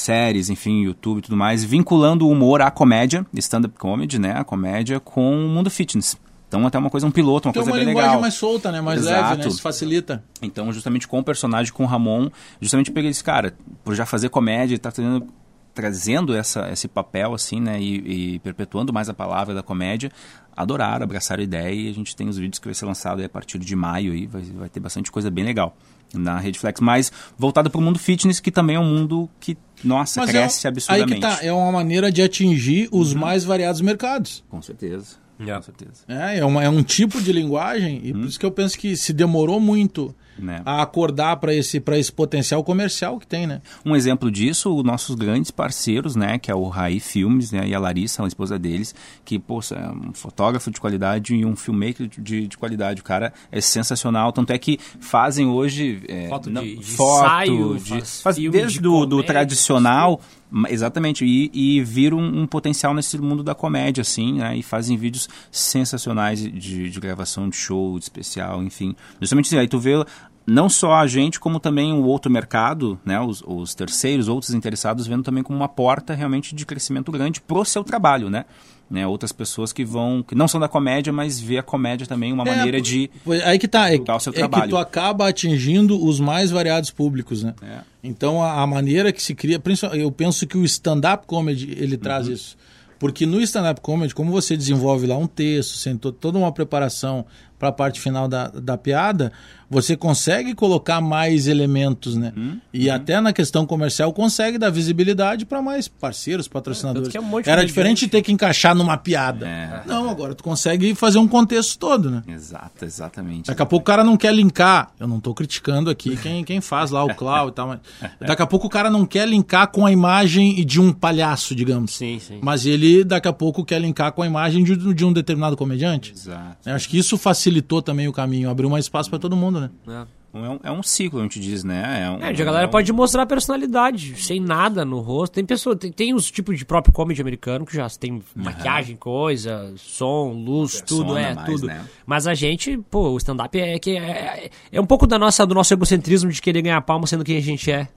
séries, 0.00 0.50
enfim, 0.50 0.82
YouTube 0.82 1.18
e 1.18 1.22
tudo 1.22 1.36
mais, 1.36 1.62
vinculando 1.64 2.26
o 2.26 2.30
humor 2.30 2.60
à 2.62 2.70
comédia, 2.70 3.26
stand-up 3.34 3.78
comedy, 3.78 4.18
né, 4.18 4.32
a 4.36 4.44
comédia 4.44 4.98
com 5.00 5.46
o 5.46 5.48
mundo 5.48 5.70
fitness. 5.70 6.16
Então, 6.48 6.66
até 6.66 6.76
uma 6.76 6.90
coisa, 6.90 7.06
um 7.06 7.12
piloto, 7.12 7.46
uma 7.46 7.52
Tem 7.52 7.62
coisa 7.62 7.70
uma 7.70 7.76
bem 7.78 7.86
linguagem 7.86 8.10
legal. 8.10 8.20
mais 8.20 8.34
solta, 8.34 8.72
né? 8.72 8.80
Mais 8.80 9.02
Exato. 9.02 9.22
leve, 9.22 9.42
né? 9.42 9.48
Isso 9.48 9.62
facilita. 9.62 10.24
Então, 10.42 10.72
justamente 10.72 11.06
com 11.06 11.20
o 11.20 11.22
personagem, 11.22 11.72
com 11.72 11.84
o 11.84 11.86
Ramon, 11.86 12.28
justamente 12.60 12.90
peguei 12.90 13.08
esse 13.10 13.22
cara, 13.22 13.54
por 13.84 13.94
já 13.94 14.04
fazer 14.04 14.30
comédia, 14.30 14.76
tá 14.76 14.90
trazendo, 14.90 15.26
trazendo 15.72 16.34
essa, 16.34 16.68
esse 16.72 16.88
papel, 16.88 17.34
assim, 17.34 17.60
né, 17.60 17.80
e, 17.80 18.34
e 18.34 18.38
perpetuando 18.40 18.92
mais 18.92 19.08
a 19.08 19.14
palavra 19.14 19.54
da 19.54 19.62
comédia, 19.62 20.10
adoraram, 20.56 21.04
abraçaram 21.04 21.40
a 21.40 21.44
ideia 21.44 21.72
e 21.72 21.88
a 21.88 21.94
gente 21.94 22.16
tem 22.16 22.28
os 22.28 22.36
vídeos 22.36 22.58
que 22.58 22.66
vai 22.66 22.74
ser 22.74 22.84
lançado 22.84 23.24
a 23.24 23.28
partir 23.28 23.56
de 23.60 23.76
maio 23.76 24.12
aí, 24.12 24.26
vai, 24.26 24.42
vai 24.42 24.68
ter 24.68 24.80
bastante 24.80 25.12
coisa 25.12 25.30
bem 25.30 25.44
legal 25.44 25.76
na 26.14 26.38
Rede 26.38 26.58
Flex, 26.58 26.80
mas 26.80 27.10
voltado 27.38 27.70
para 27.70 27.78
o 27.78 27.82
mundo 27.82 27.98
fitness, 27.98 28.40
que 28.40 28.50
também 28.50 28.76
é 28.76 28.80
um 28.80 28.84
mundo 28.84 29.28
que, 29.38 29.56
nossa, 29.84 30.20
Mas 30.20 30.30
cresce 30.30 30.66
é, 30.66 30.68
absurdamente. 30.70 31.12
Aí 31.14 31.20
que 31.20 31.20
tá, 31.20 31.44
é 31.44 31.52
uma 31.52 31.70
maneira 31.72 32.10
de 32.10 32.20
atingir 32.22 32.88
os 32.90 33.12
Uhum. 33.12 33.20
mais 33.20 33.44
variados 33.44 33.80
mercados. 33.80 34.42
Com 34.48 34.60
certeza, 34.60 35.16
com 35.38 35.62
certeza. 35.62 36.02
É, 36.08 36.38
é, 36.38 36.44
uma- 36.44 36.62
é 36.64 36.68
um 36.68 36.82
tipo 36.82 37.20
de 37.20 37.32
linguagem, 37.32 38.00
e 38.04 38.12
por 38.12 38.24
isso 38.24 38.38
que 38.38 38.44
eu 38.46 38.50
penso 38.50 38.76
que 38.78 38.96
se 38.96 39.12
demorou 39.12 39.58
muito 39.60 40.14
Né? 40.38 40.62
a 40.64 40.80
acordar 40.80 41.36
para 41.36 41.54
esse, 41.54 41.78
pra 41.80 41.98
esse 41.98 42.10
potencial 42.10 42.64
comercial 42.64 43.18
que 43.18 43.26
tem, 43.26 43.46
né? 43.46 43.60
Um 43.84 43.94
exemplo 43.94 44.30
disso, 44.30 44.74
os 44.74 44.82
nossos 44.82 45.14
grandes 45.14 45.50
parceiros, 45.50 46.16
né, 46.16 46.38
que 46.38 46.50
é 46.50 46.54
o 46.54 46.66
Raí 46.68 46.98
Filmes, 46.98 47.52
né, 47.52 47.68
e 47.68 47.74
a 47.74 47.78
Larissa, 47.78 48.24
a 48.24 48.26
esposa 48.26 48.58
deles, 48.58 48.94
que, 49.22 49.38
poxa, 49.38 49.74
é 49.74 49.88
um 49.90 50.14
fotógrafo 50.14 50.70
de 50.70 50.80
qualidade 50.80 51.34
e 51.34 51.44
um 51.44 51.54
filmmaker 51.54 52.08
de, 52.08 52.48
de 52.48 52.56
qualidade. 52.56 53.02
O 53.02 53.04
cara 53.04 53.34
é 53.52 53.60
sensacional, 53.60 54.32
tanto 54.32 54.50
é 54.52 54.58
que 54.58 54.78
fazem 54.98 55.46
hoje... 55.46 56.02
é, 56.08 56.28
Foto 56.28 56.50
de- 56.50 56.76
de 56.76 56.84
foto, 56.84 57.24
ensaio, 57.24 57.78
de- 57.78 57.88
faz 57.90 58.20
faz 58.22 58.36
filme 58.36 58.50
desde 58.50 58.74
de 58.74 58.80
do, 58.80 59.04
do 59.04 59.16
comédia, 59.16 59.26
tradicional, 59.34 60.20
ma- 60.50 60.70
exatamente, 60.70 61.24
e, 61.24 61.50
e 61.52 61.82
viram 61.82 62.16
um, 62.18 62.42
um 62.42 62.46
potencial 62.46 62.94
nesse 62.94 63.18
mundo 63.18 63.42
da 63.42 63.54
comédia, 63.54 64.00
assim, 64.02 64.34
né, 64.34 64.56
e 64.56 64.62
fazem 64.62 64.96
vídeos 64.96 65.28
sensacionais 65.50 66.40
de, 66.42 66.88
de 66.90 67.00
gravação 67.00 67.48
de 67.48 67.56
show, 67.56 67.98
de 67.98 68.04
especial, 68.04 68.62
enfim. 68.62 68.96
Justamente 69.20 69.46
assim, 69.46 69.58
aí 69.58 69.68
tu 69.68 69.78
vê 69.78 70.02
não 70.46 70.68
só 70.68 70.94
a 70.94 71.06
gente, 71.06 71.38
como 71.38 71.60
também 71.60 71.92
o 71.92 72.04
outro 72.04 72.30
mercado, 72.30 72.98
né, 73.04 73.20
os, 73.20 73.42
os 73.46 73.74
terceiros, 73.74 74.26
outros 74.28 74.52
interessados, 74.54 75.06
vendo 75.06 75.22
também 75.22 75.42
como 75.42 75.58
uma 75.58 75.68
porta 75.68 76.14
realmente 76.14 76.54
de 76.54 76.66
crescimento 76.66 77.12
grande 77.12 77.40
pro 77.40 77.64
seu 77.64 77.84
trabalho, 77.84 78.28
né? 78.30 78.44
né? 78.90 79.06
Outras 79.06 79.30
pessoas 79.30 79.72
que 79.72 79.84
vão, 79.84 80.20
que 80.26 80.34
não 80.34 80.48
são 80.48 80.58
da 80.58 80.66
comédia, 80.68 81.12
mas 81.12 81.38
vê 81.38 81.58
a 81.58 81.62
comédia 81.62 82.08
também 82.08 82.32
uma 82.32 82.42
É, 82.42 82.56
maneira 82.56 82.80
de... 82.80 83.08
Aí 83.44 83.56
que 83.56 83.68
tá, 83.68 83.88
é, 83.94 83.96
o 83.96 84.18
seu 84.18 84.32
é 84.34 84.48
que 84.48 84.68
tu 84.68 84.76
acaba 84.76 85.28
atingindo 85.28 86.04
os 86.04 86.18
mais 86.18 86.50
variados 86.50 86.90
públicos, 86.90 87.44
né? 87.44 87.54
É. 87.62 87.78
Então 88.02 88.42
a, 88.42 88.60
a 88.62 88.66
maneira 88.66 89.12
que 89.12 89.22
se 89.22 89.32
cria, 89.32 89.62
eu 89.92 90.10
penso 90.10 90.44
que 90.44 90.58
o 90.58 90.64
stand-up 90.64 91.24
comedy 91.26 91.72
ele 91.78 91.96
traz 91.96 92.26
Uhum. 92.26 92.32
isso. 92.32 92.56
Porque 92.98 93.24
no 93.24 93.40
stand-up 93.40 93.80
comedy, 93.80 94.12
como 94.14 94.32
você 94.32 94.56
desenvolve 94.56 95.06
lá 95.06 95.16
um 95.16 95.26
texto, 95.28 95.76
sem 95.76 95.96
to- 95.96 96.10
toda 96.12 96.36
uma 96.36 96.50
preparação 96.52 97.24
para 97.60 97.68
a 97.68 97.72
parte 97.72 98.00
final 98.00 98.26
da, 98.26 98.48
da 98.48 98.78
piada, 98.78 99.30
você 99.68 99.96
consegue 99.96 100.52
colocar 100.54 101.00
mais 101.00 101.46
elementos, 101.46 102.16
né? 102.16 102.32
Uhum. 102.36 102.58
E 102.72 102.90
até 102.90 103.20
na 103.20 103.32
questão 103.32 103.64
comercial 103.64 104.12
consegue 104.12 104.58
dar 104.58 104.70
visibilidade 104.70 105.44
para 105.44 105.62
mais 105.62 105.86
parceiros, 105.86 106.48
patrocinadores. 106.48 107.08
que 107.08 107.16
é 107.16 107.20
um 107.20 107.40
Era 107.44 107.64
diferente 107.64 108.06
de 108.06 108.08
ter 108.08 108.22
que 108.22 108.32
encaixar 108.32 108.74
numa 108.74 108.96
piada. 108.96 109.46
É. 109.46 109.82
Não, 109.86 110.10
agora 110.10 110.34
tu 110.34 110.42
consegue 110.42 110.92
fazer 110.94 111.18
um 111.18 111.28
contexto 111.28 111.78
todo, 111.78 112.10
né? 112.10 112.22
Exato, 112.26 112.84
exatamente. 112.84 113.46
Daqui 113.46 113.62
a 113.62 113.66
pouco 113.66 113.82
o 113.82 113.86
cara 113.86 114.02
não 114.02 114.16
quer 114.16 114.34
linkar. 114.34 114.90
Eu 114.98 115.06
não 115.06 115.18
estou 115.18 115.34
criticando 115.34 115.90
aqui 115.90 116.16
quem, 116.16 116.42
quem 116.42 116.60
faz 116.62 116.90
lá 116.90 117.04
o 117.04 117.14
Clau 117.14 117.50
e 117.50 117.52
tal, 117.52 117.68
mas 117.68 117.80
daqui 118.26 118.42
a 118.42 118.46
pouco 118.46 118.66
o 118.66 118.70
cara 118.70 118.90
não 118.90 119.04
quer 119.04 119.28
linkar 119.28 119.68
com 119.68 119.84
a 119.84 119.92
imagem 119.92 120.64
de 120.64 120.80
um 120.80 120.92
palhaço, 120.92 121.54
digamos. 121.54 121.94
Sim, 121.94 122.18
sim. 122.18 122.38
Mas 122.42 122.64
ele 122.64 123.04
daqui 123.04 123.28
a 123.28 123.32
pouco 123.32 123.62
quer 123.64 123.80
linkar 123.80 124.12
com 124.12 124.22
a 124.22 124.26
imagem 124.26 124.64
de, 124.64 124.94
de 124.94 125.04
um 125.04 125.12
determinado 125.12 125.56
comediante. 125.56 126.12
Exato. 126.12 126.56
Eu 126.66 126.74
acho 126.74 126.88
que 126.88 126.98
isso 126.98 127.16
facilita 127.18 127.49
facilitou 127.50 127.82
também 127.82 128.06
o 128.08 128.12
caminho, 128.12 128.48
abriu 128.48 128.70
mais 128.70 128.84
espaço 128.84 129.10
para 129.10 129.18
todo 129.18 129.36
mundo, 129.36 129.60
né? 129.60 129.70
É. 129.88 130.20
É 130.32 130.38
um, 130.38 130.60
é 130.62 130.70
um 130.70 130.80
ciclo, 130.80 131.18
a 131.18 131.22
gente 131.24 131.40
diz, 131.40 131.64
né? 131.64 132.04
É 132.04 132.08
um, 132.10 132.22
É, 132.24 132.28
a 132.28 132.32
galera 132.32 132.64
é 132.64 132.68
um- 132.68 132.70
pode 132.70 132.92
mostrar 132.92 133.26
personalidade, 133.26 134.14
sem 134.22 134.38
nada 134.38 134.84
no 134.84 135.00
rosto. 135.00 135.32
Tem 135.32 135.44
pessoa, 135.44 135.74
tem, 135.74 135.90
tem 135.90 136.14
os 136.14 136.30
tipos 136.30 136.56
de 136.56 136.64
próprio 136.64 136.94
comedy 136.94 137.20
americano 137.20 137.66
que 137.66 137.74
já 137.74 137.88
tem 137.90 138.22
maquiagem, 138.36 138.94
coisa, 138.94 139.72
som, 139.76 140.32
luz, 140.32 140.80
tudo, 140.86 141.16
é, 141.18 141.34
mais, 141.34 141.48
tudo. 141.50 141.66
né? 141.66 141.84
Mas 142.06 142.28
a 142.28 142.34
gente, 142.34 142.78
pô, 142.88 143.08
o 143.10 143.16
stand-up 143.16 143.58
é, 143.58 143.76
que 143.80 143.96
é, 143.96 144.50
é 144.70 144.80
um 144.80 144.86
pouco 144.86 145.04
da 145.04 145.18
nossa, 145.18 145.44
do 145.44 145.52
nosso 145.52 145.74
egocentrismo 145.74 146.30
de 146.30 146.40
querer 146.40 146.62
ganhar 146.62 146.80
palma 146.82 147.08
sendo 147.08 147.24
quem 147.24 147.36
a 147.36 147.42
gente 147.42 147.68
é. 147.68 147.88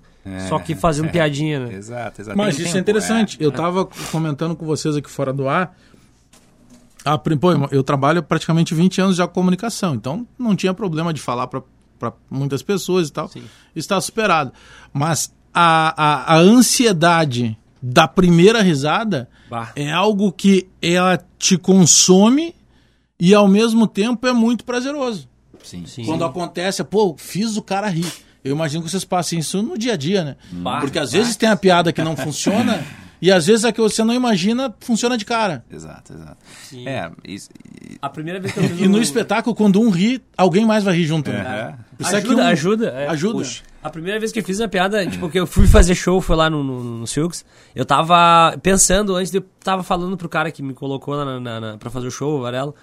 Só 0.49 0.57
que 0.57 0.73
fazendo 0.73 1.09
piadinha, 1.11 1.59
né? 1.67 1.75
Exato, 1.75 2.21
exato. 2.21 2.35
Mas 2.37 2.55
Tem 2.55 2.65
isso 2.65 2.75
é 2.75 2.79
tempo, 2.79 2.89
interessante. 2.89 3.37
Eu 3.39 3.51
tava 3.51 3.85
comentando 4.09 4.55
com 4.55 4.65
vocês 4.65 4.95
aqui 4.95 5.09
fora 5.11 5.31
do 5.33 5.47
ar. 5.47 5.77
A, 7.05 7.17
prim- 7.17 7.37
pô, 7.37 7.51
eu 7.71 7.83
trabalho 7.83 8.21
praticamente 8.23 8.73
20 8.73 9.01
anos 9.01 9.15
já 9.15 9.27
com 9.27 9.33
comunicação, 9.33 9.93
então 9.95 10.25
não 10.37 10.55
tinha 10.55 10.73
problema 10.73 11.13
de 11.13 11.19
falar 11.21 11.47
para 11.47 11.61
muitas 12.29 12.61
pessoas 12.61 13.09
e 13.09 13.13
tal. 13.13 13.29
Está 13.75 13.99
superado. 14.01 14.51
Mas 14.93 15.33
a, 15.53 15.93
a, 16.31 16.33
a 16.35 16.37
ansiedade 16.37 17.57
da 17.81 18.07
primeira 18.07 18.61
risada 18.61 19.29
Bah. 19.49 19.71
é 19.75 19.91
algo 19.91 20.31
que 20.31 20.67
ela 20.81 21.19
te 21.37 21.57
consome 21.57 22.55
e 23.19 23.33
ao 23.33 23.47
mesmo 23.47 23.87
tempo 23.87 24.25
é 24.27 24.31
muito 24.33 24.63
prazeroso. 24.63 25.27
Sim. 25.63 25.85
Sim. 25.85 26.05
Quando 26.05 26.25
acontece, 26.25 26.83
pô, 26.83 27.15
fiz 27.17 27.55
o 27.57 27.61
cara 27.61 27.87
rir. 27.87 28.11
Eu 28.43 28.51
imagino 28.53 28.83
que 28.83 28.89
vocês 28.89 29.05
passem 29.05 29.39
isso 29.39 29.61
no 29.63 29.77
dia 29.77 29.93
a 29.93 29.95
dia, 29.97 30.23
né? 30.23 30.35
Bah, 30.51 30.79
Porque 30.81 30.99
às 30.99 31.13
vezes 31.13 31.35
tem 31.37 31.47
a 31.47 31.55
piada 31.55 31.93
que 31.93 32.01
não 32.03 32.15
funciona 32.17 32.83
e 33.25 33.31
às 33.31 33.45
vezes 33.47 33.63
a 33.65 33.71
que 33.71 33.79
você 33.79 34.03
não 34.03 34.13
imagina 34.13 34.73
funciona 34.79 35.17
de 35.17 35.23
cara. 35.25 35.63
Exato, 35.71 36.13
exato. 36.13 36.37
É, 36.85 37.09
isso, 37.23 37.49
A 38.01 38.09
primeira 38.09 38.39
vez 38.39 38.53
que 38.53 38.59
eu 38.59 38.63
fiz 38.63 38.79
E 38.81 38.87
no 38.87 38.97
um- 38.97 39.01
espetáculo, 39.01 39.55
quando 39.55 39.79
um 39.79 39.89
ri, 39.89 40.21
alguém 40.37 40.65
mais 40.65 40.83
vai 40.83 40.95
rir 40.95 41.05
junto. 41.05 41.31
né? 41.31 41.75
É. 41.79 42.03
Isso 42.03 42.15
aqui 42.15 42.27
Ajuda, 42.27 42.41
um- 42.43 42.47
ajuda. 42.47 42.87
é. 42.89 43.07
Ajuda. 43.07 43.37
Puxa. 43.39 43.63
A 43.81 43.89
primeira 43.89 44.19
vez 44.19 44.31
que 44.31 44.39
eu 44.39 44.43
fiz 44.43 44.59
uma 44.59 44.67
piada, 44.67 45.05
tipo, 45.07 45.29
que 45.29 45.39
eu 45.39 45.45
fui 45.47 45.67
fazer 45.67 45.93
show, 45.95 46.19
foi 46.21 46.35
lá 46.35 46.49
no, 46.49 46.63
no, 46.63 46.83
no 46.99 47.07
Silks, 47.07 47.43
eu 47.75 47.85
tava 47.85 48.57
pensando, 48.63 49.15
antes 49.15 49.29
de 49.31 49.37
eu 49.39 49.45
tava 49.63 49.83
falando 49.83 50.15
pro 50.17 50.29
cara 50.29 50.51
que 50.51 50.61
me 50.63 50.73
colocou 50.73 51.15
na, 51.23 51.39
na, 51.39 51.59
na, 51.59 51.77
pra 51.77 51.89
fazer 51.89 52.07
o 52.07 52.11
show, 52.11 52.39
o 52.39 52.41
Varelo, 52.41 52.73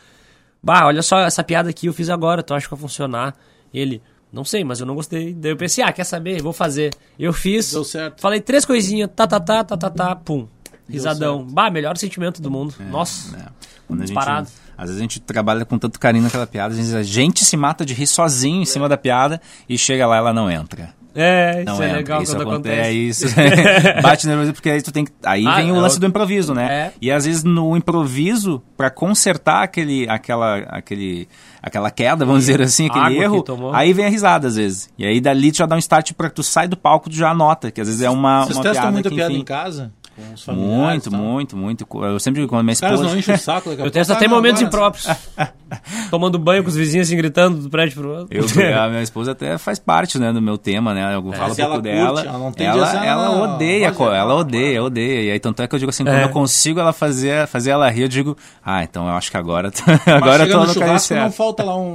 bah, 0.62 0.84
olha 0.86 1.01
só 1.03 1.18
essa 1.20 1.43
piada 1.43 1.70
aqui, 1.70 1.86
eu 1.86 1.93
fiz 1.95 2.11
agora, 2.11 2.43
tu 2.43 2.53
acha 2.55 2.66
que 2.66 2.74
vai 2.74 2.80
funcionar? 2.80 3.34
Ele, 3.72 4.03
não 4.33 4.45
sei, 4.45 4.62
mas 4.64 4.81
eu 4.81 4.87
não 4.87 4.95
gostei. 4.95 5.35
Daí 5.35 5.53
eu 5.53 5.57
pensei, 5.57 5.83
ah, 5.83 5.93
quer 5.93 6.05
saber? 6.05 6.41
Vou 6.43 6.53
fazer. 6.53 6.95
Eu 7.18 7.33
fiz, 7.33 7.72
Deu 7.72 7.85
certo. 7.85 8.20
falei 8.20 8.41
três 8.41 8.64
coisinhas, 8.64 9.11
tá, 9.14 9.26
tá, 9.26 9.41
tá, 9.41 9.64
tá, 9.64 9.76
tá, 9.76 9.91
tá, 9.91 10.16
pum. 10.16 10.47
Risadão. 10.89 11.45
Bah, 11.45 11.70
melhor 11.70 11.97
sentimento 11.97 12.43
do 12.43 12.51
mundo. 12.51 12.74
Nossa. 12.91 13.37
né? 13.37 13.47
Quando 13.87 14.03
a 14.03 14.07
gente, 14.07 14.14
Disparado. 14.16 14.49
às 14.76 14.85
vezes 14.87 14.97
a 14.97 15.03
gente 15.03 15.20
trabalha 15.20 15.64
com 15.64 15.78
tanto 15.78 15.99
carinho 15.99 16.24
naquela 16.24 16.47
piada, 16.47 16.72
às 16.72 16.78
vezes 16.78 16.95
a 16.95 17.03
gente 17.03 17.45
se 17.45 17.57
mata 17.57 17.85
de 17.85 17.95
rir 17.95 18.07
sozinho 18.07 18.62
em 18.62 18.64
cima 18.66 18.89
da 18.89 18.97
piada 18.97 19.41
e 19.68 19.76
chega 19.78 20.07
lá 20.07 20.16
e 20.16 20.18
ela 20.18 20.33
não 20.33 20.51
entra. 20.51 20.95
É, 21.14 21.64
Não 21.64 21.74
isso 21.74 21.82
é 21.82 21.86
entra. 21.86 21.96
legal 21.98 22.22
isso 22.22 22.36
quando 22.36 22.50
acontece. 22.50 22.80
acontece. 22.80 22.88
É 22.88 22.92
isso. 22.92 23.26
Bate 24.02 24.26
nervoso 24.26 24.52
porque 24.52 24.70
aí 24.70 24.82
tu 24.82 24.92
tem 24.92 25.04
que. 25.04 25.12
Aí 25.24 25.46
Ah, 25.46 25.56
vem 25.56 25.72
o 25.72 25.76
é 25.76 25.80
lance 25.80 25.98
do 25.98 26.06
improviso, 26.06 26.54
né? 26.54 26.66
É. 26.70 26.92
E 27.00 27.11
às 27.11 27.24
vezes 27.24 27.42
no 27.44 27.76
improviso, 27.76 28.62
pra 28.76 28.90
consertar 28.90 29.62
aquele, 29.62 30.08
aquela, 30.08 30.58
aquele, 30.68 31.28
aquela 31.62 31.90
queda, 31.90 32.24
vamos 32.24 32.42
dizer 32.46 32.62
assim, 32.62 32.86
aquele 32.86 33.18
erro, 33.18 33.44
aí 33.72 33.92
vem 33.92 34.06
a 34.06 34.08
risada 34.08 34.48
às 34.48 34.56
vezes. 34.56 34.88
E 34.98 35.04
aí 35.04 35.20
dali 35.20 35.50
tu 35.52 35.58
já 35.58 35.66
dá 35.66 35.76
um 35.76 35.78
start 35.80 36.12
pra 36.12 36.30
tu 36.30 36.42
sai 36.42 36.68
do 36.68 36.76
palco, 36.76 37.11
tu 37.11 37.16
já 37.16 37.30
anota, 37.30 37.70
que 37.70 37.80
às 37.80 37.88
vezes 37.88 38.02
é 38.02 38.11
uma, 38.11 38.44
Vocês 38.44 38.56
uma 38.56 38.62
testam 38.62 38.82
piada 38.82 38.92
muita 38.92 39.08
que, 39.08 39.14
piada 39.16 39.32
enfim, 39.32 39.40
em 39.42 39.44
casa? 39.44 39.92
Com 40.29 40.35
os 40.35 40.43
familiares 40.45 41.07
Muito, 41.09 41.16
muito, 41.16 41.57
muito. 41.57 42.05
Eu 42.05 42.21
sempre 42.21 42.41
digo, 42.41 42.51
quando 42.53 42.62
minha 42.64 42.73
Os 42.75 42.81
caras 42.81 42.95
esposa... 43.01 43.12
não 43.12 43.18
enchem 43.18 43.35
o 43.35 43.39
saco 43.39 43.71
daqui 43.71 43.83
a 43.83 43.85
Eu 43.87 43.91
Ah, 44.09 44.12
até 44.12 44.29
não, 44.29 44.37
momentos 44.37 44.62
agora- 44.62 44.68
impróprios. 44.68 45.07
Tomando 46.11 46.39
banho 46.39 46.62
com 46.62 46.68
os 46.68 46.75
vizinhos 46.77 47.07
assim, 47.07 47.16
gritando 47.16 47.59
do 47.62 47.71
prédio 47.71 48.01
pro 48.01 48.11
outro. 48.18 48.29
Eu, 48.37 48.45
a 48.83 48.89
minha 48.89 49.03
esposa 49.03 49.33
até 49.33 49.57
faz 49.57 49.79
parte, 49.79 50.18
né, 50.18 50.33
do 50.33 50.43
meu 50.43 50.59
tema, 50.59 50.93
né? 50.93 51.14
Eu 51.14 51.23
falo 51.33 51.53
um 51.53 51.57
pouco 51.57 51.71
curte, 51.73 51.83
dela. 51.83 52.21
ela 52.23 52.39
não 52.39 52.53
tem 52.53 52.66
ela, 52.66 52.77
dias, 52.79 52.95
ela- 52.95 53.07
ela 53.07 53.55
odeia, 53.55 53.87
ela 53.87 54.16
ela- 54.16 54.35
odeia, 54.35 54.83
odeia. 54.83 55.23
E 55.23 55.31
aí, 55.31 55.39
tanto 55.41 55.62
é 55.62 55.68
que 55.68 55.75
eu 55.75 55.79
digo 55.79 55.91
assim, 55.91 56.05
quando 56.05 56.16
É. 56.16 56.25
eu 56.25 56.31
consigo 56.31 56.81
ela 56.81 56.93
fazer, 56.93 57.47
fazer 57.47 57.71
ela 57.71 57.89
rir, 57.89 58.03
eu 58.03 58.09
digo, 58.09 58.37
ah, 58.64 58.83
então 58.83 59.07
eu 59.07 59.14
acho 59.14 59.31
que 59.31 59.37
agora, 59.37 59.71
agora 60.07 60.45
eu 60.45 60.51
tô 60.51 60.59
no 60.61 60.66
no 60.66 60.73
churrasco, 60.75 61.14
não 61.14 61.31
falta 61.33 61.62
lá 61.62 61.77
um... 61.77 61.93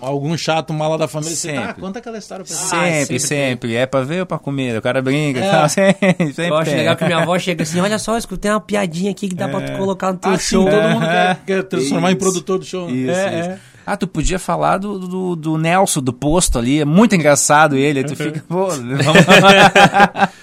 Algum 0.00 0.36
chato, 0.36 0.72
mala 0.72 0.96
da 0.98 1.06
família. 1.06 1.34
Você, 1.36 1.48
Sempre. 1.48 1.64
ah, 1.64 1.74
conta 1.74 1.98
aquela 1.98 2.18
história 2.18 2.44
pra 2.44 2.54
mim. 2.54 2.60
Sempre, 2.62 3.18
sempre 3.18 3.18
sempre, 3.20 3.74
É 3.76 3.86
pra 3.86 4.02
ver 4.02 4.20
ou 4.20 4.26
pra 4.26 4.38
comer? 4.38 4.76
O 4.78 4.82
cara 4.82 5.00
brinca. 5.02 5.40
É. 5.40 5.50
tal, 5.50 5.68
sempre, 5.70 6.16
sempre 6.32 6.46
Eu 6.48 6.56
acho 6.56 6.70
tem. 6.70 6.78
legal 6.80 6.96
que 6.96 7.04
minha 7.04 7.18
avó 7.18 7.38
chega 7.38 7.62
assim, 7.62 7.80
olha 7.80 7.98
só, 7.98 8.16
escutei 8.16 8.50
uma 8.50 8.60
piadinha 8.60 9.10
aqui 9.10 9.28
que 9.28 9.34
dá 9.34 9.48
pra 9.48 9.60
tu 9.60 9.72
colocar 9.76 10.12
no 10.12 10.18
teu 10.18 10.30
Ah, 10.32 10.38
sim, 10.38 10.44
show. 10.56 10.64
todo 10.68 10.82
mundo 10.88 11.06
quer, 11.06 11.38
quer 11.46 11.62
transformar 11.64 12.10
em 12.10 12.14
Isso. 12.14 12.20
produtor 12.24 12.58
do 12.58 12.64
show. 12.64 12.88
né? 12.90 12.94
Isso, 12.96 13.10
É, 13.20 13.40
isso. 13.40 13.60
É. 13.90 13.92
Ah, 13.92 13.96
tu 13.96 14.06
podia 14.06 14.38
falar 14.38 14.78
do, 14.78 14.98
do, 14.98 15.36
do 15.36 15.58
Nelson, 15.58 16.00
do 16.00 16.12
posto 16.12 16.58
ali, 16.58 16.80
é 16.80 16.84
muito 16.84 17.14
engraçado 17.14 17.76
ele, 17.76 18.00
aí 18.00 18.04
tu 18.04 18.14
fica, 18.16 18.44
pô, 18.48 18.66
vamos 18.70 19.24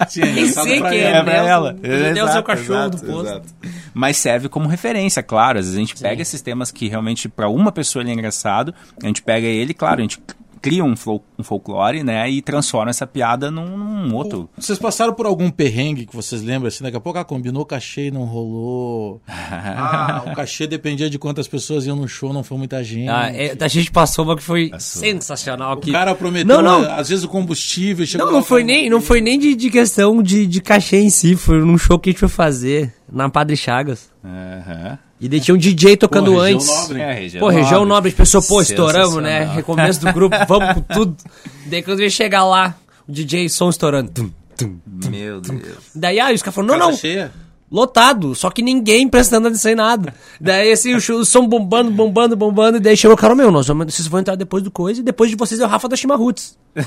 Sim, 0.10 0.22
é 0.22 0.26
Nem 0.26 0.44
engraçado 0.44 0.68
sei 0.68 0.80
pra 0.80 0.90
quem 0.90 1.00
ela. 1.00 1.18
É 1.18 1.24
pra 1.24 1.34
Nelson. 1.34 1.50
ela. 1.50 1.74
Ter 2.14 2.40
o 2.40 2.44
cachorro 2.44 2.80
exato, 2.80 2.98
do 2.98 3.06
posto. 3.06 3.28
exato. 3.28 3.48
Mas 3.94 4.18
serve 4.18 4.50
como 4.50 4.68
referência, 4.68 5.24
claro. 5.24 5.60
Às 5.60 5.66
vezes 5.66 5.78
a 5.78 5.80
gente 5.80 5.96
pega 5.96 6.22
esses 6.22 6.42
temas 6.42 6.72
que 6.72 6.88
realmente 6.88 7.28
para 7.30 7.50
uma 7.50 7.72
pessoa 7.72 8.04
ele 8.04 8.12
é 8.12 8.14
engraçado, 8.14 8.74
a 9.02 9.08
gente 9.08 9.22
pega 9.22 9.48
ele, 9.48 9.74
claro, 9.74 10.00
a 10.00 10.02
gente 10.02 10.20
cria 10.62 10.84
um, 10.84 10.96
fol- 10.96 11.24
um 11.38 11.44
folclore, 11.44 12.04
né, 12.04 12.30
e 12.30 12.42
transforma 12.42 12.90
essa 12.90 13.06
piada 13.08 13.50
num, 13.52 13.78
num 13.78 14.16
outro. 14.16 14.50
Vocês 14.58 14.78
passaram 14.80 15.14
por 15.14 15.26
algum 15.26 15.50
perrengue 15.50 16.06
que 16.06 16.16
vocês 16.16 16.42
lembram 16.42 16.68
assim? 16.68 16.84
Daqui 16.84 16.98
a 16.98 17.00
pouco, 17.00 17.20
ah, 17.20 17.26
combinou 17.26 17.64
o 17.64 17.66
cachê 17.66 18.08
e 18.08 18.12
não 18.12 18.24
rolou. 18.24 19.22
Ah, 19.30 20.24
o 20.28 20.36
cachê 20.36 20.68
dependia 20.68 21.10
de 21.10 21.18
quantas 21.20 21.48
pessoas 21.48 21.86
iam 21.86 21.96
no 21.96 22.08
show, 22.08 22.34
não 22.34 22.44
foi 22.44 22.58
muita 22.58 22.84
gente. 22.84 23.10
Ah, 23.10 23.30
é, 23.34 23.56
a 23.60 23.68
gente 23.68 23.92
passou 23.92 24.26
uma 24.26 24.36
que 24.36 24.44
foi 24.44 24.70
Passou. 24.70 25.02
sensacional. 25.02 25.74
o 25.74 25.78
Que... 25.78 25.92
cara 25.92 26.14
prometeu, 26.16 26.62
Não, 26.62 26.82
não. 26.82 26.92
às 26.92 27.10
vezes, 27.10 27.24
o 27.24 27.28
combustível. 27.30 28.06
chegou 28.06 28.26
Não, 28.28 28.34
não 28.34 28.44
foi 28.44 28.64
nem, 28.64 28.90
não 28.90 29.00
foi 29.02 29.22
nem 29.22 29.38
de, 29.40 29.56
de 29.56 29.70
questão 29.70 30.22
de, 30.22 30.46
de 30.48 30.62
cachê 30.62 30.98
em 30.98 31.10
si, 31.10 31.36
foi 31.36 31.60
num 31.60 31.78
show 31.78 31.98
que 32.00 32.10
a 32.10 32.12
gente 32.12 32.20
foi 32.20 32.30
fazer, 32.30 32.94
na 33.12 33.30
Padre 33.30 33.56
Chagas. 33.56 34.12
Aham. 34.24 35.00
E 35.20 35.28
daí 35.28 35.40
tinha 35.42 35.56
um 35.56 35.58
DJ 35.58 35.98
tocando 35.98 36.32
Pô, 36.32 36.40
região 36.40 36.56
antes. 36.58 36.68
nobre. 36.68 37.02
É, 37.02 37.14
região 37.14 37.40
Pô, 37.40 37.48
região 37.50 37.72
nobre. 37.80 37.90
nobre, 37.90 38.12
a 38.12 38.16
pessoa, 38.16 38.44
pô, 38.44 38.62
estouramos, 38.62 39.22
né? 39.24 39.46
Recomeço 39.46 40.00
do 40.02 40.14
grupo, 40.14 40.36
vamos 40.48 40.74
com 40.76 40.82
tudo. 40.94 41.18
Daí 41.66 41.82
quando 41.82 42.02
ia 42.02 42.10
chegar 42.10 42.44
lá, 42.46 42.76
o 43.08 43.12
DJ 43.12 43.50
som 43.50 43.70
estourando. 43.70 44.12
Tum, 44.12 44.30
tum. 44.56 44.78
Meu 45.10 45.42
Deus. 45.42 45.62
Daí, 45.96 46.20
ah, 46.20 46.32
os 46.32 46.42
caras 46.44 46.56
falaram, 46.56 46.74
não, 46.74 46.80
Casa 46.80 46.92
não, 46.92 46.98
cheia. 46.98 47.32
Lotado, 47.72 48.34
só 48.34 48.50
que 48.50 48.62
ninguém 48.62 49.08
prestando 49.08 49.48
atenção 49.48 49.72
em 49.72 49.76
nada. 49.76 50.14
Daí, 50.40 50.72
assim, 50.72 50.96
o, 50.96 51.02
show- 51.02 51.20
o 51.20 51.26
som 51.26 51.46
bombando, 51.48 51.92
bombando, 51.92 52.36
bombando, 52.36 52.78
e 52.78 52.80
daí 52.80 52.96
chegou 52.96 53.16
o 53.16 53.20
cara, 53.20 53.36
meu, 53.36 53.52
nós 53.52 53.68
vamos, 53.68 53.94
vocês 53.94 54.08
vão 54.08 54.20
entrar 54.22 54.36
depois 54.36 54.64
do 54.64 54.72
coisa, 54.72 55.02
e 55.02 55.04
depois 55.04 55.30
de 55.30 55.36
vocês 55.36 55.60
é 55.60 55.66
o 55.66 55.68
Rafa 55.68 55.88
da 55.90 55.96
Chimarruts. 55.96 56.58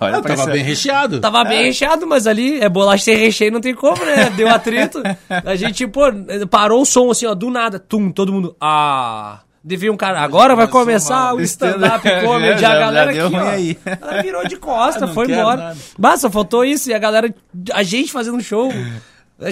Olha, 0.00 0.18
Ah, 0.18 0.22
tava 0.22 0.46
bem 0.46 0.62
recheado. 0.62 1.20
Tava 1.20 1.44
bem 1.44 1.64
recheado, 1.64 2.06
mas 2.06 2.26
ali 2.26 2.60
é 2.60 2.68
bolacha 2.68 3.04
sem 3.04 3.16
recheio, 3.16 3.50
não 3.52 3.60
tem 3.60 3.74
como, 3.74 4.04
né? 4.04 4.30
Deu 4.36 4.48
atrito. 4.48 5.02
A 5.28 5.56
gente, 5.56 5.86
pô, 5.86 6.02
parou 6.50 6.82
o 6.82 6.86
som 6.86 7.10
assim, 7.10 7.26
ó, 7.26 7.34
do 7.34 7.50
nada. 7.50 7.78
Tum, 7.78 8.10
todo 8.10 8.32
mundo. 8.32 8.54
Ah. 8.60 9.40
Devia 9.64 9.92
um 9.92 9.96
cara. 9.96 10.20
Agora 10.20 10.56
vai 10.56 10.66
começar 10.66 11.14
mal. 11.26 11.36
o 11.36 11.40
stand-up 11.40 12.06
Já- 12.08 12.20
comedy. 12.26 12.60
já- 12.60 12.72
a 12.72 12.78
galera 12.80 13.12
já 13.14 13.18
deu 13.20 13.26
aqui, 13.28 13.36
ruim 13.36 13.46
ó, 13.46 13.50
aí. 13.50 13.78
Ela 13.86 14.22
virou 14.22 14.46
de 14.48 14.56
costa, 14.56 15.04
Ah, 15.04 15.06
não 15.06 15.14
foi 15.14 15.30
embora. 15.30 15.56
nada. 15.56 15.76
Basta, 15.96 16.28
faltou 16.28 16.64
isso. 16.64 16.90
E 16.90 16.94
a 16.94 16.98
galera. 16.98 17.32
A 17.72 17.82
gente 17.84 18.10
fazendo 18.10 18.40
show. 18.42 18.72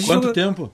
Quanto 0.07 0.33
tempo? 0.33 0.73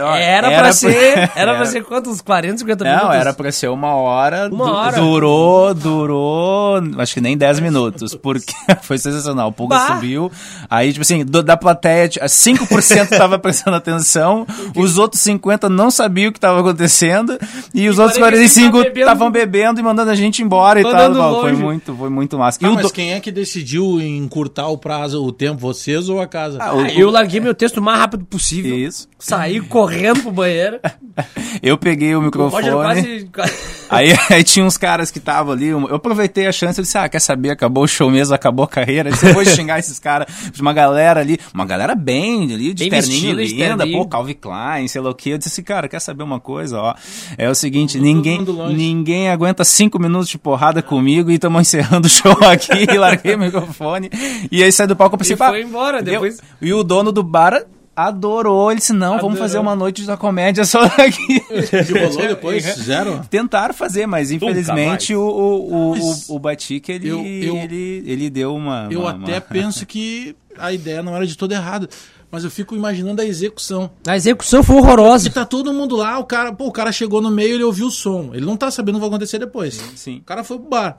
Ó, 0.00 0.14
Era, 0.14 0.16
era 0.16 0.48
pra 0.50 0.58
pra- 0.60 0.72
ser. 0.72 1.18
Era 1.34 1.52
pra 1.52 1.54
era- 1.56 1.66
ser 1.66 1.82
quantos? 1.82 2.20
40, 2.20 2.58
50 2.58 2.84
minutos? 2.84 3.04
Não, 3.04 3.12
era 3.12 3.32
pra 3.34 3.50
ser 3.50 3.68
uma 3.68 3.94
hora. 3.96 4.48
Uma 4.52 4.64
du- 4.64 4.72
hora. 4.72 4.96
Durou, 4.96 5.74
durou, 5.74 6.80
acho 6.98 7.14
que 7.14 7.20
nem 7.20 7.36
10 7.36 7.58
minutos, 7.60 8.14
porque 8.14 8.52
foi 8.82 8.98
sensacional. 8.98 9.48
O 9.48 9.52
público 9.52 9.82
Bah. 9.82 9.94
subiu. 9.96 10.30
Aí, 10.70 10.92
tipo 10.92 11.02
assim, 11.02 11.24
do- 11.24 11.42
da 11.42 11.56
plateia, 11.56 12.08
t- 12.08 12.20
5% 12.20 13.08
tava 13.16 13.38
prestando 13.38 13.76
atenção, 13.76 14.46
os 14.76 14.98
outros 14.98 15.20
50% 15.22 15.68
não 15.68 15.90
sabiam 15.90 16.30
o 16.30 16.32
que 16.32 16.38
tava 16.40 16.60
acontecendo, 16.60 17.36
e 17.74 17.88
os 17.88 17.98
outros 17.98 18.18
45 18.18 18.78
45% 18.78 18.82
bebendo. 18.84 19.00
estavam 19.00 19.30
bebendo 19.30 19.80
e 19.80 19.82
mandando 19.82 20.10
a 20.10 20.14
gente 20.14 20.42
embora 20.42 20.80
e 20.80 20.82
tal. 20.84 21.40
Foi 21.40 21.52
muito, 21.52 21.94
foi 21.94 22.08
muito 22.10 22.38
massa. 22.38 22.58
E 22.62 22.66
Ah, 22.66 22.70
o 22.70 22.74
mas 22.74 22.86
do- 22.86 22.92
quem 22.92 23.12
é 23.14 23.20
que 23.20 23.32
decidiu 23.32 24.00
encurtar 24.00 24.68
o 24.68 24.78
prazo, 24.78 25.22
o 25.24 25.32
tempo, 25.32 25.58
vocês 25.58 26.08
ou 26.08 26.20
a 26.20 26.26
casa? 26.26 26.58
Ah, 26.60 26.74
o- 26.74 26.80
Ah, 26.80 26.92
eu 26.92 27.10
larguei 27.10 27.40
meu 27.40 27.54
texto 27.54 27.78
o 27.78 27.82
mais 27.82 27.98
rápido 27.98 28.24
possível. 28.24 28.76
Isso. 28.76 29.08
Saí 29.18 29.60
correndo 29.72 30.20
pro 30.22 30.30
banheiro. 30.30 30.78
Eu 31.62 31.76
peguei 31.78 32.14
o 32.14 32.18
O 32.18 32.22
microfone. 32.22 32.68
Roger 32.70 33.26
quase. 33.30 33.62
Aí, 33.92 34.08
aí 34.30 34.42
tinha 34.42 34.64
uns 34.64 34.78
caras 34.78 35.10
que 35.10 35.18
estavam 35.18 35.52
ali, 35.52 35.66
eu 35.66 35.94
aproveitei 35.94 36.46
a 36.46 36.52
chance, 36.52 36.80
eu 36.80 36.82
disse, 36.82 36.96
ah, 36.96 37.06
quer 37.10 37.20
saber, 37.20 37.50
acabou 37.50 37.84
o 37.84 37.86
show 37.86 38.10
mesmo, 38.10 38.34
acabou 38.34 38.64
a 38.64 38.68
carreira, 38.68 39.10
eu 39.10 39.28
eu 39.28 39.34
vou 39.34 39.44
xingar 39.44 39.78
esses 39.78 39.98
caras, 39.98 40.32
uma 40.58 40.72
galera 40.72 41.20
ali, 41.20 41.38
uma 41.52 41.66
galera 41.66 41.94
bem 41.94 42.54
ali, 42.54 42.72
de 42.72 42.88
Bem 42.88 43.02
terninho 43.02 43.36
vestida, 43.36 43.44
de 43.76 43.84
linda, 43.84 43.86
pô, 43.98 44.06
Calvin 44.08 44.32
Klein, 44.32 44.88
sei 44.88 44.98
lá 45.02 45.10
o 45.10 45.14
que, 45.14 45.28
eu 45.28 45.36
disse, 45.36 45.62
cara, 45.62 45.88
quer 45.88 46.00
saber 46.00 46.22
uma 46.22 46.40
coisa, 46.40 46.80
ó, 46.80 46.94
é 47.36 47.50
o 47.50 47.54
seguinte, 47.54 48.00
ninguém, 48.00 48.42
ninguém 48.74 49.28
aguenta 49.28 49.62
cinco 49.62 49.98
minutos 49.98 50.30
de 50.30 50.38
porrada 50.38 50.80
comigo 50.82 51.30
e 51.30 51.34
estamos 51.34 51.60
encerrando 51.60 52.06
o 52.06 52.10
show 52.10 52.32
aqui, 52.50 52.86
larguei 52.96 53.34
o 53.34 53.38
microfone, 53.40 54.08
e 54.50 54.62
aí 54.62 54.72
saí 54.72 54.86
do 54.86 54.96
palco, 54.96 55.16
eu 55.16 55.18
pensei, 55.18 55.34
E 55.34 55.36
foi 55.36 55.60
embora, 55.60 56.00
depois- 56.00 56.38
E 56.62 56.72
o 56.72 56.82
dono 56.82 57.12
do 57.12 57.22
bar 57.22 57.62
adorou. 57.94 58.70
Ele 58.70 58.80
disse: 58.80 58.92
não, 58.92 59.10
vamos 59.12 59.22
Adorou. 59.24 59.36
fazer 59.38 59.58
uma 59.58 59.74
noite 59.76 60.04
da 60.04 60.16
comédia 60.16 60.64
só 60.64 60.80
aqui. 60.82 61.40
Que 61.40 61.92
rolou 62.06 62.22
depois? 62.28 62.64
Fizeram? 62.74 63.20
Tentaram 63.24 63.74
fazer, 63.74 64.06
mas 64.06 64.30
infelizmente 64.30 65.14
o, 65.14 65.20
o, 65.22 65.74
o, 65.92 65.92
o, 65.98 66.14
o 66.36 66.38
Batik, 66.38 66.90
ele, 66.90 67.08
eu- 67.08 67.18
eu- 67.24 67.56
ele, 67.56 68.02
ele 68.06 68.30
deu 68.30 68.54
uma. 68.54 68.88
Eu 68.90 69.00
uma- 69.02 69.10
até 69.10 69.34
uma- 69.34 69.40
penso 69.40 69.84
que 69.86 70.34
a 70.58 70.72
ideia 70.72 71.02
não 71.02 71.14
era 71.16 71.26
de 71.26 71.36
todo 71.36 71.52
errado. 71.52 71.88
Mas 72.32 72.44
eu 72.44 72.50
fico 72.50 72.74
imaginando 72.74 73.20
a 73.20 73.26
execução. 73.26 73.90
A 74.08 74.16
execução 74.16 74.62
foi 74.62 74.76
horrorosa. 74.76 75.28
E 75.28 75.30
tá 75.30 75.44
todo 75.44 75.70
mundo 75.70 75.96
lá, 75.96 76.18
o 76.18 76.24
cara, 76.24 76.50
pô, 76.50 76.68
o 76.68 76.72
cara 76.72 76.90
chegou 76.90 77.20
no 77.20 77.30
meio, 77.30 77.56
ele 77.56 77.62
ouviu 77.62 77.88
o 77.88 77.90
som. 77.90 78.30
Ele 78.32 78.46
não 78.46 78.56
tá 78.56 78.70
sabendo 78.70 78.94
o 78.94 78.98
que 78.98 79.00
vai 79.02 79.08
acontecer 79.10 79.38
depois. 79.38 79.74
Sim. 79.94 80.16
O 80.16 80.22
cara 80.22 80.42
foi 80.42 80.58
pro 80.58 80.66
bar. 80.70 80.96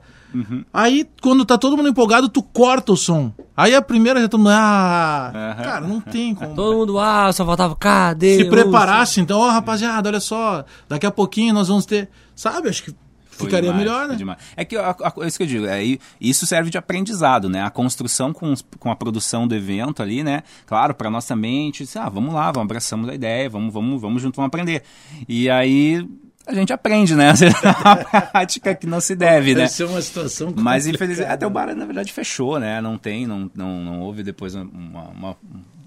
Aí, 0.72 1.08
quando 1.20 1.44
tá 1.44 1.58
todo 1.58 1.76
mundo 1.76 1.88
empolgado, 1.88 2.28
tu 2.28 2.40
corta 2.42 2.92
o 2.92 2.96
som. 2.96 3.32
Aí 3.56 3.74
a 3.74 3.82
primeira 3.82 4.20
já 4.20 4.28
todo 4.28 4.40
mundo. 4.40 4.50
Ah, 4.52 5.32
Aham. 5.34 5.62
cara, 5.64 5.86
não 5.86 6.00
tem 6.00 6.34
como. 6.36 6.54
Todo 6.54 6.76
mundo, 6.76 6.98
ah, 7.00 7.32
só 7.32 7.44
faltava, 7.44 7.74
cadê? 7.76 8.36
Se 8.36 8.44
preparasse, 8.44 9.20
então, 9.20 9.40
ó, 9.40 9.50
rapaziada, 9.50 10.08
olha 10.08 10.20
só, 10.20 10.64
daqui 10.88 11.06
a 11.06 11.10
pouquinho 11.10 11.52
nós 11.52 11.66
vamos 11.68 11.84
ter. 11.84 12.08
Sabe, 12.34 12.68
acho 12.68 12.82
que 12.84 12.94
ficaria 13.34 13.70
demais, 13.70 13.78
melhor, 13.78 14.08
né? 14.08 14.14
demais. 14.16 14.38
É 14.56 14.64
que 14.64 14.76
a- 14.76 14.90
a- 14.90 15.12
é 15.22 15.26
isso 15.26 15.36
que 15.36 15.42
eu 15.42 15.46
digo, 15.46 15.66
é, 15.66 15.80
isso 16.20 16.46
serve 16.46 16.70
de 16.70 16.78
aprendizado, 16.78 17.48
né? 17.48 17.62
A 17.62 17.70
construção 17.70 18.32
com, 18.32 18.54
com 18.78 18.90
a 18.90 18.96
produção 18.96 19.46
do 19.48 19.54
evento 19.54 20.02
ali, 20.02 20.22
né? 20.22 20.42
Claro, 20.66 20.94
para 20.94 21.10
nós 21.10 21.26
também, 21.26 21.62
a 21.62 21.64
gente 21.66 21.84
disse, 21.84 21.98
ah, 21.98 22.08
vamos 22.08 22.34
lá, 22.34 22.50
vamos 22.52 22.66
abraçamos 22.66 23.08
a 23.08 23.14
ideia, 23.14 23.48
vamos, 23.48 23.72
vamos, 23.72 24.00
vamos 24.00 24.22
junto, 24.22 24.36
vamos 24.36 24.48
aprender. 24.48 24.82
E 25.28 25.48
aí 25.50 26.06
a 26.46 26.54
gente 26.54 26.72
aprende, 26.72 27.14
né? 27.14 27.32
a 27.82 28.20
prática 28.22 28.74
que 28.74 28.86
não 28.86 29.00
se 29.00 29.14
deve, 29.16 29.54
né? 29.54 29.62
Deve 29.62 29.68
ser 29.72 29.84
uma 29.84 30.02
situação 30.02 30.48
Mas 30.48 30.84
complicada. 30.84 30.90
infelizmente 30.90 31.32
até 31.32 31.46
o 31.46 31.50
bar 31.50 31.74
na 31.74 31.86
verdade 31.86 32.12
fechou, 32.12 32.58
né? 32.60 32.80
Não 32.80 32.98
tem, 32.98 33.26
não, 33.26 33.50
não, 33.54 33.82
não 33.82 34.00
houve 34.00 34.22
depois 34.22 34.54
uma, 34.54 34.64
uma, 35.08 35.36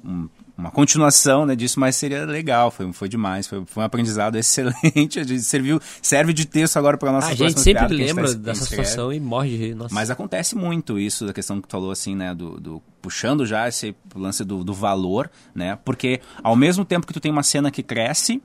um- 0.03 0.27
uma 0.57 0.71
continuação 0.71 1.45
né, 1.45 1.55
disso, 1.55 1.79
mas 1.79 1.95
seria 1.95 2.25
legal, 2.25 2.71
foi, 2.71 2.91
foi 2.91 3.07
demais, 3.07 3.45
foi, 3.45 3.63
foi 3.65 3.83
um 3.83 3.85
aprendizado 3.85 4.35
excelente, 4.39 5.19
a 5.19 5.23
gente 5.23 5.41
serviu, 5.41 5.79
serve 6.01 6.33
de 6.33 6.45
texto 6.45 6.77
agora 6.77 6.97
para 6.97 7.11
nossas 7.11 7.29
A 7.31 7.35
gente 7.35 7.59
sempre 7.59 7.85
a 7.85 7.87
gente 7.87 7.97
lembra 7.97 8.27
tá- 8.27 8.33
dessa 8.33 8.65
situação 8.65 9.13
e 9.13 9.19
morre 9.19 9.49
de 9.51 9.57
rir. 9.57 9.75
Nossa. 9.75 9.93
Mas 9.93 10.09
acontece 10.09 10.55
muito 10.55 10.97
isso, 10.97 11.25
da 11.27 11.33
questão 11.33 11.61
que 11.61 11.67
tu 11.67 11.71
falou 11.71 11.91
assim, 11.91 12.15
né, 12.15 12.33
do, 12.33 12.59
do- 12.59 12.81
puxando 13.01 13.45
já 13.45 13.67
esse 13.67 13.95
lance 14.15 14.43
do, 14.43 14.63
do 14.63 14.73
valor, 14.73 15.29
né, 15.53 15.77
porque 15.85 16.21
ao 16.41 16.55
mesmo 16.55 16.83
tempo 16.83 17.05
que 17.05 17.13
tu 17.13 17.19
tem 17.19 17.31
uma 17.31 17.43
cena 17.43 17.69
que 17.69 17.83
cresce, 17.83 18.41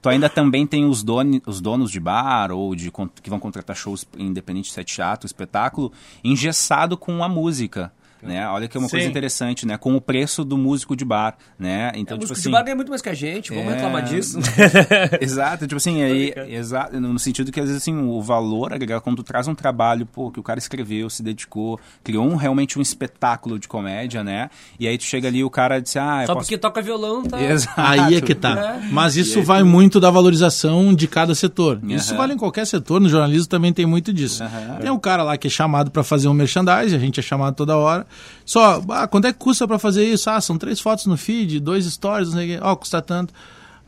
tu 0.00 0.08
ainda 0.08 0.28
também 0.28 0.64
tem 0.64 0.84
os, 0.84 1.02
doni, 1.02 1.42
os 1.44 1.60
donos 1.60 1.90
de 1.90 1.98
bar 1.98 2.52
ou 2.52 2.72
de 2.76 2.92
que 3.20 3.28
vão 3.28 3.40
contratar 3.40 3.74
shows 3.74 4.06
independente 4.16 4.78
é 4.78 4.84
teatro, 4.84 5.26
espetáculo, 5.26 5.92
engessado 6.22 6.96
com 6.96 7.24
a 7.24 7.28
música. 7.28 7.92
Né? 8.22 8.46
Olha 8.48 8.66
que 8.66 8.76
é 8.76 8.80
uma 8.80 8.88
coisa 8.88 9.04
Sim. 9.04 9.10
interessante, 9.10 9.64
né? 9.66 9.76
Com 9.76 9.94
o 9.94 10.00
preço 10.00 10.44
do 10.44 10.58
músico 10.58 10.96
de 10.96 11.04
bar, 11.04 11.36
né? 11.58 11.92
Então, 11.94 12.16
o 12.16 12.20
tipo 12.20 12.30
músico 12.32 12.32
assim, 12.32 12.42
de 12.42 12.50
bar 12.50 12.62
ganha 12.64 12.76
muito 12.76 12.88
mais 12.88 13.00
que 13.00 13.08
a 13.08 13.14
gente, 13.14 13.52
vamos 13.52 13.72
É. 13.72 13.74
reclamar 13.76 14.02
disso. 14.04 14.38
Exato, 15.20 15.66
tipo 15.66 15.76
assim, 15.76 16.02
aí, 16.02 16.32
exato, 16.48 17.00
no 17.00 17.18
sentido 17.18 17.52
que 17.52 17.60
às 17.60 17.66
vezes 17.66 17.82
assim, 17.82 17.96
o 17.96 18.20
valor 18.20 18.72
agregado, 18.72 19.00
quando 19.02 19.16
tu 19.16 19.22
traz 19.22 19.46
um 19.48 19.54
trabalho, 19.54 20.06
pô, 20.06 20.30
que 20.30 20.40
o 20.40 20.42
cara 20.42 20.58
escreveu, 20.58 21.08
se 21.10 21.22
dedicou, 21.22 21.78
criou 22.02 22.24
um, 22.26 22.36
realmente 22.36 22.78
um 22.78 22.82
espetáculo 22.82 23.58
de 23.58 23.68
comédia, 23.68 24.22
né? 24.24 24.50
E 24.78 24.86
aí 24.88 24.96
tu 24.98 25.04
chega 25.04 25.28
ali 25.28 25.38
e 25.38 25.44
o 25.44 25.50
cara 25.50 25.80
disse, 25.80 25.98
ah, 25.98 26.24
Só 26.26 26.34
posso... 26.34 26.46
porque 26.46 26.58
toca 26.58 26.82
violão, 26.82 27.22
tá? 27.22 27.40
Exato. 27.42 27.74
Aí 27.80 28.16
é 28.16 28.20
que 28.20 28.34
tá. 28.34 28.80
É. 28.82 28.88
Mas 28.90 29.16
isso 29.16 29.42
vai 29.42 29.62
muito 29.62 30.00
da 30.00 30.10
valorização 30.10 30.94
de 30.94 31.06
cada 31.06 31.34
setor. 31.34 31.80
Isso 31.84 32.10
Aham. 32.10 32.18
vale 32.18 32.34
em 32.34 32.36
qualquer 32.38 32.66
setor, 32.66 33.00
no 33.00 33.08
jornalismo 33.08 33.48
também 33.48 33.72
tem 33.72 33.86
muito 33.86 34.12
disso. 34.12 34.42
Aham. 34.42 34.78
Tem 34.80 34.90
um 34.90 34.98
cara 34.98 35.22
lá 35.22 35.36
que 35.36 35.46
é 35.46 35.50
chamado 35.50 35.90
pra 35.90 36.02
fazer 36.02 36.28
um 36.28 36.34
merchandising, 36.34 36.96
a 36.96 36.98
gente 36.98 37.20
é 37.20 37.22
chamado 37.22 37.54
toda 37.54 37.76
hora. 37.76 38.06
Só, 38.44 38.82
ah, 38.90 39.06
quanto 39.06 39.26
é 39.26 39.32
que 39.32 39.38
custa 39.38 39.66
pra 39.66 39.78
fazer 39.78 40.04
isso? 40.04 40.28
Ah, 40.30 40.40
são 40.40 40.56
três 40.58 40.80
fotos 40.80 41.06
no 41.06 41.16
feed, 41.16 41.60
dois 41.60 41.84
stories, 41.86 42.28
não 42.28 42.36
sei 42.38 42.54
o 42.56 42.58
quê. 42.58 42.64
Ó, 42.64 42.76
custa 42.76 43.00
tanto. 43.02 43.32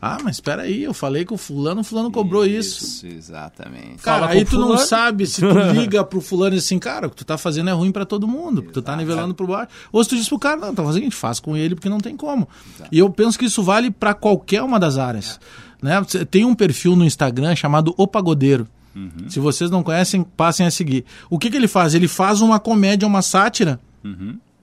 Ah, 0.02 0.16
mas 0.24 0.36
espera 0.36 0.62
aí, 0.62 0.82
eu 0.82 0.94
falei 0.94 1.26
que 1.26 1.34
o 1.34 1.36
fulano, 1.36 1.82
o 1.82 1.84
fulano 1.84 2.10
cobrou 2.10 2.46
isso. 2.46 2.82
Isso, 2.82 3.06
exatamente. 3.06 3.98
Cara, 4.02 4.20
Fala 4.28 4.32
aí 4.32 4.46
tu 4.46 4.56
o 4.56 4.60
não 4.60 4.68
fulano. 4.68 4.86
sabe 4.86 5.26
se 5.26 5.42
tu 5.42 5.58
liga 5.78 6.02
pro 6.02 6.22
fulano 6.22 6.54
e 6.54 6.58
assim, 6.58 6.78
cara, 6.78 7.06
o 7.06 7.10
que 7.10 7.16
tu 7.16 7.24
tá 7.24 7.36
fazendo 7.36 7.68
é 7.68 7.72
ruim 7.74 7.92
pra 7.92 8.06
todo 8.06 8.26
mundo, 8.26 8.62
porque 8.62 8.72
tu 8.72 8.82
tá 8.82 8.96
nivelando 8.96 9.34
pro 9.34 9.46
baixo. 9.46 9.68
Ou 9.92 10.02
se 10.02 10.08
tu 10.08 10.16
diz 10.16 10.26
pro 10.26 10.38
cara, 10.38 10.56
não, 10.56 10.74
tá 10.74 10.82
fazendo 10.82 10.90
o 10.90 10.94
seguinte, 10.94 11.14
faz 11.16 11.38
com 11.38 11.54
ele 11.54 11.74
porque 11.74 11.90
não 11.90 12.00
tem 12.00 12.16
como. 12.16 12.48
E 12.90 12.98
eu 12.98 13.10
penso 13.10 13.38
que 13.38 13.44
isso 13.44 13.62
vale 13.62 13.90
pra 13.90 14.14
qualquer 14.14 14.62
uma 14.62 14.80
das 14.80 14.96
áreas. 14.96 15.38
Né? 15.82 16.00
Você 16.00 16.24
Tem 16.24 16.46
um 16.46 16.54
perfil 16.54 16.96
no 16.96 17.04
Instagram 17.04 17.54
chamado 17.54 17.92
O 17.98 18.06
Pagodeiro. 18.06 18.66
Se 19.28 19.38
vocês 19.38 19.70
não 19.70 19.82
conhecem, 19.82 20.22
passem 20.24 20.66
a 20.66 20.70
seguir. 20.70 21.04
O 21.28 21.38
que, 21.38 21.48
que 21.50 21.56
ele 21.56 21.68
faz? 21.68 21.94
Ele 21.94 22.08
faz 22.08 22.40
uma 22.40 22.58
comédia, 22.58 23.06
uma 23.06 23.22
sátira 23.22 23.78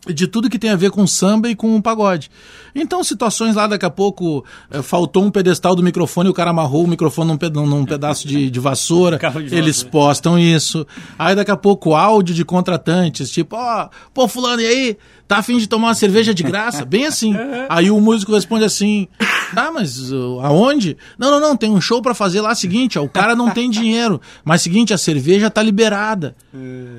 de 0.08 0.26
tudo 0.26 0.50
que 0.50 0.58
tem 0.58 0.70
a 0.70 0.76
ver 0.76 0.90
com 0.90 1.06
samba 1.06 1.50
e 1.50 1.56
com 1.56 1.76
o 1.76 1.82
pagode. 1.82 2.32
Então, 2.74 3.04
situações 3.04 3.56
lá, 3.56 3.68
daqui 3.68 3.86
a 3.86 3.90
pouco, 3.90 4.46
eh, 4.72 4.82
faltou 4.82 5.24
um 5.26 5.30
pedestal 5.32 5.76
do 5.76 5.84
microfone, 5.84 6.30
o 6.30 6.34
cara 6.34 6.52
amarrou 6.52 6.86
o 6.86 6.88
microfone 6.88 7.30
num, 7.32 7.38
peda- 7.38 7.60
num 7.62 7.84
pedaço 7.86 8.26
de, 8.26 8.50
de 8.50 8.60
vassoura, 8.60 9.18
de 9.44 9.54
eles 9.54 9.78
vassoura. 9.78 9.92
postam 9.92 10.40
isso. 10.40 10.88
Aí, 11.20 11.36
daqui 11.36 11.52
a 11.52 11.58
pouco, 11.58 11.94
áudio 11.94 12.34
de 12.34 12.46
contratantes, 12.46 13.30
tipo, 13.32 13.56
ó, 13.58 13.90
pô, 14.14 14.28
fulano, 14.30 14.62
e 14.62 14.66
aí? 14.68 14.98
Tá 15.28 15.38
afim 15.40 15.58
de 15.58 15.68
tomar 15.68 15.88
uma 15.90 15.94
cerveja 15.94 16.34
de 16.34 16.42
graça? 16.42 16.86
Bem 16.86 17.06
assim. 17.06 17.34
Aí 17.68 17.92
o 17.92 18.00
músico 18.00 18.34
responde 18.34 18.64
assim, 18.64 19.08
tá, 19.54 19.70
mas 19.72 20.12
uh, 20.12 20.40
aonde? 20.42 20.96
Não, 21.18 21.30
não, 21.32 21.40
não, 21.40 21.58
tem 21.58 21.70
um 21.70 21.82
show 21.82 22.02
pra 22.02 22.14
fazer 22.14 22.40
lá, 22.40 22.56
seguinte, 22.56 22.98
ó, 22.98 23.04
o 23.04 23.10
cara 23.10 23.36
não 23.36 23.52
tem 23.52 23.70
dinheiro, 23.70 24.22
mas 24.46 24.62
seguinte, 24.62 24.94
a 24.94 24.98
cerveja 24.98 25.50
tá 25.50 25.62
liberada. 25.62 26.36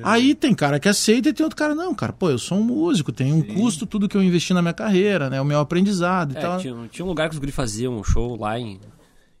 Aí 0.03 0.35
tem 0.35 0.53
cara 0.53 0.79
que 0.79 0.87
aceita 0.87 1.29
e 1.29 1.33
tem 1.33 1.43
outro 1.43 1.57
cara, 1.57 1.73
não, 1.73 1.93
cara, 1.95 2.13
pô, 2.13 2.29
eu 2.29 2.37
sou 2.37 2.57
um 2.59 2.63
músico, 2.63 3.11
tem 3.11 3.33
um 3.33 3.41
custo 3.41 3.85
tudo 3.85 4.07
que 4.07 4.15
eu 4.15 4.23
investi 4.23 4.53
na 4.53 4.61
minha 4.61 4.73
carreira, 4.73 5.29
né, 5.29 5.41
o 5.41 5.45
meu 5.45 5.59
aprendizado 5.59 6.33
e 6.33 6.37
É, 6.37 6.41
tal. 6.41 6.59
tinha, 6.59 6.75
tinha 6.91 7.05
um 7.05 7.09
lugar 7.09 7.29
que 7.29 7.33
os 7.35 7.39
guri 7.39 7.51
faziam 7.51 7.97
um 7.97 8.03
show 8.03 8.37
lá 8.39 8.59
em, 8.59 8.79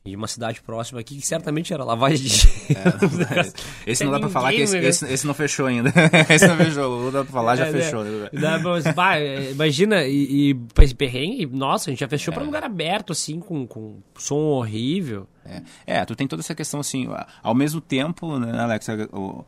em 0.05 0.15
uma 0.15 0.27
cidade 0.27 0.61
próxima 0.61 0.99
aqui, 1.01 1.17
que 1.19 1.27
certamente 1.27 1.73
era 1.73 1.83
lavagem 1.83 2.17
de 2.25 2.29
dinheiro. 2.29 3.53
Esse 3.85 4.03
não 4.03 4.11
dá 4.11 4.19
pra 4.19 4.29
falar 4.29 4.51
que 4.53 4.61
esse, 4.61 4.77
esse, 4.77 5.05
esse 5.05 5.27
não 5.27 5.33
fechou 5.33 5.65
ainda. 5.65 5.91
esse 6.29 6.47
não 6.47 6.55
fechou. 6.55 7.03
Não 7.03 7.11
dá 7.11 7.23
pra 7.23 7.31
falar, 7.33 7.55
já 7.57 7.67
É, 7.67 7.71
fechou. 7.71 8.03
né? 8.03 8.29
Dá 8.33 8.59
pra 8.59 8.71
você- 8.71 8.91
vai, 8.93 9.21
é, 9.27 9.51
imagina, 9.51 10.03
e, 10.05 10.49
e 10.51 10.53
pra 10.73 10.83
esse 10.85 10.95
perrengue, 10.95 11.45
nossa, 11.47 11.89
a 11.89 11.91
gente 11.91 11.99
já 11.99 12.07
fechou 12.07 12.33
pra 12.33 12.41
um 12.41 12.45
lugar 12.47 12.63
aberto, 12.63 13.11
assim, 13.11 13.39
com, 13.39 13.67
com 13.67 13.99
som 14.17 14.37
horrível. 14.37 15.27
É. 15.45 15.61
É, 15.85 16.05
tu 16.05 16.15
tem 16.15 16.27
toda 16.27 16.41
essa 16.41 16.55
questão 16.55 16.79
assim, 16.79 17.07
ao 17.43 17.53
mesmo 17.55 17.81
tempo, 17.81 18.39
né, 18.39 18.57
Alex, 18.59 18.87
o- 19.11 19.43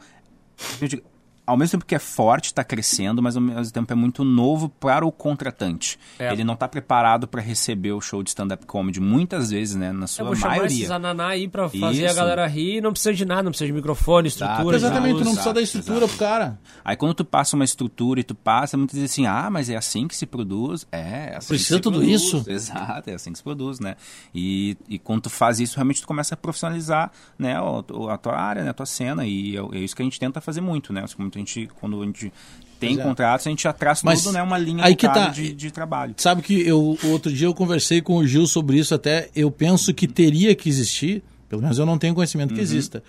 eu 0.82 0.88
digo, 0.88 1.02
ao 1.46 1.58
mesmo 1.58 1.72
tempo 1.72 1.86
que 1.86 1.96
é 1.96 2.00
forte, 2.00 2.46
está 2.46 2.64
crescendo, 2.64 3.22
mas 3.22 3.36
ao 3.36 3.42
mesmo 3.42 3.74
tempo 3.74 3.92
é 3.92 3.96
muito 3.96 4.24
novo 4.24 4.70
para 4.70 5.06
o 5.06 5.12
contratante. 5.12 5.98
É. 6.20 6.32
Ele 6.32 6.44
não 6.44 6.54
está 6.54 6.68
preparado 6.68 7.28
para 7.28 7.42
receber 7.42 7.92
o 7.92 8.02
show 8.02 8.22
de 8.24 8.30
stand-up 8.30 8.66
comedy, 8.66 9.00
muitas 9.00 9.50
vezes, 9.52 9.76
né, 9.76 9.92
na 9.92 10.04
Eu 10.04 10.08
sua 10.08 10.26
vou 10.26 10.36
chamar 10.36 10.58
maioria. 10.58 10.76
esses 10.78 10.92
ananá 10.92 11.28
aí 11.28 11.48
pra 11.48 11.68
fazer 11.70 12.06
a 12.06 12.08
Isso. 12.08 12.16
galera 12.16 12.48
rir, 12.48 12.82
não 12.82 12.92
precisa 12.92 13.14
de 13.14 13.26
nada, 13.26 13.44
não 13.44 13.52
precisa 13.52 13.68
de 13.68 13.74
microfone, 13.74 14.28
estrutura, 14.28 14.78
de 14.78 14.86
Exatamente, 14.86 15.14
tu 15.18 15.26
não 15.26 15.34
precisa 15.34 15.42
Exato, 15.42 15.54
da 15.56 15.62
estrutura 15.62 16.08
pro 16.08 16.18
cara. 16.18 16.60
Aí 16.84 16.96
quando 16.96 17.14
tu 17.14 17.26
passa 17.26 17.56
uma 17.56 17.66
estrutura 17.66 18.20
e 18.20 18.24
tu 18.24 18.36
passa, 18.36 18.78
muitas 18.78 18.98
vezes 18.98 19.12
assim, 19.12 19.26
ah, 19.26 19.50
mas 19.50 19.70
é 19.70 19.76
assim 19.76 20.08
que 20.08 20.16
se 20.16 20.26
produz. 20.26 20.86
É, 20.92 21.32
é 21.34 21.38
assim 21.38 21.48
Precisa 21.48 21.70
que 21.70 21.76
se 21.76 21.82
tudo 21.82 22.00
produz. 22.00 22.22
isso? 22.22 22.44
Exato, 22.48 23.10
é 23.10 23.14
assim 23.14 23.32
que 23.32 23.38
se 23.38 23.44
produz, 23.44 23.80
né? 23.80 23.96
E, 24.34 24.78
e 24.88 25.00
quando 25.00 25.22
tu 25.24 25.30
faz 25.30 25.60
isso, 25.60 25.76
realmente 25.76 26.02
tu 26.02 26.08
começa 26.08 26.36
a 26.36 26.38
profissionalizar 26.38 27.12
né, 27.38 27.56
a 27.58 28.18
tua 28.18 28.38
área, 28.38 28.64
né, 28.64 28.70
a 28.70 28.74
tua 28.74 28.86
cena. 28.86 29.26
E 29.26 29.58
é, 29.58 29.60
é 29.74 29.80
isso 29.80 29.96
que 29.96 30.02
a 30.02 30.06
gente 30.06 30.20
tenta 30.20 30.39
fazer 30.39 30.62
muito, 30.62 30.94
né? 30.94 31.04
Como 31.16 31.31
a 31.38 31.40
gente, 31.40 31.70
quando 31.80 32.02
a 32.02 32.06
gente 32.06 32.32
tem 32.80 33.00
é. 33.00 33.04
contratos, 33.04 33.46
a 33.46 33.50
gente 33.52 33.64
já 33.64 33.72
traz 33.72 34.02
Mas 34.02 34.24
tudo, 34.24 34.34
né? 34.34 34.42
Uma 34.42 34.58
linha 34.58 34.84
aí 34.84 34.96
que 34.96 35.08
tá. 35.08 35.28
de, 35.28 35.54
de 35.54 35.72
trabalho. 35.72 36.16
Sabe 36.18 36.42
que 36.42 36.68
eu, 36.68 36.98
o 37.04 37.08
outro 37.10 37.32
dia 37.32 37.48
eu 37.48 37.54
conversei 37.54 38.02
com 38.02 38.18
o 38.18 38.26
Gil 38.26 38.48
sobre 38.48 38.78
isso 38.78 38.96
até, 38.96 39.30
eu 39.36 39.52
penso 39.52 39.94
que 39.94 40.08
teria 40.08 40.56
que 40.56 40.68
existir, 40.68 41.24
pelo 41.48 41.62
menos 41.62 41.78
eu 41.78 41.86
não 41.86 41.98
tenho 41.98 42.16
conhecimento 42.16 42.54
que 42.54 42.60
exista, 42.60 43.04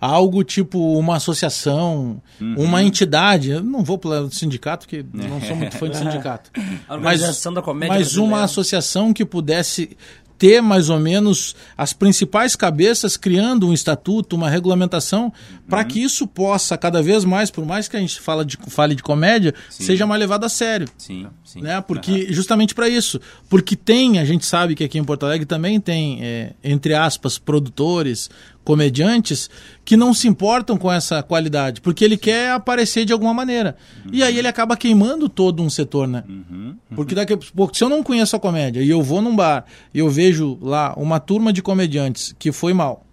algo 0.00 0.42
tipo 0.44 0.78
uma 0.98 1.16
associação, 1.16 2.22
uma 2.40 2.82
entidade, 2.82 3.50
eu 3.50 3.62
não 3.62 3.84
vou 3.84 3.98
para 3.98 4.22
o 4.22 4.30
sindicato, 4.30 4.86
porque 4.86 5.04
não 5.12 5.40
sou 5.42 5.56
muito 5.56 5.76
fã 5.76 5.90
de 5.90 5.98
sindicato. 5.98 6.50
A 6.88 6.94
Organização 6.94 7.52
da 7.52 7.60
Comédia 7.60 7.96
Mas 7.96 8.16
uma 8.16 8.42
associação 8.42 9.12
que 9.12 9.24
pudesse 9.24 9.96
ter 10.38 10.62
mais 10.62 10.88
ou 10.88 11.00
menos 11.00 11.56
as 11.76 11.92
principais 11.92 12.54
cabeças 12.54 13.16
criando 13.16 13.68
um 13.68 13.72
estatuto, 13.72 14.36
uma 14.36 14.48
regulamentação, 14.48 15.32
para 15.68 15.84
que 15.84 16.00
isso 16.00 16.26
possa 16.26 16.78
cada 16.78 17.02
vez 17.02 17.24
mais, 17.24 17.50
por 17.50 17.66
mais 17.66 17.88
que 17.88 17.96
a 17.96 18.00
gente 18.00 18.20
fala 18.20 18.44
de, 18.44 18.56
fale 18.68 18.94
de 18.94 19.02
comédia, 19.02 19.52
seja 19.68 20.06
mais 20.06 20.20
levado 20.20 20.44
a 20.44 20.48
sério. 20.48 20.88
Sim, 20.96 21.26
sim. 21.44 21.60
né? 21.60 21.80
Porque 21.80 22.32
justamente 22.32 22.74
para 22.74 22.88
isso, 22.88 23.20
porque 23.48 23.74
tem, 23.74 24.18
a 24.18 24.24
gente 24.24 24.46
sabe 24.46 24.74
que 24.74 24.84
aqui 24.84 24.98
em 24.98 25.04
Porto 25.04 25.26
Alegre 25.26 25.44
também 25.44 25.80
tem, 25.80 26.20
é, 26.22 26.52
entre 26.62 26.94
aspas, 26.94 27.36
produtores, 27.36 28.30
comediantes 28.68 29.48
que 29.82 29.96
não 29.96 30.12
se 30.12 30.28
importam 30.28 30.76
com 30.76 30.92
essa 30.92 31.22
qualidade, 31.22 31.80
porque 31.80 32.04
ele 32.04 32.18
quer 32.18 32.50
aparecer 32.50 33.06
de 33.06 33.14
alguma 33.14 33.32
maneira. 33.32 33.78
E 34.12 34.22
aí 34.22 34.36
ele 34.36 34.46
acaba 34.46 34.76
queimando 34.76 35.26
todo 35.26 35.62
um 35.62 35.70
setor, 35.70 36.06
né? 36.06 36.22
Porque 36.94 37.14
daqui 37.14 37.32
a 37.32 37.38
pouco, 37.56 37.74
se 37.74 37.82
eu 37.82 37.88
não 37.88 38.02
conheço 38.02 38.36
a 38.36 38.38
comédia 38.38 38.82
e 38.82 38.90
eu 38.90 39.02
vou 39.02 39.22
num 39.22 39.34
bar 39.34 39.64
e 39.94 40.00
eu 40.00 40.10
vejo 40.10 40.58
lá 40.60 40.92
uma 40.98 41.18
turma 41.18 41.50
de 41.50 41.62
comediantes 41.62 42.34
que 42.38 42.52
foi 42.52 42.74
mal, 42.74 43.06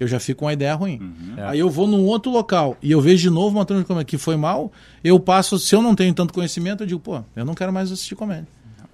eu 0.00 0.08
já 0.08 0.18
fico 0.18 0.38
com 0.38 0.46
uma 0.46 0.54
ideia 0.54 0.74
ruim. 0.74 0.98
Aí 1.46 1.58
eu 1.58 1.68
vou 1.68 1.86
num 1.86 2.06
outro 2.06 2.32
local 2.32 2.78
e 2.82 2.90
eu 2.90 3.00
vejo 3.02 3.20
de 3.20 3.28
novo 3.28 3.58
uma 3.58 3.66
turma 3.66 3.82
de 3.82 3.86
comédia 3.86 4.06
que 4.06 4.16
foi 4.16 4.38
mal, 4.38 4.72
eu 5.04 5.20
passo, 5.20 5.58
se 5.58 5.74
eu 5.74 5.82
não 5.82 5.94
tenho 5.94 6.14
tanto 6.14 6.32
conhecimento, 6.32 6.84
eu 6.84 6.86
digo, 6.86 7.00
pô, 7.00 7.22
eu 7.36 7.44
não 7.44 7.52
quero 7.52 7.70
mais 7.70 7.92
assistir 7.92 8.14
comédia. 8.14 8.48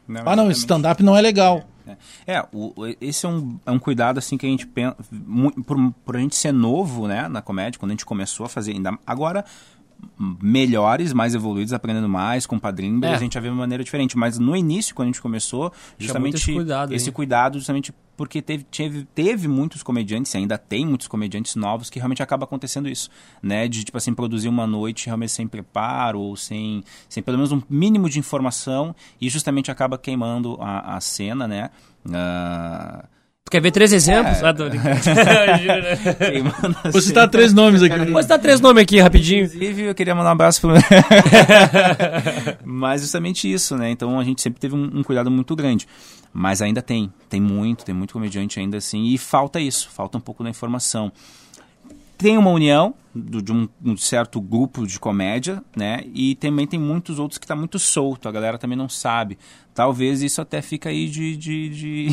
Não, 0.08 0.22
ah, 0.24 0.34
não, 0.36 0.50
stand-up 0.50 1.02
não 1.02 1.16
é 1.16 1.20
legal. 1.20 1.64
É, 2.26 2.40
o, 2.52 2.72
o- 2.76 2.96
esse 3.00 3.24
é 3.24 3.28
um, 3.28 3.58
é 3.64 3.70
um 3.70 3.78
cuidado 3.78 4.18
assim 4.18 4.36
que 4.36 4.44
a 4.44 4.48
gente 4.48 4.66
pensa, 4.66 4.96
por, 5.66 5.92
por 6.04 6.16
a 6.16 6.20
gente 6.20 6.36
ser 6.36 6.52
novo, 6.52 7.06
né, 7.06 7.28
na 7.28 7.40
comédia, 7.40 7.78
quando 7.78 7.90
a 7.90 7.94
gente 7.94 8.04
começou 8.04 8.44
a 8.44 8.48
fazer 8.48 8.72
ainda 8.72 8.98
agora 9.06 9.44
melhores, 10.18 11.12
mais 11.12 11.34
evoluídos, 11.34 11.72
aprendendo 11.72 12.08
mais 12.08 12.46
com 12.46 12.58
padrinhos, 12.58 13.02
É. 13.02 13.14
a 13.14 13.18
gente 13.18 13.34
já 13.34 13.40
vê 13.40 13.48
uma 13.48 13.58
maneira 13.58 13.82
diferente, 13.84 14.16
mas 14.16 14.38
no 14.38 14.56
início 14.56 14.94
quando 14.94 15.06
a 15.06 15.12
gente 15.12 15.22
começou, 15.22 15.72
justamente 15.98 16.36
esse 16.36 16.52
cuidado, 16.52 16.94
esse 16.94 17.08
hein? 17.08 17.12
cuidado 17.12 17.58
justamente 17.58 17.92
porque 18.16 18.42
teve, 18.42 18.64
teve, 18.64 19.04
teve 19.14 19.46
muitos 19.46 19.80
comediantes, 19.82 20.34
e 20.34 20.38
ainda 20.38 20.58
tem 20.58 20.84
muitos 20.84 21.06
comediantes 21.06 21.54
novos 21.54 21.88
que 21.88 22.00
realmente 22.00 22.20
acaba 22.20 22.42
acontecendo 22.44 22.88
isso, 22.88 23.08
né? 23.40 23.68
De, 23.68 23.84
tipo 23.84 23.96
assim, 23.96 24.12
produzir 24.12 24.48
uma 24.48 24.66
noite 24.66 25.06
realmente 25.06 25.30
sem 25.30 25.46
preparo, 25.46 26.18
ou 26.18 26.36
sem, 26.36 26.82
sem 27.08 27.22
pelo 27.22 27.38
menos 27.38 27.52
um 27.52 27.62
mínimo 27.70 28.10
de 28.10 28.18
informação, 28.18 28.92
e 29.20 29.28
justamente 29.28 29.70
acaba 29.70 29.96
queimando 29.96 30.58
a, 30.60 30.96
a 30.96 31.00
cena, 31.00 31.46
né? 31.46 31.70
Ah, 32.12 33.04
Tu 33.48 33.50
quer 33.50 33.62
ver 33.62 33.70
três 33.70 33.94
exemplos? 33.94 34.42
É. 34.42 34.46
Ah, 34.46 34.52
tô 34.52 34.64
Vou 36.92 37.00
citar 37.00 37.26
três 37.30 37.54
nomes 37.54 37.82
aqui. 37.82 38.04
Vou 38.10 38.22
citar 38.22 38.38
três 38.38 38.60
nomes 38.60 38.82
aqui 38.82 39.00
rapidinho. 39.00 39.46
Inclusive, 39.46 39.82
eu 39.84 39.94
queria 39.94 40.14
mandar 40.14 40.28
um 40.28 40.32
abraço 40.32 40.60
pro... 40.60 40.74
Mas 42.62 43.00
justamente 43.00 43.50
isso, 43.50 43.74
né? 43.74 43.90
Então 43.90 44.20
a 44.20 44.24
gente 44.24 44.42
sempre 44.42 44.60
teve 44.60 44.74
um, 44.74 44.98
um 44.98 45.02
cuidado 45.02 45.30
muito 45.30 45.56
grande. 45.56 45.88
Mas 46.30 46.60
ainda 46.60 46.82
tem, 46.82 47.10
tem 47.26 47.40
muito, 47.40 47.86
tem 47.86 47.94
muito 47.94 48.12
comediante 48.12 48.60
ainda 48.60 48.76
assim. 48.76 49.06
E 49.06 49.16
falta 49.16 49.58
isso, 49.58 49.88
falta 49.88 50.18
um 50.18 50.20
pouco 50.20 50.44
da 50.44 50.50
informação. 50.50 51.10
Tem 52.18 52.36
uma 52.36 52.50
união 52.50 52.92
do- 53.14 53.40
de 53.40 53.50
um, 53.50 53.66
um 53.82 53.96
certo 53.96 54.42
grupo 54.42 54.86
de 54.86 55.00
comédia, 55.00 55.62
né? 55.74 56.02
E 56.12 56.34
também 56.34 56.66
tem 56.66 56.78
muitos 56.78 57.18
outros 57.18 57.38
que 57.38 57.46
tá 57.46 57.56
muito 57.56 57.78
solto, 57.78 58.28
a 58.28 58.32
galera 58.32 58.58
também 58.58 58.76
não 58.76 58.90
sabe. 58.90 59.38
Talvez 59.78 60.22
isso 60.24 60.40
até 60.40 60.60
fica 60.60 60.88
aí 60.88 61.06
de, 61.06 61.36
de, 61.36 61.68
de, 61.68 62.08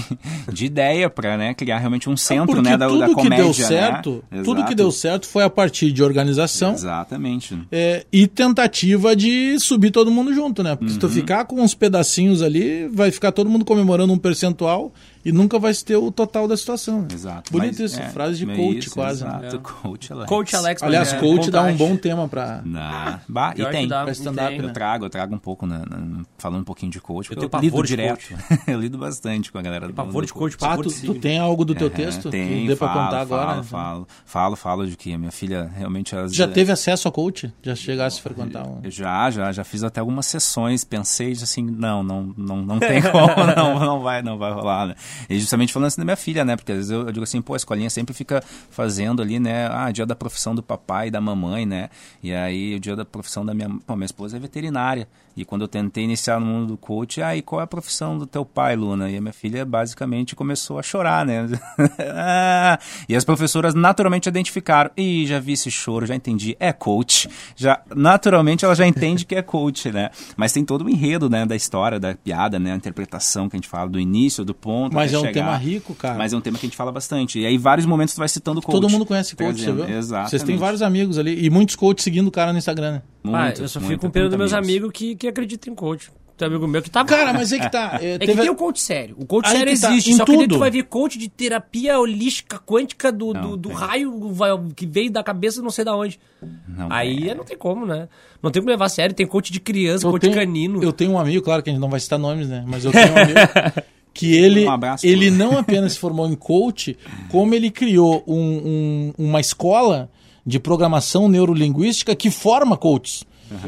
de 0.54 0.66
ideia 0.68 1.10
para 1.10 1.36
né, 1.36 1.52
criar 1.56 1.80
realmente 1.80 2.08
um 2.08 2.16
centro 2.16 2.46
Porque 2.46 2.62
né, 2.70 2.78
da, 2.78 2.88
tudo 2.88 3.00
da 3.00 3.08
que 3.08 3.14
comédia. 3.16 3.44
deu 3.44 3.54
certo, 3.56 4.24
né? 4.30 4.44
tudo 4.44 4.64
que 4.66 4.76
deu 4.76 4.92
certo 4.92 5.26
foi 5.28 5.44
a 5.44 5.50
partir 5.50 5.92
de 5.92 6.04
organização 6.04 6.74
Exatamente. 6.74 7.58
é, 7.72 8.06
e 8.14 8.28
tentativa 8.28 9.16
de 9.16 9.60
subir 9.60 9.90
todo 9.90 10.12
mundo 10.12 10.32
junto, 10.32 10.62
né? 10.62 10.76
Porque 10.76 10.90
se 10.92 10.94
Uhum. 10.98 11.00
tu 11.00 11.10
ficar 11.10 11.46
com 11.46 11.60
uns 11.60 11.74
pedacinhos 11.74 12.44
ali, 12.44 12.88
vai 12.88 13.10
ficar 13.10 13.32
todo 13.32 13.50
mundo 13.50 13.66
comemorando 13.66 14.14
um 14.14 14.18
percentual 14.20 14.94
e 15.26 15.32
nunca 15.32 15.58
vai 15.58 15.74
se 15.74 15.84
ter 15.84 15.96
o 15.98 16.12
total 16.12 16.48
da 16.48 16.56
situação. 16.56 17.02
né? 17.02 17.08
Exato. 17.12 17.52
Bonito 17.52 17.82
Mas, 17.82 17.92
isso, 17.92 18.00
é, 18.00 18.10
frase 18.10 18.38
de 18.38 18.46
coach 18.46 18.78
isso, 18.86 18.92
quase. 18.94 19.24
né? 19.26 19.40
Exato, 19.48 19.60
coach 19.60 20.14
Alex. 20.14 20.30
Coach 20.30 20.56
Alex. 20.56 20.84
Aliás, 20.84 21.14
é, 21.14 21.18
coach 21.20 21.50
dá 21.52 21.64
um 21.64 21.76
bom 21.76 21.98
tema 21.98 22.28
pra. 22.28 22.62
Na... 22.64 23.20
Bah, 23.28 23.54
e 23.58 23.66
tem. 23.66 23.88
dá, 23.88 24.04
pra 24.04 24.12
stand-up, 24.12 24.50
tem. 24.50 24.60
né? 24.62 24.68
Eu 24.70 24.74
trago, 24.74 25.06
eu 25.06 25.10
trago 25.10 25.34
um 25.36 25.40
pouco, 25.40 25.66
né, 25.66 25.82
na- 25.90 26.24
falando 26.38 26.62
um 26.62 26.66
pouquinho 26.66 26.92
de 26.92 27.02
coach. 27.02 27.30
Eu 27.32 27.36
porque 27.36 27.50
tenho 27.50 27.62
lido 27.62 27.72
pavor 27.72 27.86
de 27.86 27.90
direto. 27.90 28.28
eu 28.68 28.80
lido 28.80 28.98
bastante 28.98 29.52
com 29.52 29.58
a 29.58 29.62
galera 29.62 29.88
do 29.88 29.94
Pavor 29.94 30.26
de 30.26 30.32
coach, 30.34 30.56
Ah, 30.62 30.78
tu, 30.78 30.90
tu 30.90 31.16
tem 31.16 31.40
algo 31.40 31.66
do 31.66 31.74
teu 31.74 31.90
texto 31.90 32.30
Tem, 32.30 32.62
que 32.62 32.68
dê 32.68 32.76
pra 32.76 32.88
falo, 32.88 33.06
contar 33.06 33.22
agora? 33.22 33.46
Falo, 33.46 33.58
né? 33.58 33.64
falo, 33.64 34.08
falo, 34.26 34.56
falo 34.56 34.88
de 34.88 34.96
que 34.96 35.14
a 35.14 35.18
minha 35.18 35.32
filha 35.32 35.72
realmente... 35.76 36.14
Ela, 36.16 36.28
Já 36.30 36.48
teve 36.48 36.72
acesso 36.72 37.08
a 37.08 37.12
coach? 37.12 37.52
Já 37.64 37.76
chegasse 37.76 38.20
a 38.20 38.24
frequentar 38.24 38.66
um. 38.68 38.80
Eu 38.84 38.92
já, 38.92 39.32
já, 39.32 39.52
já 39.52 39.64
fiz 39.64 39.84
até 39.84 40.00
algumas 40.00 40.26
sessões, 40.28 40.84
pensei 40.84 41.32
assim, 41.34 41.64
não, 41.64 42.04
não, 42.04 42.34
não, 42.38 42.58
não 42.58 42.80
tem 42.80 43.02
como, 43.12 43.28
não, 43.56 43.80
não 43.80 44.00
vai, 44.02 44.22
não 44.22 44.38
vai 44.38 44.52
rolar, 44.54 44.88
né? 44.88 44.96
E 45.30 45.40
justamente 45.40 45.74
falando 45.74 45.88
assim 45.88 46.02
da 46.02 46.06
minha 46.06 46.16
filha, 46.16 46.46
né? 46.46 46.56
Porque 46.56 46.72
às 46.72 46.78
vezes 46.78 46.92
eu, 46.92 47.02
eu 47.02 47.12
digo 47.12 47.24
assim, 47.24 47.42
pô, 47.42 47.54
a 47.54 47.58
escolinha 47.58 47.90
sempre 47.90 48.14
fica 48.14 48.44
fazendo 48.70 49.22
ali, 49.22 49.40
né? 49.40 49.68
Ah, 49.68 49.92
dia 49.92 50.06
da 50.06 50.16
profissão 50.16 50.56
do 50.56 50.64
papai 50.64 51.08
e 51.08 51.12
da 51.12 51.22
mamãe, 51.22 51.66
né? 51.66 51.90
E 52.22 52.34
aí 52.34 52.76
o 52.76 52.80
dia 52.80 52.96
da 52.96 53.06
profissão 53.06 53.46
da 53.46 53.54
minha, 53.54 53.70
pô, 53.86 53.96
minha 53.96 54.06
esposa 54.06 54.38
é 54.38 54.40
veterinária. 54.40 55.08
E 55.38 55.44
quando 55.44 55.64
eu 55.64 55.68
tentei 55.68 56.06
iniciar 56.06 56.40
no 56.40 56.46
mundo 56.46 56.68
do 56.68 56.78
coach, 56.78 57.22
ah, 57.22 57.36
e 57.36 57.42
qual 57.42 57.60
é 57.60 57.66
a 57.66 57.68
profissão 57.68 58.18
do 58.18 58.26
teu 58.26 58.46
pai, 58.46 58.76
Luna? 58.76 59.10
E 59.10 59.18
a 59.18 59.22
minha 59.22 59.34
filha 59.34 59.66
basicamente 59.66 60.34
começou 60.34 60.80
a 60.80 60.84
chorar, 60.84 61.26
né? 61.26 61.48
Ah, 62.18 62.80
e 63.10 63.16
as 63.16 63.26
professoras 63.26 63.74
naturalmente 63.74 64.30
identificaram. 64.30 64.90
Ih, 64.96 65.26
já 65.26 65.40
vi 65.40 65.54
esse 65.54 65.70
choro, 65.70 66.06
já 66.06 66.16
entendi. 66.16 66.56
É 66.60 66.72
coach. 66.72 67.28
Já, 67.56 67.82
naturalmente 67.94 68.64
ela 68.64 68.76
já 68.76 68.86
entende 68.86 69.26
que 69.26 69.36
é 69.36 69.42
coach, 69.42 69.92
né? 69.92 70.10
Mas 70.38 70.52
tem 70.52 70.64
todo 70.64 70.86
o 70.86 70.90
enredo, 70.90 71.30
né, 71.30 71.46
da 71.46 71.56
história, 71.56 72.00
da 72.00 72.16
piada, 72.16 72.58
né? 72.58 72.74
A 72.74 72.76
interpretação 72.76 73.50
que 73.50 73.56
a 73.56 73.58
gente 73.58 73.68
fala 73.68 73.90
do 73.90 74.00
início, 74.00 74.46
do 74.46 74.54
ponto. 74.54 74.94
Mas 74.94 75.05
até 75.08 75.16
é 75.16 75.20
um 75.20 75.22
chegar. 75.22 75.34
tema 75.46 75.58
rico, 75.58 75.94
cara. 75.96 76.18
Mas 76.18 76.34
é 76.34 76.38
um 76.38 76.42
tema 76.42 76.58
que 76.58 76.66
a 76.66 76.68
gente 76.70 76.78
fala 76.78 76.92
bastante. 76.92 77.40
E 77.40 77.46
aí, 77.46 77.58
vários 77.58 77.86
momentos 77.86 78.14
tu 78.14 78.18
vai 78.20 78.28
citando 78.30 78.62
coach. 78.62 78.74
Todo 78.74 78.90
mundo 78.90 79.06
conhece 79.06 79.36
coach, 79.36 79.60
você 79.62 79.72
viu? 79.72 79.88
Exatamente. 79.90 80.30
Vocês 80.32 80.44
têm 80.44 80.58
vários 80.58 80.82
amigos 80.82 81.18
ali 81.18 81.46
e 81.46 81.50
muitos 81.50 81.76
coaches 81.76 82.04
seguindo 82.04 82.28
o 82.28 82.32
cara 82.32 82.52
no 82.52 82.58
Instagram, 82.58 82.92
né? 82.94 83.02
Ah, 83.26 83.44
Muitos, 83.44 83.62
eu 83.62 83.68
só 83.70 83.80
fico 83.80 84.00
com 84.02 84.10
pena 84.10 84.30
dos 84.30 84.38
meus 84.38 84.54
amigos 84.54 84.92
que, 84.94 85.16
que 85.16 85.28
acreditam 85.28 85.72
em 85.74 85.76
coach. 85.76 86.12
Tem 86.38 86.50
um 86.50 86.52
amigo 86.52 86.68
meu 86.68 86.82
que 86.82 86.90
tá. 86.90 87.06
Cara, 87.06 87.32
mas 87.32 87.54
é 87.54 87.60
que 87.60 87.72
tá. 87.72 87.98
É, 88.04 88.16
É 88.16 88.20
que 88.20 88.26
teve- 88.26 88.42
tem 88.42 88.50
o 88.50 88.56
coach 88.56 88.82
sério. 88.82 89.16
O 89.18 89.26
coach 89.26 89.46
Aí 89.48 89.56
sério 89.58 89.74
que 89.74 89.80
tá, 89.80 89.90
existe. 89.92 90.12
em 90.12 90.18
só 90.18 90.26
que 90.26 90.34
tudo. 90.34 90.56
tu 90.56 90.60
vai 90.60 90.70
ver 90.70 90.84
coach 90.84 91.18
de 91.18 91.30
terapia 91.30 91.98
holística 91.98 92.60
quântica 92.60 93.10
do, 93.10 93.34
Não, 93.34 93.42
do, 93.52 93.56
do 93.58 93.70
tem. 93.70 93.78
raio 93.78 94.70
que 94.76 94.86
veio 94.86 95.10
da 95.10 95.24
cabeça 95.24 95.62
não 95.62 95.70
sei 95.70 95.86
da 95.86 95.96
onde. 95.96 96.20
Não, 96.68 96.92
Aí 96.92 97.30
é. 97.30 97.34
não 97.36 97.46
tem 97.46 97.58
como, 97.58 97.86
né? 97.86 98.10
Não 98.44 98.52
tem 98.52 98.62
como 98.62 98.70
levar 98.70 98.88
a 98.88 98.90
sério. 98.90 99.16
Tem 99.16 99.26
coach 99.26 99.50
de 99.50 99.62
criança, 99.62 100.06
eu 100.06 100.12
coach 100.12 100.24
tenho, 100.24 100.34
canino. 100.34 100.84
Eu 100.84 100.92
tenho 100.92 101.12
um 101.12 101.18
amigo, 101.18 101.42
claro 101.42 101.64
que 101.64 101.70
a 101.70 101.74
gente 101.74 101.82
não 101.82 101.90
vai 101.90 102.02
citar 102.02 102.20
nomes, 102.20 102.50
né? 102.50 102.66
Mas 102.68 102.84
eu 102.84 102.92
tenho 102.92 103.14
um 103.14 103.18
amigo 103.18 103.40
que 104.16 104.34
ele, 104.34 104.66
Um 104.66 104.72
abraço, 104.72 105.06
ele 105.06 105.30
não 105.30 105.58
apenas 105.58 105.94
se 105.94 106.00
formou 106.00 106.28
em 106.28 106.36
coach, 106.36 106.98
como 107.30 107.54
ele 107.54 107.70
criou 107.70 108.24
um- 108.26 109.12
um- 109.18 109.26
uma 109.28 109.40
escola 109.42 110.10
de 110.46 110.58
programação 110.58 111.28
neurolinguística 111.28 112.16
que 112.16 112.32
forma 112.32 112.78
coaches. 112.78 113.24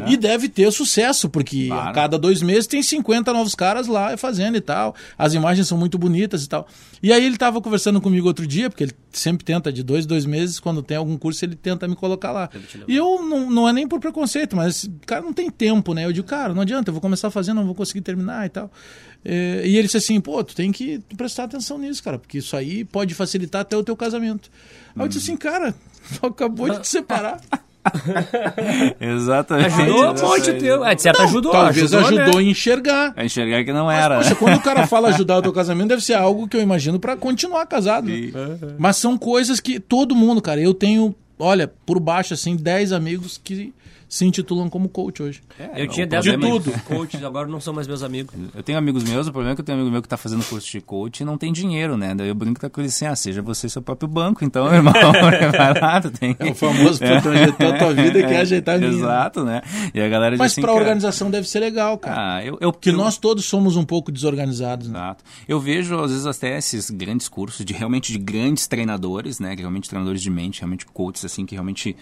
E 0.07 0.17
deve 0.17 0.49
ter 0.49 0.71
sucesso, 0.71 1.29
porque 1.29 1.67
a 1.71 1.75
Claro. 1.75 1.93
cada 1.93 2.17
dois 2.17 2.41
meses 2.41 2.65
tem 2.65 2.81
50 2.81 3.31
novos 3.31 3.53
caras 3.53 3.87
lá 3.87 4.17
fazendo 4.17 4.57
e 4.57 4.61
tal. 4.61 4.95
As 5.17 5.33
imagens 5.33 5.67
são 5.67 5.77
muito 5.77 5.97
bonitas 5.97 6.43
e 6.43 6.49
tal. 6.49 6.67
E 7.01 7.13
aí 7.13 7.23
ele 7.23 7.35
estava 7.35 7.61
conversando 7.61 8.01
comigo 8.01 8.27
outro 8.27 8.47
dia, 8.47 8.69
porque 8.69 8.85
ele 8.85 8.93
sempre 9.11 9.45
tenta, 9.45 9.71
de 9.71 9.83
dois, 9.83 10.05
dois 10.05 10.25
meses, 10.25 10.59
quando 10.59 10.81
tem 10.81 10.97
algum 10.97 11.15
curso, 11.17 11.45
ele 11.45 11.55
tenta 11.55 11.87
me 11.87 11.95
colocar 11.95 12.31
lá. 12.31 12.49
E 12.87 12.95
eu 12.95 13.21
não, 13.23 13.49
não 13.51 13.69
é 13.69 13.73
nem 13.73 13.87
por 13.87 13.99
preconceito, 13.99 14.55
mas 14.55 14.85
o 14.85 14.91
cara 15.05 15.21
não 15.21 15.31
tem 15.33 15.49
tempo, 15.49 15.93
né? 15.93 16.05
Eu 16.05 16.11
digo, 16.11 16.27
cara, 16.27 16.53
não 16.55 16.61
adianta, 16.63 16.89
eu 16.89 16.93
vou 16.93 17.01
começar 17.01 17.29
fazendo, 17.29 17.57
não 17.57 17.65
vou 17.65 17.75
conseguir 17.75 18.01
terminar 18.01 18.45
e 18.45 18.49
tal. 18.49 18.71
É, 19.23 19.61
e 19.65 19.75
ele 19.75 19.83
disse 19.83 19.97
assim, 19.97 20.19
pô, 20.21 20.43
tu 20.43 20.55
tem 20.55 20.71
que 20.71 20.99
prestar 21.15 21.43
atenção 21.43 21.77
nisso, 21.77 22.01
cara, 22.03 22.17
porque 22.17 22.37
isso 22.39 22.55
aí 22.55 22.83
pode 22.85 23.13
facilitar 23.13 23.61
até 23.61 23.75
o 23.77 23.83
teu 23.83 23.95
casamento. 23.95 24.49
Aí 24.95 25.03
eu 25.03 25.07
disse 25.07 25.19
assim, 25.29 25.37
cara, 25.37 25.75
tu 26.19 26.25
acabou 26.25 26.69
de 26.69 26.79
te 26.79 26.87
separar. 26.87 27.39
Exatamente. 28.99 29.81
Ajudou 29.81 30.03
um 30.03 30.29
monte 30.29 30.51
o 30.51 30.59
teu. 30.59 30.85
É, 30.85 30.95
de 30.95 31.01
certo, 31.01 31.21
ajudou. 31.23 31.51
Talvez 31.51 31.93
ajudou, 31.93 31.99
ajudou 31.99 32.41
né? 32.41 32.47
a 32.47 32.51
enxergar. 32.51 33.13
A 33.15 33.25
enxergar 33.25 33.63
que 33.63 33.73
não 33.73 33.89
era. 33.89 34.17
Poxa, 34.17 34.35
quando 34.35 34.57
o 34.57 34.61
cara 34.61 34.85
fala 34.87 35.09
ajudar 35.09 35.37
o 35.37 35.41
teu 35.41 35.53
casamento, 35.53 35.89
deve 35.89 36.03
ser 36.03 36.13
algo 36.13 36.47
que 36.47 36.57
eu 36.57 36.61
imagino 36.61 36.99
pra 36.99 37.15
continuar 37.15 37.65
casado. 37.65 38.07
né? 38.07 38.31
Mas 38.77 38.97
são 38.97 39.17
coisas 39.17 39.59
que 39.59 39.79
todo 39.79 40.15
mundo, 40.15 40.41
cara, 40.41 40.59
eu 40.59 40.73
tenho, 40.73 41.15
olha, 41.39 41.71
por 41.85 41.99
baixo, 41.99 42.33
assim, 42.33 42.55
10 42.55 42.91
amigos 42.91 43.39
que 43.41 43.73
se 44.09 44.25
intitulam 44.25 44.69
como 44.69 44.87
coach 44.89 45.21
hoje. 45.21 45.41
É, 45.59 45.83
Eu 45.83 45.87
tinha 45.87 46.05
o 46.05 46.09
10 46.09 46.25
problema 46.25 46.47
é- 46.47 46.57
amigos 46.57 46.81
coaches, 46.83 47.23
agora 47.23 47.47
não 47.47 47.59
são 47.59 47.73
mais 47.73 47.87
meus 47.87 48.01
amigos. 48.03 48.33
Eu 48.55 48.63
tenho 48.63 48.77
amigos 48.77 49.03
meus, 49.03 49.27
o 49.27 49.31
problema 49.31 49.51
é 49.51 49.55
que 49.55 49.61
eu 49.61 49.65
tenho 49.65 49.77
um 49.77 49.81
amigo 49.81 49.91
meu 49.93 50.01
que 50.01 50.07
tá 50.07 50.17
fazendo 50.17 50.43
curso 50.45 50.69
de 50.71 50.79
coach 50.81 51.19
e 51.21 51.25
não 51.25 51.37
tem 51.37 51.51
dinheiro, 51.51 51.97
né? 51.97 52.15
Daí 52.15 52.27
eu 52.29 52.35
brinco 52.35 52.67
com 52.69 52.81
ele 52.81 52.87
assim, 52.87 53.05
ah, 53.05 53.15
seja 53.15 53.41
você 53.41 53.67
seu 53.69 53.81
próprio 53.81 54.07
banco, 54.07 54.43
então, 54.45 54.65
meu 54.65 54.75
irmão, 54.75 54.93
vai 54.93 55.79
lá, 55.79 56.01
tu 56.01 56.09
tem... 56.11 56.35
É 56.39 56.45
o 56.51 56.55
famoso, 56.55 56.99
tu 56.99 57.29
ajeitou 57.29 57.67
a 57.67 57.77
tua 57.77 57.93
vida 57.95 58.19
e 58.19 58.23
quer 58.27 58.41
ajeitar 58.41 58.75
a 58.75 58.77
minha. 58.77 58.91
Exato, 58.91 59.43
né? 59.43 59.61
E 59.93 59.99
a 60.01 60.07
galera 60.09 60.35
Mas 60.37 60.51
assim, 60.53 60.61
pra 60.61 60.71
cara, 60.71 60.79
organização 60.81 61.29
deve 61.29 61.47
ser 61.47 61.59
legal, 61.59 61.97
cara. 61.97 62.35
Ah, 62.37 62.45
eu, 62.45 62.57
eu, 62.61 62.71
Porque 62.71 62.89
eu- 62.89 62.93
nós 62.97 63.17
todos 63.17 63.45
somos 63.45 63.75
um 63.75 63.83
pouco 63.83 64.11
desorganizados, 64.11 64.87
né? 64.87 64.97
Exato. 64.99 65.23
Eu 65.47 65.59
vejo, 65.59 65.99
às 65.99 66.11
vezes, 66.11 66.25
até 66.25 66.57
esses 66.57 66.89
grandes 66.89 67.27
cursos 67.27 67.65
de 67.65 67.73
realmente 67.73 68.11
de 68.11 68.17
grandes 68.19 68.67
treinadores, 68.67 69.39
né? 69.39 69.55
que 69.55 69.61
Realmente 69.61 69.89
treinadores 69.89 70.21
de 70.21 70.29
mente, 70.29 70.61
realmente 70.61 70.85
coaches, 70.85 71.25
assim, 71.25 71.45
que 71.45 71.55
realmente 71.55 71.95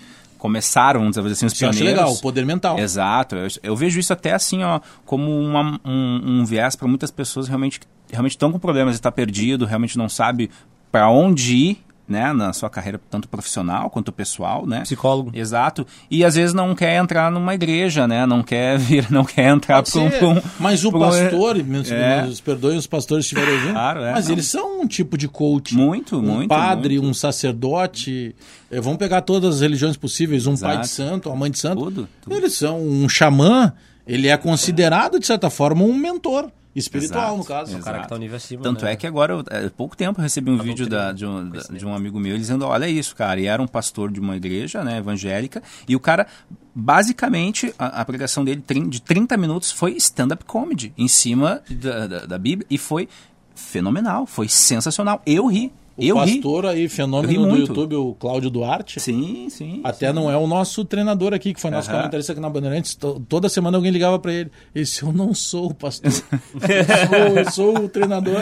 começaram, 0.45 0.99
vamos 1.01 1.15
dizer 1.15 1.31
assim, 1.33 1.45
os 1.45 1.53
Isso 1.53 1.65
eu 1.65 1.69
acho 1.69 1.77
pioneiros. 1.79 2.01
legal, 2.03 2.13
o 2.17 2.21
poder 2.21 2.45
mental. 2.45 2.77
Exato. 2.79 3.35
Eu, 3.35 3.47
eu 3.63 3.75
vejo 3.75 3.99
isso 3.99 4.13
até 4.13 4.33
assim, 4.33 4.63
ó, 4.63 4.79
como 5.05 5.31
uma- 5.39 5.79
um, 5.83 6.39
um 6.41 6.45
viés 6.45 6.75
para 6.75 6.87
muitas 6.87 7.11
pessoas 7.11 7.47
realmente 7.47 7.79
realmente 8.11 8.31
estão 8.33 8.51
com 8.51 8.59
problemas, 8.59 8.93
está 8.95 9.11
perdido, 9.11 9.65
realmente 9.65 9.97
não 9.97 10.07
sabe 10.07 10.49
para 10.91 11.09
onde 11.09 11.55
ir, 11.55 11.84
né, 12.07 12.31
na 12.33 12.53
sua 12.53 12.69
carreira 12.69 12.99
tanto 13.09 13.27
profissional 13.27 13.89
quanto 13.89 14.11
pessoal, 14.11 14.65
né? 14.67 14.81
Psicólogo. 14.81 15.31
Exato. 15.33 15.85
E 16.09 16.23
às 16.23 16.35
vezes 16.35 16.53
não 16.53 16.75
quer 16.75 16.97
entrar 16.97 17.31
numa 17.31 17.53
igreja, 17.55 18.07
né? 18.07 18.25
Não 18.25 18.43
quer 18.43 18.77
vir, 18.79 19.09
não 19.11 19.23
quer 19.25 19.49
entrar 19.49 19.81
Pode 19.83 19.91
para 19.91 20.27
um, 20.27 20.37
um- 20.37 20.41
mas 20.59 20.83
o 20.85 20.89
um- 20.89 20.99
pastor, 20.99 21.55
me 21.63 21.81
É. 21.89 22.21
nos 22.23 22.39
perdoem 22.41 22.77
os 22.77 22.85
pastores 22.87 23.25
que 23.27 23.33
estiverem 23.33 23.55
ouvindo, 23.59 23.73
Claro, 23.73 24.01
é, 24.03 24.11
mas 24.13 24.25
não. 24.25 24.31
eles 24.33 24.45
são 24.45 24.81
um 24.81 24.87
tipo 24.87 25.17
de 25.17 25.27
coach. 25.27 25.75
Muito, 25.75 26.17
um 26.17 26.21
muito, 26.21 26.47
padre, 26.49 26.95
muito. 26.99 27.09
um 27.09 27.13
sacerdote, 27.13 28.35
eh, 28.71 28.79
vamos 28.79 28.99
pegar 28.99 29.21
todas 29.21 29.55
as 29.55 29.61
religiões 29.61 29.97
possíveis, 29.97 30.45
um 30.45 30.53
Exato. 30.53 30.73
pai 30.73 30.81
de 30.81 30.89
santo, 30.89 31.29
uma 31.29 31.35
mãe 31.35 31.51
de 31.51 31.57
santo. 31.59 31.83
Tudo, 31.83 32.09
tudo. 32.21 32.35
Eles 32.35 32.53
são 32.53 32.79
um 32.81 33.07
xamã, 33.09 33.73
ele 34.05 34.27
é 34.27 34.37
considerado, 34.37 35.19
de 35.19 35.25
certa 35.25 35.49
forma, 35.49 35.83
um 35.83 35.93
mentor. 35.93 36.49
Espiritual, 36.75 37.23
Exato, 37.23 37.37
no 37.37 37.45
caso. 37.45 37.77
O 37.77 37.79
cara 37.81 37.83
que 37.83 37.89
Exato. 37.99 38.09
tá 38.09 38.15
um 38.15 38.17
nível 38.19 38.35
acima. 38.35 38.61
Tanto 38.61 38.83
né? 38.83 38.91
é 38.91 38.95
que 38.97 39.07
agora, 39.07 39.39
há 39.39 39.69
pouco 39.69 39.95
tempo, 39.95 40.19
eu 40.19 40.23
recebi 40.23 40.51
um 40.51 40.57
vídeo 40.57 40.85
doutrina, 40.87 41.05
da- 41.05 41.11
de, 41.13 41.25
um, 41.25 41.49
de 41.77 41.85
um 41.85 41.93
amigo 41.95 42.19
meu 42.19 42.37
dizendo: 42.37 42.65
Olha 42.65 42.87
isso, 42.89 43.15
cara. 43.15 43.39
E 43.39 43.45
era 43.45 43.61
um 43.61 43.67
pastor 43.67 44.11
de 44.11 44.19
uma 44.19 44.35
igreja 44.35 44.83
né, 44.83 44.97
evangélica. 44.97 45.63
E 45.87 45.95
o 45.95 45.99
cara, 45.99 46.27
basicamente, 46.75 47.73
a, 47.79 48.01
a 48.01 48.05
pregação 48.05 48.43
dele 48.43 48.61
de 48.89 49.01
30 49.01 49.37
minutos 49.37 49.71
foi 49.71 49.93
stand-up 49.93 50.43
comedy 50.45 50.93
em 50.97 51.07
cima 51.07 51.61
da, 51.69 52.07
da, 52.07 52.25
da 52.25 52.37
Bíblia. 52.37 52.67
E 52.69 52.77
foi 52.77 53.07
fenomenal, 53.55 54.25
foi 54.25 54.47
sensacional. 54.49 55.21
Eu 55.25 55.47
ri. 55.47 55.71
O 55.97 56.03
eu 56.03 56.17
ri. 56.19 56.33
pastor 56.33 56.65
aí, 56.65 56.81
ri 56.81 56.89
fenômeno 56.89 57.33
do 57.43 57.47
muito. 57.47 57.67
YouTube, 57.69 57.95
o 57.95 58.13
Cláudio 58.15 58.49
Duarte. 58.49 58.99
Sim, 58.99 59.47
sim. 59.49 59.79
Até 59.83 60.11
não 60.11 60.29
é 60.29 60.35
o 60.37 60.45
nosso 60.45 60.83
treinador 60.83 61.33
aqui, 61.33 61.53
que 61.53 61.61
foi 61.61 61.71
nosso 61.71 61.89
Aham. 61.89 61.99
comentarista 61.99 62.31
aqui 62.33 62.41
na 62.41 62.49
Bandeirantes. 62.49 62.95
To- 62.95 63.19
Toda 63.29 63.47
semana 63.47 63.77
alguém 63.77 63.91
ligava 63.91 64.19
pra 64.19 64.33
ele. 64.33 64.51
Esse 64.73 65.03
eu 65.03 65.13
não 65.13 65.33
sou 65.33 65.67
o 65.67 65.73
pastor. 65.73 66.11
eu, 66.11 67.07
sou, 67.07 67.37
eu 67.37 67.51
sou 67.51 67.77
o 67.85 67.89
treinador. 67.89 68.41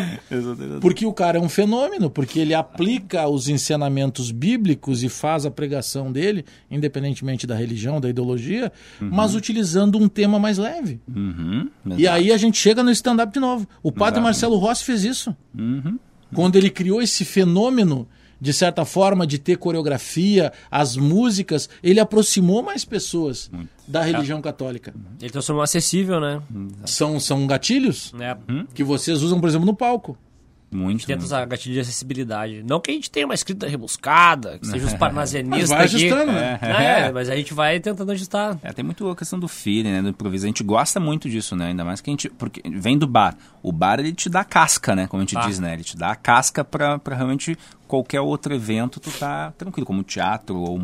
Porque 0.82 1.06
o 1.06 1.14
cara 1.14 1.38
é 1.38 1.42
um 1.42 1.50
fenômeno, 1.50 2.10
porque 2.10 2.40
ele 2.40 2.54
aplica 2.54 3.28
os 3.28 3.48
ensinamentos 3.48 4.32
bíblicos 4.32 5.04
e 5.04 5.10
faz 5.10 5.46
a 5.46 5.52
pregação 5.52 6.12
dele, 6.12 6.46
independentemente 6.72 7.46
da 7.46 7.56
religião, 7.56 8.02
da 8.02 8.10
ideologia, 8.10 8.72
mas 9.00 9.36
utilizando 9.36 9.98
um 9.98 10.08
tema 10.08 10.40
mais 10.40 10.58
leve. 10.58 11.00
Uhum, 11.08 11.70
E 11.98 12.08
aí 12.08 12.32
a 12.32 12.38
gente 12.38 12.58
chega 12.58 12.82
no 12.84 12.92
stand-up 12.92 13.32
de 13.32 13.40
novo. 13.40 13.68
O 13.82 13.92
padre 13.92 14.14
Exato. 14.16 14.24
Marcelo 14.24 14.58
Rossi 14.58 14.84
fez 14.84 15.04
isso. 15.04 15.36
Uhum. 15.58 15.98
Quando 16.34 16.56
ele 16.56 16.70
criou 16.70 17.02
esse 17.02 17.24
fenômeno, 17.26 18.08
de 18.40 18.52
certa 18.52 18.84
forma, 18.84 19.26
de 19.26 19.38
ter 19.40 19.58
coreografia, 19.58 20.52
as 20.70 20.98
músicas, 20.98 21.70
ele 21.82 22.00
aproximou 22.00 22.62
mais 22.62 22.84
pessoas 22.84 23.50
da 23.88 24.02
religião 24.02 24.42
católica. 24.42 24.94
Ele 25.22 25.30
transformou 25.32 25.64
acessível, 25.64 26.20
né? 26.20 26.42
São, 26.86 27.20
são 27.20 27.48
gatilhos 27.48 28.14
É. 28.20 28.36
que 28.74 28.84
vocês 28.84 29.22
usam, 29.22 29.40
por 29.40 29.48
exemplo, 29.48 29.66
no 29.66 29.74
palco. 29.76 30.18
Muito. 30.74 31.06
Tenta 31.06 31.24
usar 31.24 31.46
gatilho 31.46 31.74
de 31.76 31.80
acessibilidade. 31.82 32.64
Não 32.68 32.80
que 32.80 32.92
a 32.92 32.94
gente 32.94 33.10
tenha 33.12 33.26
uma 33.26 33.34
escrita 33.36 33.68
rebuscada, 33.68 34.58
que 34.60 34.66
seja 34.68 34.86
os 34.86 34.92
Mas 34.92 35.00
parnasianistas 35.00 35.70
vai 35.70 35.86
aqui. 35.86 35.96
ajustando, 35.96 36.32
né? 36.32 36.60
É, 36.62 37.12
mas 37.12 37.30
a 37.30 37.36
gente 37.36 37.54
vai 37.54 37.80
tentando 37.80 38.12
ajustar. 38.12 38.58
É, 38.64 38.74
tem 38.74 38.84
muito 38.84 39.08
a 39.10 39.16
questão 39.16 39.40
do 39.40 39.48
feeling, 39.48 39.92
né, 39.92 40.02
do 40.02 40.10
improviso. 40.10 40.46
A 40.46 40.48
gente 40.48 40.64
gosta 40.64 41.00
muito 41.00 41.30
disso, 41.30 41.56
né? 41.56 41.68
Ainda 41.68 41.84
mais 41.86 42.02
que 42.02 42.10
a 42.10 42.14
gente. 42.14 42.30
Porque 42.30 42.62
vem 42.70 42.98
do 42.98 43.06
bar. 43.08 43.36
O 43.62 43.72
bar, 43.72 44.00
ele 44.00 44.14
te 44.14 44.30
dá 44.30 44.44
casca, 44.44 44.96
né? 44.96 45.08
Como 45.08 45.22
a 45.22 45.26
gente 45.26 45.38
Ah. 45.38 45.46
diz, 45.48 45.60
né? 45.60 45.74
Ele 45.74 45.84
te 45.84 45.96
dá 45.96 46.12
a 46.12 46.16
casca 46.16 46.64
pra, 46.64 46.98
pra 47.00 47.16
realmente 47.16 47.58
qualquer 47.88 48.22
outro 48.22 48.54
evento 48.56 49.00
tu 49.00 49.12
tá 49.12 49.52
tranquilo, 49.58 49.86
como 49.86 50.00
um 50.00 50.04
teatro 50.04 50.58
ou 50.58 50.78
um, 50.80 50.82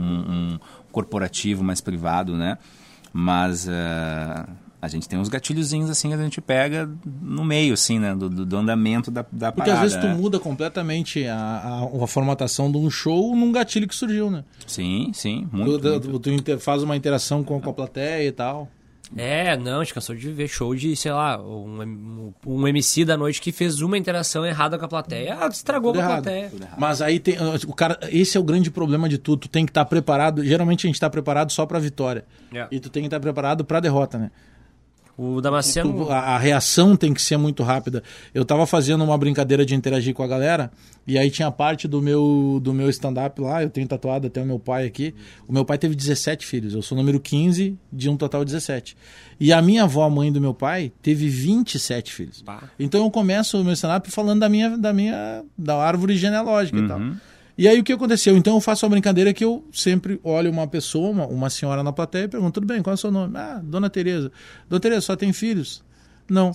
um 0.54 0.60
corporativo 0.92 1.64
mais 1.64 1.82
privado, 1.82 2.36
né? 2.38 2.58
Mas 3.12 3.68
eh, 3.68 4.46
a 4.82 4.88
gente 4.88 5.10
tem 5.10 5.20
uns 5.20 5.28
gatilhozinhos 5.30 5.90
assim 5.90 6.08
que 6.08 6.14
a 6.14 6.18
gente 6.18 6.40
pega 6.40 6.90
no 7.22 7.44
meio, 7.44 7.74
assim, 7.74 8.00
né? 8.00 8.16
Do, 8.16 8.30
do- 8.30 8.46
do 8.46 8.58
andamento 8.58 9.12
da, 9.12 9.26
da 9.32 9.52
Porque 9.52 9.70
parada. 9.70 9.86
às 9.86 9.94
vezes 9.94 9.98
tu 9.98 10.08
né? 10.08 10.14
muda 10.16 10.40
completamente 10.40 11.26
a, 11.28 11.36
a, 11.38 12.04
a 12.04 12.08
formatação 12.08 12.72
de 12.72 12.78
um 12.78 12.90
show 12.90 13.36
num 13.36 13.52
gatilho 13.52 13.88
que 13.88 13.96
surgiu, 13.96 14.32
né? 14.32 14.44
Sim, 14.66 15.12
sim. 15.14 15.48
Tu, 15.52 15.58
Muito. 15.58 15.80
tu- 15.80 15.90
muito. 16.10 16.20
tu 16.20 16.30
inter- 16.32 16.60
faz 16.60 16.82
uma 16.84 16.96
interação 16.96 17.44
com, 17.44 17.60
com 17.60 17.70
a 17.70 17.74
plateia 17.74 18.28
e 18.28 18.32
tal. 18.32 18.70
É, 19.18 19.58
não, 19.58 19.80
a 19.82 19.84
gente 19.84 19.96
cansou 19.96 20.16
de 20.16 20.32
ver 20.32 20.48
show 20.48 20.76
de, 20.76 20.96
sei 20.96 21.12
lá, 21.12 21.42
um, 21.42 22.32
um 22.46 22.68
MC 22.68 23.04
da 23.04 23.18
noite 23.18 23.42
que 23.42 23.52
fez 23.52 23.82
uma 23.82 23.98
interação 23.98 24.46
errada 24.46 24.78
com 24.78 24.86
a 24.86 24.88
plateia. 24.88 25.36
Ah, 25.42 25.48
estragou 25.48 25.92
Tudo 25.92 26.02
com 26.04 26.08
a 26.08 26.12
errado. 26.12 26.24
plateia. 26.24 26.52
Mas 26.78 27.02
aí 27.02 27.20
tem. 27.20 27.36
O 27.68 27.74
cara, 27.74 27.98
esse 28.12 28.38
é 28.38 28.40
o 28.40 28.44
grande 28.44 28.70
problema 28.70 29.10
de 29.10 29.18
tudo. 29.18 29.40
Tu 29.42 29.50
tem 29.50 29.66
que 29.66 29.72
estar 29.72 29.84
preparado. 29.86 30.46
Geralmente 30.46 30.86
a 30.86 30.88
gente 30.88 30.96
está 30.96 31.10
preparado 31.10 31.52
só 31.52 31.66
pra 31.66 31.80
vitória. 31.80 32.24
É. 32.54 32.68
E 32.72 32.80
tu 32.80 32.90
tem 32.92 33.02
que 33.02 33.08
estar 33.08 33.20
preparado 33.20 33.66
pra 33.66 33.80
derrota, 33.80 34.20
né? 34.20 34.30
O 35.22 35.42
Damasceno. 35.42 36.10
A, 36.10 36.36
a 36.36 36.38
reação 36.38 36.96
tem 36.96 37.14
que 37.14 37.22
ser 37.22 37.36
muito 37.36 37.62
rápida. 37.62 38.02
Eu 38.34 38.46
tava 38.46 38.66
fazendo 38.66 39.04
uma 39.04 39.18
brincadeira 39.18 39.66
de 39.66 39.76
interagir 39.76 40.14
com 40.14 40.24
a 40.24 40.28
galera, 40.28 40.72
e 41.06 41.18
aí 41.18 41.30
tinha 41.30 41.52
parte 41.52 41.90
do 41.90 42.02
meu 42.02 42.58
do 42.64 42.74
meu 42.74 42.90
stand-up 42.90 43.42
lá, 43.42 43.62
eu 43.62 43.70
tenho 43.70 43.86
tatuado 43.86 44.28
até 44.28 44.42
o 44.42 44.46
meu 44.46 44.58
pai 44.58 44.86
aqui. 44.86 45.14
O 45.46 45.52
meu 45.52 45.66
pai 45.66 45.78
teve 45.78 45.94
17 45.94 46.46
filhos, 46.46 46.74
eu 46.74 46.82
sou 46.82 46.98
número 46.98 47.20
15 47.20 47.78
de 47.92 48.10
um 48.10 48.16
total 48.16 48.46
de 48.46 48.54
17. 48.54 48.96
E 49.42 49.52
a 49.52 49.62
minha 49.62 49.84
avó, 49.84 50.06
a 50.06 50.10
mãe 50.10 50.32
do 50.32 50.40
meu 50.40 50.54
pai, 50.54 50.90
teve 51.02 51.28
27 51.28 52.14
filhos. 52.14 52.42
Bah. 52.42 52.64
Então 52.80 53.04
eu 53.04 53.12
começo 53.12 53.60
o 53.60 53.64
meu 53.64 53.74
stand-up 53.74 54.10
falando 54.10 54.40
da 54.40 54.48
minha, 54.48 54.78
da 54.78 54.94
minha 54.94 55.44
da 55.58 55.76
árvore 55.76 56.16
genealógica 56.16 56.78
e 56.78 56.88
tal. 56.88 57.00
E 57.60 57.68
aí 57.68 57.78
o 57.78 57.84
que 57.84 57.92
aconteceu? 57.92 58.38
Então 58.38 58.56
eu 58.56 58.62
faço 58.62 58.86
uma 58.86 58.92
brincadeira 58.92 59.34
que 59.34 59.44
eu 59.44 59.68
sempre 59.74 60.18
olho 60.24 60.50
uma 60.50 60.66
pessoa, 60.66 61.10
uma, 61.10 61.28
uma 61.28 61.50
senhora 61.50 61.84
na 61.84 61.92
plateia 61.92 62.24
e 62.24 62.28
pergunto, 62.30 62.54
tudo 62.54 62.66
bem, 62.66 62.82
qual 62.82 62.94
é 62.94 62.96
o 62.96 62.98
seu 62.98 63.12
nome? 63.12 63.38
Ah, 63.38 63.60
Dona 63.62 63.90
Tereza. 63.90 64.32
Dona 64.70 64.80
Tereza, 64.80 65.02
só 65.02 65.14
tem 65.18 65.34
filhos? 65.34 65.84
Não. 66.30 66.54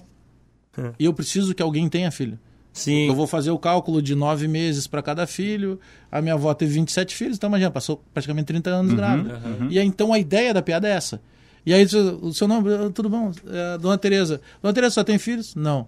E 0.98 1.04
eu 1.04 1.12
preciso 1.12 1.54
que 1.54 1.62
alguém 1.62 1.90
tenha 1.90 2.10
filho. 2.10 2.38
Sim. 2.72 3.06
Eu 3.06 3.14
vou 3.14 3.26
fazer 3.26 3.50
o 3.50 3.58
cálculo 3.58 4.00
de 4.00 4.14
nove 4.14 4.48
meses 4.48 4.86
para 4.86 5.02
cada 5.02 5.26
filho. 5.26 5.78
A 6.10 6.22
minha 6.22 6.32
avó 6.34 6.54
teve 6.54 6.72
27 6.72 7.14
filhos, 7.14 7.36
então 7.36 7.48
imagina, 7.50 7.70
passou 7.70 8.02
praticamente 8.14 8.46
30 8.46 8.70
anos 8.70 8.94
grávida. 8.94 9.42
E 9.68 9.78
aí, 9.78 9.86
então 9.86 10.10
a 10.10 10.18
ideia 10.18 10.54
da 10.54 10.62
piada 10.62 10.88
é 10.88 10.92
essa. 10.92 11.20
E 11.66 11.74
aí, 11.74 11.84
o 11.84 12.32
seu 12.32 12.48
nome, 12.48 12.72
"Ah, 12.72 12.90
tudo 12.94 13.10
bom? 13.10 13.30
É, 13.46 13.76
Dona 13.76 13.98
Tereza. 13.98 14.40
Dona 14.62 14.72
Tereza 14.72 14.94
só 14.94 15.04
tem 15.04 15.18
filhos? 15.18 15.54
Não. 15.54 15.86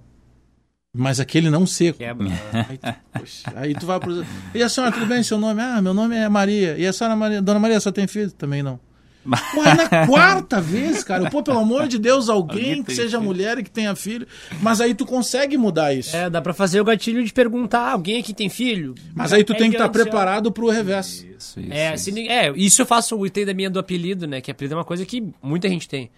Mas 0.96 1.20
aquele 1.20 1.50
não 1.50 1.66
seco. 1.66 1.98
Quebra. 1.98 2.28
Aí, 2.68 2.78
poxa, 3.12 3.52
aí 3.54 3.74
tu 3.74 3.84
vai 3.86 4.00
pro. 4.00 4.24
E 4.54 4.62
a 4.62 4.68
senhora, 4.68 4.92
tudo 4.92 5.06
bem? 5.06 5.22
Seu 5.22 5.38
nome? 5.38 5.60
Ah, 5.60 5.82
meu 5.82 5.92
nome 5.92 6.16
é 6.16 6.28
Maria. 6.28 6.76
E 6.78 6.86
a 6.86 6.92
senhora 6.92 7.14
Maria? 7.14 7.42
Dona 7.42 7.58
Maria 7.60 7.78
só 7.80 7.92
tem 7.92 8.06
filho? 8.06 8.30
Também 8.30 8.62
não. 8.62 8.80
Mas 9.26 9.76
na 9.76 10.06
quarta 10.06 10.60
vez, 10.60 11.02
cara, 11.02 11.28
pô, 11.28 11.42
pelo 11.42 11.58
amor 11.58 11.88
de 11.88 11.98
Deus, 11.98 12.28
alguém, 12.28 12.68
Alguém 12.68 12.82
que 12.84 12.94
seja 12.94 13.18
filho. 13.18 13.22
mulher 13.22 13.58
e 13.58 13.64
que 13.64 13.70
tenha 13.70 13.94
filho. 13.96 14.24
Mas 14.62 14.80
aí 14.80 14.94
tu 14.94 15.04
consegue 15.04 15.56
mudar 15.58 15.92
isso. 15.92 16.16
É, 16.16 16.30
dá 16.30 16.40
pra 16.40 16.54
fazer 16.54 16.80
o 16.80 16.84
gatilho 16.84 17.24
de 17.24 17.32
perguntar: 17.32 17.90
alguém 17.90 18.20
aqui 18.20 18.32
tem 18.32 18.48
filho? 18.48 18.94
Mas 19.12 19.32
aí 19.32 19.42
tu 19.42 19.52
É 19.52 19.56
tem 19.56 19.68
que 19.68 19.76
estar 19.76 19.86
adiante, 19.86 20.04
preparado 20.04 20.52
pro 20.52 20.70
revés. 20.70 21.26
Isso, 21.36 21.58
isso, 21.60 21.72
É, 21.72 21.94
isso. 21.94 22.10
é, 22.18 22.52
isso 22.56 22.82
eu 22.82 22.86
faço 22.86 23.16
o 23.16 23.26
item 23.26 23.44
da 23.46 23.52
minha 23.52 23.68
do 23.68 23.80
apelido, 23.80 24.28
né? 24.28 24.40
Que 24.40 24.50
apelido 24.52 24.74
é 24.74 24.78
uma 24.78 24.84
coisa 24.84 25.04
que 25.04 25.22
muita 25.42 25.68
gente 25.68 25.88
tem. 25.88 26.08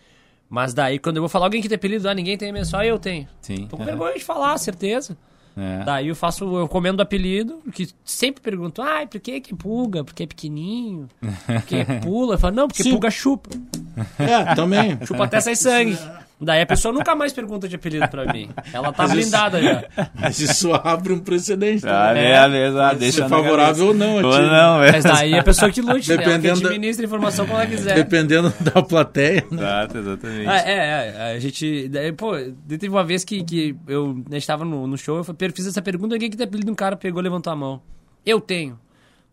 Mas 0.48 0.72
daí, 0.72 0.98
quando 0.98 1.16
eu 1.16 1.22
vou 1.22 1.28
falar 1.28 1.46
alguém 1.46 1.60
que 1.60 1.68
tem 1.68 1.76
apelido, 1.76 2.08
ah, 2.08 2.14
ninguém 2.14 2.36
tem 2.38 2.52
mesmo, 2.52 2.70
só 2.70 2.82
eu 2.82 2.98
tenho. 2.98 3.28
Sim. 3.40 3.66
Tô 3.66 3.76
com 3.76 3.84
vergonha 3.84 4.14
de 4.14 4.24
falar, 4.24 4.56
certeza. 4.58 5.16
É. 5.56 5.84
Daí 5.84 6.08
eu 6.08 6.14
faço, 6.14 6.44
eu 6.56 6.68
comendo 6.68 6.98
o 6.98 7.02
apelido, 7.02 7.60
que 7.72 7.88
sempre 8.04 8.40
pergunto, 8.40 8.80
ai, 8.80 9.06
por 9.06 9.20
que 9.20 9.40
que 9.40 9.54
pulga? 9.54 10.04
Porque 10.04 10.22
é 10.22 10.26
pequenininho? 10.26 11.08
Porque 11.46 11.84
pula? 12.00 12.34
Eu 12.34 12.38
falo, 12.38 12.54
não, 12.54 12.68
porque 12.68 12.84
Sim. 12.84 12.92
pulga 12.92 13.10
chupa. 13.10 13.50
É, 14.18 14.54
também. 14.54 14.96
Chupa 15.04 15.24
até 15.24 15.40
sair 15.40 15.56
sangue. 15.56 15.98
Daí 16.40 16.60
a 16.62 16.66
pessoa 16.66 16.94
nunca 16.94 17.16
mais 17.16 17.32
pergunta 17.32 17.68
de 17.68 17.74
apelido 17.74 18.06
pra 18.08 18.32
mim. 18.32 18.48
Ela 18.72 18.92
tá 18.92 19.08
blindada 19.08 19.60
já. 19.60 19.84
Mas 20.14 20.38
isso 20.38 20.72
abre 20.72 21.12
um 21.12 21.18
precedente. 21.18 21.84
Ah, 21.84 22.08
também. 22.08 22.24
é, 22.26 22.32
é 22.36 22.48
mesmo, 22.48 22.78
ah, 22.78 22.92
deixa 22.94 23.22
na 23.22 23.28
favorável 23.28 23.88
ou 23.88 23.94
não 23.94 24.18
a 24.20 24.22
Ou 24.24 24.32
ti. 24.32 24.38
não, 24.38 24.82
é. 24.84 24.92
Mas 24.92 25.02
daí 25.04 25.34
a 25.34 25.42
pessoa 25.42 25.68
que 25.70 25.80
lute, 25.80 26.08
né? 26.10 26.16
Dependendo 26.18 26.60
da- 26.60 26.68
administra 26.68 27.04
a 27.04 27.06
informação 27.06 27.44
como 27.44 27.58
ela 27.58 27.66
quiser. 27.68 27.94
Dependendo 27.96 28.54
da 28.60 28.80
plateia. 28.82 29.44
né? 29.50 29.58
Exato, 29.62 29.98
exatamente. 29.98 30.48
Ah, 30.48 30.58
é, 30.64 30.72
é, 31.32 31.32
a 31.34 31.38
gente. 31.40 31.88
Daí, 31.88 32.12
pô, 32.12 32.32
teve 32.68 32.88
uma 32.88 33.02
vez 33.02 33.24
que, 33.24 33.42
que 33.42 33.76
eu 33.88 34.22
a 34.30 34.34
gente 34.34 34.46
tava 34.46 34.64
no, 34.64 34.86
no 34.86 34.96
show, 34.96 35.16
eu 35.18 35.24
fiz 35.52 35.66
essa 35.66 35.82
pergunta, 35.82 36.14
alguém 36.14 36.30
que 36.30 36.36
tem 36.36 36.46
apelido, 36.46 36.70
um 36.70 36.74
cara 36.76 36.94
pegou, 36.96 37.20
levantou 37.20 37.52
a 37.52 37.56
mão. 37.56 37.82
Eu 38.24 38.40
tenho. 38.40 38.78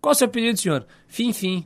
Qual 0.02 0.12
o 0.12 0.16
seu 0.16 0.26
apelido, 0.28 0.60
senhor? 0.60 0.86
Fim, 1.16 1.32
fim. 1.32 1.64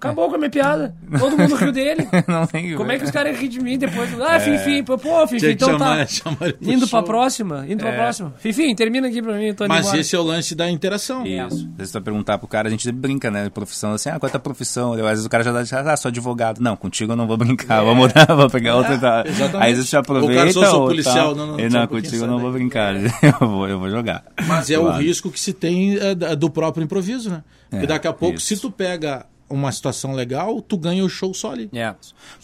Acabou 0.00 0.28
com 0.28 0.34
a 0.34 0.38
minha 0.38 0.50
piada. 0.50 0.92
Todo 1.16 1.38
mundo 1.38 1.54
riu 1.54 1.70
dele. 1.70 2.08
não 2.26 2.44
tem 2.44 2.74
Como 2.74 2.90
é 2.90 2.98
que 2.98 3.04
os 3.04 3.10
caras 3.12 3.38
riem 3.38 3.48
de 3.48 3.60
mim 3.60 3.78
depois? 3.78 4.10
Ah, 4.20 4.40
fim, 4.40 4.58
fim. 4.58 4.82
Pô, 4.82 4.98
Pô, 4.98 5.24
fim, 5.28 5.36
Então 5.36 5.70
chamar, 5.70 5.98
tá. 5.98 6.06
chamar 6.06 6.54
Indo 6.60 6.88
pra 6.88 7.00
próxima, 7.04 7.64
indo 7.68 7.78
pra 7.78 7.92
próxima. 7.92 8.34
Fim, 8.40 8.52
fim, 8.52 8.74
termina 8.74 9.06
aqui 9.06 9.22
pra 9.22 9.34
mim, 9.34 9.54
tô 9.54 9.64
indo 9.64 9.68
Mas 9.68 9.86
embora. 9.86 10.00
esse 10.00 10.16
é 10.16 10.18
o 10.18 10.24
lance 10.24 10.56
da 10.56 10.68
interação. 10.68 11.24
Isso. 11.24 11.70
Se 11.78 11.86
você 11.86 12.00
perguntar 12.00 12.36
pro 12.38 12.48
cara, 12.48 12.66
a 12.66 12.70
gente 12.72 12.90
brinca, 12.90 13.30
né? 13.30 13.48
Profissão 13.48 13.92
assim, 13.92 14.08
ah, 14.08 14.18
qual 14.18 14.26
é 14.26 14.30
a 14.30 14.32
tua 14.32 14.40
profissão? 14.40 14.94
Às 14.94 15.00
vezes 15.02 15.26
o 15.26 15.28
cara 15.28 15.44
já 15.44 15.52
dá, 15.52 15.92
ah, 15.92 15.96
sou 15.96 16.08
advogado. 16.08 16.60
Não, 16.60 16.74
contigo 16.76 17.12
eu 17.12 17.16
não 17.16 17.28
vou 17.28 17.36
brincar, 17.36 17.84
vou 17.84 17.94
mudar, 17.94 18.26
vou 18.34 18.50
pegar 18.50 18.74
outra. 18.74 18.98
tal. 18.98 19.24
exatamente. 19.24 19.64
Aí 19.68 19.74
você 19.76 19.96
aproveita. 19.96 20.32
O 20.34 20.36
cara 20.36 20.52
só 20.52 20.64
sou 20.64 20.80
ou 20.80 20.88
policial, 20.88 21.14
tal. 21.36 21.46
não, 21.46 21.56
não, 21.56 21.68
não, 21.68 21.86
contigo 21.86 22.24
eu 22.24 22.28
não 22.28 22.40
vou 22.40 22.50
brincar. 22.50 22.96
Eu 23.22 23.48
vou, 23.48 23.68
eu 23.68 23.78
vou 23.78 23.88
jogar. 23.88 24.24
Mas 24.48 24.68
é 24.68 24.78
o 24.78 24.82
Claro. 24.82 25.00
risco 25.02 25.30
que 25.30 25.38
se 25.38 25.52
tem 25.52 25.96
é, 25.96 26.14
do 26.34 26.50
próprio 26.50 26.82
improviso, 26.82 27.30
né? 27.30 27.42
Porque 27.70 27.84
É, 27.84 27.88
daqui 27.88 28.06
a 28.08 28.12
pouco, 28.12 28.36
isso. 28.38 28.46
se 28.46 28.56
tu 28.60 28.70
pega 28.70 29.26
uma 29.50 29.72
situação 29.72 30.12
legal, 30.12 30.60
tu 30.60 30.76
ganha 30.76 31.02
o 31.04 31.08
show 31.08 31.32
só 31.32 31.52
ali. 31.52 31.70
É. 31.72 31.94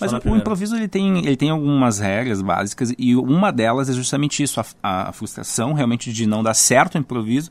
Mas 0.01 0.12
o, 0.12 0.20
o 0.25 0.37
improviso 0.37 0.75
ele 0.75 0.89
tem, 0.89 1.18
ele 1.18 1.37
tem 1.37 1.51
algumas 1.51 1.99
regras 1.99 2.41
básicas 2.41 2.95
e 2.99 3.14
uma 3.14 3.51
delas 3.53 3.91
é 3.91 3.93
justamente 3.93 4.43
isso, 4.43 4.59
a, 4.61 4.64
a- 4.83 5.09
a 5.11 5.12
frustração 5.12 5.72
realmente 5.75 6.11
de 6.12 6.27
não 6.27 6.43
dar 6.43 6.55
certo 6.55 6.95
o 6.95 6.99
improviso 6.99 7.51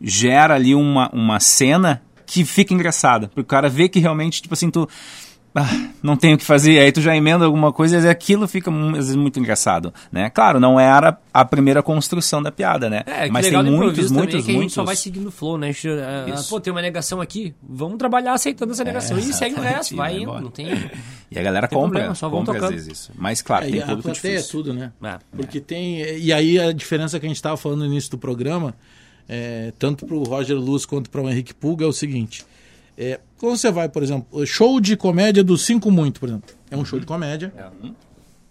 gera 0.00 0.54
ali 0.54 0.74
uma, 0.74 1.08
uma 1.12 1.38
cena 1.38 2.02
que 2.26 2.44
fica 2.44 2.72
engraçada, 2.74 3.28
porque 3.28 3.40
o 3.42 3.44
cara 3.44 3.68
vê 3.68 3.88
que 3.88 4.00
realmente, 4.00 4.40
tipo 4.42 4.54
assim, 4.54 4.70
tu 4.70 4.88
ah, 5.54 5.68
não 6.02 6.16
tenho 6.16 6.34
o 6.34 6.38
que 6.38 6.44
fazer, 6.44 6.78
aí 6.78 6.90
tu 6.90 7.00
já 7.00 7.14
emenda 7.14 7.44
alguma 7.44 7.72
coisa 7.72 7.98
e 7.98 8.08
aquilo 8.08 8.48
fica 8.48 8.70
às 8.70 8.92
vezes 8.92 9.16
muito 9.16 9.38
engraçado, 9.38 9.92
né? 10.10 10.30
Claro, 10.30 10.58
não 10.58 10.80
era 10.80 11.18
a 11.32 11.44
primeira 11.44 11.82
construção 11.82 12.42
da 12.42 12.50
piada, 12.50 12.88
né? 12.88 13.02
É, 13.06 13.26
que 13.26 13.30
Mas 13.30 13.46
tem 13.46 13.50
legal 13.56 13.64
do 13.64 13.70
muitos, 13.70 13.92
improviso 13.92 14.14
também 14.14 14.22
muitos, 14.24 14.34
é 14.34 14.38
que 14.38 14.42
a 14.42 14.52
gente 14.52 14.56
muitos. 14.58 14.74
só 14.74 14.84
vai 14.84 14.96
seguindo 14.96 15.26
o 15.26 15.30
flow, 15.30 15.58
né? 15.58 15.68
A 15.68 15.72
gente, 15.72 15.88
ah, 15.88 16.26
Isso. 16.34 16.48
pô, 16.48 16.58
tem 16.60 16.72
uma 16.72 16.80
negação 16.82 17.20
aqui, 17.20 17.54
vamos 17.62 17.98
trabalhar 17.98 18.32
aceitando 18.32 18.72
essa 18.72 18.84
negação. 18.84 19.18
e 19.18 19.22
segue 19.32 19.54
o 19.54 19.60
resto, 19.62 19.94
vai 19.94 20.12
vai 20.14 20.22
indo, 20.22 20.40
não 20.40 20.50
tem... 20.50 20.68
E 21.30 21.38
a 21.38 21.42
galera 21.42 21.66
Tem 21.68 21.76
compra, 21.78 21.90
problema, 21.92 22.14
só 22.14 22.28
vão 22.28 22.40
compra 22.40 22.52
às 22.54 22.60
tocando. 22.60 22.74
vezes 22.76 22.92
isso. 22.98 23.12
Mas 23.16 23.40
claro, 23.40 23.64
É, 23.64 23.68
tem 23.68 23.76
e 23.78 23.82
a 23.82 23.86
público 23.86 24.02
plateia 24.10 24.32
é 24.32 24.36
difícil. 24.36 24.52
tudo, 24.62 24.74
né? 24.74 24.92
É. 25.02 25.18
Porque 25.34 25.60
tem. 25.60 26.00
E 26.18 26.30
aí 26.32 26.58
a 26.58 26.72
diferença 26.72 27.18
que 27.18 27.24
a 27.24 27.28
gente 27.28 27.36
estava 27.36 27.56
falando 27.56 27.78
no 27.80 27.86
início 27.86 28.10
do 28.10 28.18
programa, 28.18 28.74
é, 29.28 29.72
tanto 29.78 30.04
para 30.04 30.14
o 30.14 30.24
Roger 30.24 30.58
Luz 30.58 30.84
quanto 30.84 31.08
para 31.08 31.22
o 31.22 31.30
Henrique 31.30 31.54
Pulga, 31.54 31.84
é 31.86 31.88
o 31.88 31.92
seguinte. 31.92 32.44
É, 32.98 33.18
quando 33.42 33.56
você 33.56 33.72
vai, 33.72 33.88
por 33.88 34.04
exemplo, 34.04 34.46
show 34.46 34.80
de 34.80 34.96
comédia 34.96 35.42
do 35.42 35.58
Cinco 35.58 35.90
Muito, 35.90 36.20
por 36.20 36.28
exemplo. 36.28 36.54
É 36.70 36.76
um 36.76 36.84
show 36.84 37.00
de 37.00 37.04
comédia. 37.04 37.52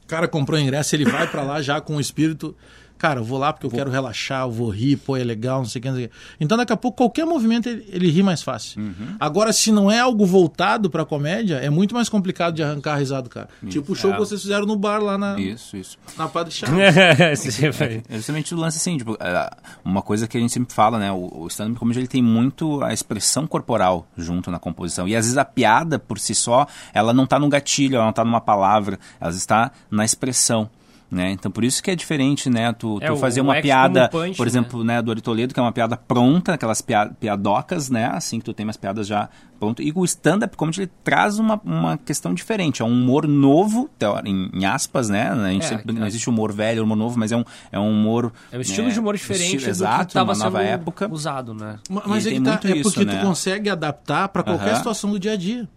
O 0.04 0.06
cara 0.06 0.28
comprou 0.28 0.60
o 0.60 0.62
ingresso, 0.62 0.94
ele 0.94 1.06
vai 1.06 1.26
para 1.32 1.44
lá 1.44 1.62
já 1.62 1.80
com 1.80 1.96
o 1.96 2.02
espírito. 2.02 2.54
Cara, 3.02 3.20
eu 3.20 3.24
vou 3.24 3.40
lá 3.40 3.52
porque 3.52 3.66
eu 3.66 3.72
quero 3.72 3.90
relaxar, 3.90 4.44
eu 4.44 4.52
vou 4.52 4.70
rir, 4.70 4.96
pô, 4.96 5.18
é 5.18 5.24
legal, 5.24 5.58
não 5.58 5.66
sei 5.66 5.80
o 5.80 5.82
que. 5.82 5.90
Não 5.90 5.96
sei 5.96 6.06
o 6.06 6.10
que. 6.10 6.16
Então, 6.40 6.56
daqui 6.56 6.72
a 6.72 6.78
pouco, 6.78 6.98
qualquer 6.98 7.26
movimento 7.26 7.68
ele, 7.68 7.84
ele 7.90 8.12
ri 8.12 8.22
mais 8.22 8.44
fácil. 8.44 8.80
Uhum. 8.80 9.16
Agora, 9.20 9.52
se 9.52 9.72
não 9.72 9.90
é 9.90 10.00
algo 10.00 10.24
voltado 10.24 10.88
pra 10.88 11.04
comédia, 11.04 11.56
é 11.56 11.68
muito 11.68 11.96
mais 11.96 12.10
complicado 12.10 12.54
de 12.54 12.62
arrancar 12.62 12.98
risado, 12.98 13.28
cara. 13.28 13.50
Tipo 13.68 13.94
o 13.94 13.96
show 13.96 14.12
É. 14.12 14.14
que 14.14 14.20
vocês 14.20 14.40
fizeram 14.40 14.68
no 14.68 14.76
bar 14.76 15.02
lá 15.02 15.18
na, 15.18 15.40
Isso, 15.40 15.76
isso. 15.76 15.98
na 16.16 16.28
Padre 16.28 16.54
Chaves. 16.54 16.78
É 18.08 18.16
justamente 18.18 18.54
o 18.54 18.58
lance 18.58 18.78
assim, 18.78 18.98
tipo, 18.98 19.18
é, 19.20 19.50
uma 19.84 20.04
coisa 20.04 20.28
que 20.28 20.38
a 20.38 20.40
gente 20.40 20.54
sempre 20.54 20.72
fala, 20.72 21.00
né? 21.00 21.12
O, 21.12 21.42
o 21.44 21.48
stand-up 21.48 21.80
comedy 21.80 22.02
ele 22.02 22.08
tem 22.08 22.22
muito 22.22 22.84
a 22.84 22.94
expressão 22.94 23.48
corporal 23.48 24.06
junto 24.16 24.52
na 24.52 24.60
composição. 24.60 25.08
E 25.08 25.16
às 25.16 25.26
vezes 25.26 25.40
a 25.40 25.46
piada 25.46 25.98
por 25.98 26.20
si 26.20 26.36
só, 26.36 26.68
ela 26.94 27.14
não 27.14 27.26
tá 27.26 27.40
no 27.40 27.50
gatilho, 27.50 27.96
ela 27.96 28.06
não 28.06 28.14
tá 28.14 28.24
numa 28.24 28.42
palavra, 28.42 29.00
ela 29.20 29.32
está 29.32 29.72
na 29.90 30.06
expressão. 30.06 30.70
Né? 31.12 31.32
Então 31.34 31.52
por 31.52 31.66
isso 31.66 31.84
que 31.84 31.92
é 31.92 31.96
diferente, 31.96 32.50
né? 32.50 32.72
Tu, 32.72 32.98
É, 33.02 33.08
tu 33.08 33.18
fazer 33.18 33.42
uma 33.42 33.60
piada, 33.62 34.08
punch, 34.08 34.38
por 34.38 34.46
né? 34.46 34.50
exemplo, 34.50 34.82
né, 34.82 35.02
do 35.02 35.12
Ari 35.12 35.20
Toledo, 35.20 35.54
que 35.54 35.60
é 35.60 35.64
uma 35.64 35.74
piada 35.74 35.98
pronta, 35.98 36.54
aquelas 36.54 36.82
pia 36.82 37.08
piadocas, 37.20 37.90
né? 37.90 38.06
Assim 38.14 38.40
que 38.40 38.46
tu 38.46 38.54
tem 38.54 38.66
umas 38.66 38.78
piadas 38.78 39.08
já 39.08 39.28
pronto. 39.60 39.82
E 39.82 39.92
o 39.94 40.06
stand-up 40.06 40.56
comedy 40.56 40.84
ele 40.84 40.92
traz 41.04 41.38
uma, 41.38 41.60
uma 41.66 41.98
questão 41.98 42.34
diferente. 42.34 42.82
É 42.82 42.86
um 42.86 42.94
humor 42.94 43.28
novo, 43.28 43.90
em, 44.24 44.50
em 44.54 44.64
aspas, 44.66 45.10
né? 45.10 45.30
A 45.30 45.50
gente 45.50 45.66
É, 45.66 45.68
sempre- 45.68 45.94
é. 45.94 46.00
não 46.00 46.08
existe 46.08 46.30
humor 46.30 46.54
velho, 46.54 46.82
humor 46.82 46.96
novo, 46.96 47.20
mas 47.20 47.34
é 47.34 47.36
um, 47.36 47.44
é 47.74 47.78
um 47.78 47.90
humor. 47.92 48.32
É 48.50 48.58
um 48.58 48.62
estilo 48.62 48.88
né, 48.88 48.94
de 48.94 49.00
humor 49.02 49.16
diferente 49.18 49.44
estilo- 49.58 49.64
do 49.66 49.70
exato, 49.70 50.06
que 50.06 50.12
estava 50.12 50.32
uma 50.32 50.38
nova 50.46 50.60
sendo 50.60 50.68
época. 50.70 51.10
usado, 51.12 51.54
né? 51.54 51.76
Ma- 51.90 52.04
Mas 52.06 52.26
E 52.26 52.30
é 52.30 52.40
tá, 52.42 52.52
muito 52.52 52.68
é 52.68 52.72
isso, 52.78 52.84
porque 52.84 53.04
né? 53.04 53.18
tu 53.20 53.26
consegue 53.26 53.70
adaptar 53.70 54.30
pra 54.30 54.44
qualquer 54.44 54.70
Aham. 54.70 54.76
situação 54.78 55.12
do 55.12 55.20
dia 55.20 55.34
a 55.34 55.36
dia. 55.36 55.68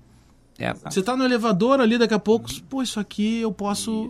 É. 0.57 0.73
Você 0.89 1.03
tá 1.03 1.17
no 1.17 1.25
elevador 1.25 1.81
ali, 1.81 1.99
daqui 1.99 2.15
a 2.15 2.19
pouco, 2.21 2.49
pô, 2.71 2.81
isso 2.81 3.01
aqui 3.01 3.41
eu 3.41 3.51
posso 3.51 4.09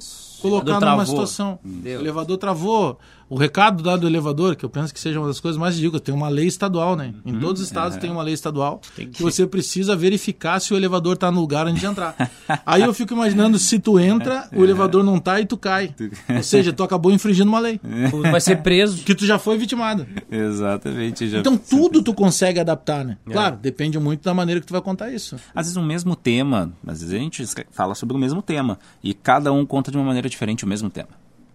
colocar 0.51 0.73
numa 0.73 0.81
travou. 0.81 1.07
situação. 1.07 1.59
Deu. 1.65 1.99
O 2.01 2.03
elevador 2.03 2.37
travou. 2.39 2.99
O 3.27 3.37
recado 3.39 3.83
dado 3.83 4.01
do 4.03 4.07
elevador, 4.07 4.55
que 4.55 4.65
eu 4.65 4.69
penso 4.69 4.93
que 4.93 5.01
seja 5.01 5.19
uma 5.19 5.27
das 5.27 5.41
coisas 5.41 5.59
mais 5.59 5.75
ridículas, 5.77 6.03
tem 6.03 6.15
uma 6.15 6.29
lei 6.29 6.47
estadual, 6.47 6.95
né? 6.95 7.15
Em 7.25 7.39
todos 7.41 7.63
os 7.63 7.67
estados 7.69 7.97
tem 7.97 8.11
uma 8.11 8.23
lei 8.23 8.35
estadual 8.35 8.81
que... 8.95 9.21
você 9.23 9.47
precisa 9.47 9.97
verificar 9.97 10.61
se 10.61 10.75
o 10.75 10.77
elevador 10.77 11.17
tá 11.17 11.33
no 11.33 11.41
lugar 11.41 11.67
antes 11.67 11.81
de 11.81 11.87
entrar. 11.87 12.15
Aí 12.67 12.83
eu 12.83 12.93
fico 12.93 13.15
imaginando 13.15 13.59
se 13.59 13.79
tu 13.79 13.99
entra, 13.99 14.47
o 14.55 14.63
elevador 14.63 15.03
não 15.03 15.19
tá 15.19 15.41
e 15.41 15.47
tu 15.47 15.57
cai. 15.57 15.95
Ou 16.37 16.43
seja, 16.43 16.71
tu 16.71 16.83
acabou 16.83 17.11
infringindo 17.11 17.49
uma 17.49 17.59
lei. 17.59 17.81
Vai 18.31 18.41
ser 18.43 18.57
preso. 18.63 19.03
Que 19.03 19.15
tu 19.15 19.25
já 19.25 19.39
foi 19.39 19.57
vitimado. 19.57 20.07
Exatamente. 20.31 21.27
já- 21.29 21.39
Então 21.41 21.57
tudo 21.57 22.03
tu 22.03 22.13
consegue 22.13 22.61
adaptar, 22.61 23.05
né? 23.05 23.17
Claro, 23.25 23.57
depende 23.57 23.99
muito 23.99 24.23
da 24.23 24.35
maneira 24.35 24.61
que 24.61 24.67
tu 24.67 24.73
vai 24.73 24.83
contar 24.83 25.11
isso. 25.11 25.37
Às 25.55 25.67
vezes 25.67 25.77
o 25.77 25.83
mesmo 25.83 26.15
tema, 26.15 26.73
às 26.87 27.01
vezes 27.01 27.15
a 27.15 27.19
gente 27.19 27.45
fala 27.73 27.95
sobre 27.95 28.15
o 28.15 28.19
mesmo 28.19 28.43
tema. 28.43 28.79
E 29.03 29.15
cada 29.15 29.51
um 29.51 29.65
conta 29.65 29.91
de 29.91 29.97
uma 29.97 30.05
maneira 30.05 30.29
diferente 30.35 30.65
o 30.65 30.69
mesmo 30.69 30.91
tema. 30.91 31.09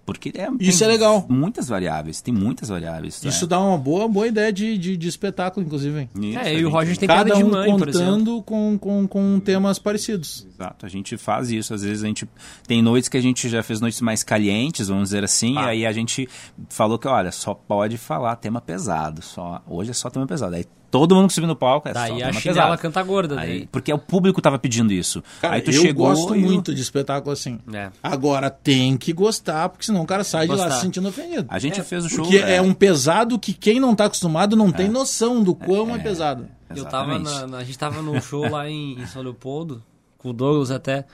Porque 0.06 0.34
é, 0.34 0.48
Isso 0.60 0.80
tem 0.80 0.88
é 0.88 0.92
legal. 0.92 1.24
Muitas 1.30 1.68
variáveis, 1.68 2.20
tem 2.20 2.34
muitas 2.34 2.70
variáveis. 2.70 3.24
Isso 3.24 3.44
né? 3.46 3.50
dá 3.50 3.60
uma 3.60 3.78
boa, 3.78 4.08
boa 4.08 4.26
ideia 4.28 4.52
de, 4.52 4.76
de, 4.76 4.98
de 4.98 5.08
espetáculo, 5.08 5.64
inclusive. 5.64 6.10
Isso, 6.20 6.40
É, 6.40 6.52
e 6.52 6.56
o 6.56 6.60
gente- 6.62 6.72
Roger 6.72 6.98
tem 6.98 7.08
Cada 7.08 7.36
um 7.38 7.48
mãe, 7.52 7.78
por 7.78 7.88
exemplo. 7.90 8.08
contando 8.10 8.42
com, 8.42 8.80
com, 8.80 9.08
com 9.08 9.40
temas 9.40 9.78
parecidos. 9.78 10.48
Exato, 10.52 10.84
a 10.84 10.90
gente 10.90 11.16
faz 11.16 11.52
isso. 11.52 11.76
Às 11.76 11.84
vezes 11.84 12.04
a 12.04 12.08
gente 12.08 12.28
tem 12.66 12.82
noites 12.82 13.08
que 13.08 13.18
a 13.18 13.22
gente 13.22 13.48
já 13.48 13.62
fez 13.62 13.80
noites 13.80 14.02
mais 14.02 14.24
calientes, 14.24 14.88
vamos 14.88 15.10
dizer 15.10 15.24
assim, 15.24 15.56
Ah. 15.56 15.66
e 15.66 15.70
aí 15.70 15.86
a 15.86 15.92
gente 15.92 16.28
falou 16.70 16.98
que, 16.98 17.08
olha, 17.08 17.32
só 17.32 17.54
pode 17.54 17.96
falar 18.00 18.36
tema 18.38 18.60
pesado. 18.60 19.22
Só, 19.22 19.62
hoje 19.68 19.92
é 19.92 19.94
só 19.94 20.10
tema 20.10 20.26
pesado. 20.26 20.56
Aí 20.56 20.66
todo 20.90 21.16
mundo 21.16 21.28
que 21.28 21.34
subiu 21.34 21.48
no 21.48 21.56
palco 21.56 21.88
é 21.88 21.94
Daí 21.94 22.24
a 22.24 22.34
chinela 22.34 22.78
canta 22.78 23.02
gorda. 23.04 23.40
Aí, 23.40 23.48
Daí. 23.48 23.70
porque 23.72 23.92
o 23.94 23.98
público 23.98 24.42
tava 24.42 24.58
pedindo 24.58 24.92
isso. 24.92 25.24
Cara, 25.42 25.56
aí 25.56 25.62
tu 25.62 25.72
eu 25.72 25.82
chegou 25.82 26.08
gosto 26.08 26.36
e 26.36 26.40
muito 26.40 26.74
de 26.74 26.82
espetáculo 26.82 27.32
assim. 27.32 27.60
É. 27.74 27.90
Agora 28.02 28.50
tem 28.50 28.98
que 28.98 29.14
gostar, 29.14 29.70
porque 29.70 29.86
senão 29.86 30.02
o 30.02 30.06
cara 30.06 30.24
sai 30.24 30.48
de 30.48 30.56
lá 30.56 30.72
se 30.72 30.82
sentindo 30.82 31.08
ofendido. 31.08 31.46
A 31.50 31.60
gente 31.60 31.82
fez 31.84 32.06
o 32.06 32.10
show. 32.10 32.24
Porque 32.24 32.38
é. 32.38 32.62
um 32.62 32.74
pesado 32.74 33.38
que 33.38 33.54
quem 33.54 33.80
não 33.80 33.96
tá 33.96 34.06
acostumado 34.06 34.56
não 34.56 34.72
tem 34.72 34.90
noção 34.90 35.44
do 35.44 35.54
quão 35.56 35.96
é, 35.96 36.00
pesado. 36.00 36.48
Eu 36.76 36.86
tava 36.86 37.16
Exatamente. 37.16 37.42
na, 37.42 37.48
na- 37.48 37.58
a 37.58 37.64
gente 37.64 37.78
tava 37.78 38.02
num 38.02 38.22
show 38.22 38.48
lá 38.50 38.70
em, 38.70 39.00
em 39.00 39.06
São 39.08 39.22
Leopoldo, 39.22 39.84
com 40.18 40.30
o 40.30 40.34
Douglas 40.34 40.70
até. 40.72 41.06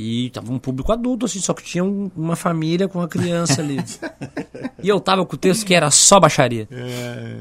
E 0.00 0.30
tava 0.30 0.52
um 0.52 0.58
público 0.60 0.92
adulto, 0.92 1.26
assim, 1.26 1.40
só 1.40 1.52
que 1.52 1.64
tinha 1.64 1.82
um- 1.82 2.08
uma 2.16 2.36
família 2.36 2.86
com 2.86 3.00
uma 3.00 3.08
criança 3.08 3.60
ali. 3.60 3.78
e 4.80 4.88
eu 4.88 5.00
tava 5.00 5.26
com 5.26 5.34
o 5.34 5.38
texto 5.38 5.66
que 5.66 5.74
era 5.74 5.90
só 5.90 6.20
baixaria. 6.20 6.68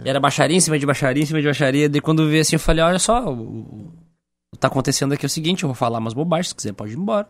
Era 0.03 0.19
baixaria 0.19 0.57
em 0.57 0.59
cima 0.59 0.79
de 0.79 0.85
baixaria 0.85 1.21
em 1.21 1.25
cima 1.25 1.39
de 1.39 1.45
baixaria. 1.45 1.87
Daí 1.87 2.01
quando 2.01 2.23
eu 2.23 2.29
vi 2.29 2.39
assim, 2.39 2.55
eu 2.55 2.59
falei, 2.59 2.83
olha 2.83 2.97
só, 2.97 3.31
o, 3.31 3.39
o- 3.39 3.93
tá 4.59 4.67
acontecendo 4.69 5.13
aqui 5.13 5.23
é 5.23 5.27
o 5.27 5.29
seguinte, 5.29 5.63
eu 5.63 5.67
vou 5.69 5.75
falar 5.75 5.99
umas 5.99 6.15
bobagens, 6.15 6.47
se 6.49 6.55
quiser 6.55 6.73
pode 6.73 6.93
ir 6.93 6.97
embora. 6.97 7.27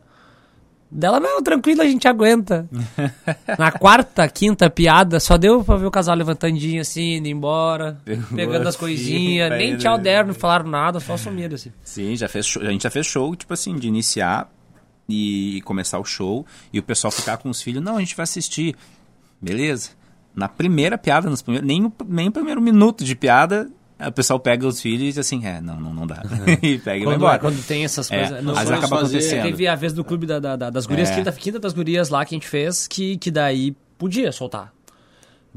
Dela, 0.90 1.20
não, 1.20 1.44
tranquilo, 1.44 1.82
a 1.82 1.86
gente 1.86 2.08
aguenta. 2.08 2.66
Na 3.60 3.70
quarta, 3.74 4.26
quinta 4.30 4.70
piada, 4.70 5.20
só 5.20 5.38
deu 5.38 5.62
pra 5.62 5.76
ver 5.76 5.86
o 5.88 5.92
casal 5.92 6.16
levantandinho 6.16 6.80
assim, 6.80 7.16
indo 7.18 7.28
embora, 7.28 8.00
pegando 8.34 8.62
as 8.62 8.68
assim, 8.70 8.78
coisinhas, 8.80 9.50
nem 9.50 9.76
tchau 9.78 9.98
deram, 9.98 10.28
não 10.30 10.34
falaram 10.34 10.70
nada, 10.70 11.02
só 11.02 11.18
sumiram 11.18 11.56
assim. 11.56 11.74
Sim, 11.84 12.16
já 12.16 12.30
fez 12.30 12.46
show- 12.46 12.62
a 12.64 12.72
gente 12.72 12.84
já 12.84 12.90
fez 12.90 13.06
show, 13.06 13.36
tipo 13.36 13.54
assim, 13.54 13.76
de 13.76 13.90
iniciar 13.90 14.50
e 15.10 15.62
começar 15.64 16.00
o 16.00 16.06
show 16.06 16.46
e 16.74 16.80
o 16.80 16.84
pessoal 16.84 17.12
ficar 17.12 17.38
com 17.38 17.50
os 17.50 17.62
filhos, 17.62 17.82
não, 17.84 17.98
a 17.98 18.00
gente 18.00 18.16
vai 18.16 18.24
assistir. 18.24 18.76
Beleza. 19.42 19.92
Na 20.36 20.48
primeira 20.48 20.98
piada, 20.98 21.30
nos 21.30 21.42
primeiros, 21.42 21.68
nem, 21.68 21.84
o, 21.86 21.94
nem 22.08 22.28
o 22.28 22.32
primeiro 22.32 22.62
minuto 22.62 23.04
de 23.04 23.16
piada, 23.16 23.70
o 24.00 24.12
pessoal 24.12 24.40
pega 24.40 24.68
os 24.68 24.80
filhos 24.80 25.02
e 25.02 25.06
diz 25.08 25.18
assim, 25.18 25.44
é, 25.46 25.60
não, 25.62 25.80
não, 25.80 25.94
não 25.94 26.06
dá. 26.08 26.22
e 26.62 26.78
pega 26.78 26.78
e 26.78 26.80
vai 26.82 27.00
Quando, 27.04 27.16
embora. 27.16 27.40
quando 27.40 27.66
tem 27.66 27.84
essas 27.84 28.12
É, 28.12 28.20
coisas. 28.20 28.44
não, 28.44 28.54
mas 28.54 28.70
acaba 28.70 28.88
fazer- 29.00 29.18
acontecendo. 29.18 29.44
Teve 29.44 29.68
a 29.68 29.76
vez 29.76 29.94
do 29.94 30.04
clube 30.04 30.28
da, 30.28 30.40
da- 30.40 30.56
da- 30.56 30.70
das 30.70 30.86
gurias, 30.86 31.10
É. 31.10 31.16
quinta, 31.16 31.32
quinta 31.32 31.60
das 31.60 31.74
gurias 31.74 32.10
lá 32.10 32.24
que 32.26 32.36
a 32.36 32.38
gente 32.38 32.48
fez, 32.48 32.88
que, 32.88 33.18
que 33.18 33.32
daí 33.32 33.76
podia 33.98 34.32
soltar. 34.32 34.72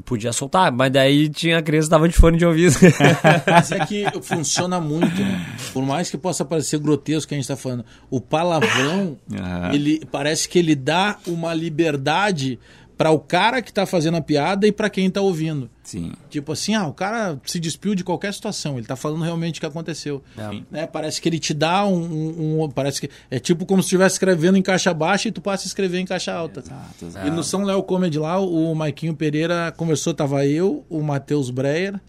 Podia 0.05 0.31
soltar, 0.33 0.71
mas 0.71 0.91
daí 0.91 1.29
tinha 1.29 1.57
a 1.57 1.61
criança 1.61 1.87
que 1.87 1.91
tava 1.91 2.07
de 2.07 2.15
fone 2.15 2.37
de 2.37 2.45
ouvido. 2.45 2.75
Mas 3.45 3.71
é 3.71 3.79
que 3.85 4.05
funciona 4.21 4.79
muito, 4.79 5.21
né? 5.21 5.45
Por 5.73 5.85
mais 5.85 6.09
que 6.09 6.17
possa 6.17 6.43
parecer 6.43 6.79
grotesco 6.79 7.29
que 7.29 7.35
a 7.35 7.37
gente 7.37 7.47
tá 7.47 7.55
falando, 7.55 7.85
o 8.09 8.19
palavrão, 8.19 9.17
Aham. 9.31 9.73
ele 9.73 10.05
parece 10.11 10.47
que 10.49 10.57
ele 10.59 10.75
dá 10.75 11.17
uma 11.27 11.53
liberdade 11.53 12.59
para 13.01 13.09
o 13.11 13.17
cara 13.19 13.63
que 13.63 13.73
tá 13.73 13.85
fazendo 13.87 14.17
a 14.17 14.21
piada 14.21 14.67
e 14.67 14.71
para 14.71 14.87
quem 14.89 15.09
tá 15.09 15.21
ouvindo. 15.21 15.67
Sim. 15.81 16.11
Tipo 16.29 16.51
assim, 16.51 16.75
ah, 16.75 16.85
o 16.87 16.93
cara 16.93 17.39
se 17.45 17.59
despiu 17.59 17.95
de 17.95 18.03
qualquer 18.03 18.31
situação, 18.31 18.77
ele 18.77 18.85
tá 18.85 18.95
falando 18.95 19.23
realmente 19.23 19.57
o 19.57 19.59
que 19.59 19.65
aconteceu. 19.65 20.21
É. 20.37 20.61
Né? 20.69 20.85
Parece 20.85 21.19
que 21.19 21.27
ele 21.27 21.39
te 21.39 21.51
dá 21.53 21.83
um, 21.85 21.95
um- 21.99 22.63
um- 22.63 22.69
Parece 22.69 23.01
que. 23.01 23.09
É 23.31 23.39
tipo 23.39 23.65
como 23.65 23.81
se 23.81 23.87
estivesse 23.87 24.13
escrevendo 24.15 24.55
em 24.57 24.61
caixa 24.61 24.93
baixa 24.93 25.29
e 25.29 25.31
tu 25.31 25.41
passa 25.41 25.65
a 25.65 25.67
escrever 25.67 25.97
em 25.99 26.05
caixa 26.05 26.31
alta. 26.31 26.59
Exato, 26.59 27.05
exato. 27.05 27.27
E 27.27 27.31
no 27.31 27.43
São 27.43 27.63
Léo 27.63 27.81
Comedy 27.81 28.19
lá, 28.19 28.39
o 28.39 28.75
Maiquinho 28.75 29.15
Pereira 29.15 29.73
conversou, 29.75 30.13
tava 30.13 30.45
eu, 30.45 30.85
o 30.87 31.01
Matheus 31.01 31.49
Breyer, 31.49 31.99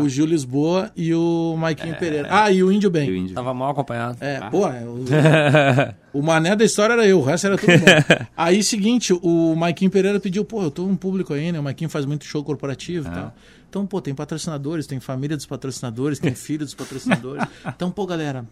o 0.00 0.08
Gil 0.08 0.26
Lisboa 0.26 0.90
e 0.96 1.14
o 1.14 1.56
Maiquinho 1.58 1.96
Pereira. 1.96 2.28
Ah, 2.30 2.50
e 2.50 2.62
o 2.62 2.70
Índio 2.70 2.90
Bem. 2.90 3.10
O 3.10 3.14
índio. 3.14 3.34
tava 3.34 3.52
mal 3.54 3.70
acompanhado. 3.70 4.18
É, 4.20 4.40
pô, 4.50 4.66
é, 4.66 4.82
o, 4.84 5.04
o 6.18 6.22
mané 6.22 6.54
da 6.54 6.64
história 6.64 6.94
era 6.94 7.06
eu, 7.06 7.18
o 7.18 7.22
resto 7.22 7.46
era 7.46 7.56
tudo 7.56 7.72
bom. 7.78 7.86
Aí, 8.36 8.62
seguinte, 8.62 9.12
o 9.12 9.54
Maiquinho 9.56 9.90
Pereira 9.90 10.20
pediu, 10.20 10.44
pô, 10.44 10.62
eu 10.62 10.70
tô 10.70 10.84
um 10.84 10.96
público 10.96 11.32
aí, 11.34 11.50
né? 11.50 11.58
O 11.58 11.62
Maiquinho 11.62 11.90
faz 11.90 12.04
muito 12.04 12.24
show 12.24 12.44
corporativo 12.44 13.08
e 13.08 13.10
tal. 13.10 13.34
Então, 13.76 13.86
pô, 13.86 14.00
tem 14.00 14.14
patrocinadores, 14.14 14.86
tem 14.86 14.98
família 14.98 15.36
dos 15.36 15.44
patrocinadores, 15.44 16.18
tem 16.18 16.32
filho 16.34 16.64
dos 16.64 16.72
patrocinadores. 16.72 17.46
Então, 17.66 17.90
pô, 17.90 18.06
galera, 18.06 18.46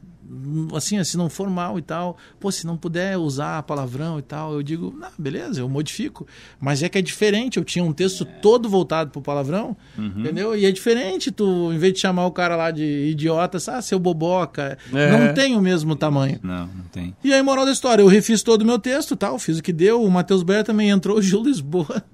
assim, 0.77 1.03
se 1.03 1.16
não 1.16 1.31
for 1.31 1.49
mal 1.49 1.79
e 1.79 1.83
tal, 1.83 2.18
pô, 2.39 2.53
se 2.53 2.66
não 2.66 2.77
puder 2.77 3.16
usar 3.16 3.62
palavrão 3.62 4.18
e 4.18 4.22
tal, 4.22 4.53
eu 4.53 4.62
digo, 4.62 4.95
não, 4.95 5.09
beleza, 5.18 5.61
eu 5.61 5.68
modifico. 5.68 6.27
Mas 6.61 6.83
é 6.83 6.91
que 6.91 6.99
é 6.99 7.03
diferente, 7.03 7.57
eu 7.57 7.64
tinha 7.64 7.83
um 7.83 7.91
texto 7.93 8.27
todo 8.43 8.68
voltado 8.68 9.11
pro 9.12 9.22
palavrão, 9.22 9.75
entendeu? 9.99 10.55
E 10.55 10.66
é 10.66 10.70
diferente 10.70 11.31
tu, 11.33 11.72
em 11.72 11.79
vez 11.79 11.95
de 11.95 12.01
chamar 12.01 12.27
o 12.27 12.31
cara 12.31 12.55
lá 12.55 12.70
de 12.70 12.85
idiota, 13.11 13.57
ah, 13.72 13.81
seu 13.81 13.99
boboca, 13.99 14.77
É. 14.93 15.11
não 15.11 15.33
tem 15.33 15.57
o 15.57 15.61
mesmo 15.62 15.97
tamanho. 15.97 16.39
Não, 16.43 16.66
não 16.66 16.85
tem. 16.93 17.16
E 17.25 17.33
aí, 17.33 17.41
moral 17.43 17.64
da 17.64 17.72
história, 17.72 18.03
eu 18.03 18.09
refiz 18.09 18.43
todo 18.43 18.61
o 18.61 18.66
meu 18.66 18.79
texto 18.79 19.16
tal, 19.16 19.39
fiz 19.39 19.59
o 19.59 19.62
que 19.62 19.72
deu, 19.72 20.03
o 20.03 20.11
Matheus 20.11 20.43
Ber 20.43 20.64
também 20.64 20.91
entrou, 20.91 21.16
o 21.18 21.22
Gil 21.22 21.43
Lisboa 21.43 22.05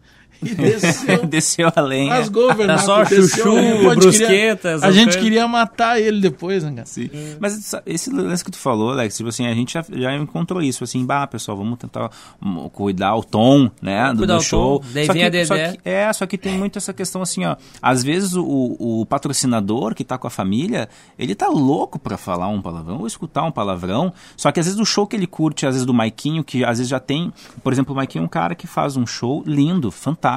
e 0.42 0.54
desceu. 0.54 1.26
desceu 1.26 1.72
a 1.74 1.80
lenha. 1.80 2.14
Rasgou, 2.14 2.54
Bernardo. 2.54 2.80
Tá 2.80 2.84
só 2.86 3.02
desceu 3.04 3.28
chuchu, 3.28 3.48
a 3.50 3.52
lenha. 3.54 3.82
Pode 3.84 4.00
brusqueta, 4.00 4.26
queria- 4.26 4.50
essas 4.74 4.82
A 4.82 4.90
gente 4.90 5.18
queria 5.18 5.48
matar 5.48 6.00
ele 6.00 6.20
depois, 6.20 6.62
né, 6.64 6.70
cara? 6.72 6.86
Sim. 6.86 7.10
Mas 7.38 7.58
essa- 7.58 7.82
esse 7.86 8.10
lance 8.10 8.44
que 8.44 8.50
tu 8.50 8.58
falou, 8.58 8.90
Alex, 8.92 9.16
tipo 9.16 9.28
assim, 9.28 9.46
a 9.46 9.54
gente 9.54 9.74
já, 9.74 9.84
já 9.90 10.14
encontrou 10.16 10.62
isso, 10.62 10.82
assim, 10.84 11.04
bah, 11.04 11.26
pessoal, 11.26 11.56
vamos 11.56 11.78
tentar 11.78 12.10
hum, 12.42 12.68
cuidar 12.72 13.14
o 13.16 13.22
tom, 13.22 13.70
né, 13.82 14.12
do, 14.14 14.26
do 14.26 14.40
show. 14.40 14.80
tom, 14.80 14.86
daí 14.92 15.06
Só 15.06 15.12
vem 15.12 15.30
que- 15.30 15.36
a 15.38 15.46
só 15.46 15.54
que- 15.56 15.78
é, 15.84 16.12
só 16.12 16.26
que 16.26 16.38
tem 16.38 16.56
muito 16.58 16.76
essa 16.78 16.92
questão 16.92 17.22
assim, 17.22 17.44
ó, 17.44 17.56
às 17.82 18.02
vezes 18.02 18.34
o, 18.34 18.76
o 18.78 19.06
patrocinador 19.06 19.94
que 19.94 20.04
tá 20.04 20.16
com 20.18 20.26
a 20.26 20.30
família, 20.30 20.88
ele 21.18 21.34
tá 21.34 21.48
louco 21.48 21.98
pra 21.98 22.16
falar 22.16 22.48
um 22.48 22.60
palavrão 22.60 22.98
ou 23.00 23.06
escutar 23.06 23.42
um 23.44 23.52
palavrão, 23.52 24.12
só 24.36 24.50
que 24.50 24.60
às 24.60 24.66
vezes 24.66 24.80
o 24.80 24.84
show 24.84 25.06
que 25.06 25.16
ele 25.16 25.26
curte, 25.26 25.66
às 25.66 25.74
vezes 25.74 25.86
do 25.86 25.94
Maiquinho, 25.94 26.42
que 26.44 26.64
às 26.64 26.78
vezes 26.78 26.88
já 26.88 26.98
tem, 27.00 27.32
por 27.62 27.72
exemplo, 27.72 27.92
o 27.92 27.96
Maiquinho 27.96 28.22
é 28.22 28.24
um 28.24 28.28
cara 28.28 28.54
que 28.54 28.66
faz 28.66 28.96
um 28.96 29.06
show 29.06 29.42
lindo, 29.46 29.90
fantástico, 29.90 30.29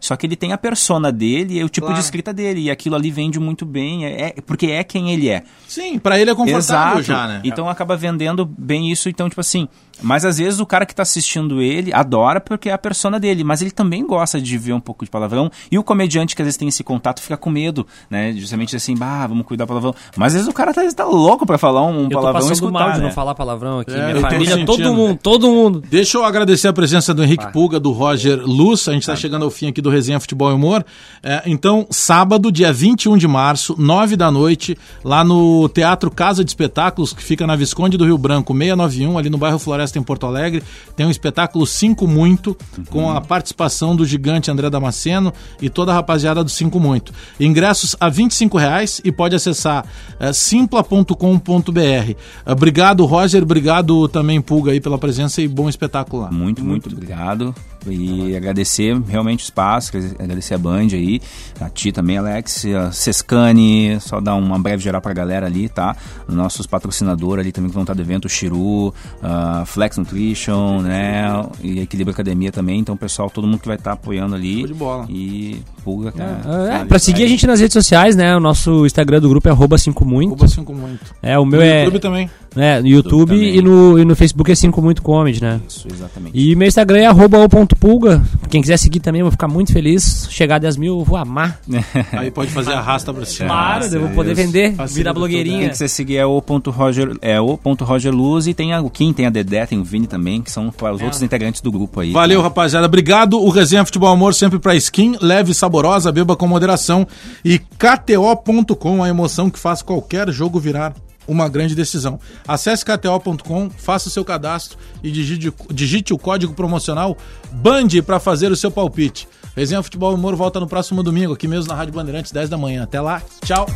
só 0.00 0.16
que 0.16 0.26
ele 0.26 0.36
tem 0.36 0.52
a 0.52 0.58
persona 0.58 1.10
dele 1.12 1.58
e 1.58 1.64
o 1.64 1.68
tipo 1.68 1.86
Claro. 1.86 1.98
de 2.00 2.04
escrita 2.04 2.32
dele, 2.32 2.60
e 2.62 2.70
aquilo 2.70 2.94
ali 2.96 3.10
vende 3.10 3.38
muito 3.40 3.64
bem, 3.66 4.04
é, 4.06 4.34
é- 4.36 4.40
porque 4.44 4.66
é 4.66 4.84
quem 4.84 5.10
ele 5.12 5.28
é. 5.28 5.42
Sim, 5.66 5.98
pra 5.98 6.18
ele 6.18 6.30
é 6.30 6.34
confortável 6.34 6.98
Exato. 6.98 7.02
já, 7.02 7.26
né? 7.26 7.40
Então 7.44 7.68
acaba 7.68 7.96
vendendo 7.96 8.44
bem 8.46 8.90
isso. 8.90 9.08
Então, 9.08 9.28
tipo 9.28 9.40
assim, 9.40 9.68
mas 10.02 10.24
às 10.24 10.38
vezes 10.38 10.60
o 10.60 10.66
cara 10.66 10.86
que 10.86 10.94
tá 10.94 11.02
assistindo 11.02 11.60
ele 11.60 11.92
adora 11.92 12.40
porque 12.40 12.68
é 12.68 12.72
a 12.72 12.78
persona 12.78 13.18
dele, 13.18 13.44
mas 13.44 13.62
ele 13.62 13.70
também 13.70 14.06
gosta 14.06 14.40
de 14.40 14.58
ver 14.58 14.72
um 14.72 14.80
pouco 14.80 15.04
de 15.04 15.10
palavrão. 15.10 15.50
E 15.70 15.78
o 15.78 15.82
comediante 15.82 16.34
que 16.34 16.42
às 16.42 16.46
vezes 16.46 16.58
tem 16.58 16.68
esse 16.68 16.84
contato 16.84 17.20
fica 17.20 17.36
com 17.36 17.50
medo, 17.50 17.86
né? 18.10 18.32
Justamente 18.32 18.74
assim, 18.76 18.94
bah, 18.96 19.26
vamos 19.26 19.46
cuidar 19.46 19.64
do 19.64 19.68
palavrão. 19.68 19.94
Mas 20.16 20.28
às 20.28 20.32
vezes 20.34 20.48
o 20.48 20.52
cara 20.52 20.72
tá, 20.72 20.82
tá 20.94 21.04
louco 21.04 21.46
pra 21.46 21.58
falar 21.58 21.82
um, 21.82 22.00
um 22.00 22.02
Eu 22.04 22.10
tô 22.10 22.20
palavrão 22.20 22.48
e 22.48 22.52
escutar, 22.52 22.72
mal 22.72 22.92
de 22.92 22.98
né? 22.98 23.04
não 23.04 23.12
falar 23.12 23.34
palavrão 23.34 23.80
aqui. 23.80 23.92
É, 23.92 24.12
Minha 24.12 24.20
família, 24.20 24.54
sentindo. 24.54 24.66
todo 24.66 24.94
mundo, 24.94 25.18
todo 25.22 25.48
mundo. 25.50 25.82
Deixa 25.88 26.18
eu 26.18 26.24
agradecer 26.24 26.68
a 26.68 26.72
presença 26.72 27.12
do 27.14 27.22
Henrique 27.22 27.50
Pulga, 27.52 27.80
do 27.80 27.92
Roger 27.92 28.40
Luz. 28.44 28.88
A 28.88 28.92
gente 28.92 29.02
está 29.02 29.16
chegando 29.16 29.44
ao 29.44 29.50
fim 29.50 29.68
aqui 29.68 29.80
do 29.80 29.90
Resenha 29.90 30.20
Futebol 30.20 30.50
e 30.50 30.54
Humor. 30.54 30.84
É, 31.22 31.42
então, 31.46 31.86
sábado, 31.90 32.52
dia 32.52 32.72
21 32.72 33.16
de 33.16 33.26
março, 33.26 33.74
9 33.78 34.16
da 34.16 34.30
noite, 34.30 34.76
lá 35.04 35.24
no 35.24 35.68
Teatro 35.68 36.10
Casa 36.10 36.44
de 36.44 36.50
Espetáculos, 36.50 37.12
que 37.12 37.22
fica 37.22 37.46
na 37.46 37.56
Visconde 37.56 37.96
do 37.96 38.04
Rio 38.04 38.18
Branco, 38.18 38.52
691, 38.52 39.18
ali 39.18 39.30
no 39.30 39.38
bairro 39.38 39.58
Floresta, 39.58 39.87
em 39.96 40.02
Porto 40.02 40.26
Alegre. 40.26 40.62
Tem 40.96 41.06
um 41.06 41.10
espetáculo 41.10 41.66
5 41.66 42.06
Muito, 42.06 42.56
com 42.90 43.10
a 43.10 43.20
participação 43.20 43.94
do 43.94 44.04
gigante 44.04 44.50
André 44.50 44.68
Damasceno 44.68 45.32
e 45.60 45.70
toda 45.70 45.92
a 45.92 45.94
rapaziada 45.94 46.42
do 46.42 46.50
5 46.50 46.80
Muito. 46.80 47.12
Ingressos 47.38 47.94
a 48.00 48.08
25 48.08 48.58
reais 48.58 49.00
e 49.04 49.12
pode 49.12 49.34
acessar 49.34 49.84
é, 50.18 50.32
simpla.com.br. 50.32 52.14
Obrigado, 52.46 53.04
Roger. 53.04 53.42
Obrigado 53.42 54.08
também, 54.08 54.40
Pulga, 54.40 54.72
aí, 54.72 54.80
pela 54.80 54.98
presença 54.98 55.40
e 55.40 55.48
bom 55.48 55.68
espetáculo 55.68 56.22
lá. 56.22 56.30
Muito, 56.30 56.64
muito 56.64 56.88
obrigado. 56.88 57.54
E 57.86 58.36
agradecer 58.36 58.98
realmente 59.08 59.42
o 59.42 59.44
espaço, 59.44 59.92
agradecer 60.18 60.54
a 60.54 60.58
Band 60.58 60.88
aí, 60.92 61.20
a 61.60 61.68
ti 61.70 61.92
também, 61.92 62.18
Alex, 62.18 62.64
a 62.66 62.90
Sescani, 62.92 63.98
só 64.00 64.20
dar 64.20 64.34
uma 64.34 64.58
breve 64.58 64.82
geral 64.82 65.00
pra 65.00 65.12
galera 65.12 65.46
ali, 65.46 65.68
tá? 65.68 65.96
Nossos 66.28 66.66
patrocinadores 66.66 67.42
ali 67.42 67.52
também 67.52 67.68
que 67.70 67.74
vão 67.74 67.84
estar 67.84 67.94
do 67.94 68.02
evento, 68.02 68.24
o 68.26 68.28
Chiru, 68.28 68.92
a 69.22 69.64
Flex 69.64 69.96
Nutrition, 69.96 70.80
né? 70.80 71.24
E 71.62 71.80
Equilíbrio 71.80 72.12
Academia 72.12 72.50
também. 72.52 72.78
Então, 72.80 72.96
pessoal, 72.96 73.30
todo 73.30 73.46
mundo 73.46 73.58
que 73.60 73.68
vai 73.68 73.76
estar 73.76 73.92
apoiando 73.92 74.34
ali. 74.34 74.58
Show 74.58 74.66
de 74.66 74.74
bola. 74.74 75.06
E 75.08 75.60
pulga, 75.84 76.12
cara. 76.12 76.40
É, 76.82 76.84
pra 76.84 76.98
seguir 76.98 77.24
a 77.24 77.28
gente 77.28 77.46
nas 77.46 77.60
redes 77.60 77.72
sociais, 77.72 78.16
né? 78.16 78.36
O 78.36 78.40
nosso 78.40 78.84
Instagram 78.84 79.20
do 79.20 79.28
grupo 79.28 79.48
é 79.48 79.52
arroba 79.52 79.78
5 79.78 80.04
muito. 80.04 80.28
Arroba 80.28 80.48
5 80.48 80.74
Muito. 80.74 81.14
É, 81.22 81.38
o 81.38 81.44
meu 81.44 81.60
No 81.60 81.64
é 81.66 81.84
YouTube 81.84 82.00
também. 82.00 82.30
né, 82.54 82.80
no 82.80 82.86
YouTube 82.88 83.30
também. 83.30 83.56
e 83.56 83.62
no, 83.62 83.98
e 83.98 84.04
no 84.04 84.14
Facebook 84.16 84.50
é 84.50 84.54
5 84.54 84.82
muito 84.82 85.02
comedy, 85.02 85.40
né? 85.42 85.60
Isso, 85.66 85.86
exatamente. 85.90 86.38
E 86.38 86.54
meu 86.54 86.68
Instagram 86.68 86.98
é 86.98 87.06
arroba 87.06 87.38
o 87.38 87.48
ponto 87.68 87.76
pulga. 87.76 88.22
Quem 88.48 88.62
quiser 88.62 88.78
seguir 88.78 89.00
também, 89.00 89.20
eu 89.20 89.26
vou 89.26 89.32
ficar 89.32 89.48
muito 89.48 89.72
feliz. 89.72 90.26
Chegar 90.30 90.56
a 90.56 90.58
10 90.58 90.76
mil, 90.78 90.98
eu 90.98 91.04
vou 91.04 91.16
amar. 91.16 91.60
Aí 92.12 92.30
pode 92.30 92.50
fazer 92.50 92.72
arrasta 92.72 93.12
pra 93.12 93.24
cima. 93.26 93.48
Claro, 93.48 93.84
eu 93.84 94.00
vou 94.00 94.10
poder 94.10 94.34
vender, 94.34 94.74
Facilita 94.74 94.94
virar 94.94 95.12
blogueirinha. 95.12 95.60
Quem 95.60 95.68
quiser 95.70 95.88
seguir 95.88 96.16
é 96.16 96.24
o 96.24 96.40
ponto 96.40 96.70
Roger, 96.70 97.16
é 97.20 97.40
o 97.40 97.56
ponto 97.58 97.84
Roger 97.84 98.12
Luz 98.12 98.46
e 98.46 98.54
tem 98.54 98.72
a, 98.72 98.80
o 98.80 98.88
Kim, 98.88 99.12
tem 99.12 99.26
a 99.26 99.30
Dedé, 99.30 99.66
tem 99.66 99.78
o 99.78 99.84
Vini 99.84 100.06
também, 100.06 100.40
que 100.40 100.50
são 100.50 100.70
para 100.70 100.92
os 100.92 101.02
outros 101.02 101.22
integrantes 101.22 101.60
do 101.60 101.70
grupo 101.70 102.00
aí. 102.00 102.12
Valeu, 102.12 102.40
rapaziada. 102.40 102.86
Obrigado. 102.86 103.38
O 103.38 103.50
Resenha 103.50 103.84
Futebol 103.84 104.10
Amor 104.10 104.34
sempre 104.34 104.58
pra 104.58 104.74
skin, 104.74 105.16
leve 105.20 105.52
e 105.52 105.54
saborosa, 105.54 106.10
beba 106.10 106.36
com 106.36 106.46
moderação. 106.46 107.06
E 107.44 107.58
KTO.com, 107.58 109.02
a 109.02 109.08
emoção 109.08 109.50
que 109.50 109.58
faz 109.58 109.82
qualquer 109.82 110.30
jogo 110.30 110.58
virar 110.58 110.94
uma 111.28 111.48
grande 111.48 111.74
decisão. 111.74 112.18
Acesse 112.46 112.84
KTO.com, 112.84 113.70
faça 113.70 114.08
o 114.08 114.10
seu 114.10 114.24
cadastro 114.24 114.78
e 115.02 115.10
digite, 115.10 115.52
digite 115.70 116.14
o 116.14 116.18
código 116.18 116.54
promocional 116.54 117.16
BAND 117.52 118.02
para 118.02 118.18
fazer 118.18 118.50
o 118.50 118.56
seu 118.56 118.70
palpite. 118.70 119.28
Resenha 119.54 119.82
Futebol 119.82 120.14
Humor 120.14 120.34
volta 120.34 120.58
no 120.58 120.66
próximo 120.66 121.02
domingo, 121.02 121.34
aqui 121.34 121.46
mesmo 121.46 121.68
na 121.68 121.74
Rádio 121.74 121.92
Bandeirantes, 121.92 122.32
10 122.32 122.48
da 122.48 122.56
manhã. 122.56 122.84
Até 122.84 123.00
lá, 123.00 123.20
tchau. 123.44 123.66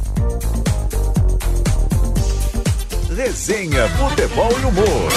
Resenha 3.15 3.89
Futebol 3.91 4.51
e 4.61 4.65
Humor. 4.65 5.13